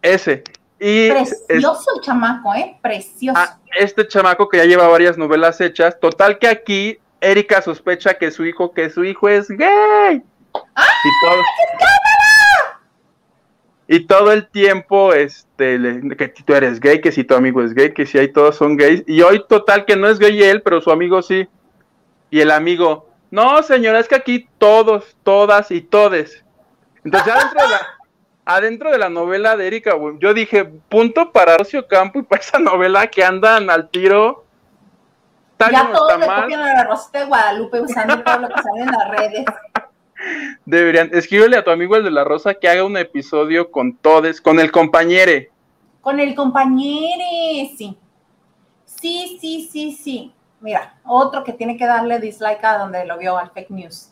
Ese. 0.00 0.44
Y 0.78 1.10
Precioso 1.10 1.90
el 1.96 2.00
chamaco, 2.02 2.54
¿eh? 2.54 2.76
Precioso. 2.80 3.36
Ah, 3.36 3.58
este 3.78 4.06
chamaco 4.06 4.48
que 4.48 4.58
ya 4.58 4.64
lleva 4.64 4.86
varias 4.86 5.18
novelas 5.18 5.60
hechas. 5.60 5.98
Total 5.98 6.38
que 6.38 6.46
aquí 6.46 6.98
Erika 7.20 7.62
sospecha 7.62 8.14
que 8.14 8.30
su 8.30 8.44
hijo, 8.44 8.72
que 8.72 8.90
su 8.90 9.02
hijo 9.04 9.28
es 9.28 9.48
gay. 9.48 10.22
¡Ah! 10.74 10.86
Y 11.04 11.26
todo, 11.26 11.42
y 13.86 14.06
todo 14.06 14.32
el 14.32 14.48
tiempo, 14.48 15.12
este, 15.12 15.78
que 16.16 16.28
tú 16.28 16.54
eres 16.54 16.80
gay, 16.80 17.00
que 17.00 17.12
si 17.12 17.22
tu 17.22 17.34
amigo 17.34 17.62
es 17.62 17.74
gay, 17.74 17.92
que 17.92 18.06
si 18.06 18.18
ahí 18.18 18.32
todos 18.32 18.56
son 18.56 18.76
gays. 18.76 19.04
Y 19.06 19.20
hoy 19.22 19.44
total 19.46 19.84
que 19.84 19.96
no 19.96 20.08
es 20.08 20.18
gay 20.18 20.42
él, 20.42 20.62
pero 20.62 20.80
su 20.80 20.90
amigo 20.90 21.20
sí. 21.22 21.46
Y 22.30 22.40
el 22.40 22.50
amigo, 22.50 23.08
no 23.30 23.62
señora, 23.62 24.00
es 24.00 24.08
que 24.08 24.14
aquí 24.14 24.48
todos, 24.58 25.16
todas 25.22 25.70
y 25.70 25.82
todes. 25.82 26.44
Entonces 27.04 27.32
adentro 27.34 27.62
de 27.62 27.68
la, 27.68 27.80
adentro 28.46 28.90
de 28.90 28.98
la 28.98 29.10
novela 29.10 29.56
de 29.56 29.66
Erika, 29.66 29.92
yo 30.18 30.32
dije, 30.32 30.64
punto 30.64 31.30
para 31.30 31.58
Rocio 31.58 31.86
Campo 31.86 32.20
y 32.20 32.22
para 32.22 32.40
esa 32.40 32.58
novela 32.58 33.06
que 33.08 33.22
andan 33.22 33.68
al 33.68 33.90
tiro. 33.90 34.44
ya 35.58 35.92
todos 35.92 36.18
le 36.18 36.26
copian 36.26 36.60
a 36.60 36.74
la 36.74 36.84
Rosita 36.84 37.18
de 37.18 37.26
Guadalupe 37.26 37.80
usando 37.82 38.22
todo 38.22 38.38
lo 38.38 38.48
que 38.48 38.62
sale 38.62 38.80
en 38.80 38.86
las 38.86 39.10
redes. 39.10 39.44
Deberían, 40.64 41.10
escríbele 41.12 41.56
a 41.56 41.64
tu 41.64 41.70
amigo 41.70 41.96
el 41.96 42.04
de 42.04 42.10
la 42.10 42.24
Rosa 42.24 42.54
que 42.54 42.68
haga 42.68 42.84
un 42.84 42.96
episodio 42.96 43.70
con 43.70 43.96
todes, 43.96 44.40
con 44.40 44.58
el 44.60 44.72
compañere. 44.72 45.50
Con 46.00 46.20
el 46.20 46.34
compañere, 46.34 47.70
sí. 47.76 47.96
Sí, 48.84 49.38
sí, 49.40 49.68
sí, 49.70 49.92
sí. 49.92 50.32
Mira, 50.60 50.98
otro 51.04 51.44
que 51.44 51.52
tiene 51.52 51.76
que 51.76 51.86
darle 51.86 52.20
dislike 52.20 52.64
a 52.64 52.78
donde 52.78 53.04
lo 53.04 53.18
vio 53.18 53.36
al 53.36 53.50
fake 53.50 53.70
news. 53.70 54.10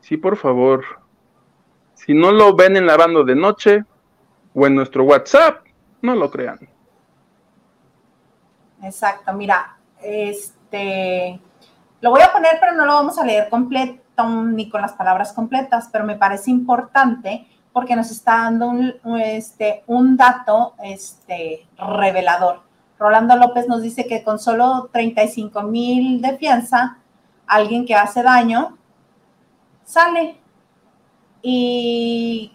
Sí, 0.00 0.16
por 0.16 0.36
favor. 0.36 0.84
Si 1.94 2.14
no 2.14 2.30
lo 2.30 2.54
ven 2.54 2.76
en 2.76 2.86
la 2.86 2.96
banda 2.96 3.24
de 3.24 3.34
noche 3.34 3.84
o 4.54 4.66
en 4.66 4.76
nuestro 4.76 5.04
WhatsApp, 5.04 5.66
no 6.00 6.14
lo 6.14 6.30
crean. 6.30 6.58
Exacto, 8.82 9.32
mira, 9.32 9.76
este, 10.00 11.40
lo 12.00 12.10
voy 12.10 12.22
a 12.22 12.32
poner, 12.32 12.52
pero 12.60 12.72
no 12.72 12.86
lo 12.86 12.94
vamos 12.94 13.18
a 13.18 13.24
leer 13.24 13.48
completo 13.48 14.00
ni 14.26 14.68
con 14.68 14.82
las 14.82 14.92
palabras 14.92 15.32
completas, 15.32 15.88
pero 15.92 16.04
me 16.04 16.16
parece 16.16 16.50
importante 16.50 17.46
porque 17.72 17.96
nos 17.96 18.10
está 18.10 18.38
dando 18.38 18.68
un, 18.68 18.94
este, 19.20 19.84
un 19.86 20.16
dato 20.16 20.74
este, 20.82 21.66
revelador. 21.76 22.62
Rolando 22.98 23.36
López 23.36 23.68
nos 23.68 23.82
dice 23.82 24.06
que 24.06 24.24
con 24.24 24.38
solo 24.38 24.88
35 24.92 25.62
mil 25.62 26.20
de 26.20 26.36
fianza, 26.36 26.98
alguien 27.46 27.86
que 27.86 27.94
hace 27.94 28.22
daño 28.22 28.76
sale. 29.84 30.40
Y, 31.40 32.52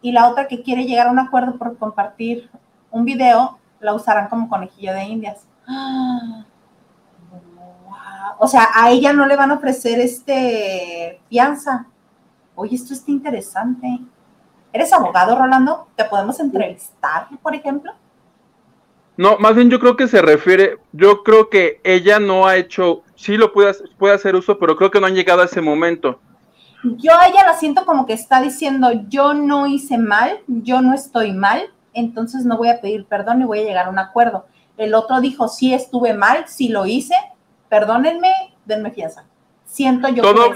y 0.00 0.12
la 0.12 0.28
otra 0.28 0.48
que 0.48 0.62
quiere 0.62 0.84
llegar 0.84 1.08
a 1.08 1.10
un 1.10 1.18
acuerdo 1.18 1.58
por 1.58 1.76
compartir 1.76 2.50
un 2.90 3.04
video, 3.04 3.58
la 3.80 3.94
usarán 3.94 4.28
como 4.28 4.48
conejillo 4.48 4.94
de 4.94 5.04
indias. 5.04 5.46
¡Ah! 5.68 6.44
O 8.38 8.48
sea, 8.48 8.68
a 8.74 8.90
ella 8.90 9.12
no 9.12 9.26
le 9.26 9.36
van 9.36 9.50
a 9.50 9.54
ofrecer 9.54 10.00
este 10.00 11.20
fianza. 11.28 11.86
Oye, 12.54 12.76
esto 12.76 12.94
está 12.94 13.10
interesante. 13.10 14.00
¿Eres 14.72 14.92
abogado, 14.92 15.36
Rolando? 15.36 15.88
¿Te 15.96 16.04
podemos 16.04 16.38
entrevistar, 16.40 17.28
por 17.42 17.54
ejemplo? 17.54 17.92
No, 19.16 19.38
más 19.38 19.54
bien 19.54 19.68
yo 19.70 19.78
creo 19.78 19.96
que 19.96 20.08
se 20.08 20.22
refiere, 20.22 20.78
yo 20.92 21.22
creo 21.22 21.50
que 21.50 21.80
ella 21.84 22.18
no 22.18 22.46
ha 22.46 22.56
hecho, 22.56 23.02
sí 23.14 23.36
lo 23.36 23.52
puede, 23.52 23.74
puede 23.98 24.14
hacer 24.14 24.34
uso, 24.34 24.58
pero 24.58 24.74
creo 24.74 24.90
que 24.90 25.00
no 25.00 25.06
han 25.06 25.14
llegado 25.14 25.42
a 25.42 25.44
ese 25.44 25.60
momento. 25.60 26.18
Yo 26.82 27.12
a 27.16 27.28
ella 27.28 27.46
la 27.46 27.54
siento 27.54 27.84
como 27.84 28.06
que 28.06 28.14
está 28.14 28.40
diciendo, 28.40 28.90
yo 29.08 29.34
no 29.34 29.66
hice 29.66 29.98
mal, 29.98 30.40
yo 30.48 30.80
no 30.80 30.94
estoy 30.94 31.32
mal, 31.32 31.70
entonces 31.92 32.44
no 32.46 32.56
voy 32.56 32.70
a 32.70 32.80
pedir 32.80 33.04
perdón 33.04 33.42
y 33.42 33.44
voy 33.44 33.60
a 33.60 33.64
llegar 33.64 33.86
a 33.86 33.90
un 33.90 33.98
acuerdo. 33.98 34.46
El 34.78 34.94
otro 34.94 35.20
dijo, 35.20 35.46
sí 35.46 35.74
estuve 35.74 36.14
mal, 36.14 36.44
sí 36.48 36.70
lo 36.70 36.86
hice, 36.86 37.14
perdónenme, 37.72 38.30
denme 38.66 38.90
fianza. 38.90 39.24
Siento 39.64 40.06
yo 40.10 40.20
todo, 40.20 40.52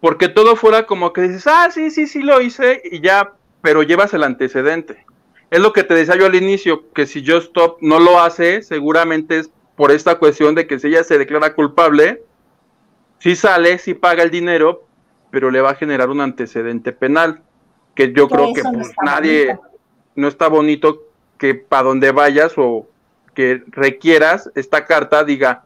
Porque 0.00 0.30
todo 0.30 0.56
fuera 0.56 0.86
como 0.86 1.12
que 1.12 1.20
dices, 1.20 1.46
ah, 1.46 1.68
sí, 1.70 1.90
sí, 1.90 2.06
sí 2.06 2.22
lo 2.22 2.40
hice 2.40 2.80
y 2.90 3.02
ya, 3.02 3.34
pero 3.60 3.82
llevas 3.82 4.14
el 4.14 4.24
antecedente. 4.24 5.04
Es 5.50 5.60
lo 5.60 5.74
que 5.74 5.84
te 5.84 5.92
decía 5.92 6.16
yo 6.16 6.24
al 6.24 6.34
inicio, 6.34 6.90
que 6.94 7.04
si 7.06 7.20
Just 7.20 7.48
Stop 7.48 7.82
no 7.82 8.00
lo 8.00 8.18
hace, 8.18 8.62
seguramente 8.62 9.40
es 9.40 9.50
por 9.76 9.90
esta 9.90 10.18
cuestión 10.18 10.54
de 10.54 10.66
que 10.66 10.78
si 10.78 10.86
ella 10.86 11.04
se 11.04 11.18
declara 11.18 11.52
culpable, 11.52 12.22
sí 13.18 13.36
sale, 13.36 13.76
sí 13.76 13.92
paga 13.92 14.22
el 14.22 14.30
dinero, 14.30 14.86
pero 15.30 15.50
le 15.50 15.60
va 15.60 15.72
a 15.72 15.74
generar 15.74 16.08
un 16.08 16.22
antecedente 16.22 16.92
penal, 16.92 17.42
que 17.94 18.14
yo 18.14 18.26
creo 18.30 18.54
que 18.54 18.62
pues, 18.62 18.90
nadie, 19.04 19.58
no 20.14 20.28
está 20.28 20.48
bonito 20.48 21.02
que 21.36 21.54
para 21.54 21.82
donde 21.82 22.10
vayas 22.10 22.54
o 22.56 22.88
que 23.34 23.62
requieras 23.66 24.50
esta 24.54 24.86
carta 24.86 25.22
diga, 25.22 25.65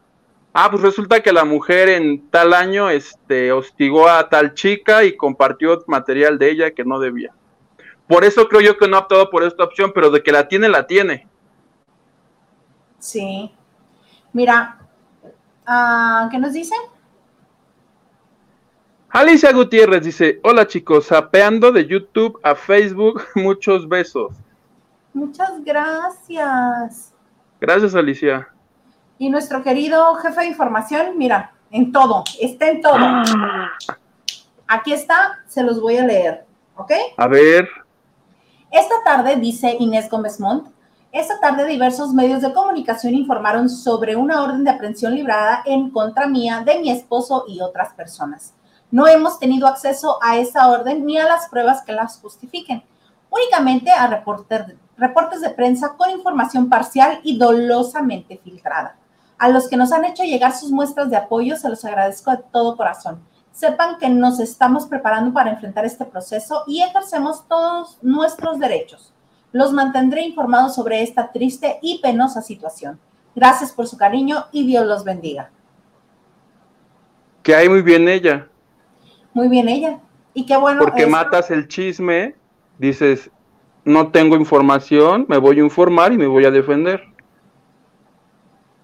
Ah, 0.53 0.69
pues 0.69 0.81
resulta 0.81 1.21
que 1.21 1.31
la 1.31 1.45
mujer 1.45 1.87
en 1.87 2.29
tal 2.29 2.53
año 2.53 2.89
este, 2.89 3.53
hostigó 3.53 4.09
a 4.09 4.27
tal 4.27 4.53
chica 4.53 5.05
y 5.05 5.15
compartió 5.15 5.81
material 5.87 6.37
de 6.37 6.51
ella 6.51 6.71
que 6.71 6.83
no 6.83 6.99
debía. 6.99 7.33
Por 8.07 8.25
eso 8.25 8.49
creo 8.49 8.59
yo 8.59 8.77
que 8.77 8.87
no 8.87 8.97
ha 8.97 9.01
optado 9.01 9.29
por 9.29 9.43
esta 9.43 9.63
opción, 9.63 9.93
pero 9.95 10.11
de 10.11 10.21
que 10.21 10.33
la 10.33 10.49
tiene, 10.49 10.67
la 10.67 10.85
tiene. 10.85 11.27
Sí. 12.99 13.49
Mira, 14.33 14.77
uh, 15.67 16.29
¿qué 16.29 16.37
nos 16.37 16.51
dicen? 16.51 16.79
Alicia 19.09 19.51
Gutiérrez 19.53 20.03
dice, 20.03 20.39
hola 20.43 20.67
chicos, 20.67 21.05
sapeando 21.05 21.71
de 21.71 21.85
YouTube 21.85 22.39
a 22.43 22.55
Facebook, 22.55 23.21
muchos 23.35 23.87
besos. 23.87 24.33
Muchas 25.13 25.63
gracias. 25.63 27.13
Gracias, 27.59 27.95
Alicia. 27.95 28.49
Y 29.21 29.29
nuestro 29.29 29.61
querido 29.61 30.15
jefe 30.15 30.41
de 30.41 30.47
información, 30.47 31.15
mira, 31.15 31.53
en 31.69 31.91
todo, 31.91 32.23
está 32.39 32.69
en 32.69 32.81
todo. 32.81 32.97
Aquí 34.67 34.93
está, 34.93 35.43
se 35.47 35.61
los 35.61 35.79
voy 35.79 35.97
a 35.97 36.07
leer, 36.07 36.43
¿ok? 36.75 36.91
A 37.17 37.27
ver. 37.27 37.69
Esta 38.71 38.95
tarde, 39.05 39.35
dice 39.35 39.77
Inés 39.79 40.09
Gómez 40.09 40.39
Montt, 40.39 40.69
esta 41.11 41.39
tarde 41.39 41.67
diversos 41.67 42.15
medios 42.15 42.41
de 42.41 42.51
comunicación 42.51 43.13
informaron 43.13 43.69
sobre 43.69 44.15
una 44.15 44.41
orden 44.41 44.63
de 44.63 44.71
aprehensión 44.71 45.13
librada 45.13 45.61
en 45.67 45.91
contra 45.91 46.25
mía, 46.25 46.63
de 46.65 46.79
mi 46.79 46.89
esposo 46.89 47.45
y 47.47 47.61
otras 47.61 47.93
personas. 47.93 48.55
No 48.89 49.05
hemos 49.05 49.37
tenido 49.37 49.67
acceso 49.67 50.17
a 50.23 50.37
esa 50.37 50.67
orden 50.67 51.05
ni 51.05 51.19
a 51.19 51.25
las 51.25 51.47
pruebas 51.47 51.83
que 51.83 51.93
las 51.93 52.19
justifiquen, 52.19 52.83
únicamente 53.29 53.91
a 53.91 54.07
reportes 54.07 55.41
de 55.41 55.49
prensa 55.51 55.95
con 55.95 56.09
información 56.09 56.67
parcial 56.67 57.19
y 57.21 57.37
dolosamente 57.37 58.41
filtrada. 58.43 58.97
A 59.41 59.49
los 59.49 59.67
que 59.67 59.75
nos 59.75 59.91
han 59.91 60.05
hecho 60.05 60.21
llegar 60.21 60.55
sus 60.55 60.69
muestras 60.69 61.09
de 61.09 61.17
apoyo, 61.17 61.55
se 61.55 61.67
los 61.67 61.83
agradezco 61.83 62.29
de 62.29 62.43
todo 62.51 62.77
corazón. 62.77 63.19
Sepan 63.51 63.97
que 63.97 64.07
nos 64.07 64.39
estamos 64.39 64.85
preparando 64.85 65.33
para 65.33 65.49
enfrentar 65.49 65.83
este 65.83 66.05
proceso 66.05 66.63
y 66.67 66.83
ejercemos 66.83 67.47
todos 67.47 67.97
nuestros 68.03 68.59
derechos. 68.59 69.11
Los 69.51 69.73
mantendré 69.73 70.21
informados 70.21 70.75
sobre 70.75 71.01
esta 71.01 71.31
triste 71.31 71.79
y 71.81 71.99
penosa 72.03 72.43
situación. 72.43 72.99
Gracias 73.35 73.71
por 73.71 73.87
su 73.87 73.97
cariño 73.97 74.45
y 74.51 74.67
Dios 74.67 74.85
los 74.85 75.03
bendiga. 75.03 75.49
Que 77.41 77.55
hay 77.55 77.67
muy 77.67 77.81
bien 77.81 78.07
ella. 78.07 78.47
Muy 79.33 79.47
bien 79.47 79.69
ella. 79.69 79.97
Y 80.35 80.45
qué 80.45 80.55
bueno. 80.55 80.81
Porque 80.83 81.07
matas 81.07 81.49
el 81.49 81.67
chisme, 81.67 82.35
dices, 82.77 83.31
no 83.85 84.11
tengo 84.11 84.35
información, 84.35 85.25
me 85.27 85.39
voy 85.39 85.57
a 85.57 85.63
informar 85.63 86.13
y 86.13 86.19
me 86.19 86.27
voy 86.27 86.45
a 86.45 86.51
defender. 86.51 87.10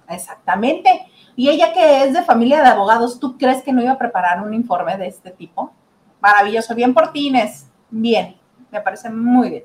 Exactamente. 0.10 1.08
Y 1.36 1.50
ella 1.50 1.74
que 1.74 2.04
es 2.04 2.14
de 2.14 2.24
familia 2.24 2.62
de 2.62 2.70
abogados, 2.70 3.20
¿tú 3.20 3.38
crees 3.38 3.62
que 3.64 3.74
no 3.74 3.82
iba 3.82 3.92
a 3.92 3.98
preparar 3.98 4.42
un 4.42 4.54
informe 4.54 4.98
de 4.98 5.08
este 5.08 5.32
tipo? 5.32 5.72
Maravilloso, 6.20 6.74
bien 6.74 6.94
por 6.94 7.12
ti, 7.12 7.28
Inés. 7.28 7.70
Bien, 7.90 8.36
me 8.72 8.82
parece 8.82 9.10
muy 9.10 9.50
bien. 9.50 9.64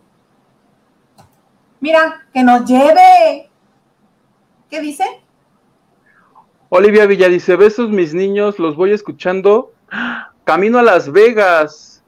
Mira, 1.80 2.26
que 2.32 2.42
nos 2.42 2.64
lleve. 2.64 3.50
¿Qué 4.68 4.80
dice? 4.80 5.04
Olivia 6.68 7.06
Villa 7.06 7.28
dice, 7.28 7.56
besos 7.56 7.90
mis 7.90 8.14
niños, 8.14 8.58
los 8.58 8.76
voy 8.76 8.92
escuchando. 8.92 9.72
Camino 10.44 10.78
a 10.78 10.82
Las 10.82 11.10
Vegas. 11.10 12.02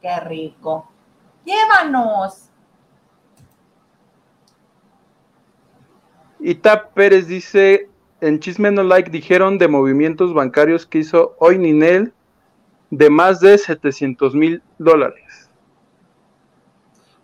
Qué 0.00 0.20
rico. 0.20 0.88
Llévanos. 1.44 2.51
Ita 6.42 6.88
Pérez 6.88 7.28
dice, 7.28 7.88
en 8.20 8.40
Chisme 8.40 8.72
No 8.72 8.82
Like 8.82 9.10
dijeron 9.10 9.58
de 9.58 9.68
movimientos 9.68 10.34
bancarios 10.34 10.84
que 10.84 10.98
hizo 10.98 11.36
hoy 11.38 11.56
Ninel 11.56 12.12
de 12.90 13.08
más 13.08 13.38
de 13.38 13.56
700 13.56 14.34
mil 14.34 14.60
dólares. 14.76 15.48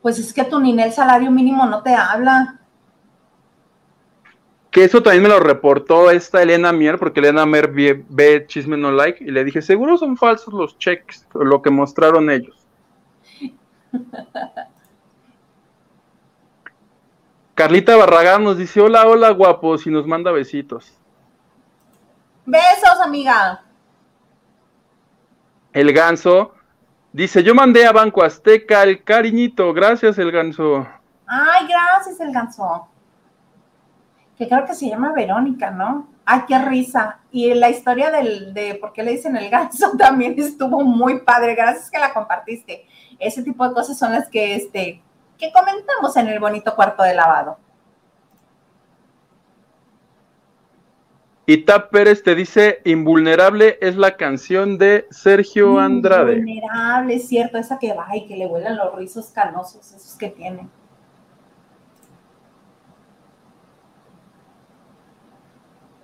Pues 0.02 0.20
es 0.20 0.32
que 0.32 0.44
tu 0.44 0.60
Ninel 0.60 0.92
salario 0.92 1.32
mínimo 1.32 1.66
no 1.66 1.82
te 1.82 1.94
habla. 1.94 2.60
Que 4.70 4.84
eso 4.84 5.02
también 5.02 5.24
me 5.24 5.28
lo 5.28 5.40
reportó 5.40 6.12
esta 6.12 6.40
Elena 6.40 6.72
Mier, 6.72 6.98
porque 6.98 7.18
Elena 7.18 7.44
Mier 7.44 7.72
ve, 8.08 8.44
Chisme 8.46 8.76
No 8.76 8.92
Like, 8.92 9.24
y 9.24 9.32
le 9.32 9.42
dije, 9.42 9.62
seguro 9.62 9.98
son 9.98 10.16
falsos 10.16 10.54
los 10.54 10.78
cheques, 10.78 11.26
lo 11.34 11.60
que 11.60 11.70
mostraron 11.70 12.30
ellos. 12.30 12.64
Carlita 17.58 17.96
Barragán 17.96 18.44
nos 18.44 18.56
dice, 18.56 18.80
hola, 18.80 19.04
hola, 19.04 19.30
guapos, 19.30 19.84
y 19.84 19.90
nos 19.90 20.06
manda 20.06 20.30
besitos. 20.30 20.96
Besos, 22.46 23.00
amiga. 23.02 23.64
El 25.72 25.92
ganso 25.92 26.54
dice, 27.12 27.42
yo 27.42 27.56
mandé 27.56 27.84
a 27.84 27.90
Banco 27.90 28.22
Azteca 28.22 28.84
el 28.84 29.02
cariñito, 29.02 29.74
gracias 29.74 30.18
el 30.18 30.30
ganso. 30.30 30.86
Ay, 31.26 31.66
gracias 31.66 32.20
el 32.20 32.32
ganso 32.32 32.88
que 34.38 34.48
creo 34.48 34.64
que 34.64 34.74
se 34.74 34.88
llama 34.88 35.12
Verónica, 35.12 35.72
¿no? 35.72 36.06
Ay, 36.24 36.42
qué 36.46 36.56
risa. 36.60 37.18
Y 37.32 37.52
la 37.54 37.70
historia 37.70 38.12
del, 38.12 38.54
de 38.54 38.76
por 38.76 38.92
qué 38.92 39.02
le 39.02 39.10
dicen 39.10 39.36
el 39.36 39.50
ganso 39.50 39.90
también 39.98 40.36
estuvo 40.38 40.84
muy 40.84 41.18
padre. 41.22 41.56
Gracias 41.56 41.90
que 41.90 41.98
la 41.98 42.14
compartiste. 42.14 42.86
Ese 43.18 43.42
tipo 43.42 43.68
de 43.68 43.74
cosas 43.74 43.98
son 43.98 44.12
las 44.12 44.28
que, 44.28 44.54
este, 44.54 45.02
que 45.38 45.52
comentamos 45.52 46.16
en 46.16 46.28
el 46.28 46.40
bonito 46.40 46.74
cuarto 46.74 47.02
de 47.02 47.14
lavado. 47.14 47.58
Ita 51.46 51.88
Pérez 51.88 52.22
te 52.22 52.34
dice, 52.34 52.82
Invulnerable 52.84 53.78
es 53.80 53.96
la 53.96 54.18
canción 54.18 54.76
de 54.76 55.06
Sergio 55.10 55.78
Andrade. 55.78 56.34
Invulnerable, 56.34 57.14
es 57.14 57.26
cierto, 57.26 57.56
esa 57.56 57.78
que 57.78 57.94
va 57.94 58.14
y 58.14 58.26
que 58.26 58.36
le 58.36 58.46
vuelan 58.46 58.76
los 58.76 58.94
rizos 58.94 59.30
canosos, 59.30 59.92
esos 59.92 60.14
que 60.18 60.28
tiene. 60.28 60.68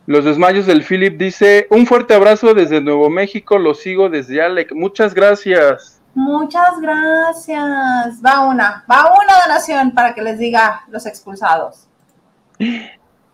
Los 0.07 0.25
desmayos 0.25 0.65
del 0.65 0.83
Philip 0.83 1.19
dice, 1.19 1.67
un 1.71 1.87
fuerte 1.87 2.15
abrazo 2.15 2.55
desde 2.55 2.81
Nuevo 2.81 3.11
México, 3.11 3.59
lo 3.59 3.75
sigo 3.75 4.09
desde 4.09 4.41
Alec. 4.41 4.73
Muchas 4.73 5.13
gracias. 5.13 5.94
Muchas 6.15 6.81
gracias. 6.81 8.21
Va 8.25 8.47
una, 8.47 8.85
va 8.91 9.13
una 9.13 9.43
donación 9.47 9.91
para 9.93 10.15
que 10.15 10.23
les 10.23 10.39
diga 10.39 10.85
los 10.89 11.07
expulsados. 11.07 11.89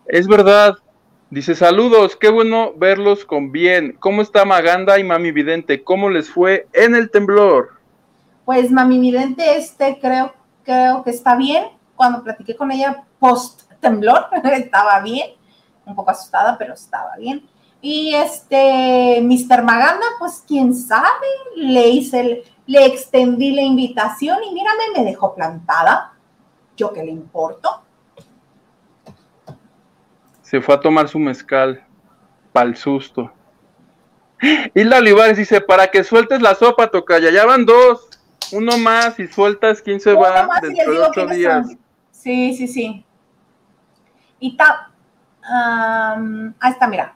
Es 0.05 0.27
verdad. 0.27 0.75
Dice, 1.29 1.55
saludos, 1.55 2.17
qué 2.17 2.29
bueno 2.29 2.73
verlos 2.75 3.23
con 3.23 3.51
bien. 3.53 3.95
¿Cómo 3.99 4.21
está 4.21 4.43
Maganda 4.43 4.99
y 4.99 5.03
Mami 5.03 5.31
Vidente? 5.31 5.81
¿Cómo 5.81 6.09
les 6.09 6.29
fue 6.29 6.67
en 6.73 6.93
el 6.93 7.09
temblor? 7.09 7.69
Pues 8.43 8.69
Mami 8.69 8.99
Vidente, 8.99 9.55
este 9.55 9.97
creo, 10.01 10.33
creo 10.65 11.03
que 11.03 11.11
está 11.11 11.37
bien. 11.37 11.67
Cuando 11.95 12.21
platiqué 12.21 12.55
con 12.55 12.71
ella 12.71 13.05
post 13.19 13.61
temblor, 13.79 14.25
estaba 14.43 14.99
bien 14.99 15.29
un 15.85 15.95
poco 15.95 16.11
asustada, 16.11 16.57
pero 16.57 16.73
estaba 16.73 17.15
bien. 17.17 17.47
Y 17.81 18.13
este, 18.13 19.21
Mr. 19.21 19.63
Maganda, 19.63 20.05
pues 20.19 20.43
quién 20.47 20.75
sabe, 20.75 21.07
le 21.55 21.87
hice, 21.89 22.43
le 22.71 22.85
extendí 22.85 23.51
la 23.51 23.61
invitación 23.61 24.37
y 24.49 24.53
mírame, 24.53 24.83
me 24.95 25.03
dejó 25.03 25.35
plantada. 25.35 26.13
¿Yo 26.77 26.93
qué 26.93 27.03
le 27.03 27.11
importo? 27.11 27.83
Se 30.41 30.61
fue 30.61 30.75
a 30.75 30.79
tomar 30.79 31.09
su 31.09 31.19
mezcal, 31.19 31.83
pa'l 32.53 32.77
susto. 32.77 33.29
Y 34.73 34.85
la 34.85 34.99
Olivares 34.99 35.37
dice, 35.37 35.59
para 35.59 35.87
que 35.87 36.05
sueltes 36.05 36.41
la 36.41 36.55
sopa, 36.55 36.87
Tocaya, 36.87 37.29
ya 37.29 37.45
van 37.45 37.65
dos, 37.65 38.07
uno 38.53 38.77
más 38.77 39.19
y 39.19 39.27
sueltas, 39.27 39.81
¿quién 39.81 39.99
se 39.99 40.13
va 40.13 40.47
dentro 40.61 40.93
de 40.93 40.99
ocho 40.99 41.25
días? 41.27 41.67
Sí, 42.11 42.55
sí, 42.55 42.69
sí. 42.69 43.05
Y 44.39 44.55
ta 44.55 44.91
ahí 45.43 46.71
está, 46.71 46.87
mira. 46.87 47.15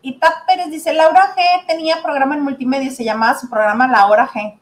Y 0.00 0.18
Pérez 0.46 0.70
dice, 0.70 0.94
Laura 0.94 1.34
G 1.36 1.66
tenía 1.66 2.02
programa 2.02 2.34
en 2.34 2.44
multimedia, 2.44 2.90
se 2.90 3.04
llamaba 3.04 3.38
su 3.38 3.50
programa 3.50 3.88
La 3.88 4.06
Hora 4.06 4.26
G. 4.26 4.58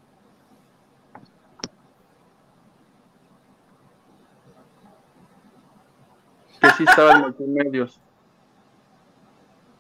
Que 6.64 6.70
sí 6.76 6.84
estaba 6.88 7.12
en 7.12 7.20
multimedios. 7.20 8.00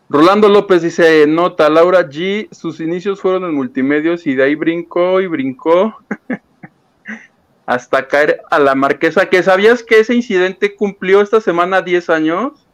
Rolando 0.08 0.48
López 0.48 0.82
dice, 0.82 1.26
nota, 1.26 1.68
Laura 1.70 2.02
G, 2.02 2.48
sus 2.52 2.80
inicios 2.80 3.20
fueron 3.20 3.44
en 3.44 3.54
multimedios 3.54 4.26
y 4.26 4.34
de 4.34 4.44
ahí 4.44 4.54
brincó 4.54 5.20
y 5.20 5.26
brincó 5.26 5.96
hasta 7.66 8.06
caer 8.06 8.42
a 8.50 8.58
la 8.58 8.74
marquesa. 8.74 9.26
¿Que 9.30 9.42
sabías 9.42 9.82
que 9.82 10.00
ese 10.00 10.14
incidente 10.14 10.76
cumplió 10.76 11.20
esta 11.20 11.40
semana 11.40 11.80
10 11.80 12.10
años? 12.10 12.68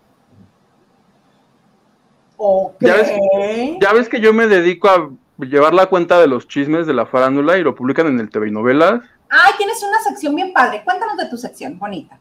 ¿Ya, 2.81 3.93
ves, 3.93 4.09
que 4.09 4.21
yo 4.21 4.33
me 4.33 4.47
dedico 4.47 4.89
a 4.89 5.11
llevar 5.39 5.75
la 5.75 5.87
cuenta 5.87 6.19
de 6.19 6.27
los 6.27 6.49
chismes 6.49 6.87
de 6.87 6.95
la 6.95 7.07
farándula 7.07 7.59
y 7.59 7.63
lo 7.63 7.75
publican 7.75 8.07
en 8.07 8.19
el 8.19 8.31
TV 8.31 8.49
y 8.49 8.51
novelas. 8.51 9.03
Ay, 9.29 9.53
tienes 9.59 9.83
una 9.83 10.01
sección 10.01 10.35
bien 10.35 10.53
padre. 10.53 10.83
Cuéntanos 10.85 11.17
de 11.17 11.29
tu 11.29 11.37
sección, 11.37 11.79
bonita. 11.79 12.19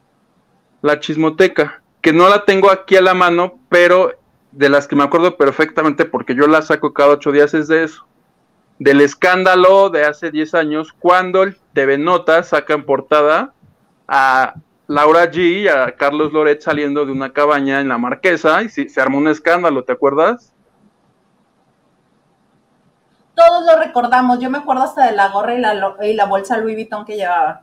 La 0.81 0.99
chismoteca, 0.99 1.81
que 2.01 2.14
no 2.14 2.30
la 2.30 2.45
tengo 2.45 2.72
aquí 2.72 2.95
a 2.95 3.01
la 3.01 3.14
mano, 3.14 3.60
pero 3.69 4.14
de 4.51 4.69
las 4.69 4.88
que 4.88 4.95
me 4.95 5.03
acuerdo 5.03 5.38
perfectamente 5.38 6.06
porque 6.06 6.35
yo 6.35 6.47
la 6.47 6.61
saco 6.61 6.93
cada 6.93 7.10
ocho 7.10 7.31
días 7.31 7.53
es 7.53 7.68
de 7.68 7.84
eso. 7.84 8.06
Del 8.80 9.01
escándalo 9.01 9.89
de 9.89 10.06
hace 10.06 10.31
diez 10.31 10.56
años, 10.56 10.93
cuando 10.93 11.43
el 11.43 11.57
TV 11.73 11.97
Notas 11.97 12.49
saca 12.49 12.73
en 12.73 12.85
portada 12.85 13.53
a 14.07 14.53
Laura 14.88 15.30
G 15.30 15.61
y 15.61 15.68
a 15.68 15.95
Carlos 15.95 16.34
Loret 16.34 16.61
saliendo 16.61 17.06
de 17.06 17.11
una 17.11 17.31
cabaña 17.31 17.80
en 17.80 17.89
la 17.89 17.99
Marquesa 17.99 18.64
y 18.64 18.69
se, 18.69 18.99
armó 18.99 19.19
un 19.19 19.27
escándalo, 19.27 19.84
¿te 19.84 19.91
acuerdas? 19.91 20.51
Todos 23.35 23.65
lo 23.65 23.80
recordamos, 23.80 24.39
yo 24.39 24.49
me 24.49 24.57
acuerdo 24.57 24.84
hasta 24.84 25.06
de 25.06 25.11
la 25.11 25.27
gorra 25.30 25.53
y 25.53 26.14
la, 26.15 26.26
bolsa 26.26 26.57
Louis 26.57 26.76
Vuitton 26.76 27.06
que 27.06 27.18
llevaba. 27.18 27.61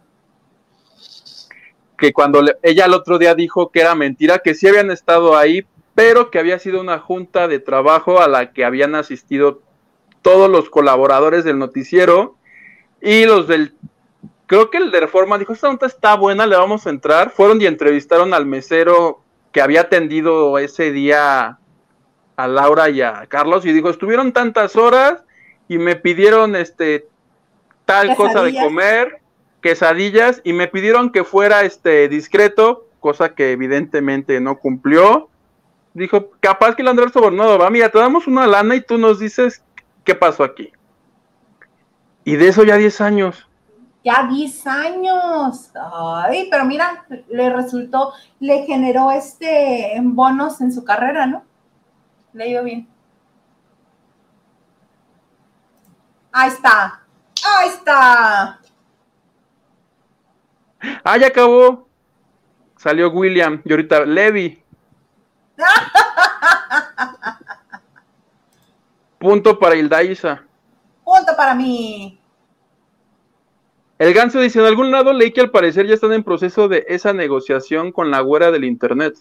Que 1.97 2.13
cuando 2.13 2.45
ella 2.63 2.85
el 2.85 2.95
otro 2.95 3.19
día 3.19 3.35
dijo 3.35 3.71
que 3.71 3.81
era 3.81 3.95
mentira, 3.95 4.39
que 4.39 4.55
sí 4.55 4.69
habían 4.69 4.91
estado 4.91 5.37
ahí, 5.37 5.67
pero 5.95 6.31
que 6.31 6.39
había 6.39 6.59
sido 6.59 6.81
una 6.81 6.99
junta 6.99 7.49
de 7.49 7.59
trabajo 7.59 8.21
a 8.21 8.29
la 8.29 8.53
que 8.53 8.65
habían 8.65 8.95
asistido 8.95 9.63
todos 10.23 10.51
los 10.51 10.69
colaboradores 10.69 11.45
del 11.45 11.59
noticiero 11.59 12.37
y 13.01 13.25
los 13.25 13.47
del 13.49 13.75
creo 14.47 14.71
que 14.71 14.79
el 14.79 14.91
de 14.91 15.01
Reforma 15.01 15.39
dijo, 15.39 15.53
esta 15.53 15.71
nota 15.71 15.87
está 15.87 16.15
buena, 16.15 16.47
le 16.47 16.57
vamos 16.57 16.87
a 16.87 16.91
entrar. 16.91 17.31
Fueron 17.31 17.61
y 17.61 17.67
entrevistaron 17.67 18.33
al 18.33 18.47
mesero 18.47 19.23
que 19.53 19.61
había 19.61 19.83
atendido 19.83 20.59
ese 20.59 20.93
día 20.93 21.59
a 22.37 22.49
Laura 22.49 22.91
y 22.91 23.03
a 23.03 23.27
Carlos 23.27 23.65
y 23.65 23.73
dijo, 23.73 23.91
estuvieron 23.91 24.33
tantas 24.33 24.77
horas 24.77 25.25
y 25.69 25.79
me 25.79 25.97
pidieron 25.97 26.55
este 26.55 27.09
tal 27.85 28.15
cosa 28.17 28.43
de 28.43 28.55
comer, 28.55 29.21
quesadillas 29.67 30.41
y 30.45 30.53
me 30.53 30.69
pidieron 30.69 31.11
que 31.11 31.25
fuera 31.25 31.63
este 31.63 32.09
discreto, 32.09 32.87
cosa 33.01 33.35
que 33.35 33.51
evidentemente 33.51 34.41
no 34.41 34.59
cumplió. 34.59 35.29
Dijo, 35.93 36.31
capaz 36.39 36.77
que 36.77 36.83
el 36.83 36.89
Andrés 36.89 37.11
Sobornado 37.11 37.59
va, 37.59 37.69
mira, 37.69 37.89
te 37.89 37.99
damos 37.99 38.29
una 38.29 38.47
lana 38.47 38.77
y 38.77 38.81
tú 38.81 38.97
nos 38.97 39.19
dices 39.19 39.65
qué 40.05 40.15
pasó 40.15 40.45
aquí. 40.45 40.71
Y 42.23 42.37
de 42.37 42.47
eso 42.47 42.63
ya 42.63 42.77
10 42.77 43.01
años 43.01 43.49
ya 44.05 44.29
10 44.31 44.67
años. 44.69 45.73
Ay, 45.75 46.47
pero 46.49 46.65
mira, 46.65 47.05
le 47.29 47.51
resultó, 47.51 48.13
le 48.39 48.65
generó 48.65 49.11
este 49.11 49.99
bonos 50.01 50.61
en 50.61 50.73
su 50.73 50.85
carrera, 50.85 51.27
¿no? 51.27 51.43
Le 52.33 52.57
ha 52.57 52.63
bien. 52.63 52.89
Ahí 56.31 56.51
está. 56.51 57.03
Ahí 57.59 57.69
está. 57.71 58.61
Ah, 61.05 61.17
ya 61.17 61.29
acabó. 61.29 61.89
Salió 62.77 63.11
William 63.11 63.63
y 63.65 63.71
ahorita 63.73 64.05
Levi. 64.05 64.63
Punto 69.19 69.59
para 69.59 69.77
Hilda 69.77 70.03
Isa. 70.03 70.45
Punto 71.05 71.35
para 71.37 71.55
mí. 71.55 72.21
El 73.99 74.13
ganso 74.13 74.41
dice, 74.41 74.59
en 74.59 74.67
algún 74.67 74.91
lado 74.91 75.13
leí 75.13 75.33
que 75.33 75.41
al 75.41 75.51
parecer 75.51 75.87
ya 75.87 75.95
están 75.95 76.13
en 76.13 76.23
proceso 76.23 76.69
de 76.69 76.85
esa 76.89 77.15
negociación 77.15 77.93
con 77.93 78.11
la 78.11 78.21
güera 78.21 78.51
del 78.51 78.65
internet. 78.65 79.17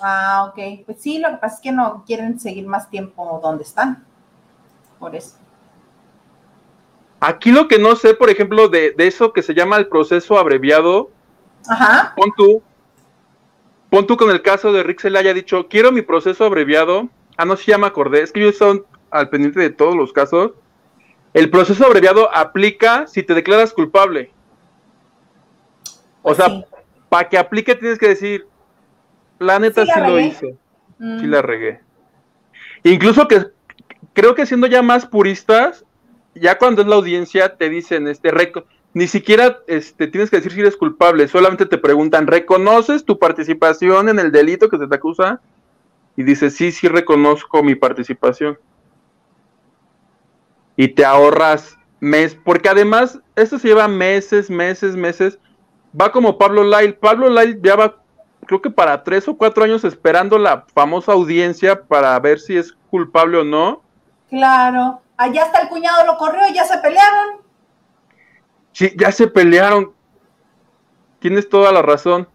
Ah, 0.00 0.48
ok. 0.48 0.84
Pues 0.86 1.00
sí, 1.00 1.18
lo 1.18 1.30
que 1.30 1.36
pasa 1.38 1.56
es 1.56 1.60
que 1.60 1.72
no 1.72 2.04
quieren 2.06 2.38
seguir 2.38 2.66
más 2.66 2.88
tiempo 2.88 3.40
donde 3.42 3.64
están. 3.64 4.04
Por 4.98 5.16
eso. 5.16 5.36
Aquí 7.20 7.52
lo 7.52 7.68
que 7.68 7.78
no 7.78 7.96
sé, 7.96 8.14
por 8.14 8.28
ejemplo, 8.30 8.68
de, 8.68 8.90
de 8.92 9.06
eso 9.06 9.32
que 9.32 9.42
se 9.42 9.54
llama 9.54 9.76
el 9.76 9.86
proceso 9.88 10.38
abreviado, 10.38 11.10
Ajá. 11.68 12.12
pon 12.16 12.30
tú, 12.36 12.62
pon 13.90 14.06
tú 14.06 14.16
con 14.16 14.30
el 14.30 14.42
caso 14.42 14.72
de 14.72 14.82
Rick 14.82 15.00
se 15.00 15.10
le 15.10 15.18
haya 15.18 15.32
dicho, 15.32 15.68
quiero 15.68 15.90
mi 15.92 16.02
proceso 16.02 16.44
abreviado. 16.44 17.08
Ah, 17.36 17.44
no, 17.44 17.56
sí, 17.56 17.70
ya 17.70 17.78
me 17.78 17.86
acordé. 17.86 18.22
Es 18.22 18.30
que 18.32 18.40
yo 18.40 18.48
estoy 18.48 18.82
al 19.10 19.28
pendiente 19.30 19.60
de 19.60 19.70
todos 19.70 19.96
los 19.96 20.12
casos. 20.12 20.52
El 21.32 21.50
proceso 21.50 21.84
abreviado 21.86 22.28
aplica 22.34 23.06
si 23.06 23.22
te 23.22 23.34
declaras 23.34 23.72
culpable. 23.72 24.30
O 26.22 26.34
sea, 26.34 26.46
Sí. 26.46 26.64
para 27.08 27.28
que 27.28 27.38
aplique 27.38 27.74
tienes 27.74 27.98
que 27.98 28.08
decir, 28.08 28.46
la 29.38 29.58
neta 29.58 29.84
Sí 29.84 29.92
lo 30.00 30.18
hice, 30.20 30.56
Mm, 30.98 31.20
sí 31.20 31.26
la 31.26 31.42
regué. 31.42 31.80
Incluso 32.84 33.26
que 33.26 33.46
creo 34.12 34.34
que 34.34 34.46
siendo 34.46 34.66
ya 34.68 34.80
más 34.82 35.06
puristas, 35.06 35.84
ya 36.34 36.58
cuando 36.58 36.82
es 36.82 36.88
la 36.88 36.96
audiencia 36.96 37.56
te 37.56 37.68
dicen, 37.68 38.08
este, 38.08 38.30
ni 38.92 39.08
siquiera 39.08 39.58
este, 39.66 40.06
tienes 40.06 40.30
que 40.30 40.36
decir 40.36 40.52
si 40.52 40.60
eres 40.60 40.76
culpable, 40.76 41.28
solamente 41.28 41.66
te 41.66 41.78
preguntan, 41.78 42.26
¿reconoces 42.26 43.04
tu 43.04 43.18
participación 43.18 44.08
en 44.08 44.18
el 44.18 44.32
delito 44.32 44.68
que 44.68 44.78
se 44.78 44.86
te 44.86 44.94
acusa? 44.94 45.40
Y 46.16 46.22
dices, 46.22 46.54
sí, 46.54 46.70
sí 46.70 46.86
reconozco 46.86 47.62
mi 47.62 47.74
participación. 47.74 48.56
Y 50.76 50.88
te 50.88 51.04
ahorras 51.04 51.76
mes, 52.00 52.36
porque 52.36 52.68
además 52.68 53.18
esto 53.34 53.58
se 53.58 53.68
lleva 53.68 53.88
meses, 53.88 54.48
meses, 54.48 54.94
meses. 54.94 55.38
Va 56.00 56.12
como 56.12 56.38
Pablo 56.38 56.62
Lyle. 56.62 56.92
Pablo 56.92 57.28
Lyle 57.28 57.58
ya 57.62 57.74
va, 57.76 57.96
creo 58.46 58.62
que 58.62 58.70
para 58.70 59.02
tres 59.02 59.26
o 59.26 59.36
cuatro 59.36 59.64
años 59.64 59.84
esperando 59.84 60.38
la 60.38 60.66
famosa 60.72 61.12
audiencia 61.12 61.82
para 61.82 62.18
ver 62.20 62.38
si 62.38 62.56
es 62.56 62.72
culpable 62.90 63.38
o 63.38 63.44
no. 63.44 63.82
Claro. 64.28 65.00
Allá 65.16 65.44
hasta 65.44 65.60
el 65.62 65.68
cuñado 65.68 66.04
lo 66.06 66.16
corrió 66.16 66.40
y 66.48 66.54
ya 66.54 66.64
se 66.64 66.78
pelearon. 66.78 67.40
Sí, 68.72 68.92
ya 68.96 69.12
se 69.12 69.28
pelearon. 69.28 69.92
Tienes 71.20 71.48
toda 71.48 71.72
la 71.72 71.82
razón. 71.82 72.28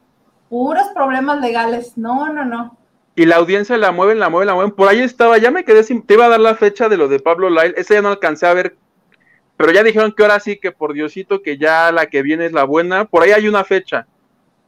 Puros 0.49 0.87
problemas 0.95 1.39
legales. 1.41 1.97
No, 1.97 2.31
no, 2.33 2.45
no. 2.45 2.77
Y 3.15 3.25
la 3.25 3.35
audiencia 3.35 3.77
la 3.77 3.91
mueven, 3.91 4.19
la 4.19 4.29
mueven, 4.29 4.47
la 4.47 4.53
mueven. 4.53 4.71
Por 4.71 4.87
ahí 4.87 5.01
estaba, 5.01 5.37
ya 5.37 5.51
me 5.51 5.65
quedé 5.65 5.83
sin. 5.83 6.01
Te 6.03 6.13
iba 6.13 6.25
a 6.25 6.29
dar 6.29 6.39
la 6.39 6.55
fecha 6.55 6.87
de 6.87 6.97
lo 6.97 7.07
de 7.09 7.19
Pablo 7.19 7.49
Lyle. 7.49 7.73
Esa 7.77 7.95
ya 7.95 8.01
no 8.01 8.09
alcancé 8.09 8.47
a 8.47 8.53
ver. 8.53 8.77
Pero 9.57 9.73
ya 9.73 9.83
dijeron 9.83 10.13
que 10.13 10.23
ahora 10.23 10.39
sí, 10.39 10.57
que 10.57 10.71
por 10.71 10.93
Diosito, 10.93 11.41
que 11.41 11.57
ya 11.57 11.91
la 11.91 12.05
que 12.05 12.21
viene 12.23 12.45
es 12.45 12.53
la 12.53 12.63
buena. 12.63 13.05
Por 13.05 13.23
ahí 13.23 13.31
hay 13.31 13.47
una 13.49 13.65
fecha. 13.65 14.07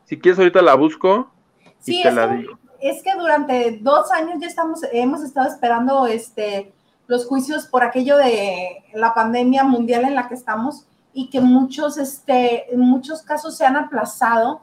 Si 0.04 0.20
quieres, 0.20 0.38
ahorita 0.38 0.62
la 0.62 0.76
busco 0.76 1.32
y 1.86 1.94
Sí, 1.96 2.04
te 2.04 2.10
es 2.10 2.16
la 2.16 2.30
que, 2.30 2.36
digo. 2.36 2.60
es 2.82 3.02
que 3.02 3.14
durante 3.18 3.80
dos 3.82 4.12
años 4.12 4.36
ya 4.42 4.48
estamos, 4.48 4.82
hemos 4.92 5.24
estado 5.24 5.48
esperando 5.48 6.06
este, 6.08 6.74
los 7.12 7.26
juicios 7.26 7.66
por 7.66 7.84
aquello 7.84 8.16
de 8.16 8.86
la 8.94 9.14
pandemia 9.14 9.66
mundial 9.66 10.06
en 10.06 10.16
la 10.16 10.30
que 10.30 10.34
estamos 10.34 10.86
y 11.12 11.30
que 11.30 11.42
muchos, 11.42 11.98
este, 11.98 12.74
en 12.74 12.80
muchos 12.80 13.22
casos 13.22 13.58
se 13.58 13.66
han 13.66 13.76
aplazado 13.76 14.62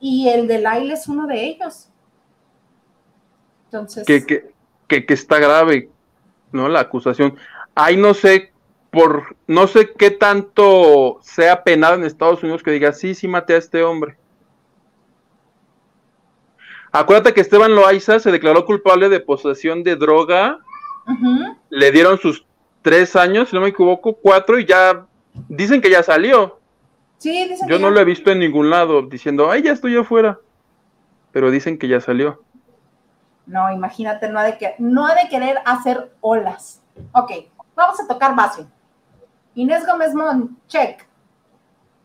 y 0.00 0.28
el 0.28 0.48
de 0.48 0.58
Lyle 0.58 0.92
es 0.92 1.06
uno 1.06 1.28
de 1.28 1.44
ellos. 1.44 1.88
Entonces, 3.66 4.04
que, 4.04 4.26
que, 4.26 4.52
que, 4.88 5.06
que 5.06 5.14
está 5.14 5.38
grave, 5.38 5.88
¿no? 6.50 6.68
La 6.68 6.80
acusación. 6.80 7.36
Ahí 7.76 7.96
no 7.96 8.12
sé, 8.12 8.52
por, 8.90 9.36
no 9.46 9.68
sé 9.68 9.92
qué 9.96 10.10
tanto 10.10 11.20
sea 11.22 11.62
penado 11.62 11.94
en 11.94 12.02
Estados 12.02 12.42
Unidos 12.42 12.64
que 12.64 12.72
diga, 12.72 12.92
sí, 12.92 13.14
sí 13.14 13.28
maté 13.28 13.54
a 13.54 13.58
este 13.58 13.84
hombre. 13.84 14.16
Acuérdate 16.90 17.34
que 17.34 17.40
Esteban 17.40 17.76
Loaiza 17.76 18.18
se 18.18 18.32
declaró 18.32 18.66
culpable 18.66 19.08
de 19.08 19.20
posesión 19.20 19.84
de 19.84 19.94
droga, 19.94 20.58
le 21.70 21.90
dieron 21.92 22.18
sus 22.18 22.44
tres 22.82 23.16
años, 23.16 23.48
si 23.48 23.56
no 23.56 23.62
me 23.62 23.68
equivoco, 23.68 24.14
cuatro, 24.14 24.58
y 24.58 24.66
ya 24.66 25.06
dicen 25.48 25.80
que 25.80 25.90
ya 25.90 26.02
salió. 26.02 26.58
sí, 27.18 27.48
dicen 27.48 27.68
Yo 27.68 27.76
que 27.76 27.82
no 27.82 27.88
ya- 27.88 27.94
lo 27.94 28.00
he 28.00 28.04
visto 28.04 28.30
en 28.30 28.38
ningún 28.40 28.70
lado 28.70 29.02
diciendo, 29.02 29.50
ay, 29.50 29.62
ya 29.62 29.72
estoy 29.72 29.96
afuera. 29.96 30.38
Pero 31.32 31.50
dicen 31.50 31.78
que 31.78 31.88
ya 31.88 32.00
salió. 32.00 32.42
No, 33.46 33.72
imagínate, 33.72 34.28
no 34.28 34.38
ha 34.38 34.44
de, 34.44 34.56
que, 34.58 34.74
no 34.78 35.06
ha 35.06 35.14
de 35.14 35.28
querer 35.28 35.58
hacer 35.64 36.12
olas. 36.20 36.80
Ok, 37.12 37.30
vamos 37.74 37.98
a 38.00 38.06
tocar 38.06 38.34
base. 38.36 38.66
Inés 39.54 39.86
Gómez 39.86 40.14
Mon, 40.14 40.56
check. 40.68 41.06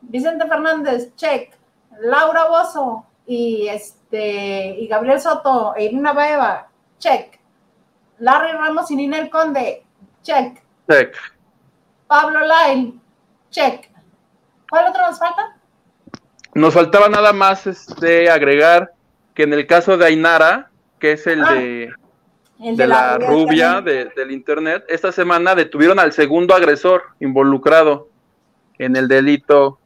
Vicente 0.01 0.47
Fernández, 0.47 1.13
check. 1.15 1.53
Laura 2.01 2.47
Bozo 2.47 3.05
y 3.25 3.67
este 3.67 4.77
y 4.79 4.87
Gabriel 4.87 5.19
Soto 5.19 5.75
e 5.75 5.85
Irina 5.85 6.13
Baeva, 6.13 6.67
check. 6.97 7.38
Larry 8.19 8.51
Ramos 8.53 8.89
y 8.91 8.95
Ninel 8.95 9.29
Conde, 9.29 9.83
check. 10.23 10.61
Check. 10.89 11.15
Pablo 12.07 12.39
Lyle, 12.41 12.93
check. 13.49 13.89
¿Cuál 14.69 14.87
otro 14.89 15.01
nos 15.07 15.19
falta? 15.19 15.55
Nos 16.53 16.73
faltaba 16.73 17.09
nada 17.09 17.31
más 17.33 17.67
este 17.67 18.29
agregar 18.29 18.91
que 19.33 19.43
en 19.43 19.53
el 19.53 19.67
caso 19.67 19.97
de 19.97 20.05
Ainara, 20.05 20.69
que 20.99 21.13
es 21.13 21.27
el 21.27 21.43
Ah, 21.43 21.53
de, 21.53 21.93
El 22.61 22.75
de 22.75 22.87
la 22.87 23.17
rubia 23.17 23.79
de- 23.81 24.05
del 24.15 24.31
internet, 24.31 24.83
esta 24.89 25.11
semana 25.11 25.55
detuvieron 25.55 25.99
al 25.99 26.11
segundo 26.11 26.53
agresor 26.53 27.03
involucrado 27.19 28.09
en 28.77 28.95
el 28.95 29.07
delito 29.07 29.79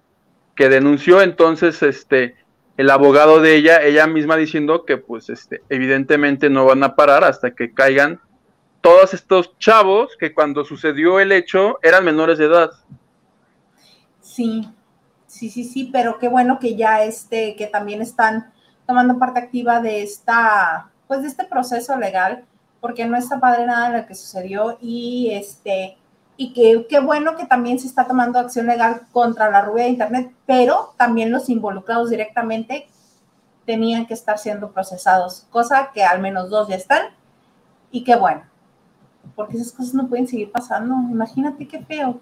que 0.56 0.70
denunció 0.70 1.22
entonces 1.22 1.84
este 1.84 2.36
el 2.78 2.90
abogado 2.90 3.40
de 3.40 3.56
ella, 3.56 3.82
ella 3.82 4.08
misma 4.08 4.36
diciendo 4.36 4.86
que 4.86 4.98
pues 4.98 5.30
este 5.30 5.62
evidentemente 5.70 6.50
no 6.50 6.66
van 6.66 6.84
a 6.84 6.96
parar 6.96 7.24
hasta 7.24 7.52
que 7.52 7.74
caigan 7.74 8.20
todos 8.82 9.14
estos 9.14 9.58
chavos 9.60 10.18
que 10.20 10.34
cuando 10.34 10.66
sucedió 10.66 11.20
el 11.20 11.32
hecho 11.32 11.80
eran 11.82 12.04
menores 12.04 12.38
de 12.38 12.46
edad. 12.46 12.72
Sí, 14.22 14.68
sí, 15.28 15.50
sí, 15.50 15.64
sí, 15.64 15.90
pero 15.94 16.20
qué 16.20 16.28
bueno 16.28 16.60
que 16.60 16.76
ya 16.76 17.04
este, 17.04 17.56
que 17.56 17.68
también 17.68 18.02
están 18.02 18.52
tomando 18.86 19.18
parte 19.20 19.40
activa 19.40 19.80
de 19.80 20.04
esta, 20.04 20.90
pues 21.08 21.22
de 21.22 21.28
este 21.28 21.46
proceso 21.46 21.96
legal, 21.98 22.44
porque 22.82 23.06
no 23.06 23.16
está 23.16 23.40
padre 23.40 23.66
nada 23.66 23.92
de 23.92 24.02
lo 24.02 24.08
que 24.08 24.16
sucedió 24.16 24.78
y 24.82 25.30
este, 25.32 25.98
y 26.36 26.54
que 26.54 26.88
qué 26.90 27.00
bueno 27.00 27.36
que 27.36 27.46
también 27.46 27.80
se 27.80 27.88
está 27.88 28.08
tomando 28.08 28.40
acción 28.40 28.68
legal 28.68 29.04
contra 29.12 29.52
la 29.52 29.62
rubia 29.62 29.84
de 29.84 29.92
internet, 29.92 30.32
pero 30.46 30.94
también 30.98 31.32
los 31.32 31.50
involucrados 31.50 32.10
directamente 32.10 32.88
tenían 33.66 34.06
que 34.06 34.14
estar 34.14 34.38
siendo 34.38 34.72
procesados, 34.72 35.48
cosa 35.50 35.92
que 35.94 36.04
al 36.04 36.22
menos 36.22 36.50
dos 36.50 36.68
ya 36.68 36.76
están, 36.76 37.08
y 37.92 38.04
qué 38.04 38.16
bueno, 38.16 38.44
porque 39.36 39.58
esas 39.58 39.72
cosas 39.72 39.94
no 39.94 40.08
pueden 40.08 40.28
seguir 40.28 40.52
pasando, 40.52 40.96
imagínate 41.10 41.68
qué 41.68 41.84
feo. 41.84 42.20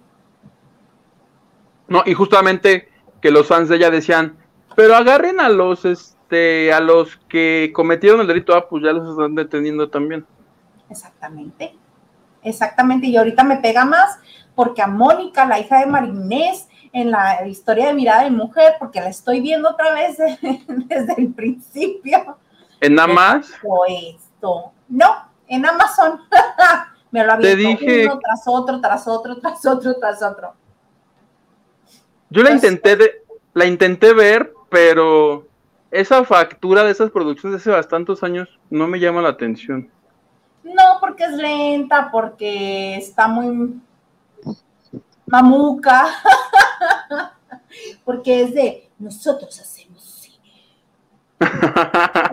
No, 1.88 2.02
y 2.06 2.14
justamente 2.14 2.88
que 3.20 3.30
los 3.30 3.46
fans 3.46 3.68
de 3.68 3.76
ella 3.76 3.90
decían, 3.90 4.36
pero 4.76 4.94
agarren 4.94 5.40
a 5.40 5.48
los 5.48 5.84
este 5.84 6.72
a 6.72 6.80
los 6.80 7.16
que 7.28 7.72
cometieron 7.74 8.20
el 8.20 8.26
delito, 8.26 8.54
ah, 8.54 8.68
pues 8.68 8.82
ya 8.82 8.92
los 8.92 9.10
están 9.10 9.34
deteniendo 9.34 9.90
también. 9.90 10.24
Exactamente. 10.88 11.76
Exactamente. 12.42 13.06
Y 13.06 13.16
ahorita 13.16 13.44
me 13.44 13.56
pega 13.56 13.84
más 13.84 14.18
porque 14.54 14.82
a 14.82 14.86
Mónica, 14.86 15.46
la 15.46 15.58
hija 15.58 15.78
de 15.78 15.86
Marinés, 15.86 16.68
en 16.92 17.10
la 17.10 17.46
historia 17.46 17.86
de 17.86 17.94
Mirada 17.94 18.24
de 18.24 18.30
Mujer, 18.30 18.74
porque 18.78 19.00
la 19.00 19.08
estoy 19.08 19.40
viendo 19.40 19.70
otra 19.70 19.92
vez 19.94 20.18
desde 20.68 21.14
el 21.16 21.32
principio. 21.32 22.36
En 22.80 22.94
nada 22.96 23.08
más, 23.08 23.50
esto. 23.88 24.72
No, 24.88 25.06
en 25.48 25.64
Amazon. 25.64 26.20
me 27.10 27.24
lo 27.24 27.32
había 27.32 27.50
Te 27.50 27.56
dije- 27.56 28.06
uno 28.06 28.18
tras 28.18 28.42
otro, 28.46 28.80
tras 28.80 29.06
otro, 29.08 29.38
tras 29.38 29.64
otro, 29.66 29.94
tras 29.98 30.22
otro. 30.22 30.54
yo 32.30 32.42
la 32.42 32.50
Pues- 32.50 32.62
intenté 32.64 32.96
de, 32.96 33.22
la 33.54 33.66
intenté 33.66 34.12
ver, 34.14 34.52
pero 34.68 35.46
esa 35.90 36.24
factura 36.24 36.84
de 36.84 36.90
esas 36.90 37.10
producciones 37.10 37.52
de 37.52 37.62
hace 37.62 37.70
bastantes 37.70 38.22
años 38.22 38.48
no 38.70 38.86
me 38.88 38.98
llama 38.98 39.22
la 39.22 39.28
atención. 39.30 39.90
No, 40.64 40.98
porque 41.00 41.24
es 41.24 41.32
lenta, 41.32 42.10
porque 42.10 42.96
está 42.96 43.26
muy 43.28 43.80
mamuca, 45.26 46.06
porque 48.04 48.42
es 48.42 48.54
de 48.54 48.90
nosotros 48.98 49.58
hacemos 49.58 50.04
cine. 50.04 50.68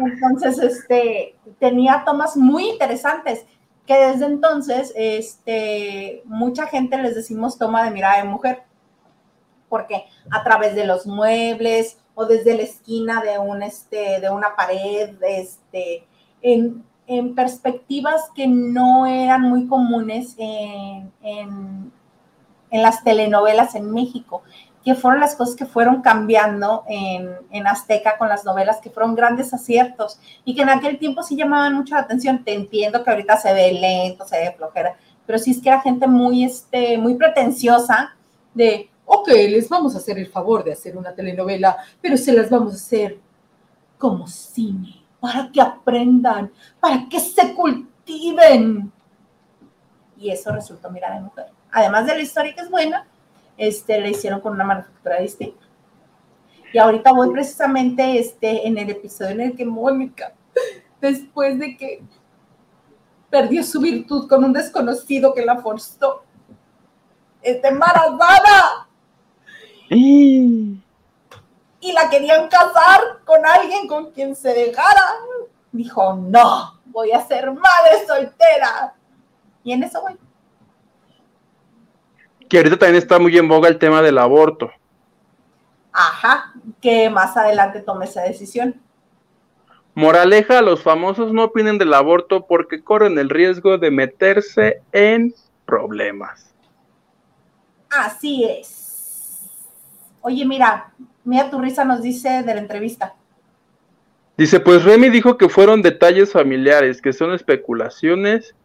Entonces, 0.06 0.60
este, 0.60 1.36
tenía 1.60 2.04
tomas 2.06 2.38
muy 2.38 2.70
interesantes, 2.70 3.46
que 3.88 3.96
desde 3.96 4.26
entonces, 4.26 4.94
este, 4.96 6.22
mucha 6.26 6.68
gente 6.68 6.98
les 6.98 7.16
decimos 7.16 7.58
toma 7.58 7.84
de 7.84 7.92
mirada 7.92 8.18
de 8.18 8.26
mujer, 8.26 8.64
porque 9.70 10.06
a 10.30 10.44
través 10.44 10.76
de 10.76 10.86
los 10.86 11.08
muebles 11.08 11.98
o 12.16 12.26
desde 12.26 12.56
la 12.56 12.64
esquina 12.64 13.22
de 13.22 13.40
un, 13.40 13.64
este, 13.64 14.20
de 14.20 14.30
una 14.30 14.56
pared, 14.56 15.16
este, 15.24 16.06
en, 16.42 16.84
en 17.10 17.34
perspectivas 17.34 18.30
que 18.36 18.48
no 18.48 19.08
eran 19.08 19.42
muy 19.42 19.66
comunes 19.66 20.36
en, 20.38 21.12
en, 21.24 21.92
en, 22.70 22.82
las 22.84 23.04
telenovelas 23.04 23.74
en 23.74 23.92
México, 23.92 24.44
que 24.86 24.94
fueron 24.94 25.20
las 25.20 25.36
cosas 25.36 25.56
que 25.56 25.66
fueron 25.66 26.04
cambiando 26.04 26.84
en, 26.88 27.32
en, 27.50 27.66
Azteca 27.66 28.16
con 28.20 28.30
las 28.30 28.46
novelas, 28.46 28.78
que 28.78 28.92
fueron 28.92 29.16
grandes 29.16 29.52
aciertos 29.56 30.20
y 30.46 30.54
que 30.54 30.62
en 30.62 30.70
aquel 30.70 31.00
tiempo 31.00 31.24
sí 31.24 31.36
llamaban 31.36 31.74
mucho 31.74 31.96
la 31.96 32.02
atención. 32.02 32.44
Te 32.44 32.54
entiendo 32.54 33.04
que 33.04 33.10
ahorita 33.10 33.38
se 33.38 33.54
ve 33.56 33.74
lento, 33.74 34.24
se 34.28 34.38
ve 34.38 34.54
flojera, 34.56 34.96
pero 35.26 35.40
sí 35.40 35.50
es 35.50 35.62
que 35.64 35.70
era 35.70 35.82
gente 35.82 36.06
muy, 36.06 36.44
este, 36.44 37.00
muy 37.00 37.16
pretenciosa 37.16 38.16
de, 38.54 38.88
ok, 39.06 39.30
les 39.30 39.68
vamos 39.68 39.96
a 39.96 39.98
hacer 39.98 40.20
el 40.20 40.28
favor 40.28 40.64
de 40.64 40.74
hacer 40.74 40.96
una 40.96 41.16
telenovela, 41.16 41.76
pero 42.02 42.18
se 42.18 42.34
las 42.34 42.52
vamos 42.52 42.74
a 42.74 42.76
hacer 42.76 43.18
como 43.98 44.28
cine 44.28 44.99
para 45.20 45.52
que 45.52 45.62
aprendan, 45.62 46.52
para 46.80 47.08
que 47.10 47.20
se 47.20 47.54
cultiven. 47.54 48.92
Y 50.18 50.32
eso 50.32 50.52
resultó 50.52 50.90
Mira 50.90 51.14
de 51.14 51.22
Mujer. 51.22 51.48
Además 51.72 52.06
de 52.06 52.16
la 52.16 52.22
historia 52.22 52.54
que 52.54 52.62
es 52.62 52.70
buena, 52.70 53.06
este, 53.58 54.00
la 54.00 54.10
hicieron 54.10 54.42
con 54.42 54.54
una 54.54 54.64
manufactura 54.64 55.20
distinta. 55.20 55.66
Y 56.74 56.78
ahorita 56.78 57.12
voy 57.14 57.32
precisamente 57.32 58.20
este, 58.20 58.68
en 58.68 58.78
el 58.78 58.90
episodio 58.90 59.32
en 59.32 59.42
el 59.42 59.56
que 59.56 59.66
Mónica, 59.66 60.34
después 61.02 61.58
de 61.58 61.76
que 61.76 62.04
perdió 63.30 63.64
su 63.64 63.80
virtud 63.80 64.28
con 64.28 64.44
un 64.44 64.54
desconocido 64.54 65.34
que 65.34 65.46
la 65.46 65.58
forzó, 65.58 66.24
está 67.42 67.70
embarazada. 67.70 68.88
Y 71.82 71.92
la 71.94 72.10
querían 72.10 72.48
casar 72.48 73.02
con 73.26 73.46
alguien 73.46 73.88
con 73.88 74.12
quien 74.12 74.36
se 74.36 74.54
dejara. 74.54 75.04
Dijo, 75.72 76.16
no, 76.16 76.80
voy 76.86 77.12
a 77.12 77.26
ser 77.26 77.52
madre 77.52 78.06
soltera. 78.06 78.94
Y 79.64 79.74
en 79.74 79.84
eso 79.84 80.02
voy. 80.02 80.18
Que 82.48 82.58
ahorita 82.58 82.80
también 82.80 83.02
está 83.02 83.20
muy 83.20 83.38
en 83.38 83.48
boga 83.48 83.70
el 83.70 83.78
tema 83.78 84.02
del 84.02 84.18
aborto. 84.18 84.72
Ajá, 85.92 86.54
que 86.82 87.10
más 87.10 87.36
adelante 87.38 87.82
tome 87.82 88.06
esa 88.06 88.22
decisión. 88.22 88.82
Moraleja, 89.96 90.62
los 90.62 90.82
famosos 90.82 91.34
no 91.34 91.46
opinen 91.46 91.78
del 91.78 91.94
aborto 91.94 92.48
porque 92.48 92.84
corren 92.84 93.18
el 93.18 93.30
riesgo 93.30 93.78
de 93.78 93.92
meterse 93.92 94.82
en 94.92 95.34
problemas. 95.66 96.54
Así 97.90 98.46
es. 98.46 98.89
Oye, 100.22 100.46
mira, 100.46 100.92
Mira 101.30 101.50
tu 101.52 101.60
risa 101.62 101.86
nos 101.86 102.02
dice 102.02 102.42
de 102.42 102.56
la 102.56 102.60
entrevista. 102.60 103.14
Dice, 104.36 104.60
pues 104.60 104.84
Remy 104.84 105.10
dijo 105.10 105.38
que 105.38 105.48
fueron 105.48 105.84
detalles 105.84 106.32
familiares, 106.32 107.04
que 107.04 107.14
son 107.14 107.34
especulaciones, 107.34 108.56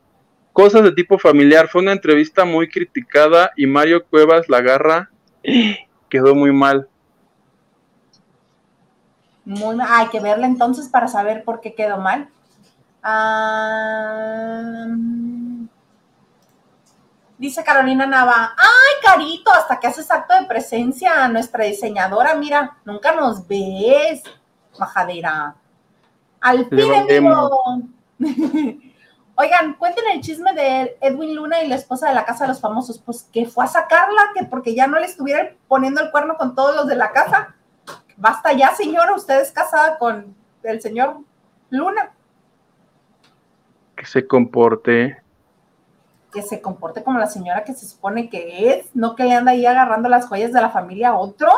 cosas 0.54 0.84
de 0.84 0.92
tipo 0.92 1.18
familiar. 1.18 1.68
Fue 1.68 1.82
una 1.82 1.92
entrevista 1.92 2.46
muy 2.46 2.70
criticada 2.70 3.50
y 3.54 3.66
Mario 3.66 4.06
Cuevas 4.06 4.48
la 4.48 4.56
agarra, 4.58 5.10
quedó 6.08 6.34
muy 6.34 6.52
mal. 6.52 6.88
Muy 9.44 9.76
Hay 9.86 10.08
que 10.08 10.20
verla 10.20 10.46
entonces 10.46 10.88
para 10.88 11.06
saber 11.06 11.44
por 11.44 11.60
qué 11.60 11.74
quedó 11.74 11.98
mal. 11.98 12.30
Ah... 13.02 14.86
Dice 17.36 17.64
Carolina 17.64 18.06
Nava, 18.06 18.54
ay, 18.56 18.94
Carito, 19.02 19.52
hasta 19.52 19.80
que 19.80 19.88
haces 19.88 20.10
acto 20.10 20.34
de 20.34 20.46
presencia, 20.46 21.26
nuestra 21.28 21.64
diseñadora, 21.64 22.34
mira, 22.34 22.76
nunca 22.84 23.12
nos 23.12 23.46
ves, 23.46 24.22
majadera. 24.78 25.56
Al 26.40 26.68
fin 26.68 26.92
Oigan, 29.36 29.74
cuenten 29.74 30.04
el 30.12 30.20
chisme 30.20 30.52
de 30.54 30.96
Edwin 31.00 31.34
Luna 31.34 31.62
y 31.62 31.66
la 31.66 31.74
esposa 31.74 32.08
de 32.08 32.14
la 32.14 32.24
casa 32.24 32.44
de 32.44 32.48
los 32.48 32.60
famosos. 32.60 33.00
Pues 33.00 33.28
que 33.32 33.46
fue 33.46 33.64
a 33.64 33.68
sacarla, 33.68 34.30
que 34.32 34.44
porque 34.44 34.76
ya 34.76 34.86
no 34.86 34.98
le 34.98 35.06
estuviera 35.06 35.54
poniendo 35.66 36.00
el 36.00 36.12
cuerno 36.12 36.36
con 36.36 36.54
todos 36.54 36.76
los 36.76 36.86
de 36.86 36.94
la 36.94 37.10
casa. 37.10 37.56
Basta 38.16 38.52
ya, 38.52 38.74
señora, 38.76 39.12
usted 39.14 39.40
es 39.40 39.50
casada 39.50 39.98
con 39.98 40.36
el 40.62 40.80
señor 40.80 41.16
Luna. 41.70 42.12
Que 43.96 44.06
se 44.06 44.24
comporte 44.24 45.23
que 46.34 46.42
se 46.42 46.60
comporte 46.60 47.04
como 47.04 47.18
la 47.18 47.28
señora 47.28 47.64
que 47.64 47.72
se 47.72 47.86
supone 47.86 48.28
que 48.28 48.70
es, 48.70 48.94
no 48.94 49.14
que 49.14 49.24
le 49.24 49.34
anda 49.34 49.52
ahí 49.52 49.64
agarrando 49.64 50.08
las 50.08 50.26
joyas 50.26 50.52
de 50.52 50.60
la 50.60 50.68
familia 50.68 51.10
a 51.10 51.18
otro. 51.18 51.48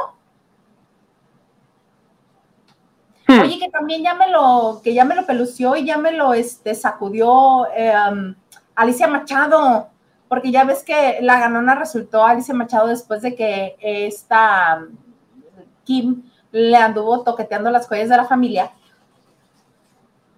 Hmm. 3.26 3.40
Oye, 3.40 3.58
que 3.58 3.70
también 3.70 4.02
ya 4.02 4.14
me 4.14 4.30
lo, 4.30 4.80
que 4.84 4.92
ya 4.92 5.04
me 5.04 5.16
lo 5.16 5.24
pelució 5.24 5.74
y 5.74 5.86
ya 5.86 5.96
me 5.96 6.12
lo 6.12 6.34
este, 6.34 6.74
sacudió 6.74 7.66
em, 7.74 8.36
Alicia 8.74 9.08
Machado, 9.08 9.88
porque 10.28 10.52
ya 10.52 10.64
ves 10.64 10.84
que 10.84 11.18
la 11.22 11.40
ganona 11.40 11.74
resultó 11.74 12.24
Alicia 12.24 12.54
Machado 12.54 12.88
después 12.88 13.22
de 13.22 13.34
que 13.34 13.76
esta 13.80 14.82
Kim 15.84 16.22
le 16.52 16.76
anduvo 16.76 17.22
toqueteando 17.22 17.70
las 17.70 17.88
joyas 17.88 18.10
de 18.10 18.16
la 18.16 18.26
familia 18.26 18.72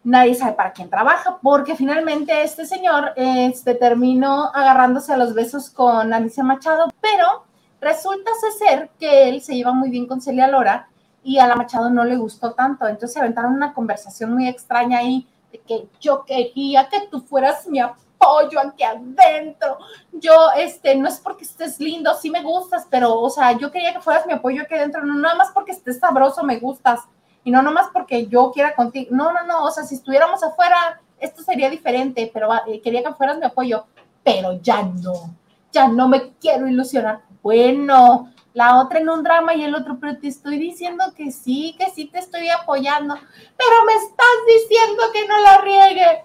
nadie 0.08 0.34
sabe 0.34 0.54
para 0.54 0.72
quién 0.72 0.88
trabaja, 0.88 1.38
porque 1.42 1.76
finalmente 1.76 2.42
este 2.42 2.64
señor 2.64 3.12
este, 3.16 3.74
terminó 3.74 4.50
agarrándose 4.54 5.12
a 5.12 5.18
los 5.18 5.34
besos 5.34 5.68
con 5.68 6.12
Alicia 6.12 6.42
Machado, 6.42 6.88
pero 7.02 7.44
resulta 7.80 8.30
ser 8.58 8.90
que 8.98 9.28
él 9.28 9.42
se 9.42 9.54
iba 9.54 9.72
muy 9.72 9.90
bien 9.90 10.06
con 10.06 10.22
Celia 10.22 10.48
Lora 10.48 10.88
y 11.22 11.38
a 11.38 11.46
la 11.46 11.56
Machado 11.56 11.90
no 11.90 12.04
le 12.04 12.16
gustó 12.16 12.54
tanto, 12.54 12.86
entonces 12.86 13.12
se 13.12 13.20
aventaron 13.20 13.52
una 13.52 13.74
conversación 13.74 14.32
muy 14.32 14.48
extraña 14.48 14.98
ahí 14.98 15.28
de 15.52 15.58
que 15.58 15.88
yo 16.00 16.24
quería 16.24 16.88
que 16.88 17.06
tú 17.10 17.20
fueras 17.20 17.66
mi 17.68 17.78
apoyo 17.78 18.60
aquí 18.60 18.84
adentro. 18.84 19.78
Yo, 20.12 20.32
este, 20.56 20.94
no 20.96 21.08
es 21.08 21.20
porque 21.20 21.44
estés 21.44 21.78
lindo, 21.80 22.14
sí 22.14 22.30
me 22.30 22.42
gustas, 22.42 22.86
pero, 22.90 23.20
o 23.20 23.28
sea, 23.28 23.52
yo 23.52 23.70
quería 23.70 23.92
que 23.92 24.00
fueras 24.00 24.26
mi 24.26 24.32
apoyo 24.32 24.62
aquí 24.62 24.74
adentro, 24.74 25.04
no 25.04 25.14
nada 25.14 25.34
más 25.34 25.50
porque 25.52 25.72
estés 25.72 25.98
sabroso, 25.98 26.42
me 26.44 26.58
gustas 26.58 27.00
y 27.48 27.50
no 27.50 27.62
nomás 27.62 27.86
porque 27.94 28.26
yo 28.26 28.52
quiera 28.52 28.74
contigo, 28.74 29.08
no, 29.16 29.32
no, 29.32 29.42
no, 29.46 29.64
o 29.64 29.70
sea, 29.70 29.82
si 29.82 29.94
estuviéramos 29.94 30.42
afuera, 30.42 31.00
esto 31.18 31.42
sería 31.42 31.70
diferente, 31.70 32.30
pero 32.30 32.50
eh, 32.66 32.82
quería 32.82 33.02
que 33.02 33.14
fueras 33.14 33.38
mi 33.38 33.46
apoyo, 33.46 33.86
pero 34.22 34.60
ya 34.60 34.82
no, 34.82 35.34
ya 35.72 35.88
no 35.88 36.08
me 36.08 36.34
quiero 36.34 36.68
ilusionar. 36.68 37.22
Bueno, 37.42 38.30
la 38.52 38.78
otra 38.78 38.98
en 38.98 39.08
un 39.08 39.22
drama 39.22 39.54
y 39.54 39.64
el 39.64 39.74
otro, 39.74 39.96
pero 39.98 40.18
te 40.18 40.28
estoy 40.28 40.58
diciendo 40.58 41.04
que 41.16 41.32
sí, 41.32 41.74
que 41.78 41.88
sí 41.88 42.04
te 42.04 42.18
estoy 42.18 42.50
apoyando, 42.50 43.14
pero 43.14 43.84
me 43.86 43.94
estás 43.94 44.26
diciendo 44.46 45.04
que 45.10 45.26
no 45.26 45.40
la 45.40 45.58
riegue. 45.62 46.24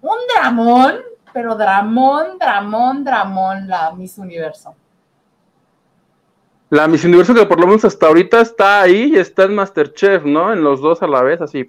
Un 0.00 0.18
dramón, 0.32 1.00
pero 1.32 1.56
dramón, 1.56 2.38
dramón, 2.38 3.02
dramón, 3.02 3.66
la 3.66 3.90
Miss 3.90 4.16
Universo. 4.16 4.76
La 6.70 6.86
Miss 6.86 7.04
Universo 7.04 7.34
que 7.34 7.46
por 7.46 7.60
lo 7.60 7.66
menos 7.66 7.84
hasta 7.84 8.06
ahorita 8.06 8.40
está 8.40 8.82
ahí 8.82 9.12
y 9.14 9.16
está 9.16 9.44
en 9.44 9.54
Masterchef, 9.54 10.24
¿no? 10.24 10.52
En 10.52 10.62
los 10.62 10.80
dos 10.80 11.02
a 11.02 11.06
la 11.06 11.22
vez, 11.22 11.40
así. 11.40 11.66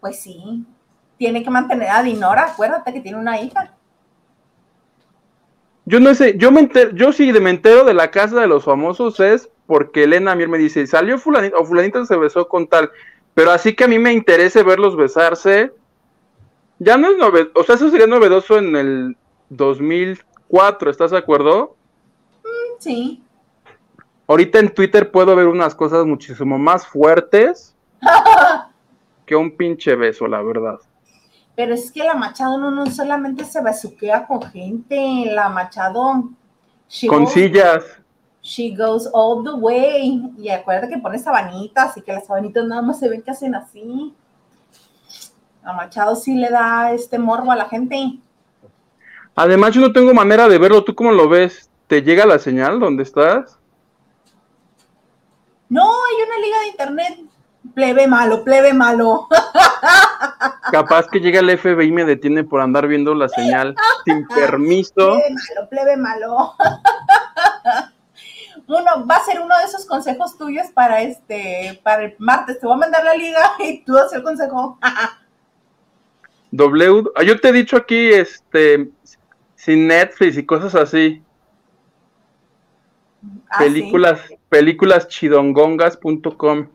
Pues 0.00 0.20
sí. 0.20 0.64
Tiene 1.16 1.42
que 1.42 1.50
mantener 1.50 1.88
a 1.88 2.02
Dinora, 2.02 2.44
acuérdate 2.44 2.92
que 2.92 3.00
tiene 3.00 3.18
una 3.18 3.40
hija. 3.40 3.72
Yo 5.86 6.00
no 6.00 6.14
sé, 6.14 6.36
yo 6.38 6.50
me 6.50 6.60
entero, 6.60 6.90
yo 6.94 7.12
sí 7.12 7.32
me 7.32 7.50
entero 7.50 7.84
de 7.84 7.94
la 7.94 8.10
casa 8.10 8.40
de 8.40 8.46
los 8.46 8.64
famosos 8.64 9.20
es 9.20 9.50
porque 9.66 10.04
Elena 10.04 10.34
Mier 10.34 10.48
me 10.48 10.58
dice, 10.58 10.86
salió 10.86 11.18
fulanito, 11.18 11.58
o 11.58 11.64
fulanito 11.64 12.04
se 12.06 12.16
besó 12.16 12.48
con 12.48 12.66
tal, 12.66 12.90
pero 13.34 13.50
así 13.50 13.74
que 13.74 13.84
a 13.84 13.88
mí 13.88 13.98
me 13.98 14.12
interese 14.12 14.62
verlos 14.62 14.96
besarse, 14.96 15.72
ya 16.78 16.96
no 16.96 17.10
es 17.10 17.18
novedoso, 17.18 17.52
o 17.54 17.64
sea, 17.64 17.74
eso 17.74 17.90
sería 17.90 18.06
novedoso 18.06 18.58
en 18.58 18.76
el 18.76 19.16
2004, 19.50 20.90
¿estás 20.90 21.10
de 21.10 21.18
acuerdo? 21.18 21.76
Sí. 22.84 23.22
Ahorita 24.26 24.58
en 24.58 24.68
Twitter 24.68 25.10
puedo 25.10 25.34
ver 25.34 25.46
unas 25.46 25.74
cosas 25.74 26.04
muchísimo 26.04 26.58
más 26.58 26.86
fuertes 26.86 27.74
que 29.26 29.34
un 29.34 29.56
pinche 29.56 29.94
beso, 29.94 30.26
la 30.26 30.42
verdad. 30.42 30.78
Pero 31.56 31.72
es 31.72 31.90
que 31.90 32.04
la 32.04 32.12
Machado 32.12 32.58
no, 32.58 32.70
no 32.70 32.84
solamente 32.86 33.44
se 33.44 33.62
besuquea 33.62 34.26
con 34.26 34.42
gente, 34.42 35.24
la 35.32 35.48
Machado. 35.48 36.28
Con 37.08 37.26
sillas. 37.26 37.84
She 38.42 38.76
goes 38.76 39.08
all 39.14 39.42
the 39.42 39.54
way. 39.54 40.20
Y 40.36 40.50
acuérdate 40.50 40.92
que 40.92 41.00
pone 41.00 41.18
sabanitas 41.18 41.96
y 41.96 42.02
que 42.02 42.12
las 42.12 42.26
sabanitas 42.26 42.66
nada 42.66 42.82
más 42.82 42.98
se 42.98 43.08
ven 43.08 43.22
que 43.22 43.30
hacen 43.30 43.54
así. 43.54 44.14
La 45.64 45.72
Machado 45.72 46.14
sí 46.16 46.34
le 46.34 46.50
da 46.50 46.92
este 46.92 47.18
morbo 47.18 47.50
a 47.50 47.56
la 47.56 47.66
gente. 47.66 48.18
Además, 49.34 49.72
yo 49.72 49.80
no 49.80 49.90
tengo 49.90 50.12
manera 50.12 50.48
de 50.48 50.58
verlo. 50.58 50.84
¿Tú 50.84 50.94
cómo 50.94 51.12
lo 51.12 51.30
ves? 51.30 51.70
¿Te 51.86 52.02
llega 52.02 52.26
la 52.26 52.38
señal 52.38 52.80
donde 52.80 53.02
estás? 53.02 53.58
No, 55.68 55.82
hay 55.82 56.22
una 56.26 56.38
liga 56.38 56.60
de 56.60 56.66
internet. 56.68 57.18
Plebe 57.74 58.06
malo, 58.06 58.44
plebe 58.44 58.74
malo. 58.74 59.26
Capaz 60.70 61.08
que 61.08 61.20
llega 61.20 61.40
el 61.40 61.58
FBI 61.58 61.86
y 61.86 61.92
me 61.92 62.04
detiene 62.04 62.44
por 62.44 62.60
andar 62.60 62.86
viendo 62.86 63.14
la 63.14 63.28
señal 63.28 63.74
sin 64.04 64.26
permiso. 64.28 64.92
Plebe 64.94 65.30
malo, 65.30 65.68
plebe 65.70 65.96
malo. 65.96 66.54
Uno, 68.66 69.06
va 69.06 69.16
a 69.16 69.24
ser 69.24 69.40
uno 69.40 69.58
de 69.58 69.64
esos 69.64 69.84
consejos 69.84 70.38
tuyos 70.38 70.68
para 70.72 71.02
este, 71.02 71.80
para 71.82 72.04
el 72.04 72.14
martes. 72.18 72.58
Te 72.58 72.66
voy 72.66 72.76
a 72.76 72.78
mandar 72.78 73.04
la 73.04 73.14
liga 73.14 73.52
y 73.58 73.84
tú 73.84 73.98
haces 73.98 74.14
el 74.14 74.22
consejo. 74.22 74.78
W, 76.50 77.04
ah, 77.14 77.22
yo 77.24 77.38
te 77.38 77.48
he 77.48 77.52
dicho 77.52 77.76
aquí, 77.76 78.10
este, 78.10 78.90
sin 79.54 79.86
Netflix 79.86 80.38
y 80.38 80.46
cosas 80.46 80.74
así. 80.74 81.22
Ah, 83.54 83.58
películas, 83.58 84.20
películas 84.48 85.06
chidongongas.com. 85.06 86.68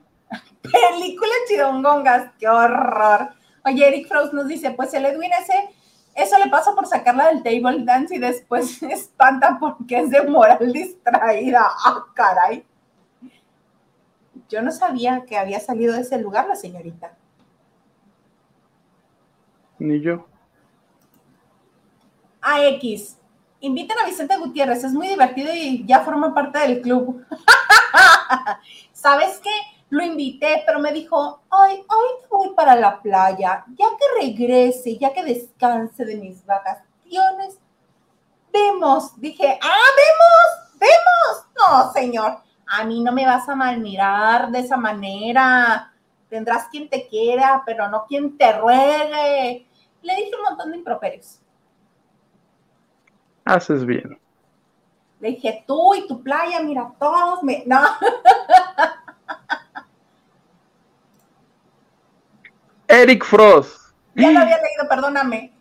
Películas 0.61 1.38
chidongongas, 1.49 2.31
qué 2.39 2.47
horror. 2.47 3.30
Oye, 3.65 3.85
Eric 3.85 4.07
Frost 4.07 4.34
nos 4.34 4.47
dice, 4.47 4.72
pues 4.72 4.93
el 4.93 5.06
Edwin 5.06 5.31
ese, 5.34 5.76
eso 6.15 6.38
le 6.38 6.49
pasa 6.49 6.73
por 6.73 6.88
sacarla 6.88 7.27
del 7.27 7.43
table 7.43 7.84
dance 7.84 8.15
y 8.15 8.19
después 8.19 8.81
espanta 8.84 9.57
porque 9.60 9.99
es 9.99 10.10
de 10.10 10.23
moral 10.23 10.72
distraída. 10.72 11.68
Ah, 11.85 12.06
caray. 12.14 12.65
Yo 14.47 14.61
no 14.61 14.72
sabía 14.72 15.26
que 15.27 15.38
había 15.38 15.60
salido 15.60 15.93
de 15.93 16.01
ese 16.01 16.18
lugar 16.18 16.47
la 16.47 16.56
señorita. 16.56 17.14
Ni 19.80 19.99
yo. 19.99 20.26
AX. 22.41 23.18
Inviten 23.61 23.98
a 23.99 24.06
Vicente 24.06 24.38
Gutiérrez, 24.38 24.84
es 24.84 24.94
muy 24.94 25.07
divertido 25.07 25.53
y 25.53 25.86
ya 25.86 25.99
forma 26.02 26.34
parte 26.34 26.60
del 26.60 26.81
club. 26.81 27.26
¿Sabes 28.94 29.40
qué? 29.40 29.49
Lo 29.90 30.03
invité, 30.03 30.64
pero 30.65 30.80
me 30.80 30.94
dijo, 30.94 31.41
ay, 31.49 31.84
hoy 31.90 32.07
voy 32.30 32.53
para 32.56 32.76
la 32.76 33.02
playa, 33.02 33.65
ya 33.76 33.88
que 33.98 34.22
regrese, 34.22 34.98
ya 34.98 35.11
que 35.11 35.23
descanse 35.23 36.06
de 36.06 36.15
mis 36.15 36.45
vacaciones, 36.45 37.57
vemos. 38.53 39.19
Dije, 39.19 39.60
ah, 39.61 39.86
vemos, 39.98 40.80
vemos. 40.80 41.45
No, 41.57 41.91
señor, 41.91 42.40
a 42.68 42.84
mí 42.84 43.02
no 43.02 43.11
me 43.11 43.26
vas 43.26 43.49
a 43.49 43.56
malmirar 43.56 44.52
de 44.52 44.60
esa 44.60 44.77
manera. 44.77 45.91
Tendrás 46.30 46.68
quien 46.69 46.88
te 46.88 47.07
quiera, 47.07 47.64
pero 47.65 47.90
no 47.90 48.06
quien 48.06 48.38
te 48.38 48.53
ruegue. 48.53 49.68
Le 50.02 50.15
dije 50.15 50.31
un 50.36 50.44
montón 50.44 50.72
de 50.72 50.77
improperios. 50.77 51.40
Haces 53.49 53.84
bien. 53.84 54.19
Le 55.19 55.30
dije, 55.30 55.63
tú 55.65 55.95
y 55.95 56.07
tu 56.07 56.21
playa, 56.21 56.59
mira, 56.59 56.91
todos 56.99 57.41
me... 57.41 57.63
No. 57.65 57.81
Eric 62.88 63.26
Frost. 63.26 63.95
Ya 64.13 64.30
lo 64.30 64.39
había 64.39 64.57
leído, 64.57 64.88
perdóname. 64.88 65.51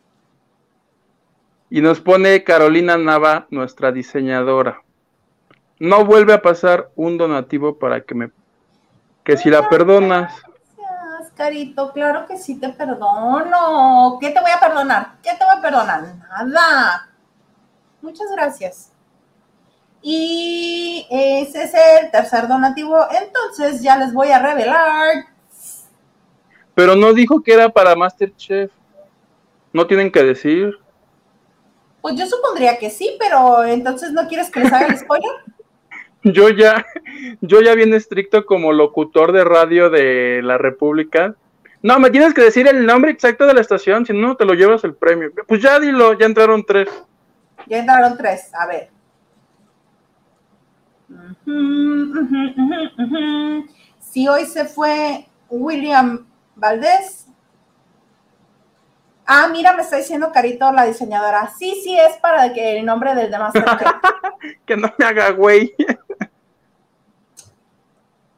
Y 1.71 1.81
nos 1.81 1.99
pone 1.99 2.45
Carolina 2.45 2.99
Nava, 2.99 3.47
nuestra 3.49 3.91
diseñadora. 3.91 4.83
No 5.79 6.05
vuelve 6.05 6.35
a 6.35 6.43
pasar 6.43 6.91
un 6.95 7.17
donativo 7.17 7.79
para 7.79 8.03
que 8.03 8.15
me... 8.15 8.31
Que 9.25 9.39
si 9.39 9.49
la 9.49 9.71
perdonas... 9.71 10.35
Gracias, 10.77 11.33
Carito, 11.35 11.91
claro 11.95 12.27
que 12.27 12.37
sí 12.37 12.61
te 12.61 12.69
perdono. 12.69 14.19
¿Qué 14.21 14.29
te 14.29 14.41
voy 14.43 14.51
a 14.51 14.61
perdonar? 14.61 15.13
¿Qué 15.23 15.31
te 15.31 15.45
voy 15.47 15.57
a 15.57 15.63
perdonar? 15.63 16.03
Nada. 16.47 17.09
Muchas 18.03 18.31
gracias. 18.31 18.93
Y 20.03 21.07
ese 21.11 21.65
es 21.65 21.73
el 21.75 22.11
tercer 22.11 22.47
donativo. 22.47 22.97
Entonces 23.11 23.83
ya 23.83 23.97
les 23.97 24.13
voy 24.13 24.31
a 24.31 24.39
revelar. 24.39 25.27
Pero 26.75 26.95
no 26.95 27.13
dijo 27.13 27.43
que 27.43 27.53
era 27.53 27.69
para 27.69 27.97
Masterchef. 27.97 28.71
No 29.73 29.87
tienen 29.87 30.13
que 30.13 30.23
decir. 30.23 30.79
Pues 32.01 32.15
yo 32.15 32.27
supondría 32.27 32.79
que 32.79 32.91
sí, 32.91 33.17
pero 33.19 33.65
entonces 33.65 34.13
no 34.13 34.29
quieres 34.29 34.51
que 34.51 34.61
les 34.61 34.73
haga 34.73 34.87
el 34.87 34.99
spoiler. 34.99 35.31
Yo 36.23 36.49
ya, 36.49 36.85
yo 37.41 37.61
ya 37.61 37.75
bien 37.75 37.95
estricto 37.95 38.45
como 38.45 38.73
locutor 38.73 39.33
de 39.33 39.45
radio 39.45 39.91
de 39.91 40.41
la 40.43 40.59
República. 40.59 41.35
No, 41.83 41.99
me 42.01 42.11
tienes 42.11 42.35
que 42.35 42.43
decir 42.43 42.67
el 42.67 42.87
nombre 42.87 43.11
exacto 43.11 43.47
de 43.47 43.55
la 43.55 43.61
estación, 43.61 44.05
si 44.05 44.13
no 44.13 44.37
te 44.37 44.45
lo 44.45 44.55
llevas 44.55 44.83
el 44.85 44.95
premio. 44.95 45.31
Pues 45.47 45.63
ya 45.63 45.79
dilo, 45.79 46.13
ya 46.15 46.27
entraron 46.27 46.65
tres. 46.65 46.89
Ya 47.69 47.79
entraron 47.79 48.17
tres, 48.17 48.51
a 48.55 48.67
ver. 48.67 48.91
Si 54.01 54.27
hoy 54.27 54.47
se 54.47 54.65
fue 54.65 55.27
William 55.49 56.27
Valdés. 56.57 57.27
Ah, 59.27 59.49
mira, 59.53 59.75
me 59.75 59.83
está 59.83 59.97
diciendo 59.97 60.33
Carito, 60.33 60.73
la 60.73 60.85
diseñadora. 60.85 61.51
Sí, 61.59 61.81
sí, 61.85 61.99
es 61.99 62.17
para 62.17 62.53
que 62.53 62.79
el 62.79 62.87
nombre 62.87 63.15
del 63.15 63.31
de 63.31 63.39
Masterchef. 63.39 63.93
que 64.67 64.77
no 64.77 64.93
me 64.97 65.05
haga 65.05 65.31
güey. 65.31 65.75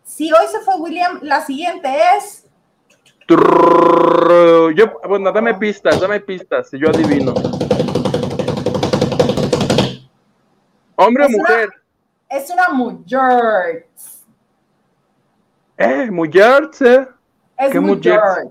Si 0.03 0.33
hoy 0.33 0.47
se 0.51 0.61
fue 0.61 0.75
William, 0.77 1.21
la 1.23 1.41
siguiente 1.43 1.89
es. 2.17 2.47
Yo, 3.29 5.01
bueno, 5.09 5.31
dame 5.31 5.55
pistas, 5.55 6.01
dame 6.01 6.19
pistas, 6.19 6.75
y 6.75 6.81
yo 6.81 6.91
adivino. 6.91 7.33
¿Hombre 11.01 11.25
o 11.25 11.29
una- 11.29 11.39
mujer? 11.39 11.71
Es 12.29 12.51
una 12.51 12.69
mujer. 12.69 13.89
Eh, 15.77 16.11
mujer, 16.11 16.71
¿eh? 16.83 17.09
Es 17.57 17.73
¿Qué 17.73 17.81
mujer. 17.81 18.19
mujer? 18.21 18.45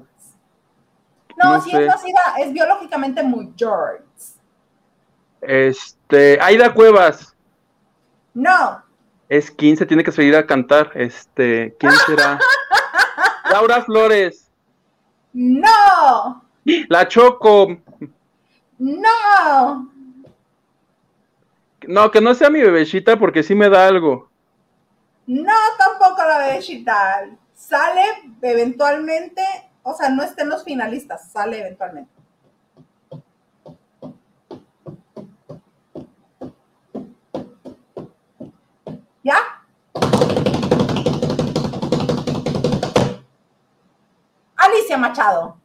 No, 1.42 1.54
No 1.56 1.62
sí 1.62 1.72
sé. 1.72 1.82
es 1.84 1.88
nacida, 1.88 2.22
es 2.40 2.52
biológicamente 2.54 3.24
mujer. 3.24 4.04
Este, 5.42 6.38
Aida 6.42 6.74
Cuevas. 6.74 7.36
No, 8.34 8.84
Es 9.30 9.52
15, 9.52 9.86
tiene 9.86 10.04
que 10.04 10.12
salir 10.12 10.36
a 10.36 10.46
cantar. 10.46 10.92
Este, 10.96 11.76
¿quién 11.80 11.92
será? 12.08 12.40
Laura 13.52 13.84
Flores. 13.84 14.50
no, 15.34 16.44
La 16.90 17.08
Choco. 17.08 17.78
no. 18.80 19.92
No, 21.88 22.12
que 22.12 22.22
no 22.22 22.34
sea 22.34 22.50
mi 22.50 22.62
bebecita 22.62 23.18
porque 23.18 23.44
sí 23.44 23.56
me 23.56 23.70
da 23.70 23.88
algo. 23.88 24.30
No, 25.28 25.54
tampoco 25.78 26.24
la 26.28 26.40
bebecita. 26.40 27.30
Sale 27.54 28.04
eventualmente, 28.42 29.44
o 29.84 29.94
sea, 29.94 30.10
no 30.10 30.24
está 30.24 30.44
en 30.44 30.50
los 30.50 30.64
finalistas, 30.64 31.32
sale 31.32 31.60
eventualmente. 31.60 32.12
¿Ya? 39.24 39.38
Alicia 44.56 44.98
Machado. 44.98 45.59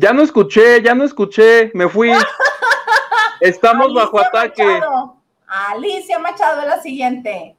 Ya 0.00 0.14
no 0.14 0.22
escuché, 0.22 0.80
ya 0.82 0.94
no 0.94 1.04
escuché, 1.04 1.70
me 1.74 1.86
fui. 1.86 2.10
Estamos 3.40 3.88
Alicia 3.88 4.02
bajo 4.02 4.18
ataque. 4.18 4.64
Machado. 4.64 5.16
Alicia 5.46 6.18
Machado 6.18 6.62
es 6.62 6.66
la 6.68 6.80
siguiente. 6.80 7.54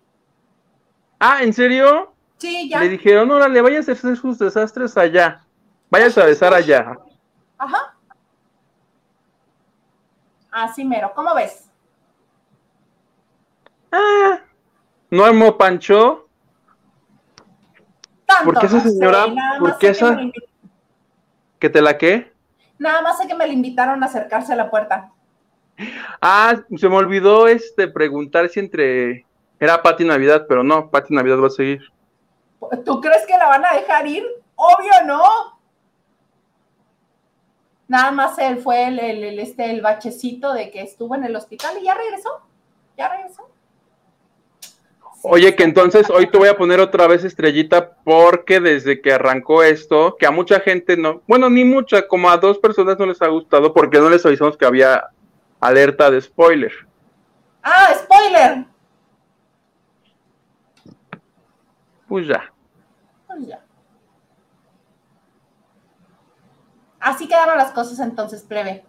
Ah, 1.19 1.43
¿en 1.43 1.53
serio? 1.53 2.11
Sí, 2.38 2.68
ya. 2.68 2.80
Le 2.80 2.89
dijeron, 2.89 3.30
órale, 3.30 3.61
vayas 3.61 3.88
a 3.88 3.91
hacer 3.91 4.18
sus 4.18 4.39
desastres 4.39 4.97
allá. 4.97 5.45
Vayas 5.91 6.18
a 6.18 6.26
besar 6.26 6.51
allá. 6.51 6.97
Ajá. 7.59 7.95
Así 10.49 10.84
mero, 10.84 11.11
¿cómo 11.13 11.35
ves? 11.35 11.69
Ah, 13.91 14.39
no 15.11 15.26
armó 15.26 15.59
Pancho. 15.59 16.27
Tanto, 18.26 18.45
¿Por 18.45 18.59
qué 18.59 18.65
esa 18.65 18.77
no 18.77 18.81
sé, 18.81 18.89
señora? 18.89 19.27
¿Por 19.59 19.77
qué 19.77 19.89
esa? 19.89 20.18
¿Que 21.59 21.69
te 21.69 21.84
la 21.84 21.99
qué? 21.99 22.31
Nada 22.82 23.03
más 23.03 23.20
sé 23.20 23.28
que 23.28 23.36
me 23.36 23.45
la 23.45 23.53
invitaron 23.53 24.02
a 24.02 24.08
acercarse 24.08 24.53
a 24.53 24.56
la 24.56 24.68
puerta. 24.72 25.12
Ah, 26.20 26.56
se 26.76 26.90
me 26.90 26.95
olvidó 26.95 27.48
este 27.48 27.88
preguntar 27.88 28.49
si 28.49 28.60
entre 28.60 29.24
era 29.60 29.84
Pati 29.84 30.03
Navidad, 30.03 30.48
pero 30.49 30.64
no, 30.64 30.90
Pati 30.90 31.14
Navidad 31.14 31.38
va 31.40 31.45
a 31.45 31.52
seguir. 31.52 31.80
¿Tú 32.84 32.99
crees 32.99 33.28
que 33.28 33.38
la 33.38 33.48
van 33.49 33.64
a 33.64 33.74
dejar 33.76 34.08
ir? 34.08 34.26
Obvio 34.56 34.94
no. 35.06 35.22
Nada 37.88 38.10
más 38.10 38.40
él 38.40 38.58
fue 38.58 38.88
el, 38.88 38.98
el- 38.98 39.24
el, 39.26 39.40
este, 39.40 39.70
el 39.70 39.82
bachecito 39.82 40.52
de 40.52 40.72
que 40.72 40.82
estuvo 40.82 41.14
en 41.14 41.24
el 41.26 41.36
hospital 41.36 41.78
y 41.80 41.84
ya 41.86 41.94
regresó. 41.94 42.41
Ya 42.98 43.10
regresó. 43.10 43.48
Oye, 45.23 45.56
que 45.56 45.64
entonces 45.64 46.10
hoy 46.10 46.27
te 46.27 46.38
voy 46.38 46.48
a 46.48 46.57
poner 46.57 46.80
otra 46.80 47.06
vez 47.06 47.23
estrellita 47.23 47.95
porque 48.03 48.60
desde 48.60 49.02
que 49.02 49.14
arrancó 49.14 49.61
esto, 49.61 50.18
que 50.18 50.26
a 50.26 50.31
mucha 50.31 50.60
gente 50.60 50.98
no, 50.98 51.22
bueno, 51.27 51.49
ni 51.49 51.64
mucha, 51.64 52.07
como 52.07 52.30
a 52.30 52.38
dos 52.38 52.57
personas 52.57 52.98
no 52.98 53.06
les 53.06 53.22
ha 53.22 53.27
gustado 53.27 53.73
porque 53.73 53.99
no 53.99 54.10
les 54.10 54.26
avisamos 54.26 54.57
que 54.57 54.65
había 54.65 55.10
alerta 55.60 56.10
de 56.10 56.22
spoiler. 56.22 56.72
Ah, 57.61 57.93
spoiler. 57.95 58.65
Pues 62.07 62.27
ya. 62.27 62.52
Pues 63.27 63.48
ya. 63.48 63.64
Así 66.99 67.27
quedaron 67.27 67.57
las 67.57 67.72
cosas 67.72 67.99
entonces, 67.99 68.41
plebe. 68.43 68.84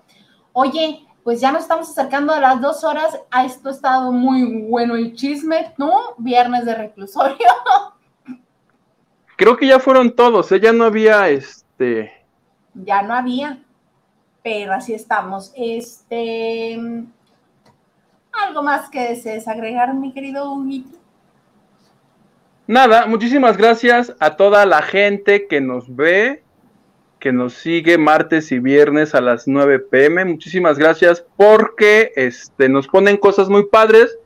Oye, 0.53 1.07
pues 1.25 1.41
ya 1.41 1.53
nos 1.53 1.63
estamos 1.63 1.89
acercando 1.91 2.33
a 2.33 2.41
las 2.41 2.61
dos 2.61 2.85
horas. 2.85 3.19
Esto 3.45 3.69
ha 3.69 3.73
estado 3.73 4.13
muy 4.13 4.67
bueno 4.69 4.97
el 4.97 5.15
chisme, 5.15 5.73
¿no? 5.79 6.15
Viernes 6.19 6.65
de 6.65 6.75
reclusorio. 6.75 7.37
creo 9.37 9.57
que 9.57 9.67
ya 9.67 9.81
fueron 9.81 10.15
todos, 10.15 10.53
¿eh? 10.53 10.61
ya 10.61 10.73
no 10.73 10.85
había 10.85 11.29
este. 11.29 12.13
Ya 12.75 13.03
no 13.03 13.13
había, 13.13 13.59
pero 14.43 14.73
así 14.73 14.95
estamos. 14.95 15.53
Este. 15.57 16.79
¿Algo 18.33 18.63
más 18.63 18.89
que 18.89 19.01
desees 19.01 19.49
agregar, 19.49 19.93
mi 19.95 20.13
querido 20.13 20.53
Huguito? 20.53 20.97
Nada, 22.67 23.07
muchísimas 23.07 23.57
gracias 23.57 24.15
a 24.21 24.37
toda 24.37 24.65
la 24.65 24.81
gente 24.81 25.49
que 25.49 25.61
nos 25.61 25.95
ve, 25.95 26.45
que 27.23 27.33
nos 27.33 27.53
sigue 27.53 27.99
martes 27.99 28.51
y 28.51 28.59
viernes 28.59 29.15
a 29.15 29.21
las 29.21 29.47
9 29.47 29.79
pm. 29.79 30.25
Muchísimas 30.25 30.77
gracias 30.77 31.25
porque 31.37 32.11
este, 32.17 32.69
nos 32.69 32.89
ponen 32.89 33.17
cosas 33.17 33.49
muy 33.49 33.67
padres 33.67 34.19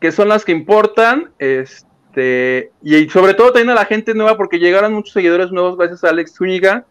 que 0.00 0.12
son 0.12 0.28
las 0.28 0.44
que 0.44 0.52
importan. 0.52 1.30
Este, 1.38 2.70
y 2.82 3.08
sobre 3.08 3.32
todo 3.32 3.54
también 3.54 3.70
a 3.70 3.74
la 3.74 3.86
gente 3.86 4.12
nueva 4.12 4.36
porque 4.36 4.58
llegaron 4.58 4.92
muchos 4.92 5.14
seguidores 5.14 5.50
nuevos 5.50 5.78
gracias 5.78 6.04
a 6.04 6.10
Alex 6.10 6.34
Zúñiga. 6.34 6.84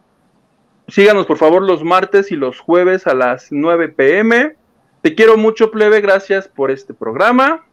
Síganos 0.88 1.28
por 1.28 1.38
favor 1.38 1.62
los 1.62 1.84
martes 1.84 2.32
y 2.32 2.38
los 2.38 2.60
jueves 2.60 3.06
a 3.06 3.14
las 3.14 3.52
9 3.52 3.90
pm. 3.90 4.56
Te 5.04 5.14
quiero 5.14 5.38
mucho, 5.38 5.70
plebe. 5.70 6.02
Gracias 6.02 6.48
por 6.48 6.72
este 6.72 6.96
programa. 6.96 7.68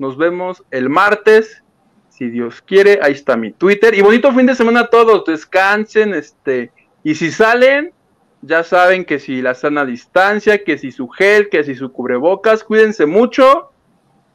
Nos 0.00 0.16
vemos 0.16 0.64
el 0.72 0.88
martes 0.88 1.62
si 2.08 2.30
Dios 2.30 2.60
quiere, 2.62 2.98
ahí 3.00 3.12
está 3.12 3.36
mi 3.36 3.52
Twitter. 3.52 3.94
Y 3.94 4.02
bonito 4.02 4.32
fin 4.32 4.46
de 4.46 4.56
semana 4.56 4.80
a 4.80 4.90
todos, 4.90 5.24
descansen, 5.24 6.14
este, 6.14 6.72
y 7.04 7.14
si 7.14 7.30
salen, 7.30 7.92
ya 8.42 8.64
saben 8.64 9.04
que 9.04 9.18
si 9.18 9.42
la 9.42 9.54
sana 9.54 9.84
distancia, 9.84 10.64
que 10.64 10.78
si 10.78 10.92
su 10.92 11.08
gel, 11.08 11.48
que 11.48 11.64
si 11.64 11.74
su 11.74 11.92
cubrebocas, 11.92 12.64
cuídense 12.64 13.06
mucho. 13.06 13.70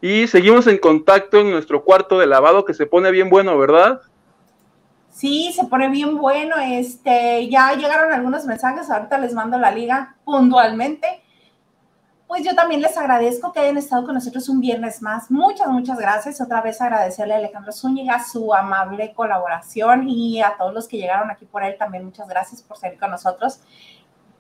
Y 0.02 0.28
seguimos 0.28 0.68
en 0.68 0.78
contacto 0.78 1.40
en 1.40 1.52
nuestro 1.52 1.84
cuarto 1.84 2.20
de 2.20 2.28
lavado 2.28 2.66
que 2.66 2.74
se 2.74 2.86
pone 2.86 3.12
bien 3.12 3.30
bueno, 3.30 3.58
¿verdad? 3.58 4.02
Sí, 5.12 5.52
se 5.54 5.66
pone 5.66 5.90
bien 5.90 6.18
bueno. 6.18 6.56
Este, 6.58 7.50
ya 7.50 7.74
llegaron 7.74 8.14
algunos 8.14 8.46
mensajes, 8.46 8.90
ahorita 8.90 9.18
les 9.18 9.34
mando 9.34 9.58
la 9.58 9.72
liga 9.72 10.16
puntualmente 10.24 11.24
pues 12.28 12.44
yo 12.44 12.54
también 12.56 12.82
les 12.82 12.98
agradezco 12.98 13.54
que 13.54 13.62
hayan 13.62 13.78
estado 13.78 14.06
con 14.06 14.14
nosotros 14.14 14.50
un 14.50 14.60
viernes 14.60 15.02
más. 15.02 15.32
Muchas, 15.32 15.68
muchas 15.70 15.98
gracias. 15.98 16.42
Otra 16.42 16.62
vez 16.62 16.82
agradecerle 16.82 17.34
a 17.34 17.38
Alejandro 17.38 17.72
Zúñiga 17.72 18.22
su 18.22 18.54
amable 18.54 19.14
colaboración 19.14 20.10
y 20.10 20.42
a 20.42 20.56
todos 20.58 20.74
los 20.74 20.88
que 20.90 20.98
llegaron 20.98 21.32
aquí 21.32 21.46
por 21.46 21.64
él 21.64 21.78
también 21.78 22.04
muchas 22.04 22.28
gracias 22.28 22.62
por 22.62 22.78
seguir 22.78 23.00
con 23.00 23.12
nosotros. 23.12 23.62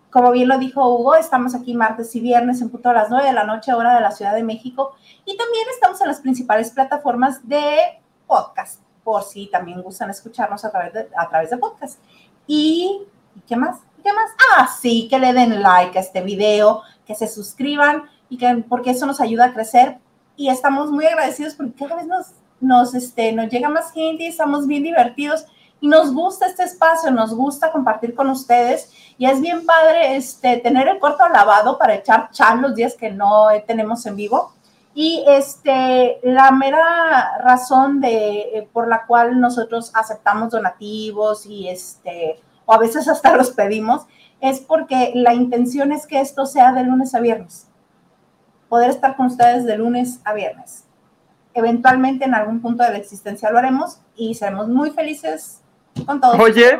Como 0.09 0.31
bien 0.31 0.49
lo 0.49 0.57
dijo 0.57 0.85
Hugo, 0.95 1.15
estamos 1.15 1.55
aquí 1.55 1.73
martes 1.75 2.13
y 2.15 2.19
viernes 2.19 2.61
en 2.61 2.69
punto 2.69 2.89
a 2.89 2.93
las 2.93 3.09
9 3.09 3.25
de 3.25 3.33
la 3.33 3.45
noche, 3.45 3.73
hora 3.73 3.95
de 3.95 4.01
la 4.01 4.11
Ciudad 4.11 4.35
de 4.35 4.43
México. 4.43 4.95
Y 5.25 5.37
también 5.37 5.65
estamos 5.73 6.01
en 6.01 6.07
las 6.07 6.19
principales 6.19 6.71
plataformas 6.71 7.47
de 7.47 8.01
podcast, 8.25 8.81
por 9.03 9.23
si 9.23 9.47
también 9.47 9.81
gustan 9.81 10.09
escucharnos 10.09 10.65
a 10.65 10.71
través 10.71 10.93
de, 10.93 11.07
a 11.15 11.29
través 11.29 11.49
de 11.49 11.57
podcast. 11.57 11.99
¿Y 12.47 13.01
qué 13.47 13.55
más? 13.55 13.79
¿Qué 14.03 14.13
más? 14.13 14.31
Ah, 14.51 14.69
sí, 14.79 15.07
que 15.09 15.19
le 15.19 15.33
den 15.33 15.61
like 15.61 15.97
a 15.97 16.01
este 16.01 16.21
video, 16.21 16.81
que 17.05 17.15
se 17.15 17.27
suscriban 17.27 18.03
y 18.29 18.37
que 18.37 18.63
porque 18.69 18.91
eso 18.91 19.05
nos 19.05 19.19
ayuda 19.19 19.45
a 19.45 19.53
crecer 19.53 19.97
y 20.35 20.49
estamos 20.49 20.91
muy 20.91 21.05
agradecidos 21.05 21.55
porque 21.55 21.73
cada 21.73 21.95
vez 21.95 22.05
nos, 22.07 22.27
nos, 22.59 22.93
este, 22.93 23.33
nos 23.33 23.49
llega 23.49 23.69
más 23.69 23.91
gente 23.91 24.23
y 24.23 24.27
estamos 24.27 24.67
bien 24.67 24.83
divertidos 24.83 25.45
y 25.81 25.87
nos 25.87 26.13
gusta 26.13 26.47
este 26.47 26.63
espacio, 26.63 27.11
nos 27.11 27.33
gusta 27.33 27.71
compartir 27.71 28.15
con 28.15 28.29
ustedes 28.29 28.91
y 29.17 29.25
es 29.25 29.41
bien 29.41 29.65
padre 29.65 30.15
este, 30.15 30.57
tener 30.57 30.87
el 30.87 30.99
corto 30.99 31.27
lavado 31.27 31.77
para 31.77 31.95
echar 31.95 32.29
chan 32.31 32.61
los 32.61 32.75
días 32.75 32.95
que 32.95 33.11
no 33.11 33.47
tenemos 33.65 34.05
en 34.05 34.15
vivo. 34.15 34.53
Y 34.93 35.23
este, 35.27 36.19
la 36.23 36.49
mera 36.49 37.37
razón 37.43 38.01
de, 38.01 38.39
eh, 38.39 38.69
por 38.73 38.87
la 38.87 39.05
cual 39.05 39.39
nosotros 39.39 39.91
aceptamos 39.93 40.49
donativos 40.49 41.45
y 41.45 41.67
este, 41.67 42.41
o 42.67 42.73
a 42.73 42.77
veces 42.77 43.07
hasta 43.07 43.35
los 43.35 43.49
pedimos, 43.51 44.05
es 44.39 44.59
porque 44.59 45.13
la 45.15 45.33
intención 45.33 45.91
es 45.91 46.05
que 46.05 46.19
esto 46.19 46.45
sea 46.45 46.73
de 46.73 46.83
lunes 46.83 47.15
a 47.15 47.21
viernes. 47.21 47.67
Poder 48.69 48.91
estar 48.91 49.15
con 49.15 49.27
ustedes 49.27 49.65
de 49.65 49.77
lunes 49.77 50.19
a 50.25 50.33
viernes. 50.33 50.85
Eventualmente 51.55 52.25
en 52.25 52.35
algún 52.35 52.61
punto 52.61 52.83
de 52.83 52.91
la 52.91 52.97
existencia 52.97 53.49
lo 53.49 53.57
haremos 53.57 53.99
y 54.15 54.35
seremos 54.35 54.67
muy 54.67 54.91
felices 54.91 55.63
con 56.05 56.21
todos. 56.21 56.39
Oye, 56.39 56.79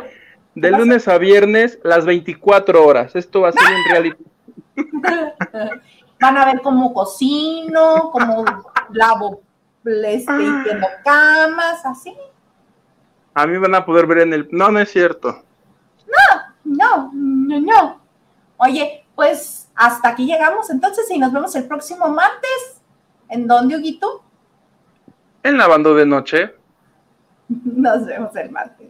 de 0.53 0.72
lunes 0.72 1.07
a 1.07 1.18
viernes 1.18 1.80
las 1.84 2.05
24 2.05 2.85
horas. 2.85 3.15
Esto 3.15 3.41
va 3.41 3.49
a 3.49 3.51
ser 3.53 3.64
un 3.64 3.91
reality. 3.91 4.23
Van 6.19 6.38
a 6.38 6.45
ver 6.45 6.61
cómo 6.61 6.93
cocino, 6.93 8.09
cómo 8.11 8.43
lavo, 8.91 9.41
este, 9.85 10.34
camas, 11.03 11.85
así. 11.85 12.15
A 13.35 13.45
mí 13.45 13.55
van 13.59 13.76
a 13.76 13.85
poder 13.85 14.07
ver 14.07 14.19
en 14.19 14.34
el... 14.34 14.47
No, 14.49 14.72
no 14.72 14.80
es 14.80 14.91
cierto. 14.91 15.43
No, 16.64 17.11
no, 17.11 17.11
no, 17.14 17.60
no. 17.60 18.02
Oye, 18.57 19.06
pues 19.15 19.69
hasta 19.76 20.10
aquí 20.10 20.26
llegamos 20.26 20.69
entonces 20.69 21.10
y 21.11 21.18
nos 21.19 21.31
vemos 21.31 21.56
el 21.56 21.68
próximo 21.68 22.07
martes. 22.10 22.81
¿En 23.30 23.48
dónde, 23.48 23.76
Huguito? 23.76 24.23
En 25.44 25.57
lavando 25.57 25.94
de 25.95 26.06
noche. 26.06 26.56
Nos 27.48 28.06
vemos 28.06 28.35
el 28.35 28.52
martes. 28.52 28.86